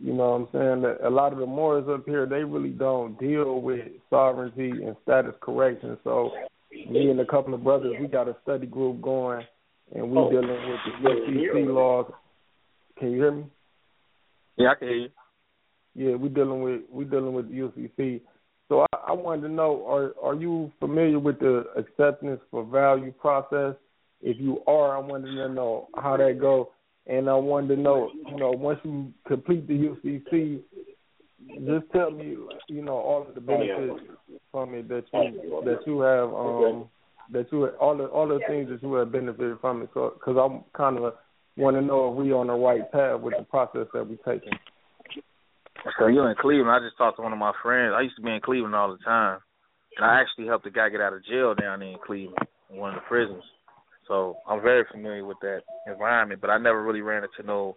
[0.00, 0.82] You know what I'm saying?
[0.82, 4.96] That a lot of the Moors up here they really don't deal with sovereignty and
[5.02, 5.98] status correction.
[6.04, 6.30] So
[6.70, 9.44] me and a couple of brothers we got a study group going,
[9.94, 10.30] and we oh.
[10.30, 12.12] dealing with the UCC laws.
[12.98, 13.44] Can you hear me?
[14.56, 15.08] Yeah, I can hear you.
[15.94, 18.20] Yeah, we dealing with we dealing with the UCC.
[18.68, 23.12] So I, I wanted to know are are you familiar with the acceptance for value
[23.12, 23.74] process?
[24.20, 26.70] If you are, I wanted to know how that go,
[27.08, 30.60] and I wanted to know, you know, once you complete the UCC,
[31.66, 32.36] just tell me,
[32.68, 34.00] you know, all of the benefits
[34.52, 36.88] from it that you that you have, um,
[37.32, 39.88] that you all the all the things that you have benefited from it.
[39.94, 41.14] So, because I'm kind of
[41.56, 44.52] want to know if we on the right path with the process that we're taking.
[45.98, 46.70] So you're in Cleveland.
[46.70, 47.94] I just talked to one of my friends.
[47.96, 49.38] I used to be in Cleveland all the time,
[49.96, 52.36] and I actually helped a guy get out of jail down there in Cleveland,
[52.68, 53.42] one of the prisons.
[54.08, 57.76] So I'm very familiar with that environment, but I never really ran into no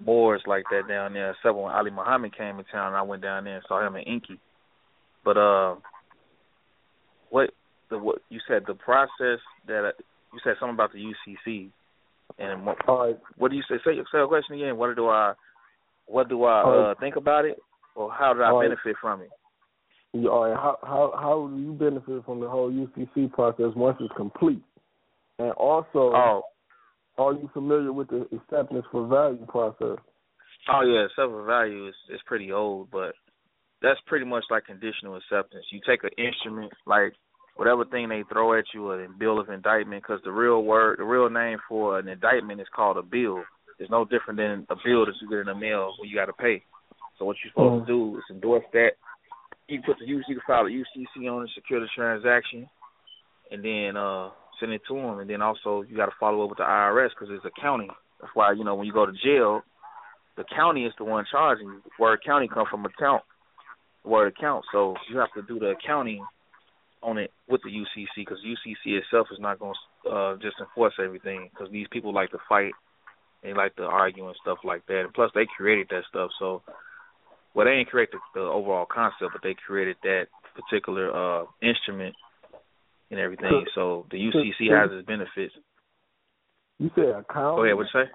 [0.00, 3.20] Moors like that down there, except when Ali Muhammad came in town and I went
[3.20, 4.38] down there and saw him in Inky.
[5.24, 5.74] But uh,
[7.30, 7.50] what
[7.90, 9.92] the what you said the process that
[10.32, 11.70] you said something about the UCC,
[12.38, 12.76] and what,
[13.38, 13.76] what do you say?
[13.84, 14.76] Say say your question again.
[14.76, 15.32] What do I
[16.06, 17.58] what do I All uh, think about it,
[17.96, 18.68] or how do I right.
[18.68, 19.30] benefit from it?
[20.12, 20.56] Yeah, all right.
[20.56, 24.62] How how how do you benefit from the whole UCC process once it's complete?
[25.38, 26.42] And also, Oh,
[27.16, 29.98] are you familiar with the acceptance for value process?
[30.68, 33.14] oh yeah, self value is is pretty old, but
[33.82, 35.64] that's pretty much like conditional acceptance.
[35.70, 37.12] You take an instrument like
[37.56, 41.04] whatever thing they throw at you, a bill of indictment, because the real word, the
[41.04, 43.42] real name for an indictment is called a bill.
[43.78, 46.26] It's no different than a bill that you get in the mail when you got
[46.26, 46.62] to pay.
[47.18, 48.90] So what you're supposed to do is endorse that.
[49.68, 52.68] You put the UC, you can file a UCC on it, secure the transaction,
[53.50, 55.18] and then uh send it to them.
[55.18, 57.90] And then also you got to follow up with the IRS because it's accounting.
[58.20, 59.62] That's why you know when you go to jail,
[60.36, 61.82] the county is the one charging you.
[61.98, 63.22] Word county come from account,
[64.04, 64.64] word account.
[64.72, 66.24] So you have to do the accounting
[67.02, 70.94] on it with the UCC because UCC itself is not going to uh, just enforce
[71.02, 72.72] everything because these people like to fight,
[73.42, 75.00] they like to argue and stuff like that.
[75.00, 76.30] And plus, they created that stuff.
[76.38, 76.62] So,
[77.54, 82.14] well, they didn't create the, the overall concept, but they created that particular uh, instrument
[83.10, 83.64] and everything.
[83.74, 85.54] So the UCC has its benefits.
[86.78, 87.56] You said account.
[87.56, 87.76] Go ahead.
[87.76, 88.10] What you say?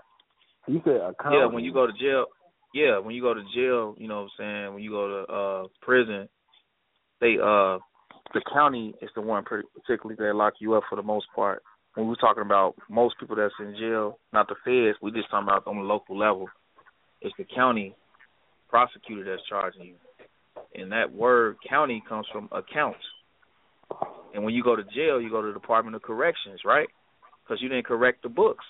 [0.68, 1.36] You said account.
[1.36, 2.26] Yeah, when you go to jail,
[2.74, 5.34] yeah, when you go to jail, you know what I'm saying, when you go to
[5.34, 6.30] uh prison,
[7.20, 7.78] they uh
[8.34, 11.62] the county is the one particularly that lock you up for the most part.
[11.96, 15.48] when we're talking about most people that's in jail, not the feds, we just talking
[15.48, 16.48] about on the local level.
[17.22, 17.96] It's the county
[18.70, 19.96] prosecutor that's charging you.
[20.76, 23.04] And that word county comes from accounts.
[24.34, 26.88] And when you go to jail, you go to the Department of Corrections, right?
[27.44, 28.66] Because you didn't correct the books.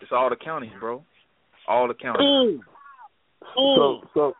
[0.00, 1.02] It's all the county, bro.
[1.66, 2.60] All the county.
[3.54, 4.32] So so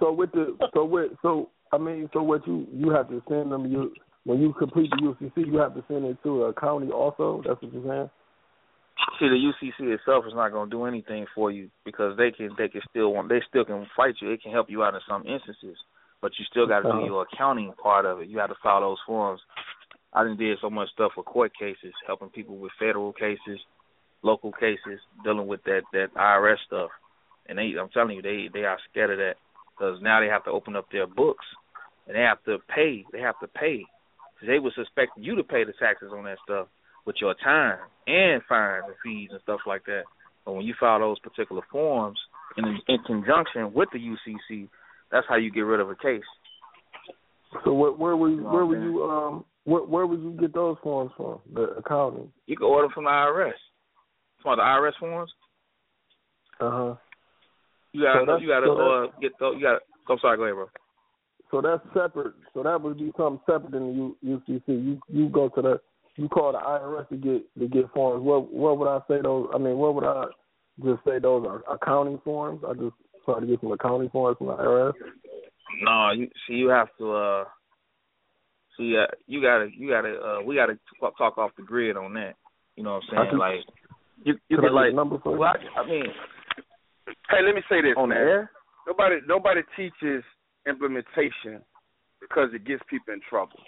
[0.00, 3.52] so with the so with so I mean so what you you have to send
[3.52, 3.92] them you
[4.24, 7.42] when you complete the UCC you have to send it to a county also.
[7.46, 8.10] That's what you're saying.
[9.18, 12.50] See, the UCC itself is not going to do anything for you because they can
[12.56, 14.30] they can still want they still can fight you.
[14.30, 15.76] It can help you out in some instances,
[16.22, 18.28] but you still got to do your accounting part of it.
[18.28, 19.40] You have to file those forms.
[20.14, 23.58] I done did so much stuff with court cases, helping people with federal cases,
[24.22, 26.90] local cases, dealing with that that IRS stuff.
[27.48, 29.34] And they, I'm telling you, they they are scared of that
[29.76, 31.44] because now they have to open up their books
[32.06, 33.04] and they have to pay.
[33.12, 33.84] They have to pay.
[34.46, 36.68] They would suspect you to pay the taxes on that stuff
[37.04, 40.02] with your time and fines and fees and stuff like that.
[40.44, 42.18] But when you file those particular forms
[42.56, 44.68] in in conjunction with the UCC,
[45.12, 46.22] that's how you get rid of a case.
[47.64, 50.76] So where where would know where would you um where where would you get those
[50.82, 51.38] forms from?
[51.54, 52.32] The accounting.
[52.46, 53.52] You can order from the IRS.
[54.42, 55.30] From the IRS forms,
[56.58, 56.94] Uh huh.
[57.92, 59.54] you gotta So you gotta so uh, get those.
[59.56, 59.78] You gotta.
[60.08, 60.36] I'm sorry.
[60.36, 60.66] Go ahead, bro.
[61.52, 62.34] So that's separate.
[62.54, 64.16] So that would be something separate than the U,
[64.48, 64.62] UCC.
[64.68, 65.80] You you go to the
[66.16, 68.24] you call the IRS to get to get forms.
[68.24, 69.48] What what would I say those?
[69.54, 70.24] I mean, what would I
[70.82, 72.62] just say those are accounting forms?
[72.66, 74.92] I just try to get some accounting forms from the IRS.
[75.82, 77.12] No, you see, you have to.
[77.12, 77.44] uh
[78.78, 82.14] See, uh, you gotta, you gotta, uh we gotta talk, talk off the grid on
[82.14, 82.34] that.
[82.76, 83.30] You know what I'm saying?
[83.30, 83.60] can- like,
[84.24, 86.04] you, you Could I can get like, number for well, I, I mean,
[87.30, 88.50] Hey, let me say this on the air.
[88.86, 90.24] Nobody nobody teaches
[90.66, 91.62] implementation
[92.20, 93.60] because it gets people in trouble.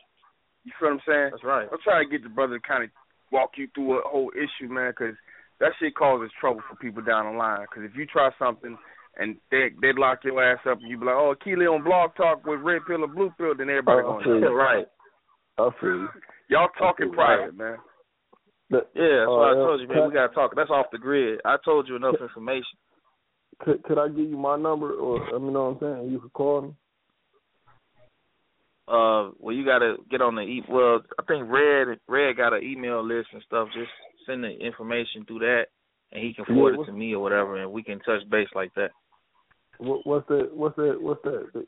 [0.65, 1.29] You feel what I'm saying?
[1.33, 1.69] That's right.
[1.71, 2.91] I'm trying to get the brother to kind of
[3.33, 5.15] walk you through a whole issue, man, because
[5.61, 7.67] that shit causes trouble for people down the line.
[7.69, 8.77] Because if you try something
[9.19, 12.15] and they they lock your ass up and you be like, oh, Keely on Blog
[12.17, 14.47] Talk with red pill or blue pill, then everybody Oh, going I see.
[14.47, 14.87] right.
[15.59, 16.09] I feel you.
[16.49, 17.39] Y'all talking Right.
[17.39, 17.79] private, man.
[18.71, 20.09] The- Yeah, that's uh, what I told you, man.
[20.09, 20.55] We gotta talk.
[20.57, 21.41] That's off the grid.
[21.45, 22.79] I told you enough information.
[23.61, 26.13] Could could I give you my number or let me know what I'm saying?
[26.13, 26.75] You could call me.
[28.87, 30.63] Uh, well, you gotta get on the e.
[30.69, 33.69] Well, I think Red Red got an email list and stuff.
[33.73, 33.91] Just
[34.27, 35.67] send the information through that,
[36.13, 38.49] and he can Yeah, forward it to me or whatever, and we can touch base
[38.55, 38.91] like that.
[39.79, 40.51] What, what's that?
[40.53, 40.97] What's that?
[41.01, 41.67] What's that?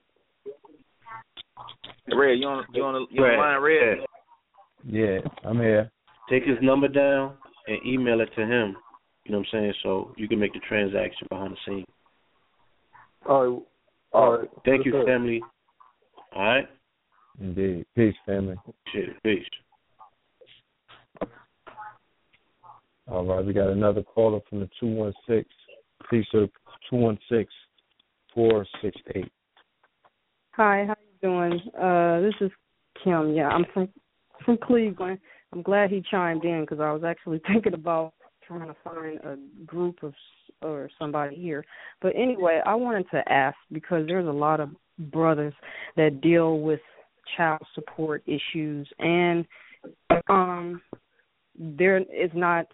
[2.14, 4.06] Red, you on you on the, you on the Red, line, Red?
[4.86, 5.90] Yeah, I'm here.
[6.30, 7.34] Take his number down
[7.66, 8.76] and email it to him.
[9.24, 9.74] You know what I'm saying?
[9.82, 11.84] So you can make the transaction behind the scene.
[13.28, 13.62] All right.
[14.12, 14.48] All right.
[14.64, 15.42] Thank you, Yes, family.
[16.34, 16.68] All right.
[17.40, 17.86] Indeed.
[17.96, 18.56] Peace, family.
[18.92, 19.20] Shit.
[19.22, 19.44] Peace.
[23.08, 25.48] All right, we got another caller from the two one six.
[26.08, 26.48] Please, sir,
[26.90, 27.52] two one six
[28.36, 29.32] four six eight.
[30.52, 31.60] Hi, how you doing?
[31.76, 32.52] Uh, this is
[33.02, 33.34] Kim.
[33.34, 33.88] Yeah, I'm from
[34.44, 35.18] from Cleveland.
[35.52, 38.12] I'm glad he chimed in because I was actually thinking about
[38.46, 40.12] trying to find a group of
[40.62, 41.64] or somebody here.
[42.00, 44.70] But anyway, I wanted to ask because there's a lot of
[45.10, 45.54] brothers
[45.96, 46.80] that deal with
[47.36, 49.44] child support issues and
[50.28, 50.80] um
[51.58, 52.66] there is not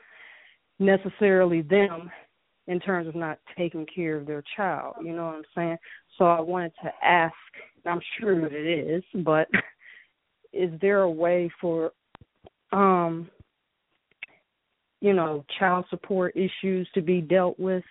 [0.79, 2.11] necessarily them
[2.69, 4.97] in terms of not taking care of their child.
[5.03, 5.79] You know what I'm saying?
[6.19, 7.35] So I wanted to ask,
[7.85, 9.49] I'm sure it is, but
[10.53, 11.93] is there a way for
[12.73, 13.31] um
[15.01, 17.83] you know, child support issues to be dealt with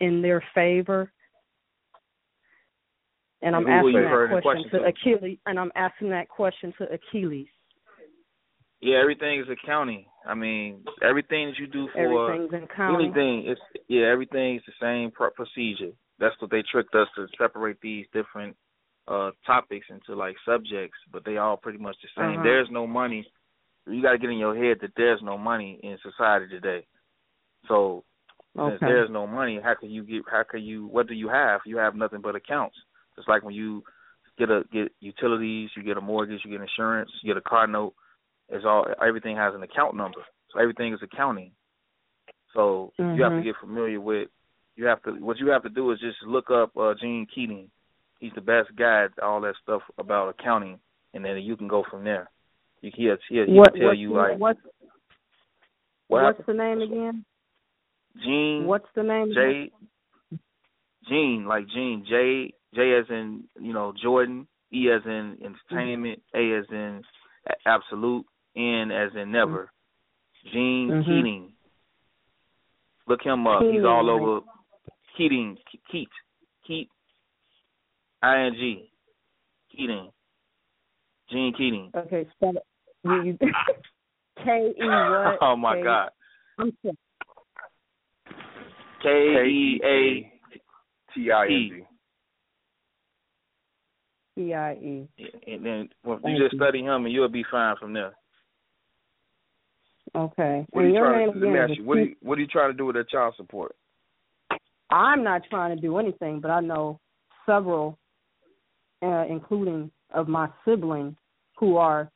[0.00, 1.12] in their favor?
[3.42, 4.84] And I'm asking that question, question to to?
[4.86, 7.46] Achilles and I'm asking that question to Achilles.
[8.80, 10.04] Yeah, everything is accounting.
[10.28, 12.32] I mean, everything that you do for
[13.02, 15.92] anything, it's yeah, everything's the same pro- procedure.
[16.20, 18.54] That's what they tricked us to separate these different
[19.08, 22.34] uh topics into like subjects, but they all pretty much the same.
[22.34, 22.42] Uh-huh.
[22.42, 23.26] There's no money.
[23.86, 26.86] You got to get in your head that there's no money in society today.
[27.66, 28.04] So
[28.68, 30.22] since there's no money, how can you get?
[30.30, 30.86] How can you?
[30.88, 31.60] What do you have?
[31.64, 32.76] You have nothing but accounts.
[33.16, 33.82] It's like when you
[34.38, 37.66] get a get utilities, you get a mortgage, you get insurance, you get a car
[37.66, 37.94] note.
[38.50, 40.20] It's all everything has an account number.
[40.50, 41.52] So everything is accounting.
[42.54, 43.44] So you have to Mhm.
[43.44, 44.30] get familiar with.
[44.76, 45.12] You have to.
[45.12, 47.70] What you have to do is just look up uh, Jean Keating.
[48.20, 50.80] He's the best guy at all that stuff about accounting,
[51.14, 52.30] and then you can go from there.
[52.80, 54.60] You he'll, he'll, he'll What, tell what's you like what's
[56.08, 56.58] what what's happened.
[56.58, 57.24] the name again?
[58.22, 59.30] Jean What's the name?
[59.32, 59.70] again?
[60.30, 60.38] J
[61.08, 66.52] Jean, like Jean, J J as in, you know, Jordan, E as in entertainment, A
[66.54, 67.02] as in
[67.66, 68.26] absolute,
[68.58, 69.70] N as in never.
[70.52, 71.04] Jean Mhm.
[71.04, 71.52] Keating.
[73.06, 73.62] Look him up.
[73.62, 74.44] He's all over
[75.16, 75.56] Keating,
[75.90, 76.10] Keat,
[76.64, 76.90] Keat,
[78.22, 78.90] I N G,
[79.70, 80.12] Keating,
[81.28, 81.90] Jean Keating.
[81.94, 82.66] Okay, spell it.
[83.04, 83.38] You,
[84.44, 85.38] K E what?
[85.42, 86.10] Oh my K- God.
[89.02, 90.32] K E A
[91.14, 91.86] T I N G.
[94.36, 95.08] T I E.
[95.46, 98.14] And then well, you just study him, and you'll be fine from there.
[100.18, 100.66] Okay.
[100.70, 102.46] What are you trying to, let me ask you, what are you, what are you
[102.48, 103.76] trying to do with that child support?
[104.90, 106.98] I'm not trying to do anything, but I know
[107.46, 107.96] several,
[109.00, 111.14] uh, including of my siblings,
[111.56, 112.10] who are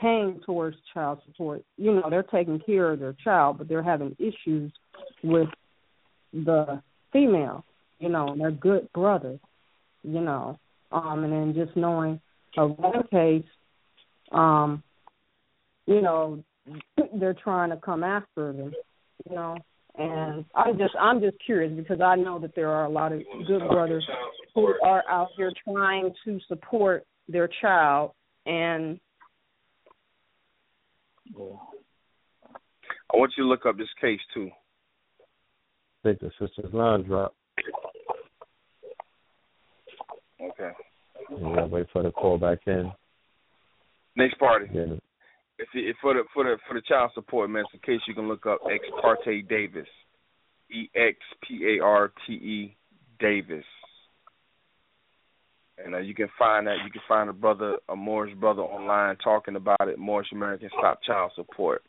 [0.00, 1.62] paying towards child support.
[1.76, 4.72] You know, they're taking care of their child, but they're having issues
[5.22, 5.48] with
[6.32, 7.64] the female.
[8.00, 9.38] You know, and they're good brothers.
[10.02, 10.58] You know,
[10.90, 12.20] um, and then just knowing
[12.56, 13.44] of one case,
[14.32, 14.82] um,
[15.86, 16.42] you know,
[17.18, 18.72] they're trying to come after them.
[19.28, 19.56] You know,
[19.96, 23.22] and I'm just I'm just curious because I know that there are a lot of
[23.46, 24.06] good brothers
[24.54, 28.12] who are out here trying to support their child
[28.46, 28.98] and
[31.36, 34.50] I want you to look up this case too.
[36.04, 37.36] I think the sister's line dropped.
[40.40, 40.70] Okay.
[41.30, 42.90] Yeah, wait for the call back in.
[44.16, 44.66] Next party.
[44.72, 44.96] Yeah.
[45.62, 48.14] If, if for the for the for the child support, man, it's a case you
[48.14, 49.86] can look up ex parte Davis,
[50.70, 51.16] E X
[51.46, 52.76] P A R T E
[53.20, 53.64] Davis,
[55.78, 59.16] and uh, you can find that you can find a brother, a Moorish brother online
[59.22, 60.00] talking about it.
[60.00, 61.82] Moorish American Stop Child Support.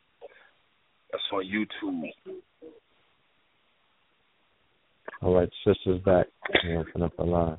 [1.11, 2.11] That's on YouTube.
[5.24, 6.27] All right, sister's back.
[6.64, 7.58] I'm open up the line.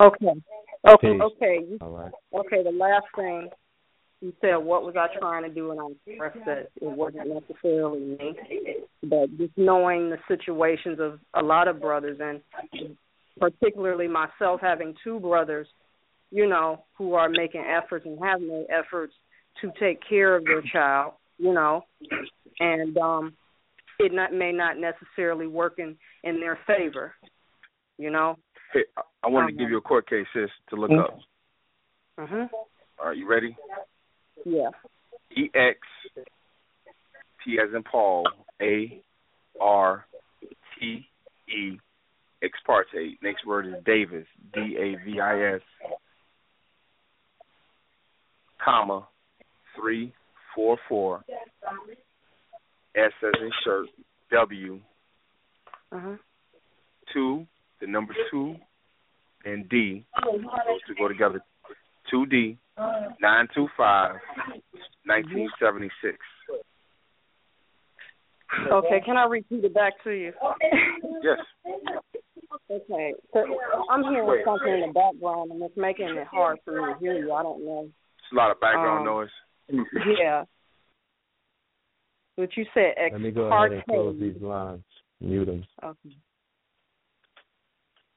[0.00, 0.26] Okay.
[0.88, 1.20] Okay, Peace.
[1.22, 1.58] okay.
[1.80, 2.12] All right.
[2.34, 3.48] okay, the last thing
[4.20, 8.00] you said what was I trying to do and I expressed that it wasn't necessarily
[8.00, 8.36] me.
[9.02, 12.40] But just knowing the situations of a lot of brothers and
[13.38, 15.68] particularly myself having two brothers,
[16.30, 19.12] you know, who are making efforts and have made efforts
[19.60, 21.84] to take care of their child, you know,
[22.58, 23.32] and um
[24.00, 27.14] it not may not necessarily work in in their favor,
[27.98, 28.36] you know.
[28.72, 31.04] Hey, I- I wanted to give you a court case, sis, to look Mhm.
[31.04, 31.18] up.
[32.18, 32.50] Mhm.
[32.98, 33.56] All right, you ready?
[34.44, 34.70] Yeah.
[35.36, 35.78] E X
[37.44, 38.26] P as in Paul
[38.62, 39.02] A
[39.60, 40.04] R
[40.78, 41.06] T
[41.48, 41.78] E
[42.42, 43.18] ex parte.
[43.22, 45.60] Next word is Davis D A V I S
[48.64, 49.06] comma
[49.76, 50.12] three
[50.54, 51.24] four four
[52.96, 53.86] S as in shirt
[54.32, 54.80] W
[55.90, 56.16] Uh-huh.
[57.12, 57.46] two
[57.80, 58.56] the number two
[59.44, 60.40] and D those
[60.86, 61.40] two go together
[62.10, 62.58] two D
[63.20, 64.16] nine two five
[65.06, 66.18] nineteen seventy six.
[68.72, 70.32] Okay, can I repeat it back to you?
[71.22, 71.38] Yes.
[72.70, 73.14] Okay.
[73.32, 73.44] So
[73.90, 77.18] I'm hearing something in the background and it's making it hard for me to hear
[77.18, 77.32] you.
[77.32, 77.88] I don't know.
[77.88, 79.28] It's a lot of background Um, noise.
[80.18, 80.44] Yeah.
[82.36, 84.82] But you said ex Let me go ahead and close these lines.
[85.20, 85.64] Mute them.
[85.84, 86.16] Okay.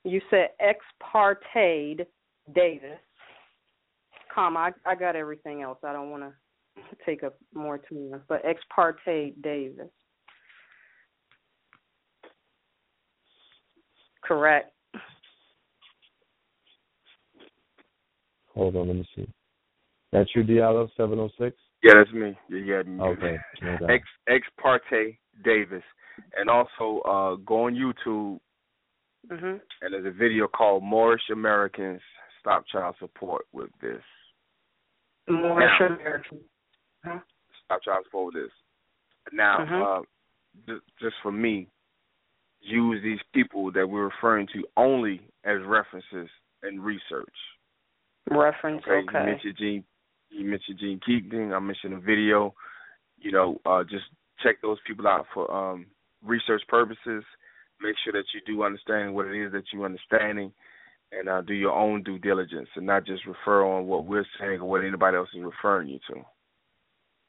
[0.04, 2.06] You said ex parte
[2.54, 3.00] Davis.
[4.34, 5.78] Comma, I, I got everything else.
[5.84, 9.90] I don't want to take up more time, but ex parte Davis.
[14.24, 14.72] Correct.
[18.54, 19.28] Hold on, let me see.
[20.12, 21.56] That's you, Diallo, 706?
[21.84, 22.38] Yeah, that's me.
[22.50, 22.84] Yeah, yeah.
[22.84, 23.02] me.
[23.02, 23.38] Okay.
[23.62, 23.78] No.
[23.88, 25.84] Ex ex parte Davis,
[26.38, 28.40] and also uh, go on YouTube
[29.30, 29.62] Mhm.
[29.82, 32.02] and there's a video called Moorish Americans
[32.40, 34.02] Stop Child Support with this.
[35.32, 36.40] Moorish Now- American.
[37.04, 37.20] Huh?
[37.66, 38.52] Stop Child Support with this.
[39.32, 39.82] Now, Mhm.
[39.82, 40.04] uh,
[40.68, 41.68] ju- just for me,
[42.62, 46.30] use these people that we're referring to only as references
[46.64, 47.36] and research.
[48.30, 48.84] Reference.
[48.84, 49.26] Okay, you Okay.
[49.26, 49.84] mentioned Jean,
[50.30, 51.54] you mentioned Jean Keating.
[51.54, 52.54] I mentioned a video.
[53.18, 54.06] You know, uh, just
[54.40, 55.88] check those people out for um,
[56.24, 57.24] research purposes.
[57.80, 60.54] Make sure that you do understand what it is that you're understanding,
[61.12, 64.62] and uh, do your own due diligence, and not just refer on what we're saying
[64.62, 66.22] or what anybody else is referring you to.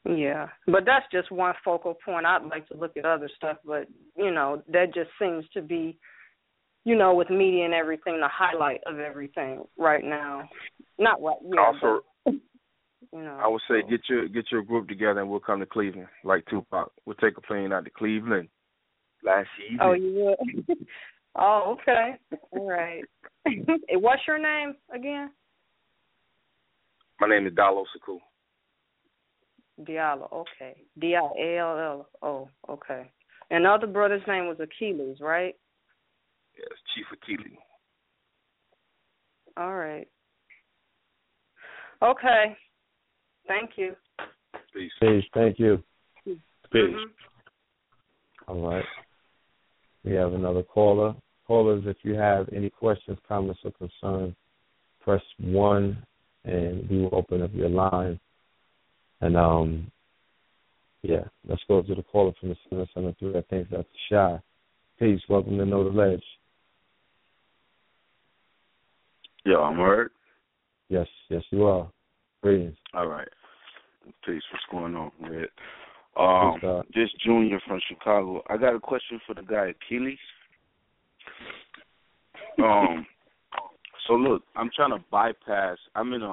[0.04, 2.26] Yeah, but that's just one focal point.
[2.26, 3.86] I'd like to look at other stuff, but
[4.16, 5.96] you know that just seems to be,
[6.84, 10.48] you know, with media and everything, the highlight of everything right now.
[10.98, 11.60] Not yeah.
[11.60, 12.34] also, but,
[13.12, 15.66] you know, I would say get your get your group together, and we'll come to
[15.66, 16.90] Cleveland, like Tupac.
[17.06, 18.48] We'll take a plane out to Cleveland
[19.24, 19.78] last evening.
[19.80, 20.34] Oh, you
[20.68, 20.78] would.
[21.36, 22.16] oh, okay.
[22.52, 23.04] All right.
[23.92, 25.30] What's your name again?
[27.20, 28.18] My name is Diallo Sekou.
[29.80, 30.32] Diallo.
[30.32, 30.76] Okay.
[30.98, 32.48] D I A L L O.
[32.68, 33.10] Okay.
[33.50, 35.54] And the other brother's name was Achilles, right?
[36.56, 37.58] Yes, Chief Achilles.
[39.56, 40.08] All right.
[42.02, 42.56] Okay.
[43.46, 43.94] Thank you.
[44.74, 44.90] Peace.
[45.00, 45.24] Peace.
[45.34, 45.82] Thank you.
[46.24, 46.38] Peace.
[46.74, 47.10] Mhm.
[48.48, 48.84] All right.
[50.04, 51.14] We have another caller.
[51.46, 54.34] Callers, if you have any questions, comments, or concerns,
[55.00, 56.02] press one,
[56.44, 58.18] and we will open up your line.
[59.20, 59.90] And um,
[61.02, 63.36] yeah, let's go to the caller from the seven seven three.
[63.36, 64.40] I think that's Shy.
[64.98, 65.20] Peace.
[65.28, 66.22] Welcome to Know the Ledge.
[69.44, 70.10] Yo, I'm heard.
[70.88, 71.90] Yes, yes, you are.
[72.42, 72.76] Greetings.
[72.94, 73.28] All right.
[74.24, 74.42] Peace.
[74.52, 75.48] What's going on, Red?
[76.16, 78.42] Um, uh, this Junior from Chicago.
[78.48, 80.18] I got a question for the guy Achilles.
[82.58, 83.06] Um,
[84.06, 85.78] so look, I'm trying to bypass.
[85.94, 86.32] I'm in a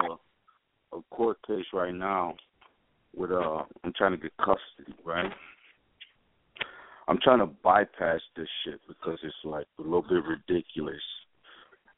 [0.91, 2.35] a court case right now
[3.15, 5.31] with uh, I'm trying to get custody, right?
[7.07, 11.01] I'm trying to bypass this shit because it's like a little bit ridiculous.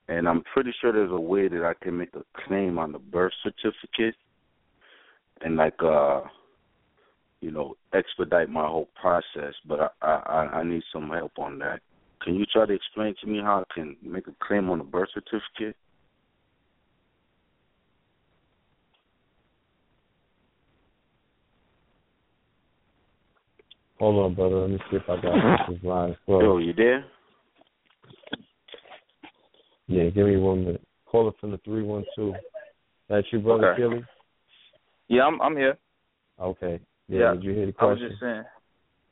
[0.07, 2.99] And I'm pretty sure there's a way that I can make a claim on the
[2.99, 4.15] birth certificate
[5.41, 6.21] and like uh
[7.41, 11.81] you know, expedite my whole process, but I, I I need some help on that.
[12.23, 14.83] Can you try to explain to me how I can make a claim on a
[14.83, 15.75] birth certificate?
[23.99, 24.61] Hold on, brother.
[24.61, 26.15] Let me see if I got this line.
[26.25, 26.43] closed.
[26.43, 27.05] Yo, you there?
[29.87, 30.83] Yeah, give me one minute.
[31.05, 32.33] Caller from the three one two.
[33.09, 33.81] That's you, brother Okay.
[33.81, 34.03] Kelly?
[35.09, 35.77] Yeah, I'm I'm here.
[36.39, 36.79] Okay.
[37.11, 37.31] Yeah, Yeah.
[37.33, 38.43] Did you hear the I was just saying.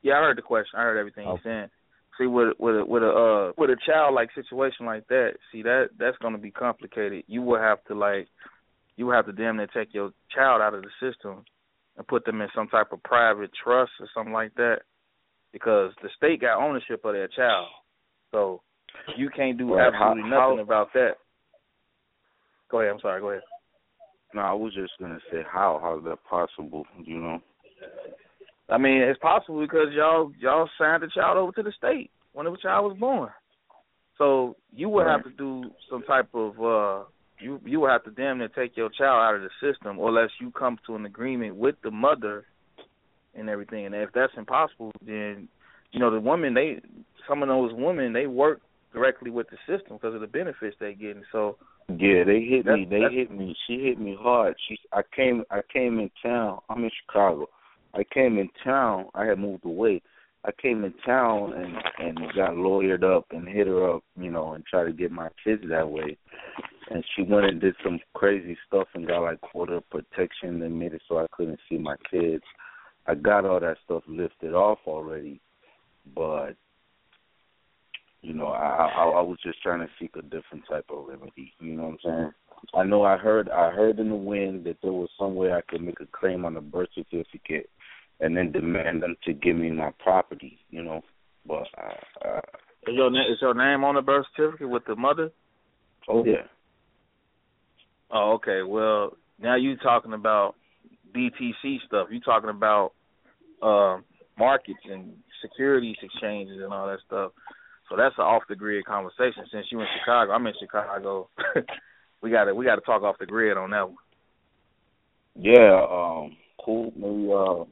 [0.01, 0.79] Yeah, I heard the question.
[0.79, 1.37] I heard everything Okay.
[1.37, 1.69] he's saying.
[2.17, 5.61] See, with with a with a uh with a child like situation like that, see
[5.63, 7.23] that that's going to be complicated.
[7.27, 8.27] You will have to like,
[8.95, 11.43] you will have to damn near take your child out of the system
[11.97, 14.79] and put them in some type of private trust or something like that,
[15.51, 17.67] because the state got ownership of that child.
[18.31, 18.61] So
[19.17, 19.93] you can't do Right.
[19.93, 21.17] How- absolutely nothing how- about that.
[22.69, 22.93] Go ahead.
[22.93, 23.19] I'm sorry.
[23.21, 23.43] Go ahead.
[24.33, 26.85] No, I was just gonna say how how is that possible?
[27.03, 27.41] You know?
[28.69, 32.45] I mean, it's possible because y'all y'all signed the child over to the state when
[32.45, 33.29] the child was born.
[34.17, 37.05] So you would have to do some type of uh
[37.39, 40.09] you you would have to damn near take your child out of the system or
[40.09, 42.45] unless you come to an agreement with the mother
[43.33, 43.85] and everything.
[43.85, 45.47] And if that's impossible then
[45.91, 46.81] you know the woman they
[47.27, 48.61] some of those women they work
[48.93, 51.23] directly with the system because of the benefits they getting.
[51.31, 51.55] So
[51.87, 52.85] Yeah, they hit me.
[52.89, 53.55] They hit me.
[53.65, 54.55] She hit me hard.
[54.67, 56.59] She I came I came in town.
[56.69, 57.47] I'm in Chicago.
[57.93, 59.05] I came in town.
[59.15, 60.01] I had moved away.
[60.45, 64.53] I came in town and and got lawyered up and hit her up, you know,
[64.53, 66.17] and tried to get my kids that way.
[66.89, 70.93] And she went and did some crazy stuff and got like order protection and made
[70.93, 72.43] it so I couldn't see my kids.
[73.05, 75.41] I got all that stuff lifted off already,
[76.15, 76.55] but
[78.21, 81.53] you know, I, I I was just trying to seek a different type of remedy.
[81.59, 82.15] You know what I'm saying?
[82.15, 82.79] Mm-hmm.
[82.79, 85.61] I know I heard I heard in the wind that there was some way I
[85.67, 87.69] could make a claim on the birth certificate,
[88.19, 90.59] and then demand them to give me my property.
[90.69, 91.01] You know,
[91.45, 92.37] but I, I,
[92.87, 95.31] is your na- is your name on the birth certificate with the mother?
[96.07, 96.47] oh yeah,
[98.11, 98.61] Oh, okay.
[98.63, 100.55] Well, now you talking about
[101.15, 102.07] BTC stuff.
[102.11, 102.93] You talking about
[103.61, 104.03] um
[104.37, 107.31] markets and securities exchanges and all that stuff.
[107.89, 109.43] So that's an off the grid conversation.
[109.51, 111.29] Since you in Chicago, I'm in Chicago.
[112.21, 113.97] we got to we got to talk off the grid on that one.
[115.35, 115.85] yeah.
[115.89, 116.93] Um, cool.
[116.95, 117.65] Maybe uh,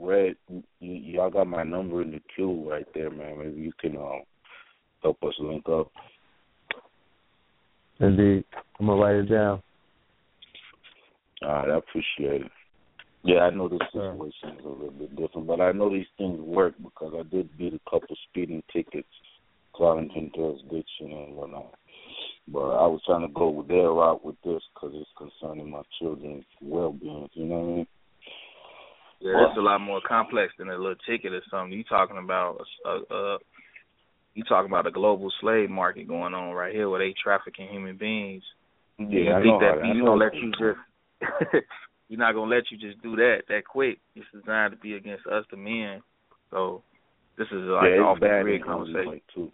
[0.00, 3.38] Red, y- y'all got my number in the queue right there, man.
[3.38, 4.22] Maybe you can um
[5.02, 5.90] help us link up.
[8.00, 8.44] Indeed.
[8.78, 9.62] I'm gonna write it down.
[11.42, 12.52] All right, I appreciate it.
[13.22, 16.38] Yeah, I know the situation is a little bit different, but I know these things
[16.40, 19.08] work because I did beat a couple speeding tickets,
[19.74, 21.74] Clarendon jurisdiction and whatnot.
[22.48, 25.82] But I was trying to go with their route with this because it's concerning my
[25.98, 27.28] children's well-being.
[27.32, 27.86] You know what I mean?
[29.20, 31.72] Yeah, it's a lot more complex than a little ticket or something.
[31.72, 33.38] You talking about a, a
[34.34, 37.96] you talking about a global slave market going on right here where they trafficking human
[37.96, 38.42] beings.
[38.98, 41.64] Yeah, you I think know that I know gonna let you just
[42.08, 43.98] he's not gonna let you just do that that quick.
[44.14, 46.02] It's designed to be against us the men.
[46.50, 46.82] So
[47.38, 49.20] this is like yeah, off the bad grid conversation.
[49.34, 49.50] too.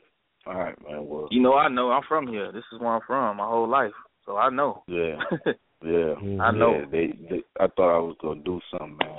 [0.46, 1.06] All right, man.
[1.06, 2.50] Well, You know I know, I'm from here.
[2.52, 3.92] This is where I'm from my whole life.
[4.26, 4.82] So I know.
[4.86, 5.16] yeah,
[5.84, 6.14] yeah.
[6.40, 6.80] I know.
[6.80, 9.18] Yeah, they, they, I thought I was gonna do something, man.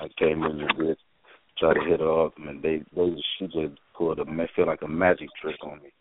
[0.00, 1.00] I came in and just
[1.58, 4.82] try to hit her up, and they, they, she just pulled a, ma- feel like
[4.82, 5.92] a magic trick on me.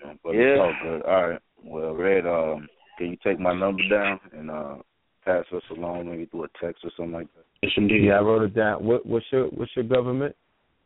[0.00, 0.40] You know, but Yeah.
[0.40, 1.02] it's all good.
[1.02, 1.40] All right.
[1.64, 4.76] Well, Red, um, can you take my number down and uh,
[5.24, 7.44] pass us along, maybe through a text or something like that.
[7.62, 8.04] Yes, indeed.
[8.04, 8.84] Yeah, I wrote it down.
[8.84, 10.36] What what's your what's your government?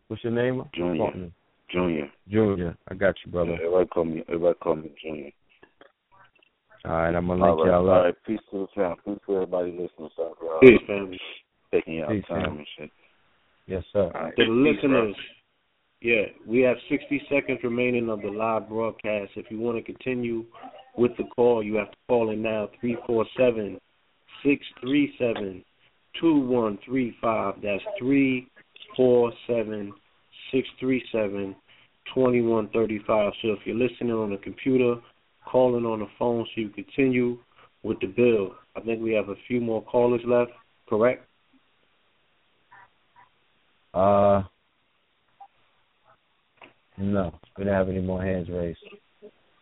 [0.08, 0.62] What's your name?
[0.74, 1.04] Junior.
[1.04, 1.30] Partner.
[1.70, 2.10] Junior.
[2.28, 2.76] Junior.
[2.88, 3.50] I got you, brother.
[3.50, 4.22] Yeah, everybody call me.
[4.28, 5.30] Everybody call me Junior.
[6.88, 8.04] All right, I'm gonna All link right, y'all all up.
[8.04, 8.14] right.
[8.26, 8.96] Peace to the family.
[9.04, 10.08] Peace to everybody listening.
[10.16, 11.20] So, uh, Peace, family.
[11.70, 12.56] Taking y'all Peace, time fam.
[12.58, 12.90] and shit.
[13.66, 14.10] Yes, sir.
[14.14, 14.36] All right.
[14.36, 14.90] To the Peace, bro.
[14.90, 15.16] listeners,
[16.00, 19.32] yeah, we have 60 seconds remaining of the live broadcast.
[19.36, 20.44] If you want to continue
[20.96, 23.78] with the call, you have to call in now 347
[24.42, 25.64] 637
[26.20, 27.54] 2135.
[27.62, 29.92] That's 347
[30.52, 31.56] 637
[32.14, 33.32] 2135.
[33.42, 34.94] So if you're listening on a computer,
[35.50, 37.38] calling on the phone so you continue
[37.82, 38.54] with the bill.
[38.76, 40.50] I think we have a few more callers left,
[40.88, 41.24] correct?
[43.94, 44.42] Uh,
[46.98, 48.78] no, we don't have any more hands raised.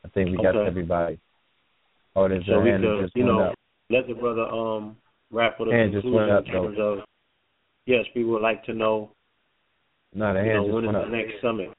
[0.04, 1.18] I think we got everybody.
[2.16, 3.54] Oh, there's so a we hand could, just you know, up.
[3.90, 4.96] let the brother um
[5.30, 6.98] wrap with a Hand just conclusion went up, in terms of
[7.86, 9.10] yes, we would like to know,
[10.14, 11.12] No, the you hand know just when is went the up.
[11.12, 11.75] next summit.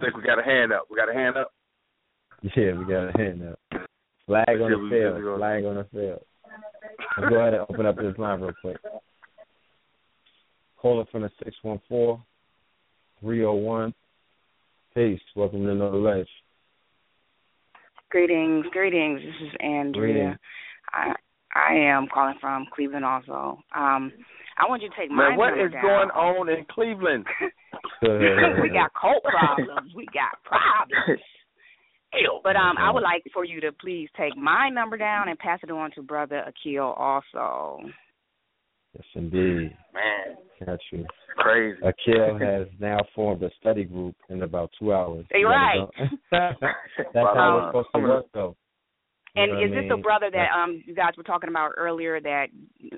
[0.00, 0.86] Think we got a hand up.
[0.90, 1.52] We got a hand up.
[2.42, 3.58] Yeah, we got a hand up.
[4.26, 5.38] Flag on Yeah, the we- field.
[5.38, 6.20] Flag on the field.
[7.18, 8.76] Let's go ahead and open up this line real quick.
[10.80, 12.22] Caller from the six one four
[13.20, 13.92] three oh one.
[14.94, 15.20] Peace.
[15.34, 16.28] Welcome to Know the Ledge.
[18.10, 19.20] Greetings, greetings.
[19.20, 20.12] This is Andrea.
[20.12, 20.36] Greetings.
[20.92, 21.12] I
[21.54, 23.58] I am calling from Cleveland also.
[23.74, 24.12] Um
[24.58, 25.82] I want you to take my Man, what number is down.
[25.82, 27.24] going on in Cleveland?
[28.02, 29.92] we got cult problems.
[29.94, 31.20] We got problems.
[32.42, 35.60] But um I would like for you to please take my number down and pass
[35.62, 37.80] it on to brother Akil also.
[38.94, 39.76] Yes, indeed.
[39.92, 41.04] Man, Got you.
[41.36, 41.78] crazy.
[41.82, 45.26] Akil has now formed a study group in about two hours.
[45.30, 45.86] They You gotta
[46.32, 46.56] right.
[47.14, 48.56] That's how it's supposed to work, though.
[49.38, 51.50] You And is what is I this the brother that um you guys were talking
[51.50, 52.46] about earlier that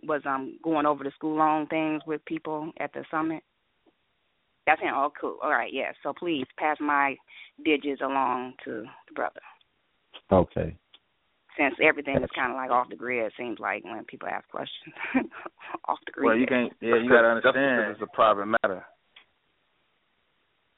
[0.03, 3.43] was um going over the school loan things with people at the summit?
[4.67, 4.93] That's him.
[4.95, 5.39] Oh, cool.
[5.43, 5.93] All right, yeah.
[6.03, 7.17] So please pass my
[7.65, 9.41] digits along to the brother.
[10.31, 10.77] Okay.
[11.59, 14.49] Since everything is kind of like off the grid, it seems like when people ask
[14.49, 14.95] questions
[15.89, 16.27] off the grid.
[16.27, 16.73] Well, you can't.
[16.81, 17.91] Yeah, you gotta understand.
[17.91, 18.85] it's a private matter.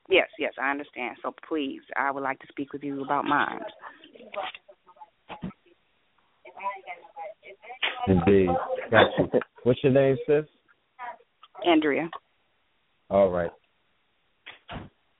[0.08, 1.16] Yes, yes, I understand.
[1.22, 3.60] So please, I would like to speak with you about mine.
[8.08, 8.48] Indeed.
[8.90, 9.40] Got you.
[9.64, 10.44] What's your name, sis?
[11.66, 12.08] Andrea.
[13.10, 13.50] All right.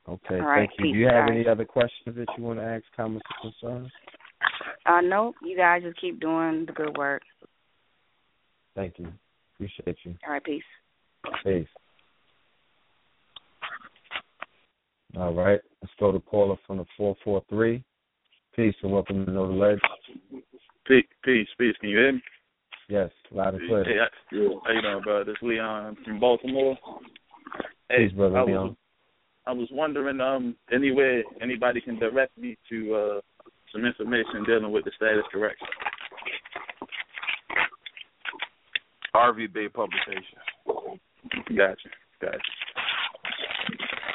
[0.09, 0.93] Okay, All right, thank you.
[0.93, 1.36] Do you have guys.
[1.36, 3.93] any other questions that you want to ask, comments, or concerns?
[4.85, 7.23] Uh, no, you guys just keep doing the good work.
[8.75, 9.12] Thank you.
[9.55, 10.17] Appreciate you.
[10.27, 10.62] All right, peace.
[11.44, 11.69] Peace.
[15.17, 15.61] All right.
[15.83, 17.85] Let's go to caller from the 443.
[18.57, 19.78] Peace and welcome to Know the Ledge.
[20.86, 21.75] Peace, peace, peace.
[21.81, 22.23] Can you hear me?
[22.89, 23.85] Yes, loud and clear.
[23.85, 24.07] Hey, I,
[24.65, 25.25] how you doing, brother?
[25.25, 26.77] This is Leon from Baltimore.
[27.89, 28.67] Hey, Peace, brother I Leon.
[28.69, 28.77] was,
[29.47, 33.20] I was wondering, um, anywhere anybody can direct me to uh
[33.73, 35.67] some information dealing with the status correction.
[39.15, 40.27] RV Bey Publications.
[41.49, 41.89] Gotcha,
[42.20, 42.39] gotcha.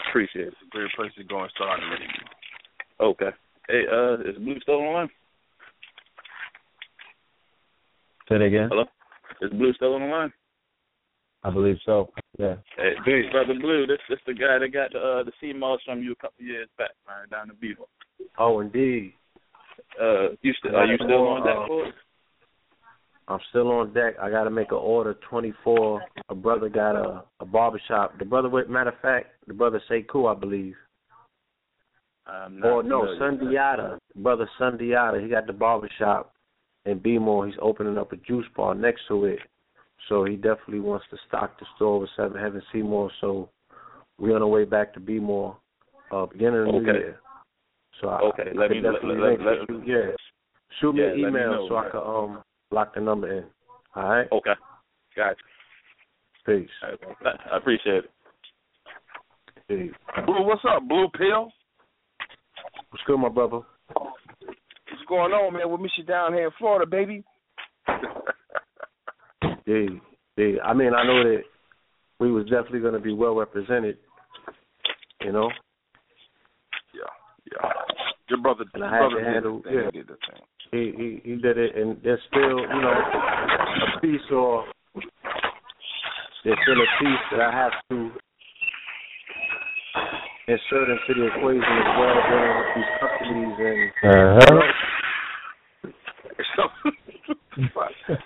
[0.09, 0.53] Appreciate it.
[0.53, 1.79] It's a great place to go and start.
[2.99, 3.29] Okay.
[3.67, 5.09] Hey, uh, is Blue still on line?
[8.29, 8.69] Say it again.
[8.69, 8.83] Hello?
[9.41, 10.33] Is Blue still on the line?
[11.43, 12.09] I believe so.
[12.37, 12.55] Yeah.
[12.75, 16.01] Hey, brother Blue, this this the guy that got the uh, the sea moss from
[16.01, 17.83] you a couple years back, man, down the Beaver.
[18.37, 19.13] Oh, indeed.
[20.01, 21.91] Uh, you still are you still on that for?
[23.29, 24.15] I'm still on deck.
[24.21, 26.01] I got to make an order 24.
[26.29, 28.17] A brother got a a barber shop.
[28.19, 30.75] The brother, with matter of fact, the brother Sekou, I believe.
[32.25, 33.01] I'm not Or no.
[33.19, 33.99] Sundiata.
[34.15, 35.21] Brother Sundiata.
[35.21, 36.33] He got the barber shop
[36.87, 37.47] in Bmore.
[37.47, 39.39] He's opening up a juice bar next to it.
[40.09, 43.11] So he definitely wants to stock the store with Seven Heaven sea moss.
[43.21, 43.49] So
[44.17, 45.55] we're on our way back to Bmore,
[46.11, 46.99] uh, beginning of the new Okay.
[46.99, 47.19] year.
[48.01, 49.95] So I, Okay, I let could me- let- definitely let- link let- with you.
[50.09, 50.15] yeah.
[50.79, 53.45] Shoot me an let me email know, so I can um lock the number in.
[53.95, 54.31] All right.
[54.31, 54.53] Okay.
[55.15, 55.41] Gotcha.
[56.45, 56.69] Peace.
[56.83, 56.89] All
[57.21, 58.11] right, I appreciate it.
[59.67, 59.93] Peace.
[60.25, 61.51] Blue, what's up, Blue Pill?
[62.89, 63.61] What's good, my brother?
[65.07, 65.69] What's going on, man?
[65.69, 67.23] We'll miss you down here in Florida, baby.
[69.65, 69.83] Yeah,
[70.37, 70.61] yeah.
[70.63, 71.41] I mean, I know that
[72.21, 73.97] we was definitely going to be well represented.
[75.25, 75.49] You know,
[76.95, 77.01] Yeah,
[77.51, 77.69] yeah.
[78.29, 79.73] Your brother, And your I had brother to did handle- thing.
[79.73, 79.89] yeah.
[79.91, 80.41] He did the thing.
[80.71, 84.63] he he he did it, and there's still, you know, a piece or
[86.45, 87.95] there's still a piece that I have to
[90.47, 93.91] insert into the equation as well, dealing with these companies and
[94.39, 94.61] Uh-huh.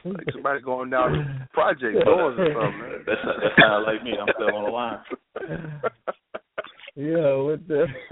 [0.06, 2.80] Like somebody going down project doors or something.
[2.80, 2.92] Man.
[3.06, 4.14] That that sounds like me.
[4.19, 5.00] I'm still on the line.
[6.95, 7.85] Yeah, with the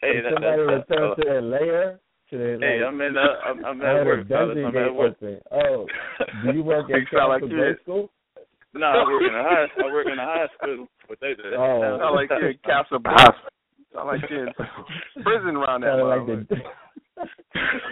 [0.00, 2.00] Hey, that, somebody that, return uh, to their layer.
[2.30, 3.16] To their, Hey, like, I'm in.
[3.18, 4.48] Uh, I'm, I'm at work, fellas.
[4.56, 5.16] dungeon I'm gate at work.
[5.20, 5.40] open.
[5.52, 5.86] Oh,
[6.44, 8.10] do you work at You sound like Castle School?
[8.72, 9.66] No, I work in a high.
[9.76, 10.86] I work in a high school.
[11.08, 11.98] But they, they Oh.
[12.00, 13.34] Sound like you're in Castle Bluff.
[13.94, 14.54] Sound like you're in
[15.22, 15.98] prison around that.
[15.98, 16.56] Sounded like the.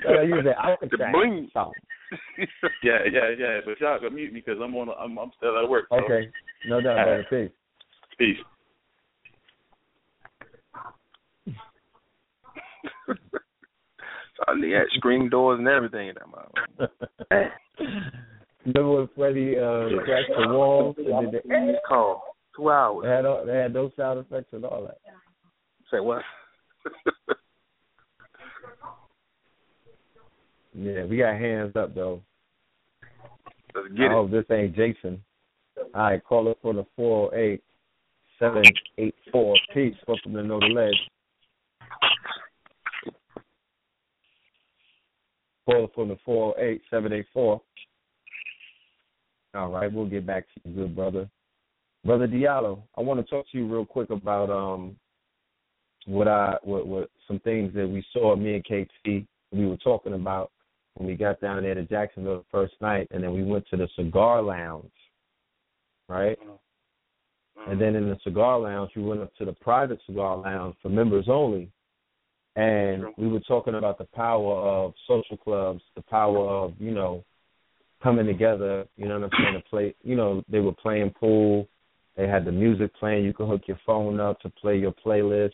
[0.03, 1.13] Sounded like you was the Alcatraz.
[1.13, 1.51] bling.
[1.53, 1.83] Something.
[2.83, 3.61] yeah, yeah, yeah.
[3.65, 4.89] But y'all can mute me because I'm on.
[4.91, 5.87] I'm, I'm still at work.
[5.91, 6.31] so- Okay,
[6.69, 7.27] no doubt, All brother.
[7.31, 7.51] Peace.
[8.19, 8.39] Peace.
[14.37, 16.89] So they had screen doors and everything in that
[17.31, 17.51] motherfucker.
[18.67, 20.95] Remember when Freddie uh, scratched the wall?
[20.99, 22.23] and did the, Call
[22.55, 23.05] two hours.
[23.05, 24.99] they had all, they had those sound effects and all that.
[25.91, 26.23] Say what?
[30.79, 32.23] Yeah, we got hands up though.
[33.75, 34.11] Let's I get it.
[34.13, 35.23] hope this ain't Jason.
[35.95, 37.63] All right, call us for the four eight
[38.39, 38.63] seven
[38.99, 39.57] eight four.
[39.73, 39.95] Peace.
[40.07, 40.95] Welcome to Know the Ledge.
[45.65, 47.63] Call us from the four eight seven eight four.
[49.55, 51.27] All right, we'll get back to you, good brother.
[52.05, 54.95] Brother Diallo, I want to talk to you real quick about um
[56.05, 60.13] what I what what some things that we saw me and KT we were talking
[60.13, 60.51] about
[60.97, 63.77] when we got down there to Jacksonville the first night and then we went to
[63.77, 64.91] the cigar lounge.
[66.09, 66.39] Right?
[67.69, 70.89] And then in the cigar lounge we went up to the private cigar lounge for
[70.89, 71.71] members only.
[72.55, 77.23] And we were talking about the power of social clubs, the power of, you know,
[78.03, 81.69] coming together, you know what I'm saying, to play you know, they were playing pool,
[82.17, 85.53] they had the music playing, you could hook your phone up to play your playlist.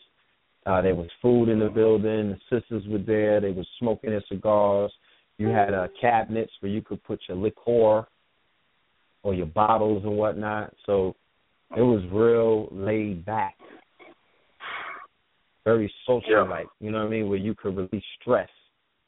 [0.65, 2.37] Uh, there was food in the building.
[2.49, 3.41] The sisters were there.
[3.41, 4.93] They were smoking their cigars.
[5.37, 8.07] You had uh, cabinets where you could put your liquor
[9.23, 10.73] or your bottles and whatnot.
[10.85, 11.15] So
[11.75, 13.55] it was real laid back,
[15.63, 16.67] very social like.
[16.79, 17.29] You know what I mean?
[17.29, 18.49] Where you could release stress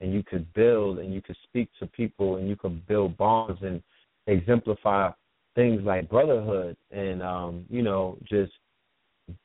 [0.01, 3.59] and you could build and you could speak to people and you could build bonds
[3.61, 3.81] and
[4.27, 5.11] exemplify
[5.53, 8.51] things like brotherhood and um, you know just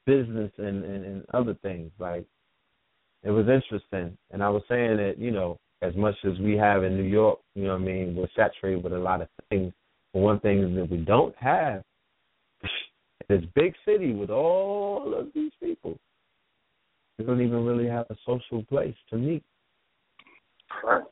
[0.07, 1.91] business and, and, and other things.
[1.99, 2.25] Like
[3.23, 4.17] it was interesting.
[4.31, 7.39] And I was saying that, you know, as much as we have in New York,
[7.55, 9.73] you know what I mean, we're saturated with a lot of things.
[10.13, 11.83] But one thing that we don't have
[13.29, 15.99] this big city with all of these people.
[17.19, 19.43] We don't even really have a social place to meet.
[20.83, 21.03] Right.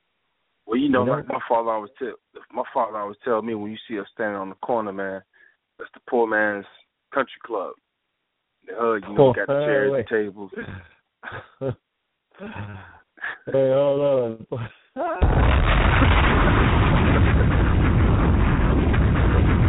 [0.67, 1.13] Well, you know, You know?
[1.17, 2.15] like my father always tell
[2.53, 5.23] my father always tell me when you see us standing on the corner, man,
[5.79, 6.67] that's the poor man's
[7.13, 7.73] country club.
[8.67, 10.51] The you know, got the chairs, and tables.
[13.47, 14.47] hey, hold on.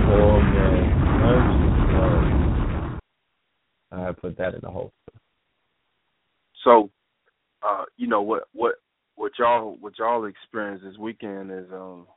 [0.07, 0.99] oh man.
[4.09, 4.91] I put that in the hole.
[6.63, 6.89] So,
[7.63, 8.75] uh, you know what what
[9.15, 12.07] what y'all what y'all experience this weekend is um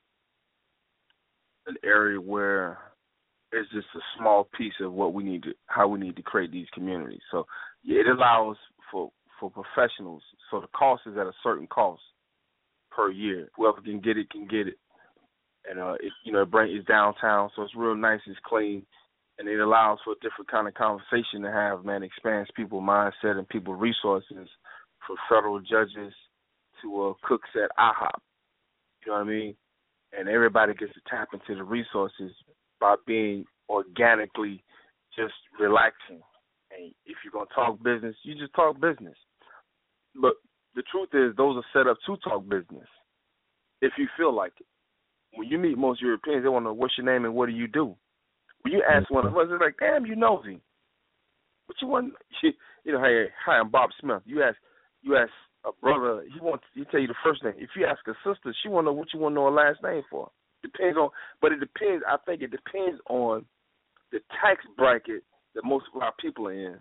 [1.67, 2.79] an area where
[3.53, 6.53] it's just a small piece of what we need to how we need to create
[6.53, 7.21] these communities.
[7.31, 7.47] So
[7.83, 8.57] yeah, it allows
[8.91, 9.11] for
[9.43, 10.23] for professionals.
[10.51, 12.03] So the cost is at a certain cost
[12.91, 13.49] per year.
[13.57, 14.79] Whoever can get it can get it.
[15.69, 18.87] And uh it you know it bring it's downtown so it's real nice, it's clean
[19.39, 23.39] and it allows for a different kind of conversation to have, man, expands people's mindset
[23.39, 24.49] and people resources
[25.07, 26.13] from federal judges
[26.83, 28.21] to uh, cooks at IHOP.
[29.05, 29.57] You know what I mean?
[30.17, 32.31] And everybody gets to tap into the resources
[32.81, 34.63] by being organically
[35.17, 36.21] just relaxing.
[36.71, 39.17] And if you're gonna talk business, you just talk business.
[40.21, 40.35] But
[40.75, 42.89] the truth is those are set up to talk business.
[43.81, 44.67] If you feel like it.
[45.35, 47.53] When you meet most Europeans, they want to know what's your name and what do
[47.53, 47.97] you do.
[48.63, 50.61] When you ask one of us, it's like, damn, you nosy.
[51.67, 52.15] What you want?
[52.85, 54.23] You know, hey, hi, I'm Bob Smith.
[54.27, 54.57] You ask,
[55.03, 55.31] you ask
[55.65, 57.55] a brother, he wants, he tell you the first name.
[57.57, 59.53] If you ask a sister, she want to know what you want to know her
[59.53, 60.29] last name for.
[60.65, 61.11] Depends on,
[61.41, 62.03] but it depends.
[62.09, 63.45] I think it depends on
[64.11, 65.23] the tax bracket
[65.55, 66.77] that most of our people are in.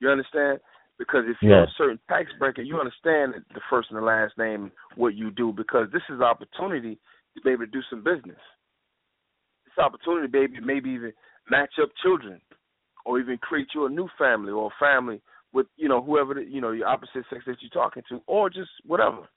[0.00, 0.60] You understand?
[0.98, 1.68] Because if you're Yes.
[1.68, 5.52] a certain tax bracket, you understand the first and the last name, what you do,
[5.52, 6.98] because this is opportunity
[7.34, 8.38] to be able to do some business
[9.74, 11.12] this opportunity, baby, maybe even
[11.50, 12.40] match up children,
[13.04, 15.20] or even create you a new family or a family
[15.52, 18.50] with you know whoever the, you know your opposite sex that you're talking to, or
[18.50, 19.28] just whatever.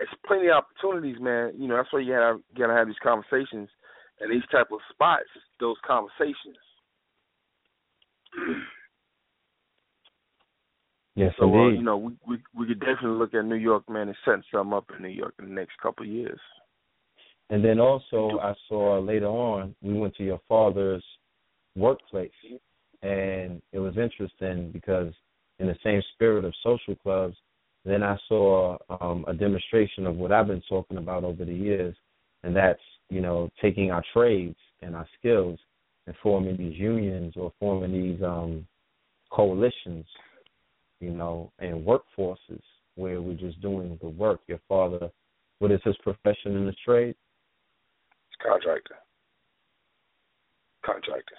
[0.00, 1.52] It's plenty of opportunities, man.
[1.56, 3.68] You know that's why you gotta gotta have these conversations
[4.20, 5.28] and these type of spots,
[5.60, 6.58] those conversations.
[11.18, 14.06] Yes, so uh, you know we we we could definitely look at New York, man,
[14.06, 16.38] and setting something up in New York in the next couple of years.
[17.50, 21.02] And then also, I saw later on, we went to your father's
[21.74, 22.30] workplace,
[23.02, 25.12] and it was interesting because
[25.58, 27.36] in the same spirit of social clubs,
[27.84, 31.96] then I saw um, a demonstration of what I've been talking about over the years,
[32.44, 32.78] and that's
[33.10, 35.58] you know taking our trades and our skills
[36.06, 38.64] and forming these unions or forming these um,
[39.30, 40.06] coalitions,
[41.00, 42.62] you know, and workforces
[42.96, 44.40] where we're just doing the work.
[44.46, 45.10] Your father,
[45.58, 47.14] what is his profession in the trade?
[48.42, 48.96] Contractor.
[50.84, 51.34] Contractor.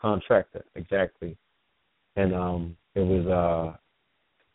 [0.00, 1.36] Contractor, exactly.
[2.16, 3.76] And um it was uh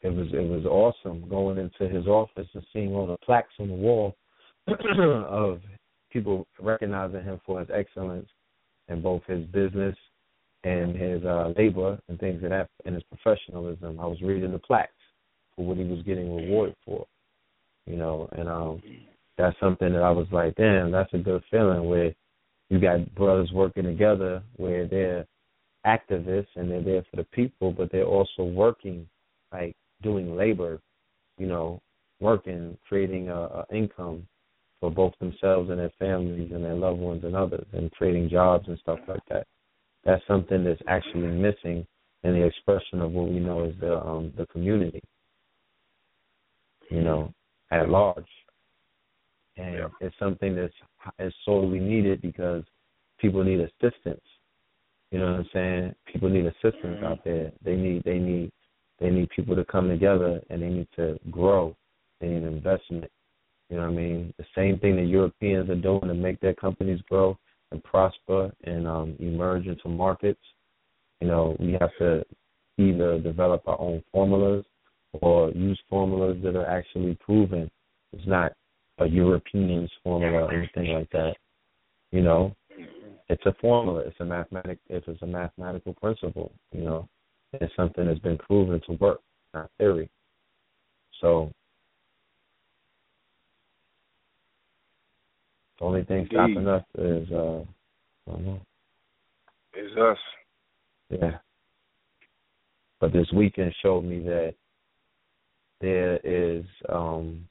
[0.02, 3.68] it was it was awesome going into his office and seeing all the plaques on
[3.68, 4.16] the wall
[4.68, 5.62] of
[6.12, 8.30] people recognizing him for his excellence
[8.88, 9.96] in both his business
[10.64, 14.00] and his uh labor and things of that and his professionalism.
[14.00, 14.92] I was reading the plaques
[15.56, 17.06] for what he was getting rewarded for.
[17.86, 18.82] You know, and um
[19.38, 22.14] that's something that I was like, damn, that's a good feeling where
[22.70, 25.26] you got brothers working together where they're
[25.86, 29.08] activists and they're there for the people, but they're also working,
[29.52, 30.80] like doing labor,
[31.38, 31.82] you know,
[32.20, 34.28] working, creating a, a income
[34.80, 38.68] for both themselves and their families and their loved ones and others, and creating jobs
[38.68, 39.48] and stuff like that.
[40.10, 41.86] That's something that's actually missing
[42.24, 45.04] in the expression of what we know as the um the community.
[46.90, 47.32] You know,
[47.70, 48.26] at large
[49.58, 49.88] and yeah.
[50.02, 50.74] it's something that's
[51.20, 52.64] is sorely needed because
[53.20, 54.24] people need assistance.
[55.12, 55.96] You know what I'm saying?
[56.12, 57.06] People need assistance mm-hmm.
[57.06, 57.52] out there.
[57.64, 58.52] They need they need
[59.00, 61.76] they need people to come together and they need to grow.
[62.20, 63.12] They need investment.
[63.70, 64.34] You know what I mean?
[64.40, 67.38] The same thing the Europeans are doing to make their companies grow
[67.72, 70.42] and prosper and um, emerge into markets.
[71.22, 72.24] You know, we have to
[72.78, 74.66] either develop our own formulas
[75.14, 77.70] or use formulas that are actually proven.
[78.14, 78.54] It's not
[79.00, 81.36] a European's formula or anything like that.
[82.12, 82.56] You know,
[83.28, 84.02] it's a formula.
[84.02, 84.80] It's a mathematic.
[84.90, 86.52] It's a mathematical principle.
[86.72, 87.10] You know,
[87.54, 89.22] it's something that's been proven to work,
[89.54, 90.10] not theory.
[91.22, 91.52] So
[95.80, 97.62] the only thing stopping us is uh,
[98.28, 98.62] I don't know.
[99.74, 100.18] Is us.
[101.10, 101.38] Yeah.
[103.00, 104.56] But this weekend showed me that
[105.82, 107.46] there is um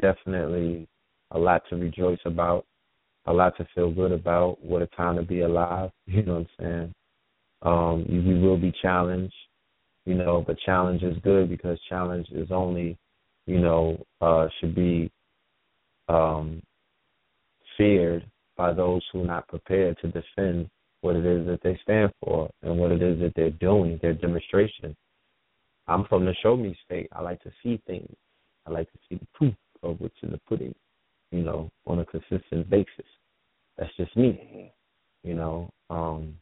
[0.00, 0.86] definitely
[1.32, 2.64] a lot to rejoice about,
[3.26, 4.62] a lot to feel good about.
[4.64, 5.90] What a time to be alive.
[6.06, 6.94] You know what I'm saying?
[7.62, 9.34] Um, we will be challenged,
[10.04, 12.98] you know, but challenge is good because challenge is only,
[13.46, 15.10] you know, uh, should be
[16.08, 16.60] um,
[17.76, 18.24] feared
[18.56, 20.68] by those who are not prepared to defend
[21.00, 24.14] what it is that they stand for and what it is that they're doing, their
[24.14, 24.96] demonstration.
[25.88, 27.08] I'm from the show me state.
[27.12, 28.14] I like to see things.
[28.66, 30.74] I like to see the proof of what's in the pudding,
[31.32, 33.06] you know, on a consistent basis.
[33.76, 34.72] That's just me,
[35.24, 35.70] you know.
[35.90, 36.36] Um,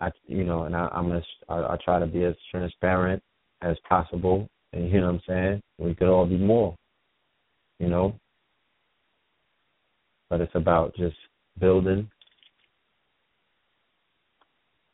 [0.00, 3.22] I, you know, and I, I'm a, I, I try to be as transparent
[3.62, 5.62] as possible, and you know what I'm saying.
[5.78, 6.74] We could all be more,
[7.78, 8.18] you know.
[10.30, 11.16] But it's about just
[11.58, 12.08] building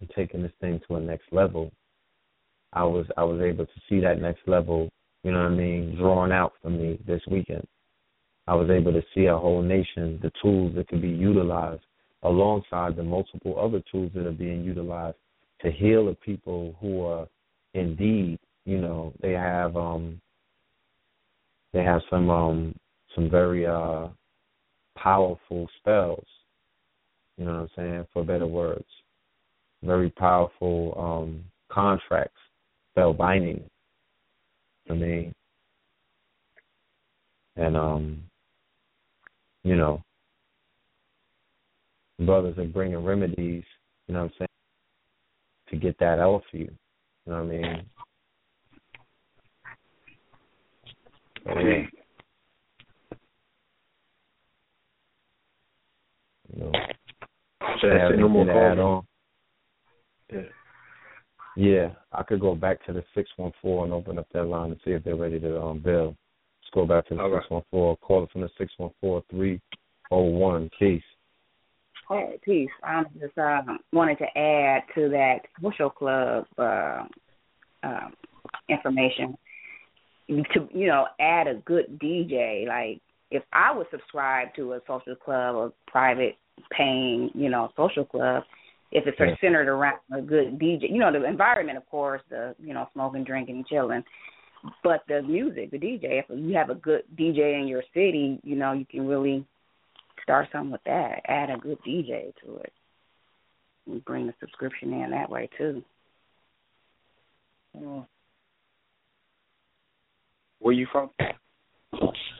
[0.00, 1.70] and taking this thing to a next level.
[2.72, 4.90] I was I was able to see that next level
[5.26, 7.66] you know what I mean, drawn out for me this weekend.
[8.46, 11.82] I was able to see a whole nation, the tools that can be utilized
[12.22, 15.16] alongside the multiple other tools that are being utilized
[15.62, 17.26] to heal the people who are
[17.74, 20.20] indeed, you know, they have um
[21.72, 22.78] they have some um
[23.16, 24.06] some very uh
[24.96, 26.26] powerful spells,
[27.36, 28.84] you know what I'm saying, for better words.
[29.82, 32.40] Very powerful um contracts,
[32.92, 33.62] spell binding
[34.88, 35.34] I mean,
[37.56, 38.22] And um,
[39.64, 40.02] you know,
[42.20, 43.64] brothers are bringing remedies.
[44.06, 44.48] You know what I'm saying?
[45.70, 46.70] To get that off you.
[47.26, 47.86] You know what I mean?
[51.44, 51.95] So,
[56.52, 56.72] You know,
[57.80, 59.04] so that's no more calls.
[60.32, 60.40] Yeah.
[61.56, 64.72] Yeah, I could go back to the six one four and open up that line
[64.72, 66.08] and see if they're ready to um bill.
[66.08, 67.96] Let's go back to the six one four.
[67.96, 69.60] Call it from the six one four three
[70.10, 70.70] oh one.
[70.78, 71.02] Peace.
[72.10, 72.70] Hey, peace.
[72.84, 77.04] I just uh, wanted to add to that social club uh,
[77.82, 78.12] um,
[78.68, 79.36] information
[80.28, 82.68] to you know add a good DJ.
[82.68, 83.00] Like
[83.30, 86.36] if I would subscribe to a social club or private
[86.70, 88.44] paying you know social club,
[88.92, 89.34] if it's yeah.
[89.40, 90.90] centered around a good DJ.
[90.90, 94.04] You know, the environment, of course, the you know smoking, drinking, chilling.
[94.82, 98.56] but the music, the DJ, if you have a good DJ in your city, you
[98.56, 99.44] know, you can really
[100.22, 101.20] start something with that.
[101.26, 102.72] Add a good DJ to it.
[103.86, 105.82] And bring the subscription in that way too.
[107.76, 108.06] Mm.
[110.58, 111.10] Where you from?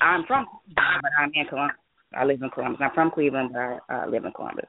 [0.01, 1.77] I'm from, but I'm in Columbus.
[2.15, 2.81] I live in Columbus.
[2.83, 4.67] I'm from Cleveland, but I, I live in Columbus.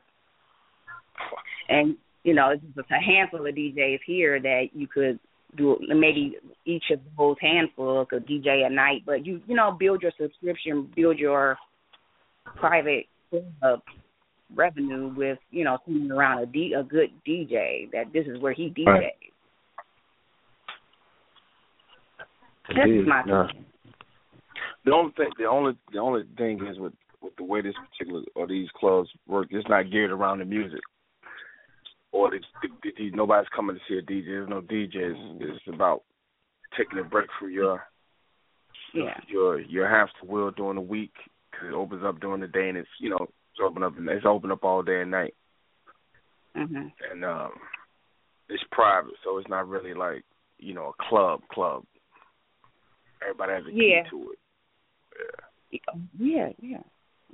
[1.70, 5.20] And you know, it's just a handful of DJs here that you could
[5.56, 5.78] do.
[5.88, 10.12] Maybe each of those handful could DJ a night, but you you know build your
[10.20, 11.58] subscription, build your
[12.56, 13.06] private
[13.62, 13.78] uh,
[14.56, 18.54] revenue with you know sending around a D, a good DJ that this is where
[18.54, 18.86] he DJs.
[18.86, 19.14] Right.
[22.70, 23.48] This is my Nah.
[24.88, 28.22] The only thing, the only, the only thing is with with the way this particular
[28.36, 30.80] or these clubs work, it's not geared around the music.
[32.14, 34.26] Or the, the, the, nobody's coming to see a DJ.
[34.28, 35.42] There's no DJs.
[35.42, 36.04] It's about
[36.78, 37.84] taking a break from your
[38.94, 39.20] Yeah.
[39.28, 41.12] your your hamster wheel during the week
[41.52, 44.26] because it opens up during the day and it's you know it's open up it's
[44.26, 45.34] open up all day and night
[46.56, 46.94] Mhm.
[47.12, 47.52] and um
[48.48, 50.24] it's private so it's not really like
[50.60, 51.84] you know a club club.
[53.22, 54.10] Everybody has a key Yeah.
[54.10, 54.40] to it.
[55.72, 55.80] Yeah,
[56.20, 56.50] yeah.
[56.62, 56.78] yeah.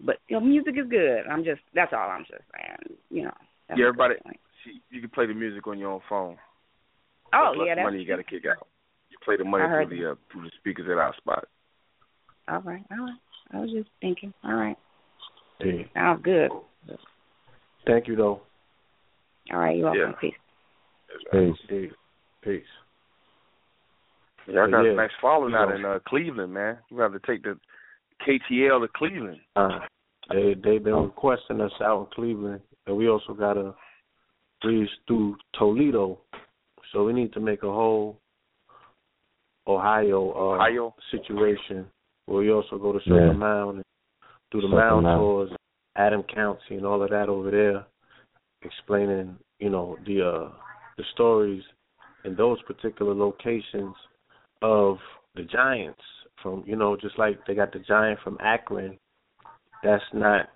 [0.04, 1.24] But your know, music is good.
[1.30, 2.98] I'm just that's all I'm just saying.
[3.10, 3.32] You know.
[3.70, 4.16] that's yeah, everybody.
[4.66, 6.38] See, you can play the music on your own phone.
[7.34, 8.68] Oh That's less yeah, that's money you got to kick out.
[9.10, 11.46] You play the money through the uh, through the speakers at our spot.
[12.48, 13.20] all right, all right.
[13.52, 14.34] I was just thinking.
[14.44, 14.78] All right,
[15.60, 16.50] Hey, sounds good.
[17.86, 18.42] thank you though.
[19.52, 20.16] All right, you're welcome.
[20.16, 20.20] Yeah.
[20.20, 20.34] Peace.
[21.32, 21.56] Peace.
[21.70, 21.92] Hey,
[22.44, 22.64] peace.
[24.48, 26.78] Yeah, I But got yeah, a nice following out in uh, Cleveland, man.
[26.90, 27.58] You have to take the
[28.28, 29.40] KTL to Cleveland.
[29.56, 29.80] Uh,
[30.30, 33.74] they they've been requesting us out in Cleveland, and we also got a
[34.62, 36.20] breeze through Toledo,
[36.92, 38.18] so we need to make a whole
[39.68, 40.96] Ohio uh, Ohio?
[41.12, 41.86] situation
[42.26, 43.34] where we also go to Serpent Yeah.
[43.34, 43.84] Mound and
[44.52, 45.20] do the Serpent Mound Mound.
[45.20, 45.50] tours,
[45.96, 47.86] Adam County, and all of that over there,
[48.62, 50.50] explaining you know the uh
[50.98, 51.64] the stories
[52.26, 53.96] in those particular locations
[54.64, 54.98] of
[55.36, 56.02] the giants
[56.42, 58.98] from you know just like they got the giant from Akron
[59.84, 60.48] that's not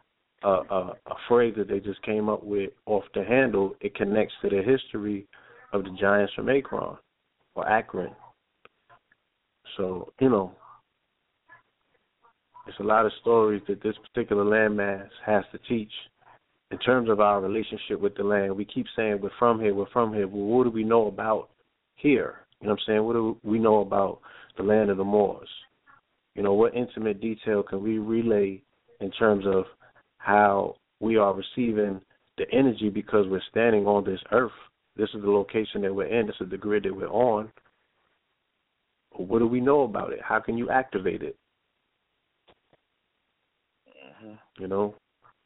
[0.44, 3.76] a, a, a phrase that they just came up with off the handle.
[3.82, 5.28] It connects to the history
[5.74, 6.98] of the giants from Akron
[7.56, 8.16] or Akron.
[9.76, 10.54] So, you know,
[12.68, 15.92] it's a lot of stories that this particular landmass has to teach
[16.72, 18.56] in terms of our relationship with the land.
[18.56, 20.28] We keep saying we're from here, we're from here.
[20.28, 21.50] Well, what do we know about
[21.96, 22.47] here?
[22.62, 23.04] You know what I'm saying?
[23.04, 24.20] What do we know about
[24.58, 25.50] the land of the Moors?
[26.36, 28.62] You know, what intimate detail can we relay
[29.00, 29.66] in terms of
[30.18, 32.02] how we are receiving
[32.38, 34.52] the energy because we're standing on this earth.
[34.96, 36.28] This is the location that we're in.
[36.28, 37.52] This is the grid that we're on.
[39.12, 40.20] What do we know about it?
[40.22, 41.36] How can you activate it?
[43.88, 44.62] Mm-hmm.
[44.62, 44.96] You know,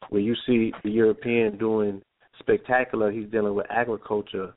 [0.10, 2.02] where you see the European doing
[2.40, 4.54] spectacular, he's dealing with agriculture,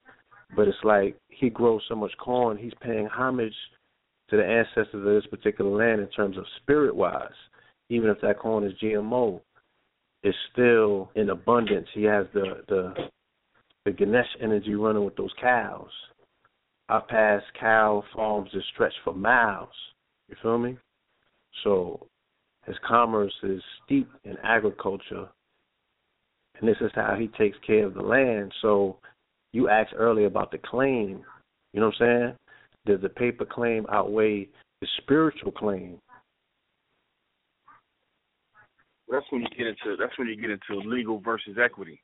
[0.54, 3.54] but it's like he grows so much corn, he's paying homage
[4.30, 7.28] to the ancestors of this particular land in terms of spirit wise.
[7.90, 9.40] Even if that corn is GMO,
[10.22, 11.86] it's still in abundance.
[11.94, 12.94] He has the the
[13.84, 15.90] the Ganesh energy running with those cows.
[16.88, 19.68] I pass cow farms that stretch for miles.
[20.28, 20.78] You feel me?
[21.62, 22.06] So
[22.66, 25.28] his commerce is steeped in agriculture,
[26.58, 28.52] and this is how he takes care of the land.
[28.62, 28.96] So
[29.54, 31.22] you asked earlier about the claim.
[31.72, 32.36] You know what I'm saying?
[32.86, 34.48] Does the paper claim outweigh
[34.80, 35.98] the spiritual claim?
[39.08, 42.02] That's when you get into that's when you get into legal versus equity.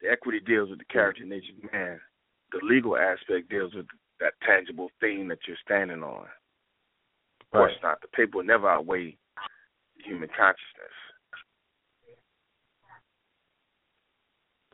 [0.00, 2.00] The equity deals with the character and nature of man.
[2.52, 3.86] The legal aspect deals with
[4.20, 6.24] that tangible thing that you're standing on.
[7.42, 8.00] Of course not.
[8.00, 9.16] The paper will never outweigh
[10.02, 10.96] human consciousness.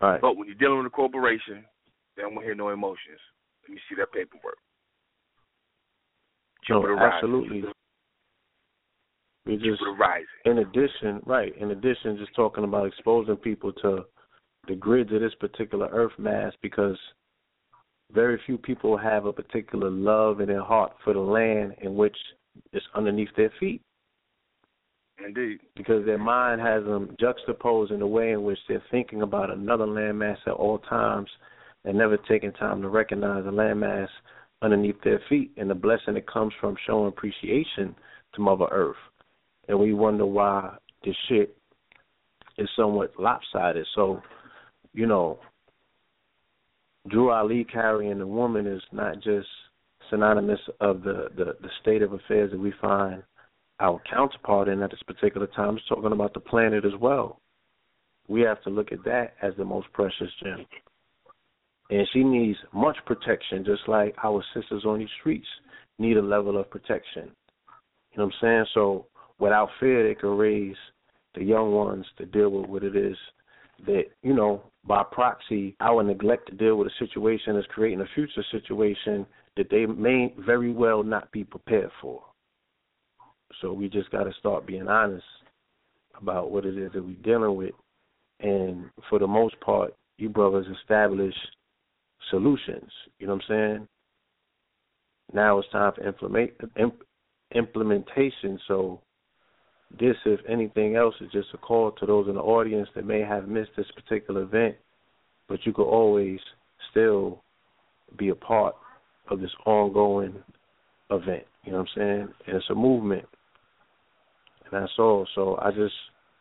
[0.00, 0.20] Right.
[0.20, 1.65] But when you're dealing with a corporation,
[2.16, 3.20] they don't want to hear no emotions.
[3.62, 4.58] Let me see that paperwork.
[6.68, 7.12] No, Jupiter rising.
[7.15, 7.65] absolutely.
[9.47, 10.26] We just, rising.
[10.44, 11.57] in addition, right?
[11.58, 14.05] In addition, just talking about exposing people to
[14.66, 16.99] the grids of this particular Earth mass because
[18.12, 22.16] very few people have a particular love in their heart for the land in which
[22.73, 23.83] it's underneath their feet
[25.24, 25.60] Indeed.
[25.76, 29.86] because their mind has them juxtaposed in a way in which they're thinking about another
[29.86, 31.28] landmass at all times
[31.84, 34.08] and never taking time to recognize the landmass
[34.62, 37.94] underneath their feet and the blessing that comes from showing appreciation
[38.34, 38.96] to Mother Earth.
[39.68, 41.56] And we wonder why this shit
[42.58, 43.86] is somewhat lopsided.
[43.94, 44.22] So,
[44.92, 45.38] you know,
[47.08, 49.48] Drew Ali carrying the woman is not just
[50.10, 53.22] synonymous of the, the, the state of affairs that we find
[53.80, 55.76] our counterpart in at this particular time.
[55.76, 57.40] is talking about the planet as well.
[58.28, 60.66] We have to look at that as the most precious gem.
[61.90, 65.46] And she needs much protection, just like our sisters on these streets
[65.98, 67.30] need a level of protection.
[68.12, 68.66] You know what I'm saying?
[68.74, 69.06] So
[69.38, 70.76] without fear, they can raise
[71.34, 73.16] the young ones to deal with what it is
[73.86, 78.06] that, you know, by proxy, our neglect to deal with a situation is creating a
[78.14, 82.22] future situation that they may very well not be prepared for.
[83.60, 85.25] So we just got to start being honest
[86.20, 87.75] about what it is that we're dealing with.
[88.41, 91.34] And for the most part, you brothers establish
[92.31, 92.91] solutions.
[93.18, 93.89] You know what I'm saying?
[95.33, 96.52] Now it's time for implement,
[97.55, 98.58] implementation.
[98.68, 99.00] So
[99.99, 103.20] this, if anything else, is just a call to those in the audience that may
[103.20, 104.76] have missed this particular event,
[105.49, 106.41] but you could always
[106.91, 107.42] still
[108.18, 108.75] be a part
[109.31, 110.34] of this ongoing
[111.10, 111.44] event.
[111.65, 112.28] You know what I'm saying?
[112.47, 113.26] And it's a movement.
[114.70, 115.26] And that's all.
[115.34, 115.94] So I just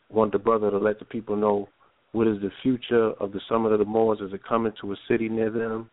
[0.10, 1.70] want the brother to let the people know
[2.12, 4.20] what is the future of the Summit of the Moors?
[4.22, 5.90] Is it coming to a city near them?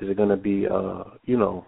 [0.00, 1.64] Is it going to be, uh, you know,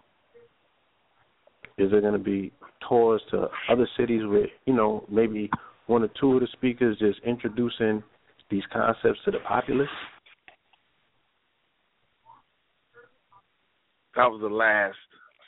[1.78, 2.52] is it going to be
[2.86, 5.51] tours to other cities with, you know, maybe
[5.86, 8.02] one or two of the speakers just introducing
[8.51, 9.89] these concepts to the populace?
[14.15, 14.97] That was the last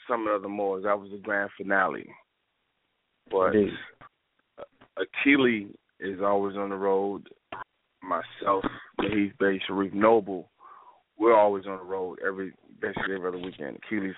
[0.09, 0.85] Summit of the Moors.
[0.85, 2.09] That was the grand finale.
[3.31, 3.75] But Indeed.
[4.99, 5.69] Akili
[6.01, 7.29] is always on the road.
[8.03, 8.65] Myself,
[9.01, 10.51] Mahith Bey, Sharif Noble,
[11.19, 13.79] we're always on the road every basically every other weekend.
[13.89, 14.15] Keely's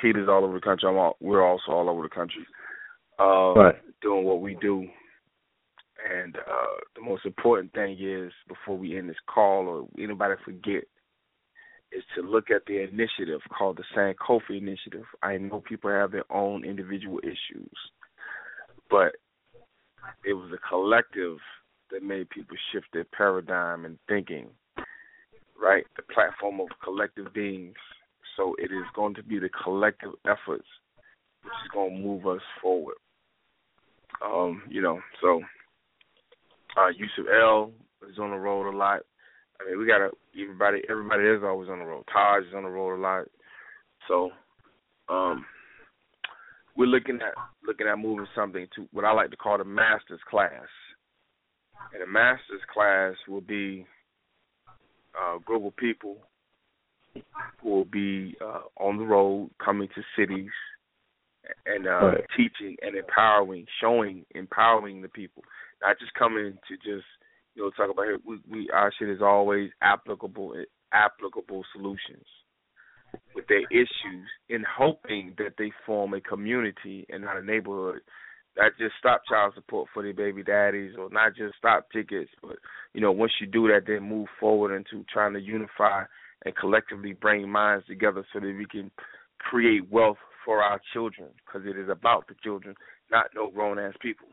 [0.00, 0.88] Keely's all over the country.
[0.88, 2.46] I'm all, we're also all over the country,
[3.18, 3.74] uh, right.
[4.00, 4.86] doing what we do.
[6.08, 10.84] And uh, the most important thing is before we end this call or anybody forget
[11.90, 15.04] is to look at the initiative called the Sankofa Initiative.
[15.22, 17.76] I know people have their own individual issues,
[18.90, 19.16] but
[20.24, 21.38] it was a collective
[21.90, 24.48] that made people shift their paradigm and thinking
[25.60, 25.84] right?
[25.96, 27.76] The platform of collective beings.
[28.36, 30.66] So it is going to be the collective efforts
[31.42, 32.96] which is going to move us forward.
[34.24, 35.42] Um, you know, so
[36.76, 37.70] uh Yusuf El
[38.10, 39.02] is on the road a lot.
[39.60, 42.04] I mean, we gotta everybody everybody is always on the road.
[42.12, 43.26] Taj is on the road a lot.
[44.08, 44.30] So
[45.08, 45.44] um
[46.76, 47.34] we're looking at
[47.66, 50.68] looking at moving something to what I like to call the masters class.
[51.92, 53.86] And the masters class will be
[55.18, 56.18] uh, group of people
[57.62, 60.50] who will be uh, on the road, coming to cities,
[61.64, 62.24] and uh, right.
[62.36, 65.42] teaching and empowering, showing, empowering the people,
[65.82, 67.06] not just coming to just
[67.54, 68.20] you know talk about it.
[68.26, 70.54] We, we our shit is always applicable,
[70.92, 72.26] applicable solutions
[73.34, 78.00] with their issues, in hoping that they form a community and not a neighborhood
[78.56, 82.56] not just stop child support for their baby daddies or not just stop tickets, but
[82.94, 86.04] you know, once you do that, then move forward into trying to unify
[86.44, 88.90] and collectively bring minds together so that we can
[89.38, 92.74] create wealth for our children because it is about the children,
[93.10, 94.28] not no grown ass people.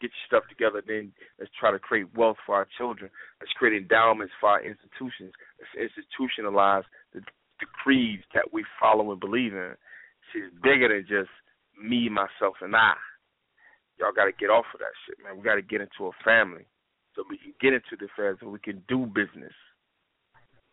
[0.00, 3.10] Get your stuff together, then let's try to create wealth for our children.
[3.40, 5.32] Let's create endowments for our institutions.
[5.60, 6.82] Let's institutionalize
[7.12, 7.20] the,
[7.62, 9.72] the creeds that we follow and believe in.
[10.34, 11.30] It's bigger than just
[11.78, 12.94] me, myself, and I
[14.02, 15.38] y'all got to get off of that shit, man.
[15.38, 16.66] We got to get into a family
[17.14, 19.54] so we can get into the affairs and we can do business.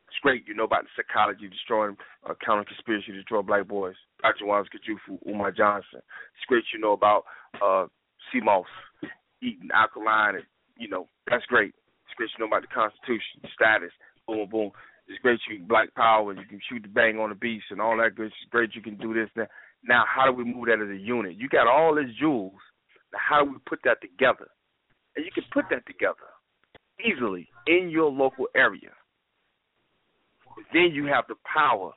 [0.09, 1.95] It's great, you know about the psychology destroying
[2.27, 3.95] uh, counter conspiracy to destroy black boys.
[4.21, 4.45] Dr.
[4.45, 6.01] Jawanza Kunjufu, Umar Johnson.
[6.01, 7.23] It's great you know about
[7.61, 7.85] uh
[8.31, 8.65] sea moss,
[9.41, 10.45] eating alkaline, and
[10.77, 11.75] you know that's great.
[12.05, 13.93] It's great you know about the Constitution, status,
[14.27, 14.71] boom, boom.
[15.09, 17.81] It's great you black power and you can shoot the bang on the beast and
[17.81, 18.27] all that good.
[18.27, 19.29] It's great you can do this.
[19.35, 19.47] Now,
[19.83, 21.35] now how do we move that as a unit?
[21.35, 22.53] You got all these jewels
[23.11, 24.49] now, how do we put that together?
[25.15, 26.29] And you can put that together
[26.99, 28.91] easily in your local area.
[30.73, 31.93] Then you have the power,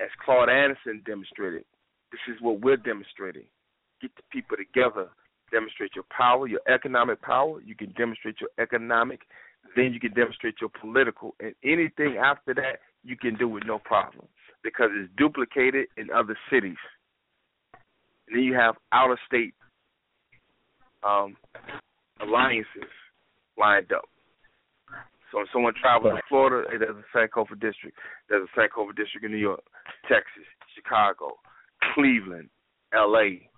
[0.00, 1.64] as Claude Anderson demonstrated.
[2.10, 3.44] This is what we're demonstrating.
[4.00, 5.08] Get the people together,
[5.50, 7.60] demonstrate your power, your economic power.
[7.60, 9.20] You can demonstrate your economic,
[9.76, 13.78] then you can demonstrate your political, and anything after that you can do with no
[13.78, 14.26] problem
[14.62, 16.76] because it's duplicated in other cities.
[18.28, 19.54] And then you have out of state
[21.02, 21.36] um,
[22.20, 22.90] alliances
[23.58, 24.04] lined up.
[25.32, 27.96] So if someone travels to Florida, there's a Sankofa district.
[28.28, 29.62] There's a Sankofa district in New York,
[30.06, 31.36] Texas, Chicago,
[31.94, 32.50] Cleveland,
[32.92, 33.48] L.A.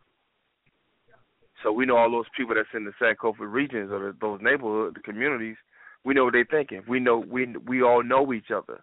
[1.62, 5.00] So we know all those people that's in the Sankofa regions or those neighborhood, the
[5.00, 5.56] communities.
[6.04, 6.82] We know what they're thinking.
[6.88, 8.80] We know we we all know each other.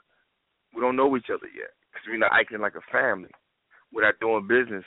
[0.74, 3.30] We don't know each other yet because we're not acting like a family.
[3.92, 4.86] we're not doing business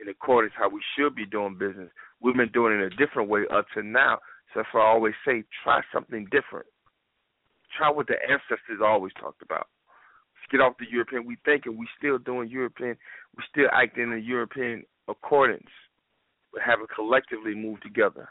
[0.00, 1.90] in accordance how we should be doing business.
[2.20, 4.18] We've been doing it in a different way up to now.
[4.52, 6.66] So that's why I always say, try something different.
[7.76, 9.68] Try what the ancestors always talked about.
[10.34, 11.26] Let's get off the European.
[11.26, 12.96] We thinking we still doing European.
[13.36, 15.68] We still acting in European accordance,
[16.52, 18.28] but haven't collectively moved together.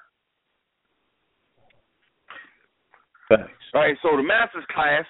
[3.30, 3.52] Thanks.
[3.74, 5.06] All right, so the master's class,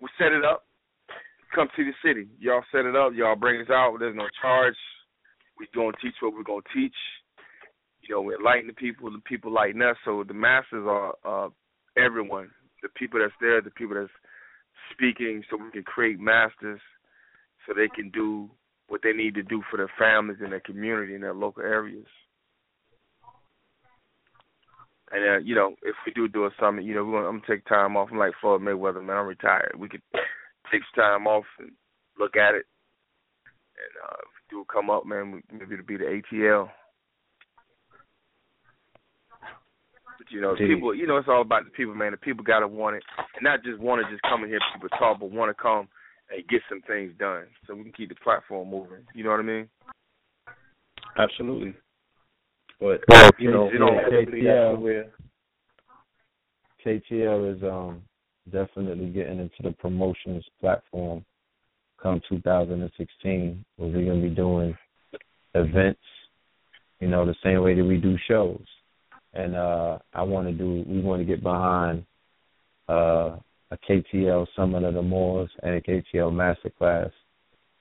[0.00, 0.64] we set it up.
[1.54, 2.28] Come to the city.
[2.38, 3.12] Y'all set it up.
[3.14, 3.96] Y'all bring us out.
[3.98, 4.76] There's no charge.
[5.58, 6.94] We gonna teach what we're gonna teach.
[8.00, 9.10] You know, we enlighten the people.
[9.10, 9.96] The people lighten us.
[10.04, 11.48] So the masters are uh,
[11.96, 12.50] everyone.
[12.82, 14.10] The people that's there, the people that's
[14.92, 16.80] speaking, so we can create masters,
[17.66, 18.50] so they can do
[18.88, 22.06] what they need to do for their families and their community and their local areas.
[25.12, 27.40] And uh, you know, if we do do a summit, you know, we're gonna, I'm
[27.40, 28.08] gonna take time off.
[28.10, 29.18] I'm like Floyd Mayweather, man.
[29.18, 29.74] I'm retired.
[29.78, 30.02] We could
[30.72, 31.70] take some time off and
[32.18, 32.64] look at it.
[33.76, 36.70] And uh, if we do come up, man, maybe it'll be the ATL.
[40.16, 40.76] But you know, Indeed.
[40.76, 42.12] people, you know, it's all about the people, man.
[42.12, 44.88] The people gotta want it, and not just want to just come and hear people
[44.98, 45.88] talk, but want to come
[46.30, 49.04] and get some things done, so we can keep the platform moving.
[49.14, 49.68] You know what I mean?
[51.18, 51.74] Absolutely.
[52.82, 55.04] But Well, you know, you know, KTL
[56.84, 58.02] KTL is um
[58.50, 61.24] definitely getting into the promotions platform
[62.02, 64.76] come 2016 where we're going to be doing
[65.54, 66.00] events
[66.98, 68.64] you know the same way that we do shows.
[69.32, 72.04] And uh I want to do we want to get behind
[72.88, 73.36] uh
[73.70, 77.12] a KTL Summit of the Moors and a KTL Masterclass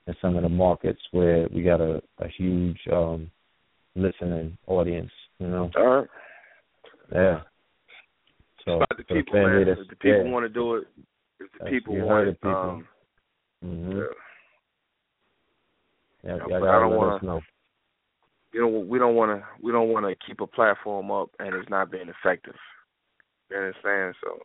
[0.05, 3.31] in some of the markets where we got a, a huge um
[3.95, 5.69] listening audience, you know.
[5.77, 6.07] All right.
[7.11, 7.41] Yeah.
[8.65, 9.67] So It's about the for the people, family man.
[9.67, 10.31] that's If the people yeah.
[10.31, 10.87] want to do it,
[11.39, 12.51] if the That's- people you want it, it, people.
[12.55, 12.87] um,
[13.63, 14.03] hmm yeah.
[16.23, 17.41] Yeah, Yeah, but I gotta don't wanna-
[18.53, 21.55] you know, we don't want to we don't want to keep a platform up and
[21.55, 22.55] it's not being effective.
[23.49, 24.15] You understand?
[24.23, 24.39] So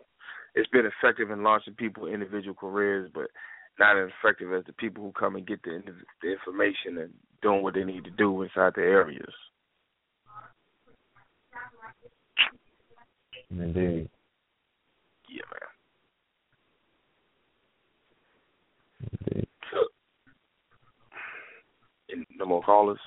[0.55, 3.31] it's been effective in launching people individual careers, but
[3.79, 5.83] not as effective as the people who come and get the,
[6.23, 9.33] the information and doing what they need to do inside the areas.
[13.51, 14.09] Indeed.
[15.29, 15.69] Yeah, man.
[19.31, 19.49] Indeed.
[22.09, 22.99] And no more callers.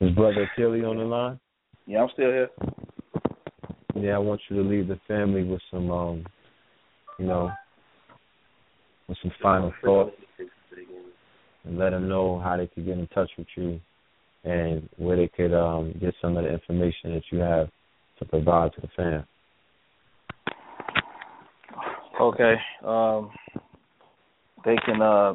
[0.00, 1.38] Is Brother Akili on the line?
[1.86, 2.48] Yeah, I'm still here.
[3.94, 6.24] Yeah, I want you to leave the family with some um
[7.18, 7.50] you know
[9.10, 10.12] with some final thoughts
[11.64, 13.80] and let them know how they could get in touch with you
[14.44, 17.68] and where they could um get some of the information that you have
[18.18, 19.26] to provide to the fam.
[22.20, 22.54] Okay.
[22.84, 23.30] Um,
[24.64, 25.34] they can uh,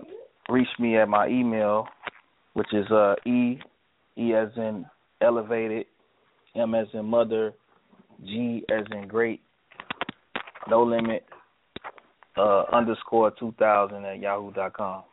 [0.49, 1.87] reach me at my email,
[2.53, 3.59] which is uh, e
[4.17, 4.85] e as in
[5.21, 5.87] elevated,
[6.55, 7.53] m as in mother,
[8.23, 9.41] g as in great,
[10.69, 11.25] no limit,
[12.37, 15.03] uh, underscore two thousand at yahoo dot com.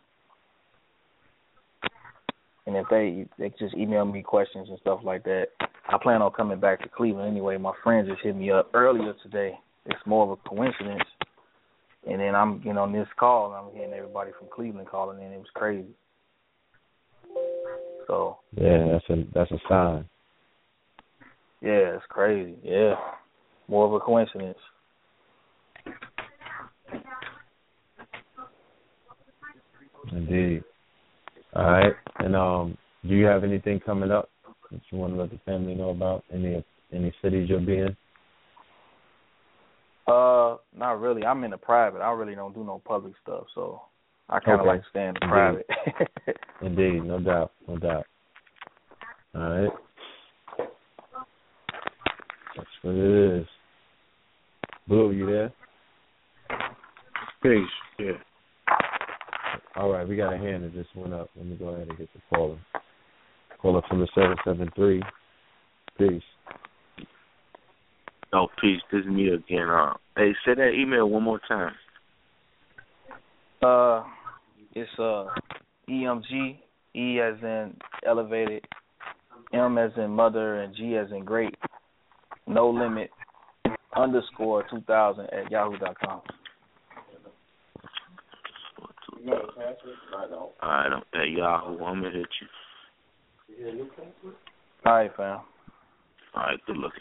[2.67, 5.47] And if they they just email me questions and stuff like that,
[5.89, 7.57] I plan on coming back to Cleveland anyway.
[7.57, 9.59] My friends just hit me up earlier today.
[9.87, 11.03] It's more of a coincidence.
[12.09, 15.33] And then I'm getting on this call and I'm hearing everybody from Cleveland calling in.
[15.33, 15.87] It was crazy.
[18.07, 20.09] So Yeah, that's a that's a sign.
[21.61, 22.55] yeah, it's crazy.
[22.63, 22.95] Yeah,
[23.69, 24.59] more of a coincidence.
[30.13, 30.65] Indeed.
[31.55, 31.93] All right.
[32.19, 32.77] And um
[33.07, 34.31] do you have anything coming up
[34.71, 36.25] that you want to let the family know about?
[36.33, 37.97] Any any cities you'll be in?
[40.07, 41.25] Uh, not really.
[41.25, 42.01] I'm in the private.
[42.01, 43.83] I really don't do no public stuff, so
[44.29, 44.77] I kind of Okay.
[44.77, 45.67] like staying in private.
[46.61, 48.07] Indeed, no doubt, no doubt.
[49.35, 49.73] All right.
[52.57, 53.47] That's what it is.
[54.89, 55.53] Blue, you there?
[57.43, 57.69] Peace.
[57.99, 58.13] Yeah.
[59.83, 61.29] All right, we got a hand that just went up.
[61.37, 62.57] Let me go ahead and get the caller.
[63.61, 65.03] Caller from the seven seven three.
[65.99, 66.23] Peace.
[68.33, 68.81] Oh, peace.
[68.93, 69.69] This is me again.
[69.69, 71.73] Uh, hey, say that email one more time.
[73.65, 74.05] uh,
[74.73, 75.27] it's uh,
[75.91, 76.59] EMG,
[76.95, 77.75] E as in
[78.07, 78.65] elevated,
[79.53, 81.57] M as in mother, and G as in great.
[82.47, 83.11] No limit
[83.97, 86.21] underscore two thousand at yahoo dot com.
[89.29, 91.85] All right, I'm at Yahoo.
[91.85, 93.89] I'm gonna hit you.
[94.85, 95.41] All right, fam.
[96.35, 97.01] All right, good looking.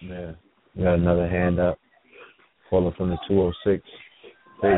[0.00, 0.32] Yeah.
[0.74, 1.78] We got another hand up.
[2.68, 3.82] Caller from the two oh six.
[4.62, 4.70] Peace.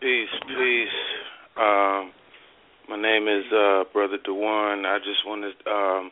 [0.00, 0.88] Peace, peace.
[1.56, 2.12] Um,
[2.88, 4.86] my name is uh, Brother Dewan.
[4.86, 6.10] I just want to um,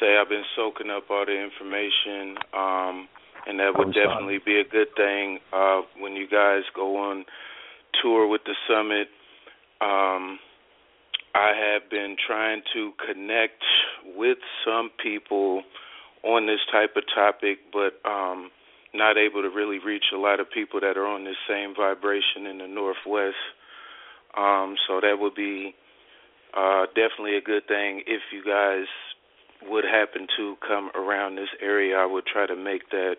[0.00, 3.08] say I've been soaking up all the information, um,
[3.46, 7.24] and that would definitely be a good thing uh, when you guys go on
[8.00, 9.08] tour with the summit.
[9.80, 10.38] Um,
[11.34, 13.62] I have been trying to connect
[14.16, 15.62] with some people
[16.22, 18.50] on this type of topic, but um,
[18.94, 22.46] not able to really reach a lot of people that are on this same vibration
[22.46, 23.36] in the Northwest.
[24.36, 25.74] Um, so that would be
[26.56, 28.86] uh, definitely a good thing if you guys
[29.68, 31.96] would happen to come around this area.
[31.96, 33.16] I would try to make that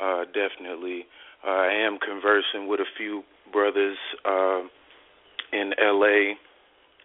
[0.00, 1.06] uh, definitely.
[1.46, 4.60] Uh, I am conversing with a few brothers uh,
[5.52, 6.34] in LA,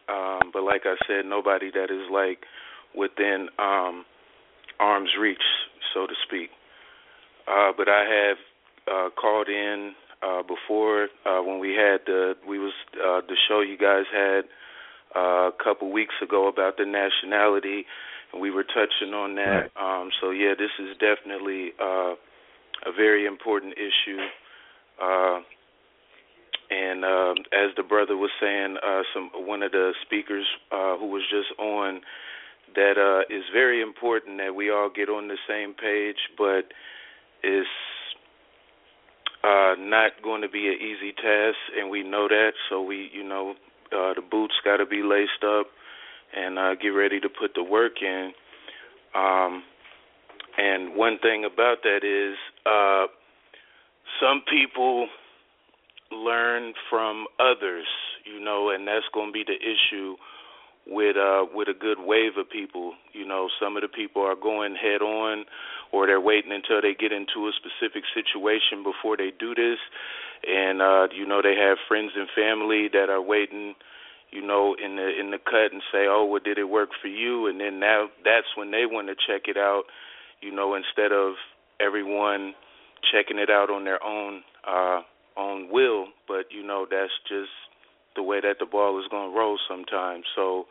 [0.10, 2.46] um, but like I said, nobody that is like
[2.96, 4.06] within um,
[4.80, 5.44] arm's reach,
[5.94, 6.50] so to speak.
[7.48, 8.38] Uh, but I have
[8.92, 13.62] uh, called in uh, before uh, when we had the we was uh, the show
[13.62, 14.44] you guys had
[15.16, 17.86] uh, a couple weeks ago about the nationality,
[18.40, 19.72] we were touching on that.
[19.76, 20.02] Right.
[20.02, 22.14] Um, so yeah, this is definitely uh,
[22.86, 24.20] a very important issue.
[25.02, 25.40] Uh,
[26.70, 31.08] and uh, as the brother was saying, uh, some one of the speakers uh, who
[31.08, 32.02] was just on,
[32.76, 36.74] that uh, is very important that we all get on the same page, but
[37.44, 37.68] it's
[39.44, 42.54] uh, not going to be an easy task, and we know that.
[42.70, 43.56] So we, you know,
[43.92, 45.68] uh, the boots got to be laced up
[46.36, 48.32] and uh, get ready to put the work in.
[49.16, 49.64] Um,
[50.58, 53.08] and one thing about that is, uh,
[54.22, 55.08] some people
[56.12, 57.86] learn from others,
[58.26, 60.16] you know, and that's going to be the issue
[60.86, 62.94] with uh with a good wave of people.
[63.14, 65.46] You know, some of the people are going head on
[65.92, 69.80] or they're waiting until they get into a specific situation before they do this.
[70.46, 73.76] And uh you know, they have friends and family that are waiting,
[74.34, 77.08] you know, in the in the cut and say, "Oh, well did it work for
[77.08, 79.84] you?" And then now that's when they want to check it out,
[80.42, 81.36] you know, instead of
[81.80, 82.54] everyone
[83.12, 85.02] checking it out on their own uh
[85.38, 87.52] own will, but you know, that's just
[88.16, 90.26] the way that the ball is going to roll sometimes.
[90.36, 90.66] So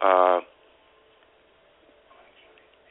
[0.00, 0.40] uh,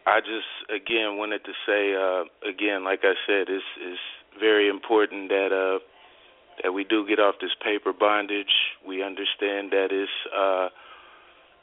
[0.06, 4.00] I just again wanted to say uh, again, like I said, it's it's
[4.40, 5.80] very important that uh,
[6.64, 8.76] that we do get off this paper bondage.
[8.86, 10.70] We understand that it's uh,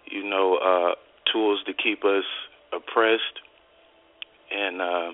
[0.07, 0.95] you know uh,
[1.33, 2.25] tools to keep us
[2.73, 3.41] oppressed,
[4.51, 5.11] and uh,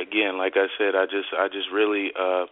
[0.00, 2.10] again, like I said, I just I just really.
[2.18, 2.46] Uh,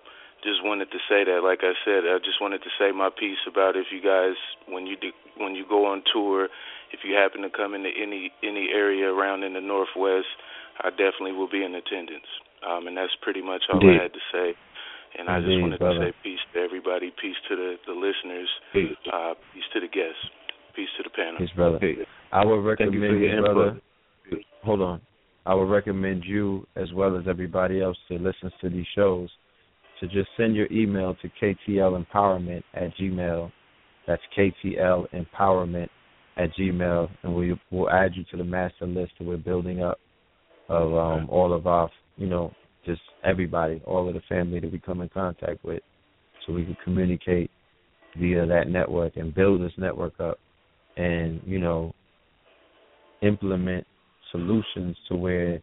[0.45, 1.43] just wanted to say that.
[1.43, 4.87] Like I said, I just wanted to say my piece about if you guys, when
[4.87, 6.49] you do, when you go on tour,
[6.93, 10.31] if you happen to come into any any area around in the Northwest,
[10.81, 12.31] I definitely will be in attendance.
[12.67, 13.99] Um, and that's pretty much all Indeed.
[13.99, 14.55] I had to say.
[15.17, 15.99] And Indeed, I just wanted brother.
[15.99, 19.89] to say peace to everybody, peace to the the listeners, peace, uh, peace to the
[19.89, 20.25] guests,
[20.75, 21.39] peace to the panel.
[21.39, 21.79] Peace, brother.
[21.79, 22.07] Peace.
[22.33, 23.81] I would recommend you, brother.
[24.65, 25.01] Hold on.
[25.47, 29.31] I would recommend you as well as everybody else to listen to these shows
[30.01, 31.31] to just send your email to
[31.69, 33.51] ktlempowerment at gmail.
[34.07, 35.89] That's KTL Empowerment
[36.37, 39.99] at gmail, and we will add you to the master list that we're building up
[40.69, 42.53] of um, all of our, you know,
[42.89, 45.83] just everybody, all of the family that we come in contact with,
[46.47, 47.51] so we can communicate
[48.19, 50.39] via that network and build this network up,
[50.97, 51.95] and you know,
[53.23, 53.87] implement
[54.33, 55.61] solutions to where,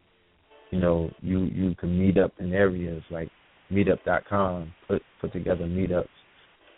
[0.71, 3.29] you know, you you can meet up in areas like
[3.71, 6.07] meetup.com put put together meetups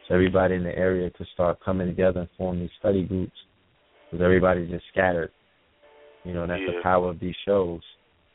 [0.08, 3.36] so everybody in the area could start coming together and form these study groups
[4.06, 5.32] because everybody's just scattered.
[6.24, 6.78] You know, that's yeah.
[6.78, 7.82] the power of these shows.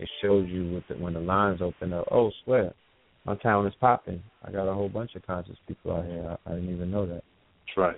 [0.02, 2.08] It shows you with the, when the lines open up.
[2.10, 2.74] Oh, swear,
[3.24, 4.20] my town is popping.
[4.44, 6.36] I got a whole bunch of conscious people out here.
[6.44, 7.22] I, I didn't even know that.
[7.66, 7.96] That's right.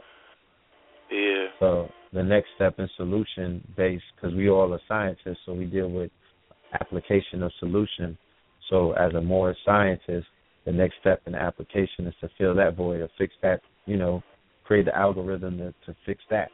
[1.11, 1.47] Yeah.
[1.61, 5.89] So the next step in solution based, because we all are scientists, so we deal
[5.89, 6.11] with
[6.79, 8.19] application of solution.
[8.69, 10.27] So as a Moor scientist,
[10.67, 13.97] the next step in the application is to fill that void or fix that, you
[13.97, 14.23] know,
[14.65, 16.51] create the algorithm to, to fix that.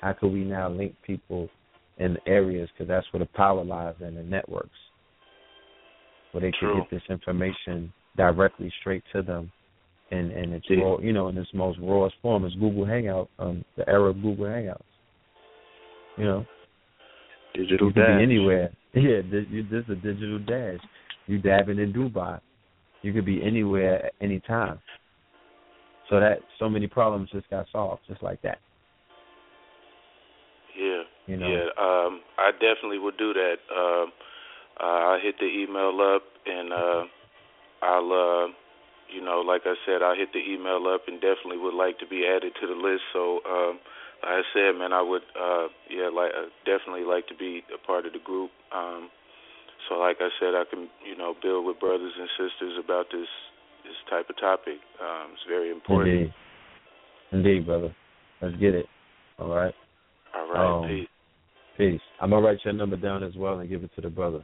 [0.00, 1.50] How can we now link people
[1.98, 4.68] in areas because that's where the power lies in the networks,
[6.36, 9.50] where they can get this information directly straight to them,
[10.10, 10.82] and and it's yeah.
[10.82, 14.20] raw, you know in its most rawest form is Google Hangout, um, the era of
[14.20, 14.82] Google Hangouts.
[16.18, 16.46] You know,
[17.54, 18.18] digital you dash.
[18.18, 18.70] Be anywhere.
[18.96, 20.80] Yeah, this, this is a digital dash.
[21.26, 22.40] You dabbing in Dubai.
[23.02, 24.78] You could be anywhere at any time.
[26.08, 28.56] So that so many problems just got solved just like that.
[30.80, 31.02] Yeah.
[31.26, 31.46] You know?
[31.46, 31.66] Yeah.
[31.78, 33.56] Um, I definitely would do that.
[33.70, 34.12] Um,
[34.80, 37.04] uh, I'll hit the email up and uh,
[37.82, 38.52] I'll uh,
[39.12, 42.06] you know, like I said, I'll hit the email up and definitely would like to
[42.06, 43.02] be added to the list.
[43.12, 43.78] So, um,
[44.22, 47.78] like I said, man, I would, uh, yeah, like uh, definitely like to be a
[47.86, 48.50] part of the group.
[48.74, 49.10] Um,
[49.88, 53.28] so, like I said, I can, you know, build with brothers and sisters about this
[53.84, 54.82] this type of topic.
[55.00, 56.10] Um, it's very important.
[56.10, 56.34] Indeed.
[57.32, 57.94] Indeed, brother.
[58.42, 58.86] Let's get it.
[59.38, 59.74] All right.
[60.34, 60.82] All right.
[60.82, 61.08] Um, peace.
[61.76, 62.00] Peace.
[62.20, 64.42] I'm gonna write your number down as well and give it to the brother.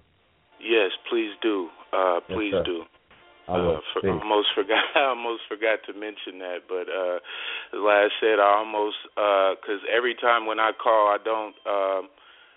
[1.13, 1.69] Yes, please do.
[1.93, 2.65] Uh, please sir.
[2.65, 2.83] do.
[3.49, 3.53] I.
[3.53, 4.85] Uh, for, almost forgot.
[4.95, 7.19] I almost forgot to mention that, but uh,
[7.77, 11.55] like I said, I almost because every time when I call, I don't.
[11.67, 12.09] Um,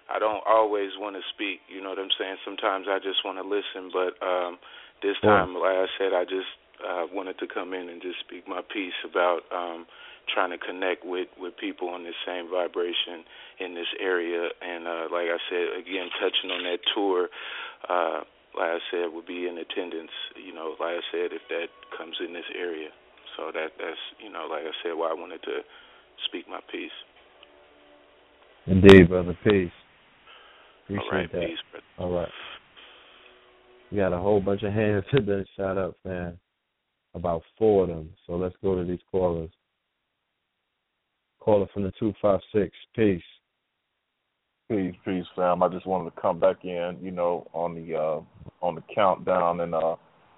[0.06, 1.62] I don't always want to speak.
[1.68, 2.38] You know what I'm saying?
[2.46, 4.60] Sometimes I just want to listen, but um,
[5.02, 5.42] this Yeah.
[5.42, 8.62] time, like I said, I just uh, wanted to come in and just speak my
[8.62, 9.88] piece about um,
[10.34, 13.26] trying to connect with with people on the same vibration
[13.60, 14.50] in this area.
[14.62, 17.30] And uh, like I said, again, touching on that tour.
[17.90, 18.22] Uh,
[18.58, 20.12] like I said, would be in attendance.
[20.36, 21.68] You know, like I said, if that
[21.98, 22.90] comes in this area.
[23.38, 25.60] So that that's you know, like I said, why I wanted to
[26.28, 26.96] speak my piece.
[28.68, 29.38] Indeed, brother.
[29.44, 29.72] Peace.
[30.86, 31.42] Appreciate All right, that.
[31.42, 31.86] peace, brother.
[31.98, 32.30] All right.
[33.92, 36.38] We got a whole bunch of hands that been shot up, man.
[37.14, 38.10] About four of them.
[38.28, 39.50] So let's go to these callers.
[41.40, 42.76] Caller from the two five six.
[42.96, 43.22] Peace.
[44.68, 45.62] Peace, peace, fam.
[45.62, 48.22] I just wanted to come back in, you know, on the uh
[48.66, 49.96] on the countdown and uh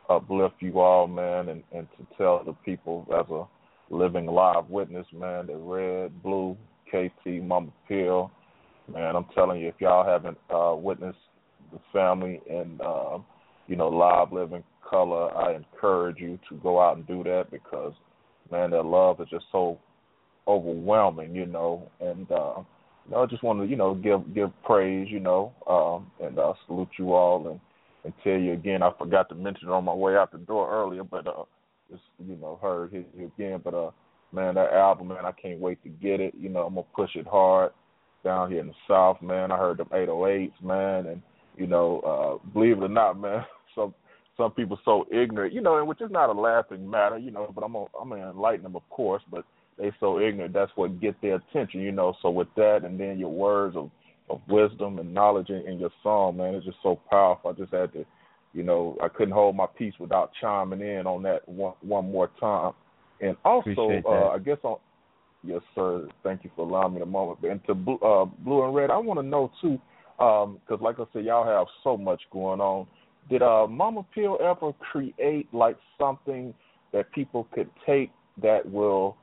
[0.09, 3.45] uplift you all, man, and, and to tell the people as a
[3.89, 6.57] living live witness, man, that Red, Blue,
[6.89, 8.29] KT, Mama Pill,
[8.93, 11.17] man, I'm telling you, if y'all haven't uh witnessed
[11.71, 13.19] the family and uh,
[13.67, 17.93] you know, live living color, I encourage you to go out and do that because
[18.51, 19.79] man, their love is just so
[20.49, 22.55] overwhelming, you know, and uh
[23.11, 26.53] know, I just want to, you know, give give praise, you know, um, and uh,
[26.65, 27.59] salute you all and
[28.03, 28.83] and tell you again.
[28.83, 31.43] I forgot to mention it on my way out the door earlier, but uh,
[31.89, 33.61] just you know, heard it again.
[33.63, 33.91] But uh,
[34.31, 36.33] man, that album, man, I can't wait to get it.
[36.37, 37.71] You know, I'm gonna push it hard
[38.23, 39.51] down here in the South, man.
[39.51, 41.21] I heard them 808s, man, and
[41.55, 43.45] you know, uh, believe it or not, man,
[43.75, 43.93] some
[44.37, 47.51] some people so ignorant, you know, and which is not a laughing matter, you know,
[47.53, 49.45] but I'm gonna I'm gonna enlighten them, of course, but
[49.77, 50.53] they so ignorant.
[50.53, 52.15] That's what get their attention, you know.
[52.21, 53.89] So with that, and then your words of
[54.29, 57.51] of wisdom and knowledge in, in your song, man, it's just so powerful.
[57.51, 58.05] I just had to,
[58.53, 62.29] you know, I couldn't hold my peace without chiming in on that one one more
[62.39, 62.73] time.
[63.21, 64.77] And also, uh, I guess on
[65.43, 66.07] yes, sir.
[66.23, 67.39] Thank you for allowing me the moment.
[67.43, 69.79] And to blue, uh, blue and red, I want to know too,
[70.17, 72.87] because like I said, y'all have so much going on.
[73.29, 76.53] Did uh, Mama Pill ever create like something
[76.93, 79.17] that people could take that will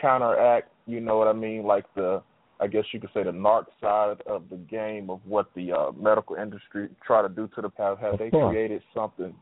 [0.00, 2.22] counteract, you know what I mean, like the
[2.62, 5.92] I guess you could say the narc side of the game of what the uh,
[5.98, 8.52] medical industry try to do to the have have Of they course.
[8.52, 9.34] created something?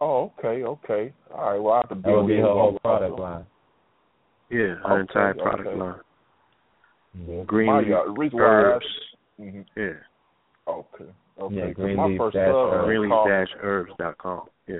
[0.00, 1.12] Oh, okay, okay.
[1.34, 3.44] All right, well I have to That deal would be with her whole product line.
[4.50, 5.78] Yeah, our Okay, entire product okay.
[5.78, 5.94] line.
[7.28, 7.42] Yeah.
[7.44, 8.86] Green My, leaf uh, the reason why I herbs.
[8.86, 9.64] asked- mhm.
[9.76, 9.92] Yeah.
[10.68, 11.04] Okay.
[11.38, 11.54] Okay.
[11.54, 12.84] Yeah, 'cause green my leaf dash cousin herbs.
[12.86, 14.42] Greenleaf called- dash herbs dot com.
[14.66, 14.76] Yeah.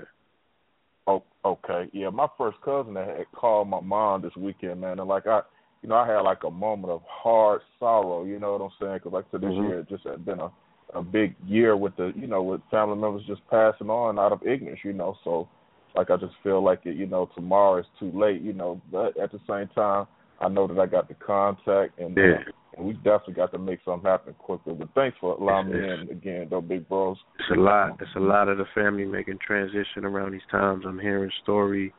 [1.06, 1.88] Oh, okay.
[1.92, 5.42] Yeah, my first cousin that had called my mom this weekend, man, and like I,
[5.82, 8.24] you know, I had like a moment of hard sorrow.
[8.24, 8.98] You know what I'm saying?
[8.98, 9.68] Because like I said, this Mhm.
[9.68, 10.50] year it just had been a
[10.94, 14.46] a big year with the, you know, with family members just passing on out of
[14.46, 14.80] ignorance.
[14.84, 15.48] You know, so
[15.94, 16.96] like I just feel like it.
[16.96, 18.42] You know, tomorrow is too late.
[18.42, 20.06] You know, but at the same time,
[20.40, 22.16] I know that I got the contact and.
[22.16, 22.38] Yeah.
[22.38, 24.74] Uh, and we definitely got to make something happen quickly.
[24.74, 27.16] But thanks for allowing me in again, though, big bros.
[27.38, 27.96] It's a lot.
[28.00, 30.84] It's a lot of the family making transition around these times.
[30.86, 31.92] I'm hearing story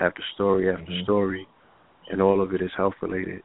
[0.00, 1.02] after story after Mhm.
[1.04, 1.46] story,
[2.10, 3.42] and all of it is health related.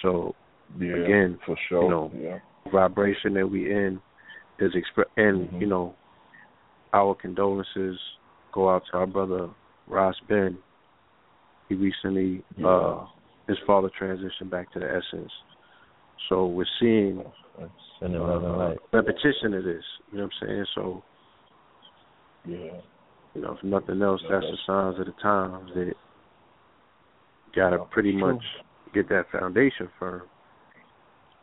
[0.00, 0.34] So
[0.78, 1.84] Yeah, again, for sure.
[1.84, 2.38] you know, yeah.
[2.70, 4.00] vibration that we in
[4.58, 5.60] is exp- and Mhm.
[5.60, 5.94] you know,
[6.94, 8.00] our condolences
[8.52, 9.50] go out to our brother
[9.86, 10.56] Ross Ben.
[11.68, 12.66] He recently Yeah.
[12.68, 13.06] uh
[13.48, 15.32] his father transitioned back to the essence.
[16.28, 17.22] So we're seeing
[18.00, 19.84] Send it love and uh, repetition of this.
[20.10, 20.66] You know what I'm saying?
[20.74, 21.04] So
[22.44, 22.80] Yeah.
[23.34, 25.94] you know, if nothing else, that's the signs of the times that
[27.54, 28.42] gotta pretty much
[28.92, 30.22] get that foundation firm.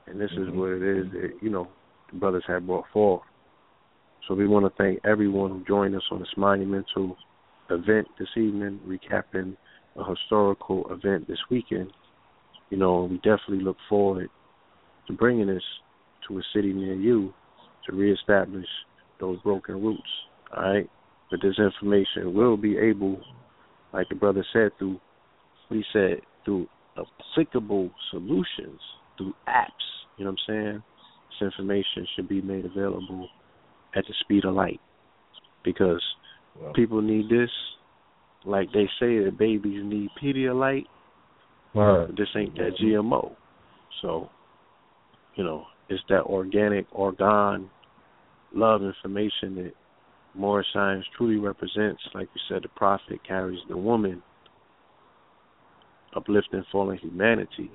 [0.08, 0.56] And this is Mhm.
[0.56, 1.68] what it is that, you know,
[2.12, 3.24] the brothers have brought forth.
[4.28, 7.18] So we want to thank everyone who joined us on this monumental
[7.70, 9.56] event this evening, recapping
[9.96, 11.92] a historical event this weekend.
[12.70, 14.30] You know, we definitely look forward
[15.10, 15.64] to bringing this
[16.28, 17.34] to a city near you
[17.90, 18.68] to reestablish
[19.20, 20.02] those broken roots.
[20.56, 20.90] All right,
[21.30, 23.20] but this information will be able,
[23.94, 25.00] like the brother said, through
[25.70, 28.80] we said, through applicable solutions,
[29.18, 29.68] through apps.
[30.18, 30.84] You know what I'm saying?
[31.30, 33.30] This information should be made available
[33.96, 34.80] at the speed of light
[35.64, 36.04] because
[36.60, 36.72] Yeah.
[36.74, 37.52] people need this
[38.46, 40.88] like they say that babies need Pedialyte.
[41.74, 42.16] Word.
[42.18, 43.36] This ain't that GMO.
[44.02, 44.30] So,
[45.40, 47.70] you know, it's that organic, organ,
[48.54, 49.72] love information that
[50.36, 52.02] Moorish science truly represents.
[52.14, 54.22] Like you said, the prophet carries the woman,
[56.14, 57.72] uplifting fallen humanity.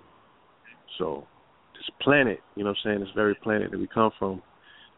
[0.98, 1.26] So,
[1.72, 4.42] this planet, you know what I'm saying, this very planet that we come from,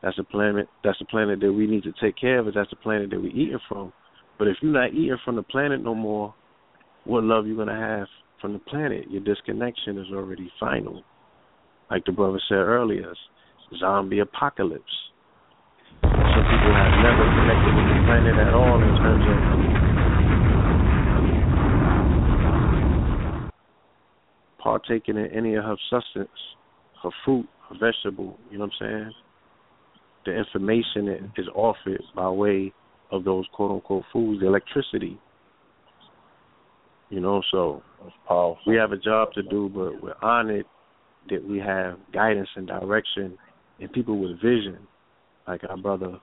[0.03, 2.53] that's a planet that's a planet that we need to take care of.
[2.53, 3.93] That's the planet that we're eating from.
[4.41, 6.35] But if you're not eating from the planet no more,
[7.05, 8.09] what love you gonna have
[8.41, 9.09] from the planet?
[9.09, 11.05] Your disconnection is already final.
[11.91, 13.15] Like the brother said earlier,
[13.79, 14.85] zombie apocalypse.
[16.03, 19.37] Some people have never connected with the planet at all in terms of
[24.59, 26.29] partaking in any of her substance,
[27.03, 29.13] her fruit, her vegetable, you know what I'm saying?
[30.25, 32.73] The information that is offered by way
[33.13, 35.21] of those quote unquote foods, the electricity.
[37.11, 37.83] You know, so
[38.29, 40.67] uh, we have a job to do, but we're honored
[41.31, 43.37] that we have guidance and direction
[43.81, 44.79] and people with vision,
[45.47, 46.19] like our brother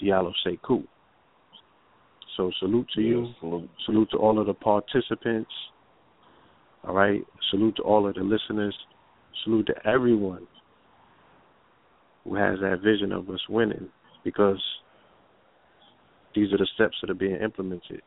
[0.00, 0.84] Diallo Sekou.
[2.36, 3.32] So salute to you.
[3.40, 3.70] salute.
[3.86, 5.50] Salute to all of the participants.
[6.86, 7.22] All right.
[7.50, 8.76] Salute to all of the listeners.
[9.44, 10.46] Salute to everyone
[12.24, 13.88] who has that vision of us winning
[14.24, 14.60] because
[16.34, 18.02] these are the steps that are being implemented.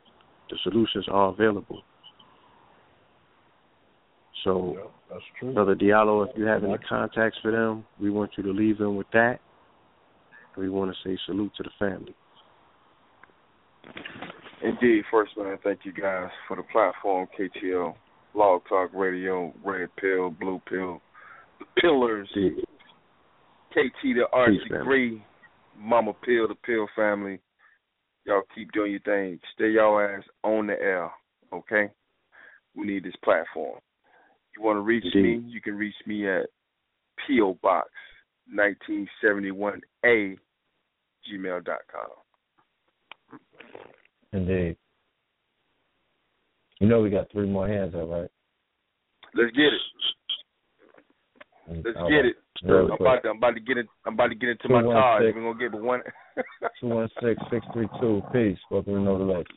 [0.50, 1.82] The solutions are available.
[4.44, 5.54] So, Yeah, that's true.
[5.54, 8.96] Brother Diallo, if you have any contacts for them, we want you to leave them
[8.96, 9.40] with that.
[10.58, 12.16] We want to say salute to the family.
[14.62, 17.96] Indeed, first man, thank you guys for the platform, KTL,
[18.34, 21.02] Log Talk Radio, Red Pill, Blue Pill,
[21.60, 22.30] The Pillars,
[23.72, 24.80] KT the Arch Peace, man.
[24.82, 25.24] Degree,
[25.78, 27.40] Mama Pill, the Pill family.
[28.26, 29.40] Y'all keep doing your thing.
[29.56, 31.10] Stay y'all ass on the air,
[31.54, 31.90] okay?
[32.76, 33.80] We need this platform.
[34.60, 36.48] You want to reach me, you can reach me at
[37.26, 37.58] P.O.
[37.64, 37.90] Box
[38.54, 40.38] 1971A
[41.32, 42.10] gmail.com.
[44.34, 44.76] Indeed.
[46.82, 48.30] You know we got three more hands up, right?
[49.34, 49.82] Let's get it.
[51.72, 52.26] Mm, Let's All get right.
[52.26, 52.36] it.
[52.62, 53.88] I'm about, to, I'm about to get it.
[54.06, 54.92] I'm about to get into my 216.
[54.92, 55.24] card.
[55.24, 56.02] We're gonna get but one.
[56.82, 58.22] Two one six six three two.
[58.34, 58.58] Peace.
[58.70, 59.48] Welcome to Know the Lake.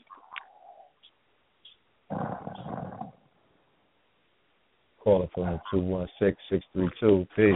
[5.03, 7.27] Calling from two one six six three two.
[7.35, 7.55] Peace.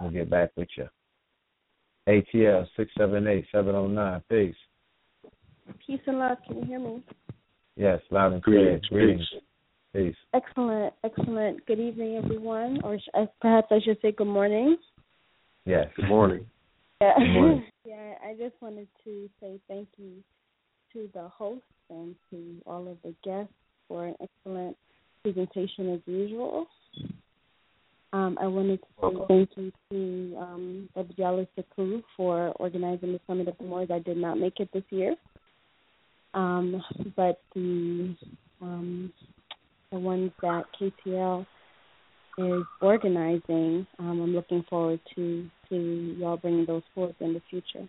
[0.00, 0.88] We'll get back with you.
[2.08, 4.22] ATL six seven eight seven oh nine.
[4.30, 4.54] Peace.
[5.86, 6.38] Peace and love.
[6.46, 7.02] Can you hear me?
[7.76, 8.80] Yes, loud and clear.
[8.88, 9.28] Greetings, Greetings.
[9.94, 10.16] Peace.
[10.34, 11.64] Excellent, excellent.
[11.66, 14.78] Good evening, everyone, or sh- uh, perhaps I should say good morning.
[15.64, 15.88] Yes.
[15.96, 16.46] Good morning.
[17.00, 17.12] Yeah.
[17.16, 17.64] Good morning.
[17.84, 20.14] yeah, I just wanted to say thank you
[20.92, 23.52] to the host and to all of the guests
[23.88, 24.76] for an excellent
[25.22, 26.66] presentation as usual.
[28.12, 33.58] Um, I wanted to say thank you to um, Sekou for organizing the Summit of
[33.58, 33.88] the Moors.
[33.92, 35.14] I did not make it this year,
[36.32, 36.82] um,
[37.16, 38.16] but the
[38.62, 39.12] um,
[39.92, 41.46] the ones that KTL
[42.38, 47.86] is organizing, um, I'm looking forward to to y'all bringing those forth in the future.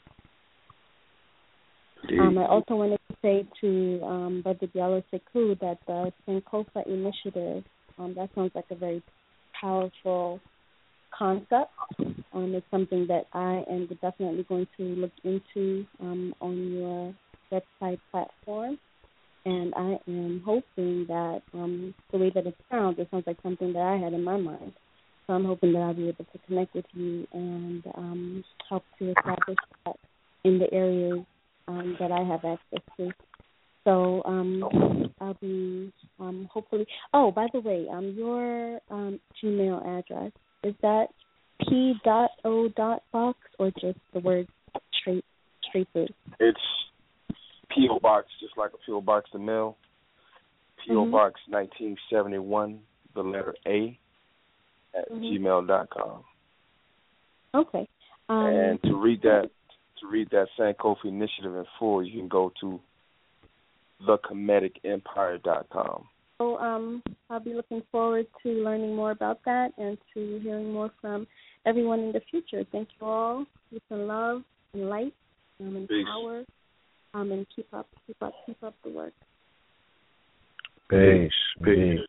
[2.19, 7.63] Um, I also wanted to say to um, Brother Diallo Sekou that the Sankofa initiative,
[7.97, 9.03] um, that sounds like a very
[9.59, 10.39] powerful
[11.17, 11.71] concept.
[12.33, 17.15] Um, it's something that I am definitely going to look into um, on your
[17.51, 18.77] website platform.
[19.45, 23.73] And I am hoping that um, the way that it sounds, it sounds like something
[23.73, 24.73] that I had in my mind.
[25.25, 29.09] So I'm hoping that I'll be able to connect with you and um, help to
[29.09, 29.95] establish that
[30.43, 31.25] in the areas
[31.69, 33.11] um, that I have access to.
[33.85, 34.63] So um,
[35.21, 36.85] I'll be um, hopefully.
[37.13, 40.31] Oh, by the way, um, your um, Gmail address
[40.63, 41.07] is that
[41.67, 44.47] p dot o dot box or just the word
[44.99, 45.23] straight
[45.69, 46.07] straight through?
[46.39, 46.59] It's
[47.73, 47.99] P.O.
[47.99, 49.01] Box, just like a P.O.
[49.01, 49.77] Box to mail.
[50.85, 51.05] P.O.
[51.05, 51.11] Mhm.
[51.11, 52.79] Box 1971,
[53.13, 53.97] the letter A,
[54.95, 55.31] at Mhm.
[55.31, 56.23] gmail dot com.
[57.53, 57.87] Okay.
[58.27, 59.51] Um, and to read that,
[60.01, 62.79] to read that Sankofa initiative in full, you can go to
[64.07, 66.03] thekemeticempire.com.
[66.37, 70.89] So um, I'll be looking forward to learning more about that and to hearing more
[71.01, 71.27] from
[71.65, 72.63] everyone in the future.
[72.71, 73.45] Thank you all.
[73.69, 75.13] Peace and love and light
[75.59, 76.05] um, and Peace.
[76.07, 76.43] power.
[77.13, 79.13] Um, and keep up, keep up, keep up the work.
[80.89, 81.31] Peace.
[81.63, 81.99] Peace.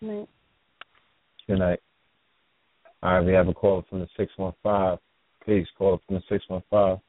[0.00, 0.28] Good night.
[1.46, 1.80] Good night.
[3.02, 4.98] All right, we have a call from the 615.
[5.46, 5.66] Peace.
[5.76, 7.00] Call from the 615.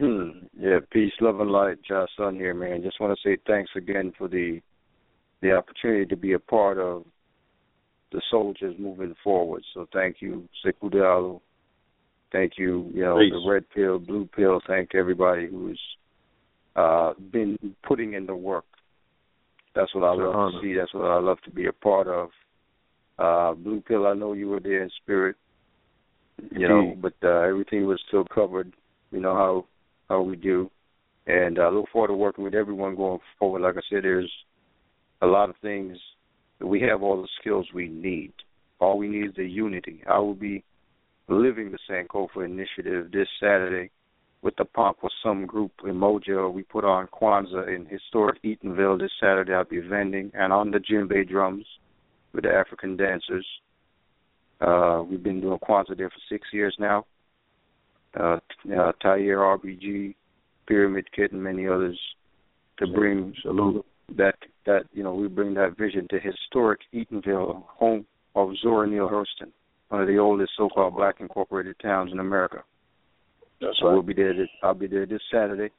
[0.00, 0.46] Hmm.
[0.58, 1.76] Yeah, peace, love, and light.
[1.86, 2.82] Josh Sun here, man.
[2.82, 4.60] Just want to say thanks again for the
[5.42, 7.04] the opportunity to be a part of
[8.12, 9.62] the soldiers moving forward.
[9.72, 11.40] So thank you, Sekou Diallo.
[12.32, 13.32] Thank you, you know, Peace.
[13.32, 14.60] the red pill, blue pill.
[14.66, 15.80] Thank everybody who's
[16.76, 18.64] uh, been putting in the work.
[19.74, 20.52] That's what I love honor.
[20.52, 20.74] to see.
[20.74, 22.30] That's what I love to be a part of.
[23.18, 25.36] Uh, blue pill, I know you were there in spirit,
[26.50, 28.72] you know, but uh, everything was still covered.
[29.10, 29.66] You know how
[30.08, 30.70] how we do,
[31.26, 33.62] and I look forward to working with everyone going forward.
[33.62, 34.30] Like I said, there's
[35.22, 35.98] a lot of things
[36.58, 38.32] that we have all the skills we need.
[38.78, 40.02] All we need is the unity.
[40.08, 40.64] I will be
[41.28, 43.90] living the Sankofa initiative this Saturday
[44.42, 46.52] with the pomp with some group Umoja.
[46.52, 49.52] We put on Kwanzaa in historic Eatonville this Saturday.
[49.52, 51.66] I'll be vending and on the djembe drums
[52.32, 53.46] with the African dancers.
[54.60, 57.06] Uh, we've been doing Kwanzaa there for six years now.
[58.18, 58.38] Uh,
[58.76, 60.14] uh, Tair RBG,
[60.66, 61.98] Pyramid Kit, and many others
[62.78, 63.84] to bring Salute.
[64.16, 64.34] that
[64.66, 69.50] that you know we bring that vision to historic Eatonville, home of Zora Neale Hurston,
[69.88, 72.62] one of the oldest so-called black incorporated towns in America.
[73.60, 73.92] That's so right.
[73.94, 74.34] we'll be there.
[74.34, 75.70] This, I'll be there this Saturday,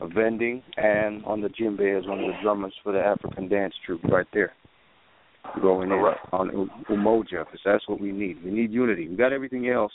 [0.00, 4.04] vending and on the djembe as one of the drummers for the African dance troupe
[4.04, 4.52] right there.
[5.60, 6.18] Going in Alright.
[6.32, 8.42] on Umoja because that's what we need.
[8.44, 9.08] We need unity.
[9.08, 9.92] We got everything else.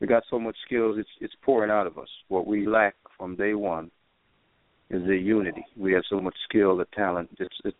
[0.00, 0.96] We got so much skills.
[0.98, 2.08] It's it's pouring out of us.
[2.28, 3.90] What we lack from day one
[4.90, 5.64] is the unity.
[5.76, 7.30] We have so much skill, the talent.
[7.38, 7.76] It's it's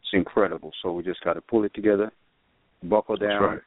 [0.00, 0.72] it's incredible.
[0.82, 2.10] So we just got to pull it together,
[2.84, 3.60] buckle down, right.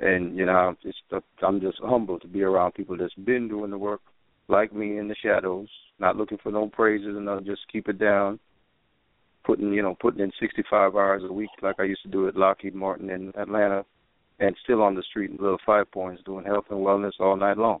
[0.00, 0.98] and you know, it's
[1.42, 4.00] I'm just humbled to be around people that's been doing the work,
[4.48, 5.68] like me in the shadows,
[5.98, 7.46] not looking for no praises and.
[7.46, 8.40] Just keep it down,
[9.46, 12.36] putting you know putting in 65 hours a week like I used to do at
[12.36, 13.84] Lockheed Martin in Atlanta,
[14.40, 17.56] and still on the street in Little Five Points doing health and wellness all night
[17.56, 17.80] long.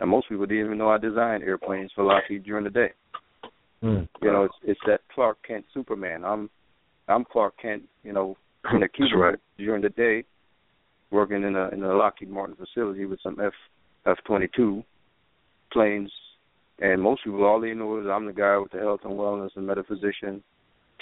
[0.00, 2.92] And most people didn't even know I designed airplanes for Lockheed during the day.
[3.82, 4.08] Mm.
[4.22, 6.24] You know, it's it's that Clark Kent Superman.
[6.24, 6.48] I'm
[7.08, 8.36] I'm Clark Kent, you know,
[8.72, 9.38] in the cubicle right.
[9.58, 10.24] during the day,
[11.10, 13.52] working in a in a Lockheed Martin facility with some F
[14.06, 14.82] F twenty two
[15.72, 16.10] planes.
[16.80, 19.50] And most people all they know is I'm the guy with the health and wellness
[19.54, 20.42] and metaphysician,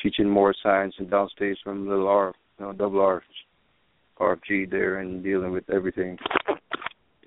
[0.02, 3.22] teaching Moorish science and downstage from little R you know, double R
[4.20, 6.18] RFG there and dealing with everything.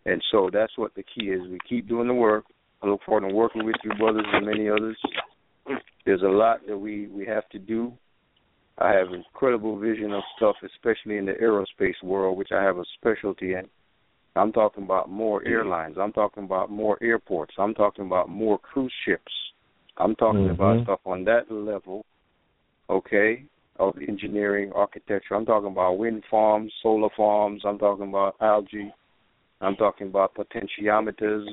[0.06, 1.42] And so that's what the key is.
[1.50, 2.46] We keep doing the work.
[2.82, 4.98] I look forward to working with you brothers and many others.
[6.06, 7.94] There's a lot that we, we have to do.
[8.78, 12.84] I have incredible vision of stuff, especially in the aerospace world, which I have a
[13.00, 13.64] specialty in.
[14.36, 15.96] I'm talking about more airlines.
[16.00, 17.54] I'm talking about more airports.
[17.58, 19.32] I'm talking about more cruise ships.
[19.98, 20.84] I'm talking about Mhm.
[20.84, 22.06] stuff on that level,
[22.90, 23.44] okay,
[23.78, 25.36] of engineering, architecture.
[25.36, 27.62] I'm talking about wind farms, solar farms.
[27.66, 28.94] I'm talking about algae.
[29.62, 31.46] I'm talking about potentiometers,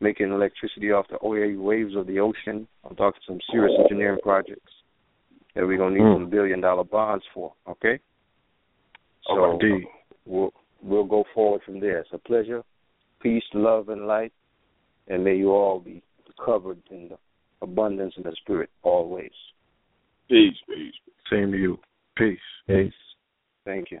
[0.00, 2.66] making electricity off the oil waves of the ocean.
[2.88, 4.72] I'm talking some serious engineering projects
[5.54, 6.14] that we're gonna need Mm.
[6.14, 7.52] some billion dollar bonds for.
[7.68, 7.98] Okay.
[9.28, 9.86] Oh, So indeed.
[10.26, 11.98] we'll we'll go forward from there.
[12.00, 12.64] It's a pleasure.
[13.20, 14.32] Peace, love, and light,
[15.06, 16.02] and may you all be
[16.44, 17.18] covered in the
[17.60, 19.30] abundance of the spirit always.
[20.28, 20.94] Peace, peace.
[21.30, 21.78] Same to you.
[22.16, 22.38] Peace.
[22.66, 22.92] Peace.
[23.64, 24.00] Thank you.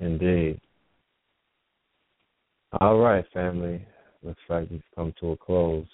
[0.00, 0.60] Indeed.
[2.80, 3.84] All right, family.
[4.22, 5.86] Looks like we've come to a close.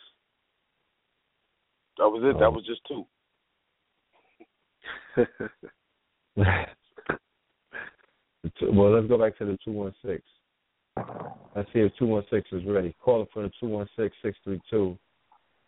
[1.98, 2.36] That was it.
[2.36, 2.38] Oh.
[2.38, 3.06] That um, was just two.
[8.72, 10.20] Well, let's go back to the 216.
[11.56, 12.94] Let's see if 216 is ready.
[13.00, 14.96] Call it for the 216 632.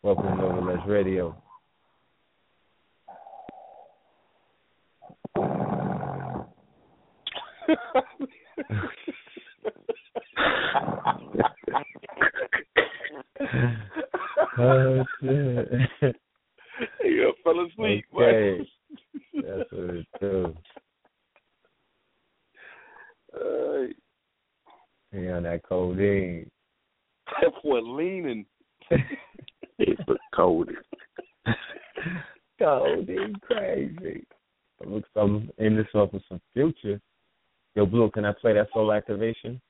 [0.02, 1.36] Welcome to Nova Ledge Radio.
[14.59, 16.17] Oh, shit.
[17.05, 18.05] yeah, fell asleep.
[18.15, 18.69] Okay.
[19.35, 20.55] That's what it do.
[23.35, 23.87] Uh,
[25.13, 26.51] He on that codeine.
[27.41, 28.47] that boy leaning.
[28.89, 30.71] But cold.
[32.59, 34.25] codeine crazy.
[34.85, 37.01] Look, I'm in this up with some future.
[37.75, 39.61] Yo, Blue, can I play that soul activation?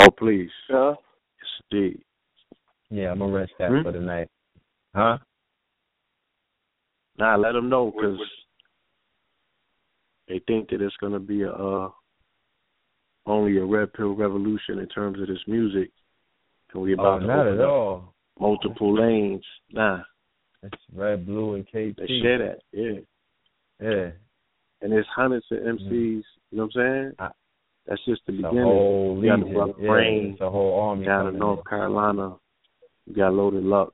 [0.00, 0.50] Oh, please.
[0.68, 0.94] Huh?
[1.38, 2.02] Yes, indeed.
[2.90, 3.82] Yeah, I'm gonna rest that Hmm?
[3.82, 4.28] for the night.
[4.94, 5.18] Huh?
[7.18, 8.18] Nah, let them know because
[10.28, 11.90] they think that it's gonna be a uh,
[13.26, 15.90] only a red pill revolution in terms of this music,
[16.72, 18.14] and we Oh, about to not open at all.
[18.38, 19.44] multiple lanes.
[19.70, 20.02] Nah,
[20.62, 21.96] It's red, blue, and KT.
[21.96, 22.62] they share that.
[22.72, 23.00] Yeah,
[23.80, 24.10] Yeah.
[24.82, 25.90] And there's hundreds of MCs.
[25.90, 27.30] You know what I'm saying?
[27.86, 28.62] That's just the The beginning.
[28.64, 31.64] whole you got the brother Yeah, Brain a whole army down in North.
[31.68, 32.36] Carolina.
[33.06, 33.92] You got Loaded Lux.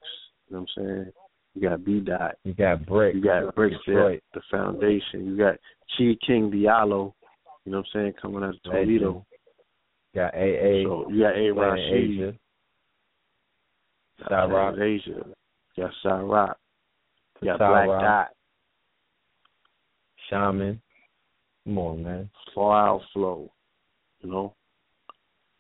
[0.49, 1.13] You know what I'm saying?
[1.55, 2.35] You got B Dot.
[2.45, 3.15] You got Brick.
[3.15, 4.23] You got Brick Detroit.
[4.35, 5.27] the foundation.
[5.27, 5.57] You got
[5.97, 7.15] Chi King Diallo.
[7.65, 8.13] You know what I'm saying?
[8.21, 9.25] Coming out of Toledo.
[10.15, 10.85] Got AA.
[10.85, 11.95] So you got A Rashid.
[11.95, 12.35] Asia.
[14.29, 14.49] Cyrock.
[14.75, 15.27] Planet Asia.
[15.77, 16.55] You got Cyrock.
[17.41, 17.59] You got.
[17.59, 18.29] Black Dot.
[20.29, 20.81] Shaman.
[21.65, 22.31] Come on, man.
[22.55, 23.51] Far Out Flow.
[24.21, 24.55] You know?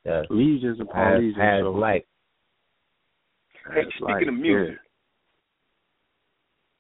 [0.05, 0.23] Yeah.
[0.31, 1.37] Legions upon Has, legions.
[1.39, 2.07] has so, like.
[3.75, 4.79] Hey, speaking like, of music,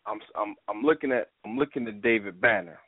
[0.06, 2.78] I'm I'm I'm looking at I'm looking at David Banner.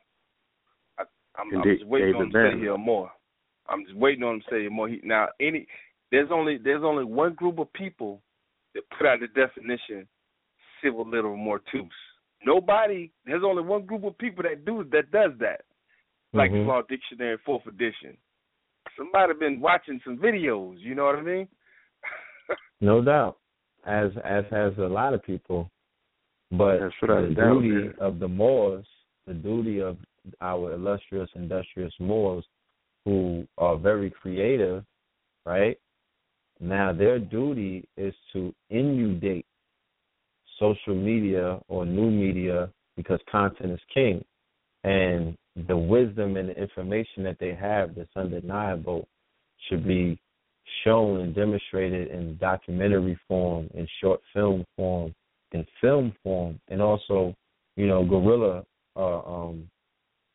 [0.98, 1.02] I,
[1.36, 2.52] I'm, I'm Indeed, just waiting David on him to Banner.
[2.52, 3.10] say here more.
[3.68, 4.88] I'm just waiting on him to say more.
[4.88, 5.66] He, now, any
[6.10, 8.22] there's only there's only one group of people
[8.74, 10.08] that put out the definition
[10.82, 11.88] civiliter mortuus.
[12.44, 13.10] Nobody.
[13.24, 15.62] There's only one group of people that do that does that,
[16.32, 16.64] like Mhm.
[16.64, 18.16] the Law Dictionary Fourth Edition.
[18.96, 20.78] Somebody been watching some videos.
[20.80, 21.48] You know what I mean?
[22.80, 23.36] No doubt.
[23.84, 25.70] As as has a lot of people.
[26.50, 28.04] But That's without the doubt, duty yeah.
[28.04, 28.86] of the Moors,
[29.26, 29.98] the duty of
[30.40, 32.44] our illustrious, industrious Moors
[33.04, 34.84] who are very creative,
[35.46, 35.78] right?
[36.58, 39.46] Now their duty is to inundate
[40.60, 44.24] social media or new media because content is king.
[44.84, 45.36] And
[45.68, 49.08] the wisdom and the information that they have that's undeniable
[49.68, 50.20] should be
[50.84, 55.14] shown and demonstrated in documentary form, in short film form,
[55.52, 57.34] in film form, and also,
[57.76, 58.64] you know, guerrilla
[58.96, 59.68] uh um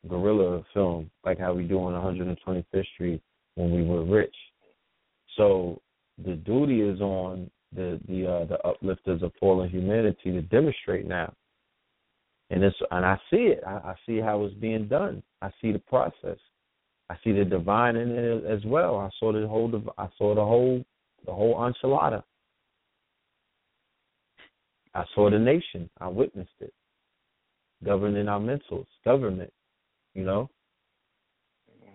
[0.08, 3.22] guerrilla film, like how we do on 125th Street
[3.54, 4.34] when we were rich.
[5.36, 5.80] So
[6.24, 11.32] the duty is on the the uh, the uplifters of fallen humanity to demonstrate now.
[12.50, 13.62] And it's and I see it.
[13.66, 15.22] I, I see how it's being done.
[15.42, 16.38] I see the process.
[17.08, 18.96] I see the divine in it as well.
[18.98, 19.68] I saw the whole.
[19.68, 20.84] div- I saw the whole
[21.24, 22.22] the whole enchilada.
[24.94, 25.90] I saw the nation.
[26.00, 26.72] I witnessed it.
[27.84, 29.52] Governing our mentals, government,
[30.14, 30.48] you know.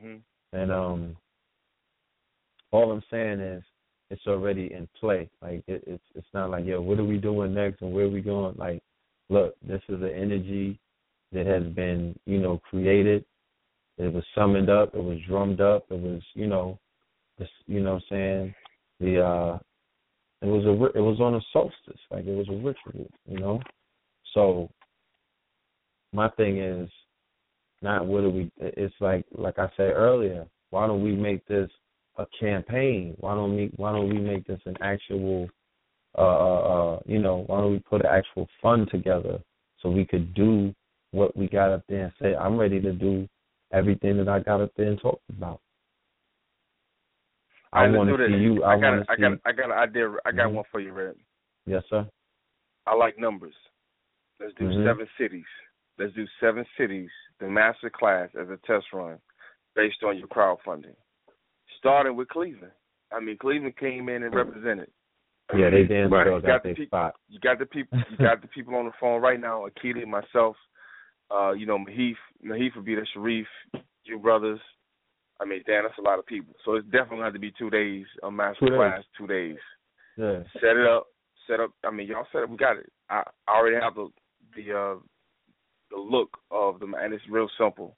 [0.01, 0.17] hmm
[0.53, 1.17] And um,
[2.71, 3.63] all I'm saying is
[4.11, 5.29] it's already in play.
[5.41, 8.09] Like it, it's it's not like yo, what are we doing next and where are
[8.09, 8.55] we going?
[8.57, 8.81] Like,
[9.29, 10.79] look, this is an energy
[11.31, 13.25] that has been you know created.
[13.97, 14.95] It was summoned up.
[14.95, 15.85] It was drummed up.
[15.89, 16.79] It was you know,
[17.39, 18.55] this you know what I'm saying
[19.01, 19.59] the uh,
[20.41, 21.99] it was a it was on a solstice.
[22.09, 23.59] Like it was a ritual, you know.
[24.33, 24.69] So
[26.13, 26.89] my thing is
[27.81, 31.69] not what do we it's like like I said earlier, why don't we make this
[32.17, 33.15] a campaign?
[33.19, 35.49] Why don't we why don't we make this an actual
[36.17, 36.59] uh uh,
[36.95, 39.39] uh you know, why don't we put an actual fund together
[39.79, 40.73] so we could do
[41.11, 43.27] what we got up there and say, I'm ready to do
[43.73, 45.61] everything that I got up there and talked about.
[47.73, 48.31] I let's want do to this.
[48.31, 48.63] see you.
[48.63, 50.13] I I, got I got I got an idea.
[50.25, 50.53] I got Mhm.
[50.53, 51.15] one for you, Red.
[51.65, 52.07] Yes, sir.
[52.85, 53.55] I like numbers.
[54.39, 54.83] Let's do Mhm.
[54.83, 55.45] seven cities.
[55.97, 59.21] Let's do seven cities, the master class as a test run
[59.75, 60.95] based on your crowdfunding.
[61.81, 62.71] Starting with Cleveland.
[63.11, 64.89] I mean, Cleveland came in and represented.
[65.55, 66.27] Yeah, they damn Right.
[66.27, 67.15] You got got their pe- spot.
[67.27, 67.99] You got the people.
[68.09, 69.67] You got the people on the phone right now.
[69.67, 70.55] Akili, myself.
[71.29, 72.15] Uh, you know, Mahif.
[72.45, 73.47] Mahif would be the Sharif.
[74.05, 74.59] You brothers.
[75.41, 76.53] I mean, damn, that's a lot of people.
[76.63, 78.05] So it's definitely going to be two days.
[78.23, 78.77] A master Two days.
[78.77, 79.57] class, two days.
[80.17, 80.39] Yeah.
[80.61, 81.07] Set it up.
[81.47, 81.71] Set up.
[81.83, 82.49] I mean, y'all set it.
[82.49, 82.89] We got it.
[83.09, 84.07] I, I already have the
[84.55, 84.95] the uh,
[85.89, 87.97] the look of them, and it's real simple.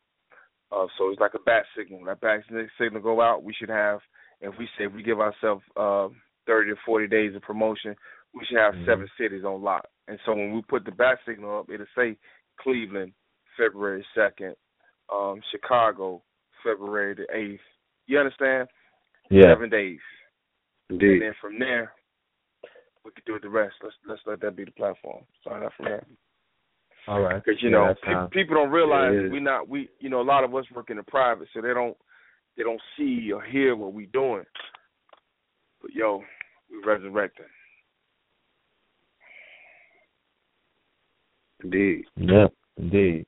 [0.73, 1.99] Uh, so it's like a bat signal.
[1.99, 2.41] When that bat
[2.79, 3.99] signal go out, we should have.
[4.41, 6.07] If we say we give ourselves uh,
[6.47, 7.95] thirty to forty days of promotion,
[8.33, 8.85] we should have Mhm.
[8.85, 9.87] seven cities on lock.
[10.07, 12.17] And so when we put the bat signal up, it'll say
[12.59, 13.13] Cleveland,
[13.55, 14.55] February second,
[15.13, 16.23] um, Chicago,
[16.63, 17.61] February the eighth.
[18.07, 18.67] You understand?
[19.29, 19.43] Yeah.
[19.43, 19.99] Seven days.
[20.89, 21.11] Indeed.
[21.13, 21.93] And then from there,
[23.05, 23.75] we could do the rest.
[23.81, 25.23] Let's let's let that be the platform.
[25.41, 26.05] Start out from there.
[27.07, 27.43] All right.
[27.43, 29.31] Because you Yeah, know, that pe- people don't realize Yeah, it that is.
[29.31, 31.73] we not we you know a lot of us work in the private, so they
[31.73, 31.97] don't
[32.55, 34.43] they don't see or hear what we doing.
[35.81, 36.23] But yo,
[36.69, 37.45] we resurrecting.
[41.63, 42.05] Indeed.
[42.15, 43.25] Yeah, indeed.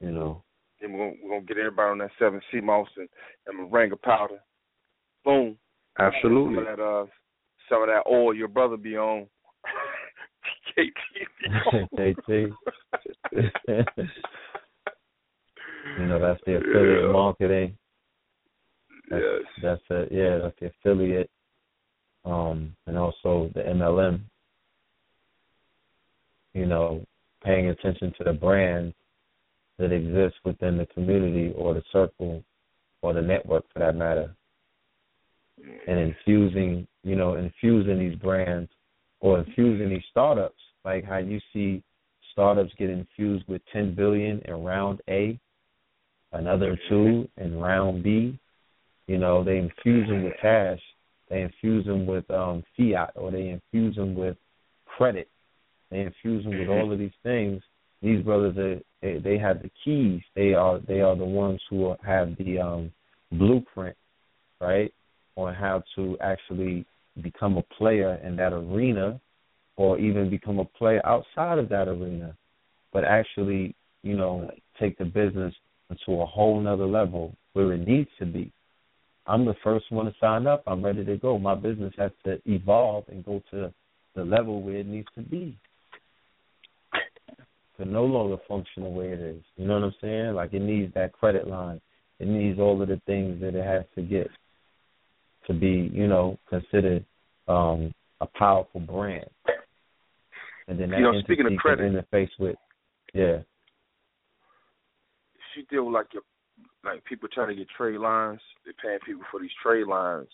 [0.00, 0.42] You know.
[0.80, 3.08] Then we're gonna, we're gonna get everybody on that seven sea moss and,
[3.46, 4.40] and Moringa powder.
[5.24, 5.56] Boom.
[5.98, 6.56] Absolutely.
[6.56, 7.06] Some of that uh
[7.68, 9.26] some of that oil your brother be on.
[10.72, 12.52] KT.
[15.98, 17.12] you know, that's the affiliate Yeah.
[17.12, 17.78] marketing.
[19.08, 19.42] That's, Yes.
[19.62, 21.30] That's a, yeah, that's the affiliate.
[22.24, 24.20] Um, and also the MLM.
[26.54, 27.04] You know,
[27.42, 28.94] paying attention to the brands
[29.78, 32.44] that exist within the community or the circle
[33.00, 34.34] or the network for that matter,
[35.88, 38.70] and infusing, you know, infusing these brands
[39.22, 41.82] or infusing these startups, like how you see
[42.32, 45.38] startups get infused with 10 billion in round A,
[46.32, 48.38] another two in round B.
[49.06, 50.80] You know, they infuse them with cash,
[51.30, 54.36] they infuse them with um, fiat, or they infuse them with
[54.84, 55.28] credit.
[55.90, 57.62] They infuse them with all of these things.
[58.02, 60.20] These brothers, are, they, they have the keys.
[60.34, 62.92] They are they are the ones who have the um,
[63.30, 63.96] blueprint,
[64.60, 64.92] right,
[65.36, 66.86] on how to actually
[67.20, 69.20] become a player in that arena
[69.76, 72.36] or even become a player outside of that arena,
[72.92, 74.50] but actually, you know,
[74.80, 75.54] take the business
[76.06, 78.50] to a whole nother level where it needs to be.
[79.26, 80.62] I'm the first one to sign up.
[80.66, 81.38] I'm ready to go.
[81.38, 83.72] My business has to evolve and go to
[84.14, 85.56] the level where it needs to be.
[87.78, 89.42] To no longer function the way it is.
[89.56, 90.34] You know what I'm saying?
[90.34, 91.80] Like it needs that credit line.
[92.18, 94.30] It needs all of the things that it has to get
[95.46, 97.04] to be, you know, considered
[97.48, 99.28] um a powerful brand.
[100.68, 102.56] And then that you know, speaking of credit, interface with
[103.14, 103.40] yeah.
[105.34, 106.22] if you deal with like your
[106.84, 110.28] like people trying to get trade lines, they're paying people for these trade lines.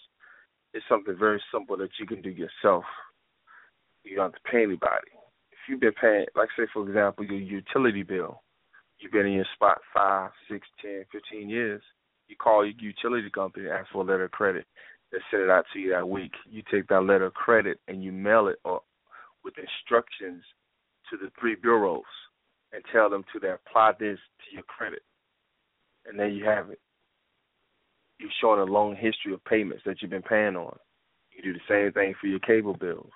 [0.74, 2.84] It's something very simple that you can do yourself.
[4.04, 5.12] You don't have to pay anybody.
[5.50, 8.42] If you've been paying, like say for example, your utility bill,
[8.98, 11.82] you've been in your spot five, six, ten, fifteen years.
[12.28, 14.66] You call your utility company, and ask for a letter of credit.
[15.12, 16.32] They send it out to you that week.
[16.48, 18.82] You take that letter of credit and you mail it or
[19.42, 20.42] with instructions
[21.10, 22.02] to the three bureaus
[22.72, 25.02] and tell them to apply this to your credit.
[26.06, 26.80] And there you have it.
[28.18, 30.76] You're showing a long history of payments that you've been paying on.
[31.30, 33.12] You do the same thing for your cable bills.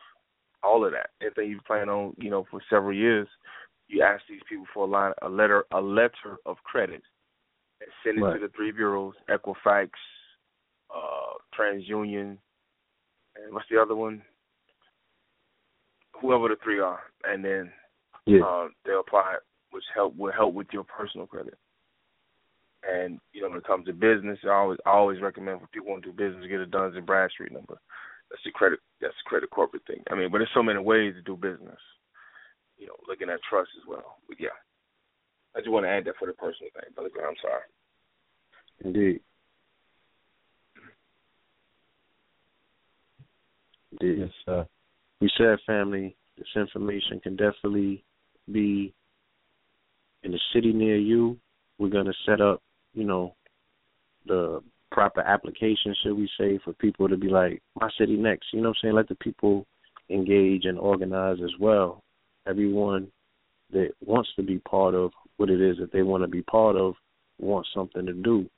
[0.63, 1.11] All of that.
[1.21, 3.27] Anything you've planned on, you know, for several years,
[3.89, 7.03] you ask these people for a line a letter a letter of credit
[7.81, 8.35] and send it Right.
[8.35, 9.91] to the three bureaus, Equifax,
[10.95, 12.37] uh, TransUnion,
[13.37, 14.23] and what's the other one?
[16.21, 17.73] Whoever the three are, and then
[18.27, 18.45] Yeah.
[18.45, 19.39] uh, they'll apply
[19.71, 21.59] which help will help with your personal credit.
[22.89, 25.87] And you know, when it comes to business, I always I always recommend for people
[25.87, 27.81] who want to do business get a Duns and Bradstreet number.
[28.31, 30.03] That's the credit that's the credit corporate thing.
[30.11, 31.81] I mean, but there's so many ways to do business.
[32.79, 34.19] You know, looking at trust as well.
[34.29, 34.57] But yeah,
[35.55, 37.11] I just want to add that for the personal thing, brother.
[37.27, 37.63] I'm sorry.
[38.85, 39.21] Indeed.
[44.01, 44.67] Yes, sir.
[45.21, 48.05] We said, family, this information can definitely
[48.51, 48.93] be
[50.23, 51.39] in a city near you.
[51.79, 52.63] We're going to set up,
[52.95, 53.35] you know,
[54.27, 58.47] the proper application, should we say, for people to be like, my city next.
[58.53, 58.95] You know what I'm saying?
[58.95, 59.67] Let the people
[60.11, 62.03] engage and organize as well.
[62.47, 63.09] Everyone
[63.73, 66.77] that wants to be part of what it is that they want to be part
[66.77, 66.95] of
[67.39, 68.49] wants something to do.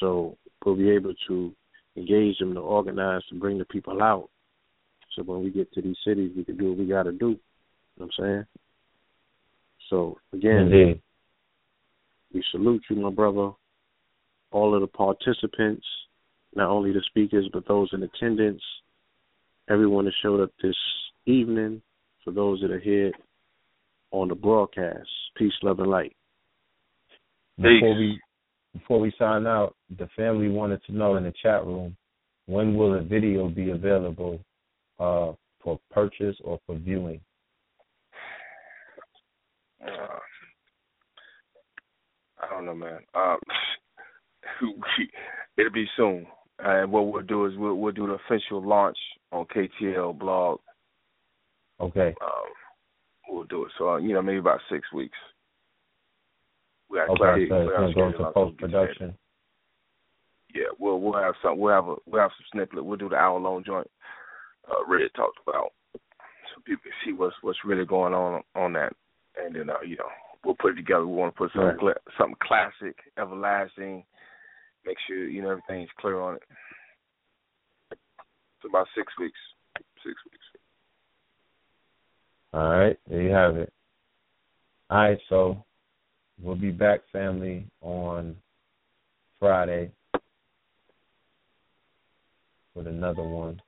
[0.00, 1.52] So we'll be able to
[1.96, 4.28] engage them to organize to bring the people out.
[5.16, 7.30] So when we get to these cities, we can do what we got to do.
[7.30, 7.40] You
[7.98, 8.44] know what I'm saying?
[9.88, 11.02] So again, Indeed.
[12.32, 13.52] we salute you, my brother.
[14.52, 15.86] All of the participants,
[16.54, 18.62] not only the speakers, but those in attendance,
[19.68, 20.76] everyone that showed up this
[21.26, 21.82] evening,
[22.24, 23.12] for those that are here
[24.10, 25.08] on the broadcast.
[25.36, 26.14] Peace, love, and light.
[27.56, 28.20] Before we
[28.74, 31.96] before we sign out, the family wanted to know in the chat room
[32.44, 34.40] when will the video be available
[34.98, 37.20] uh, for purchase or for viewing?
[39.82, 40.18] Uh,
[42.40, 42.98] I don't know, man.
[43.14, 43.38] Um,
[45.56, 46.26] it'll be soon.
[46.58, 48.96] And what we'll do is we'll we'll do the official launch
[49.30, 50.60] on KTL blog.
[51.80, 52.14] Okay.
[52.22, 52.48] Um,
[53.28, 53.72] we'll do it.
[53.78, 55.18] So uh, you know, maybe about six weeks.
[56.88, 57.48] We got Okay, clarity.
[57.50, 59.14] so it's we got gonna go into out so we post production.
[60.54, 61.58] Yeah, we'll we'll have some.
[61.58, 62.84] We'll have a we'll have some snippet.
[62.84, 63.90] We'll do the hour long joint.
[64.70, 68.92] Uh, Red talked about so people can see what's what's really going on on that,
[69.42, 70.08] and then uh, you know
[70.44, 71.06] we'll put it together.
[71.06, 71.78] We want to put something Right.
[71.78, 74.04] cla- something classic, everlasting.
[74.84, 76.42] Make sure you know everything's clear on it.
[77.92, 79.38] It's about six weeks.
[80.04, 80.44] Six weeks.
[82.52, 83.72] All right, there you have it.
[84.88, 85.64] All right, so
[86.40, 88.36] we'll be back, family, on
[89.38, 89.90] Friday
[92.74, 93.60] with another one.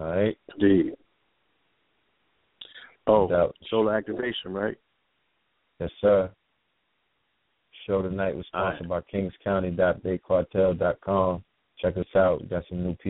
[0.00, 0.36] All right.
[0.58, 0.94] Indeed.
[3.06, 4.76] Oh, Without- solar activation, right?
[5.78, 6.30] Yes, sir.
[7.86, 8.76] Show tonight was All right.
[8.78, 11.44] sponsored by KingsCounty.BigCartel.com.
[11.78, 12.42] Check us out.
[12.42, 13.08] We got some new pieces.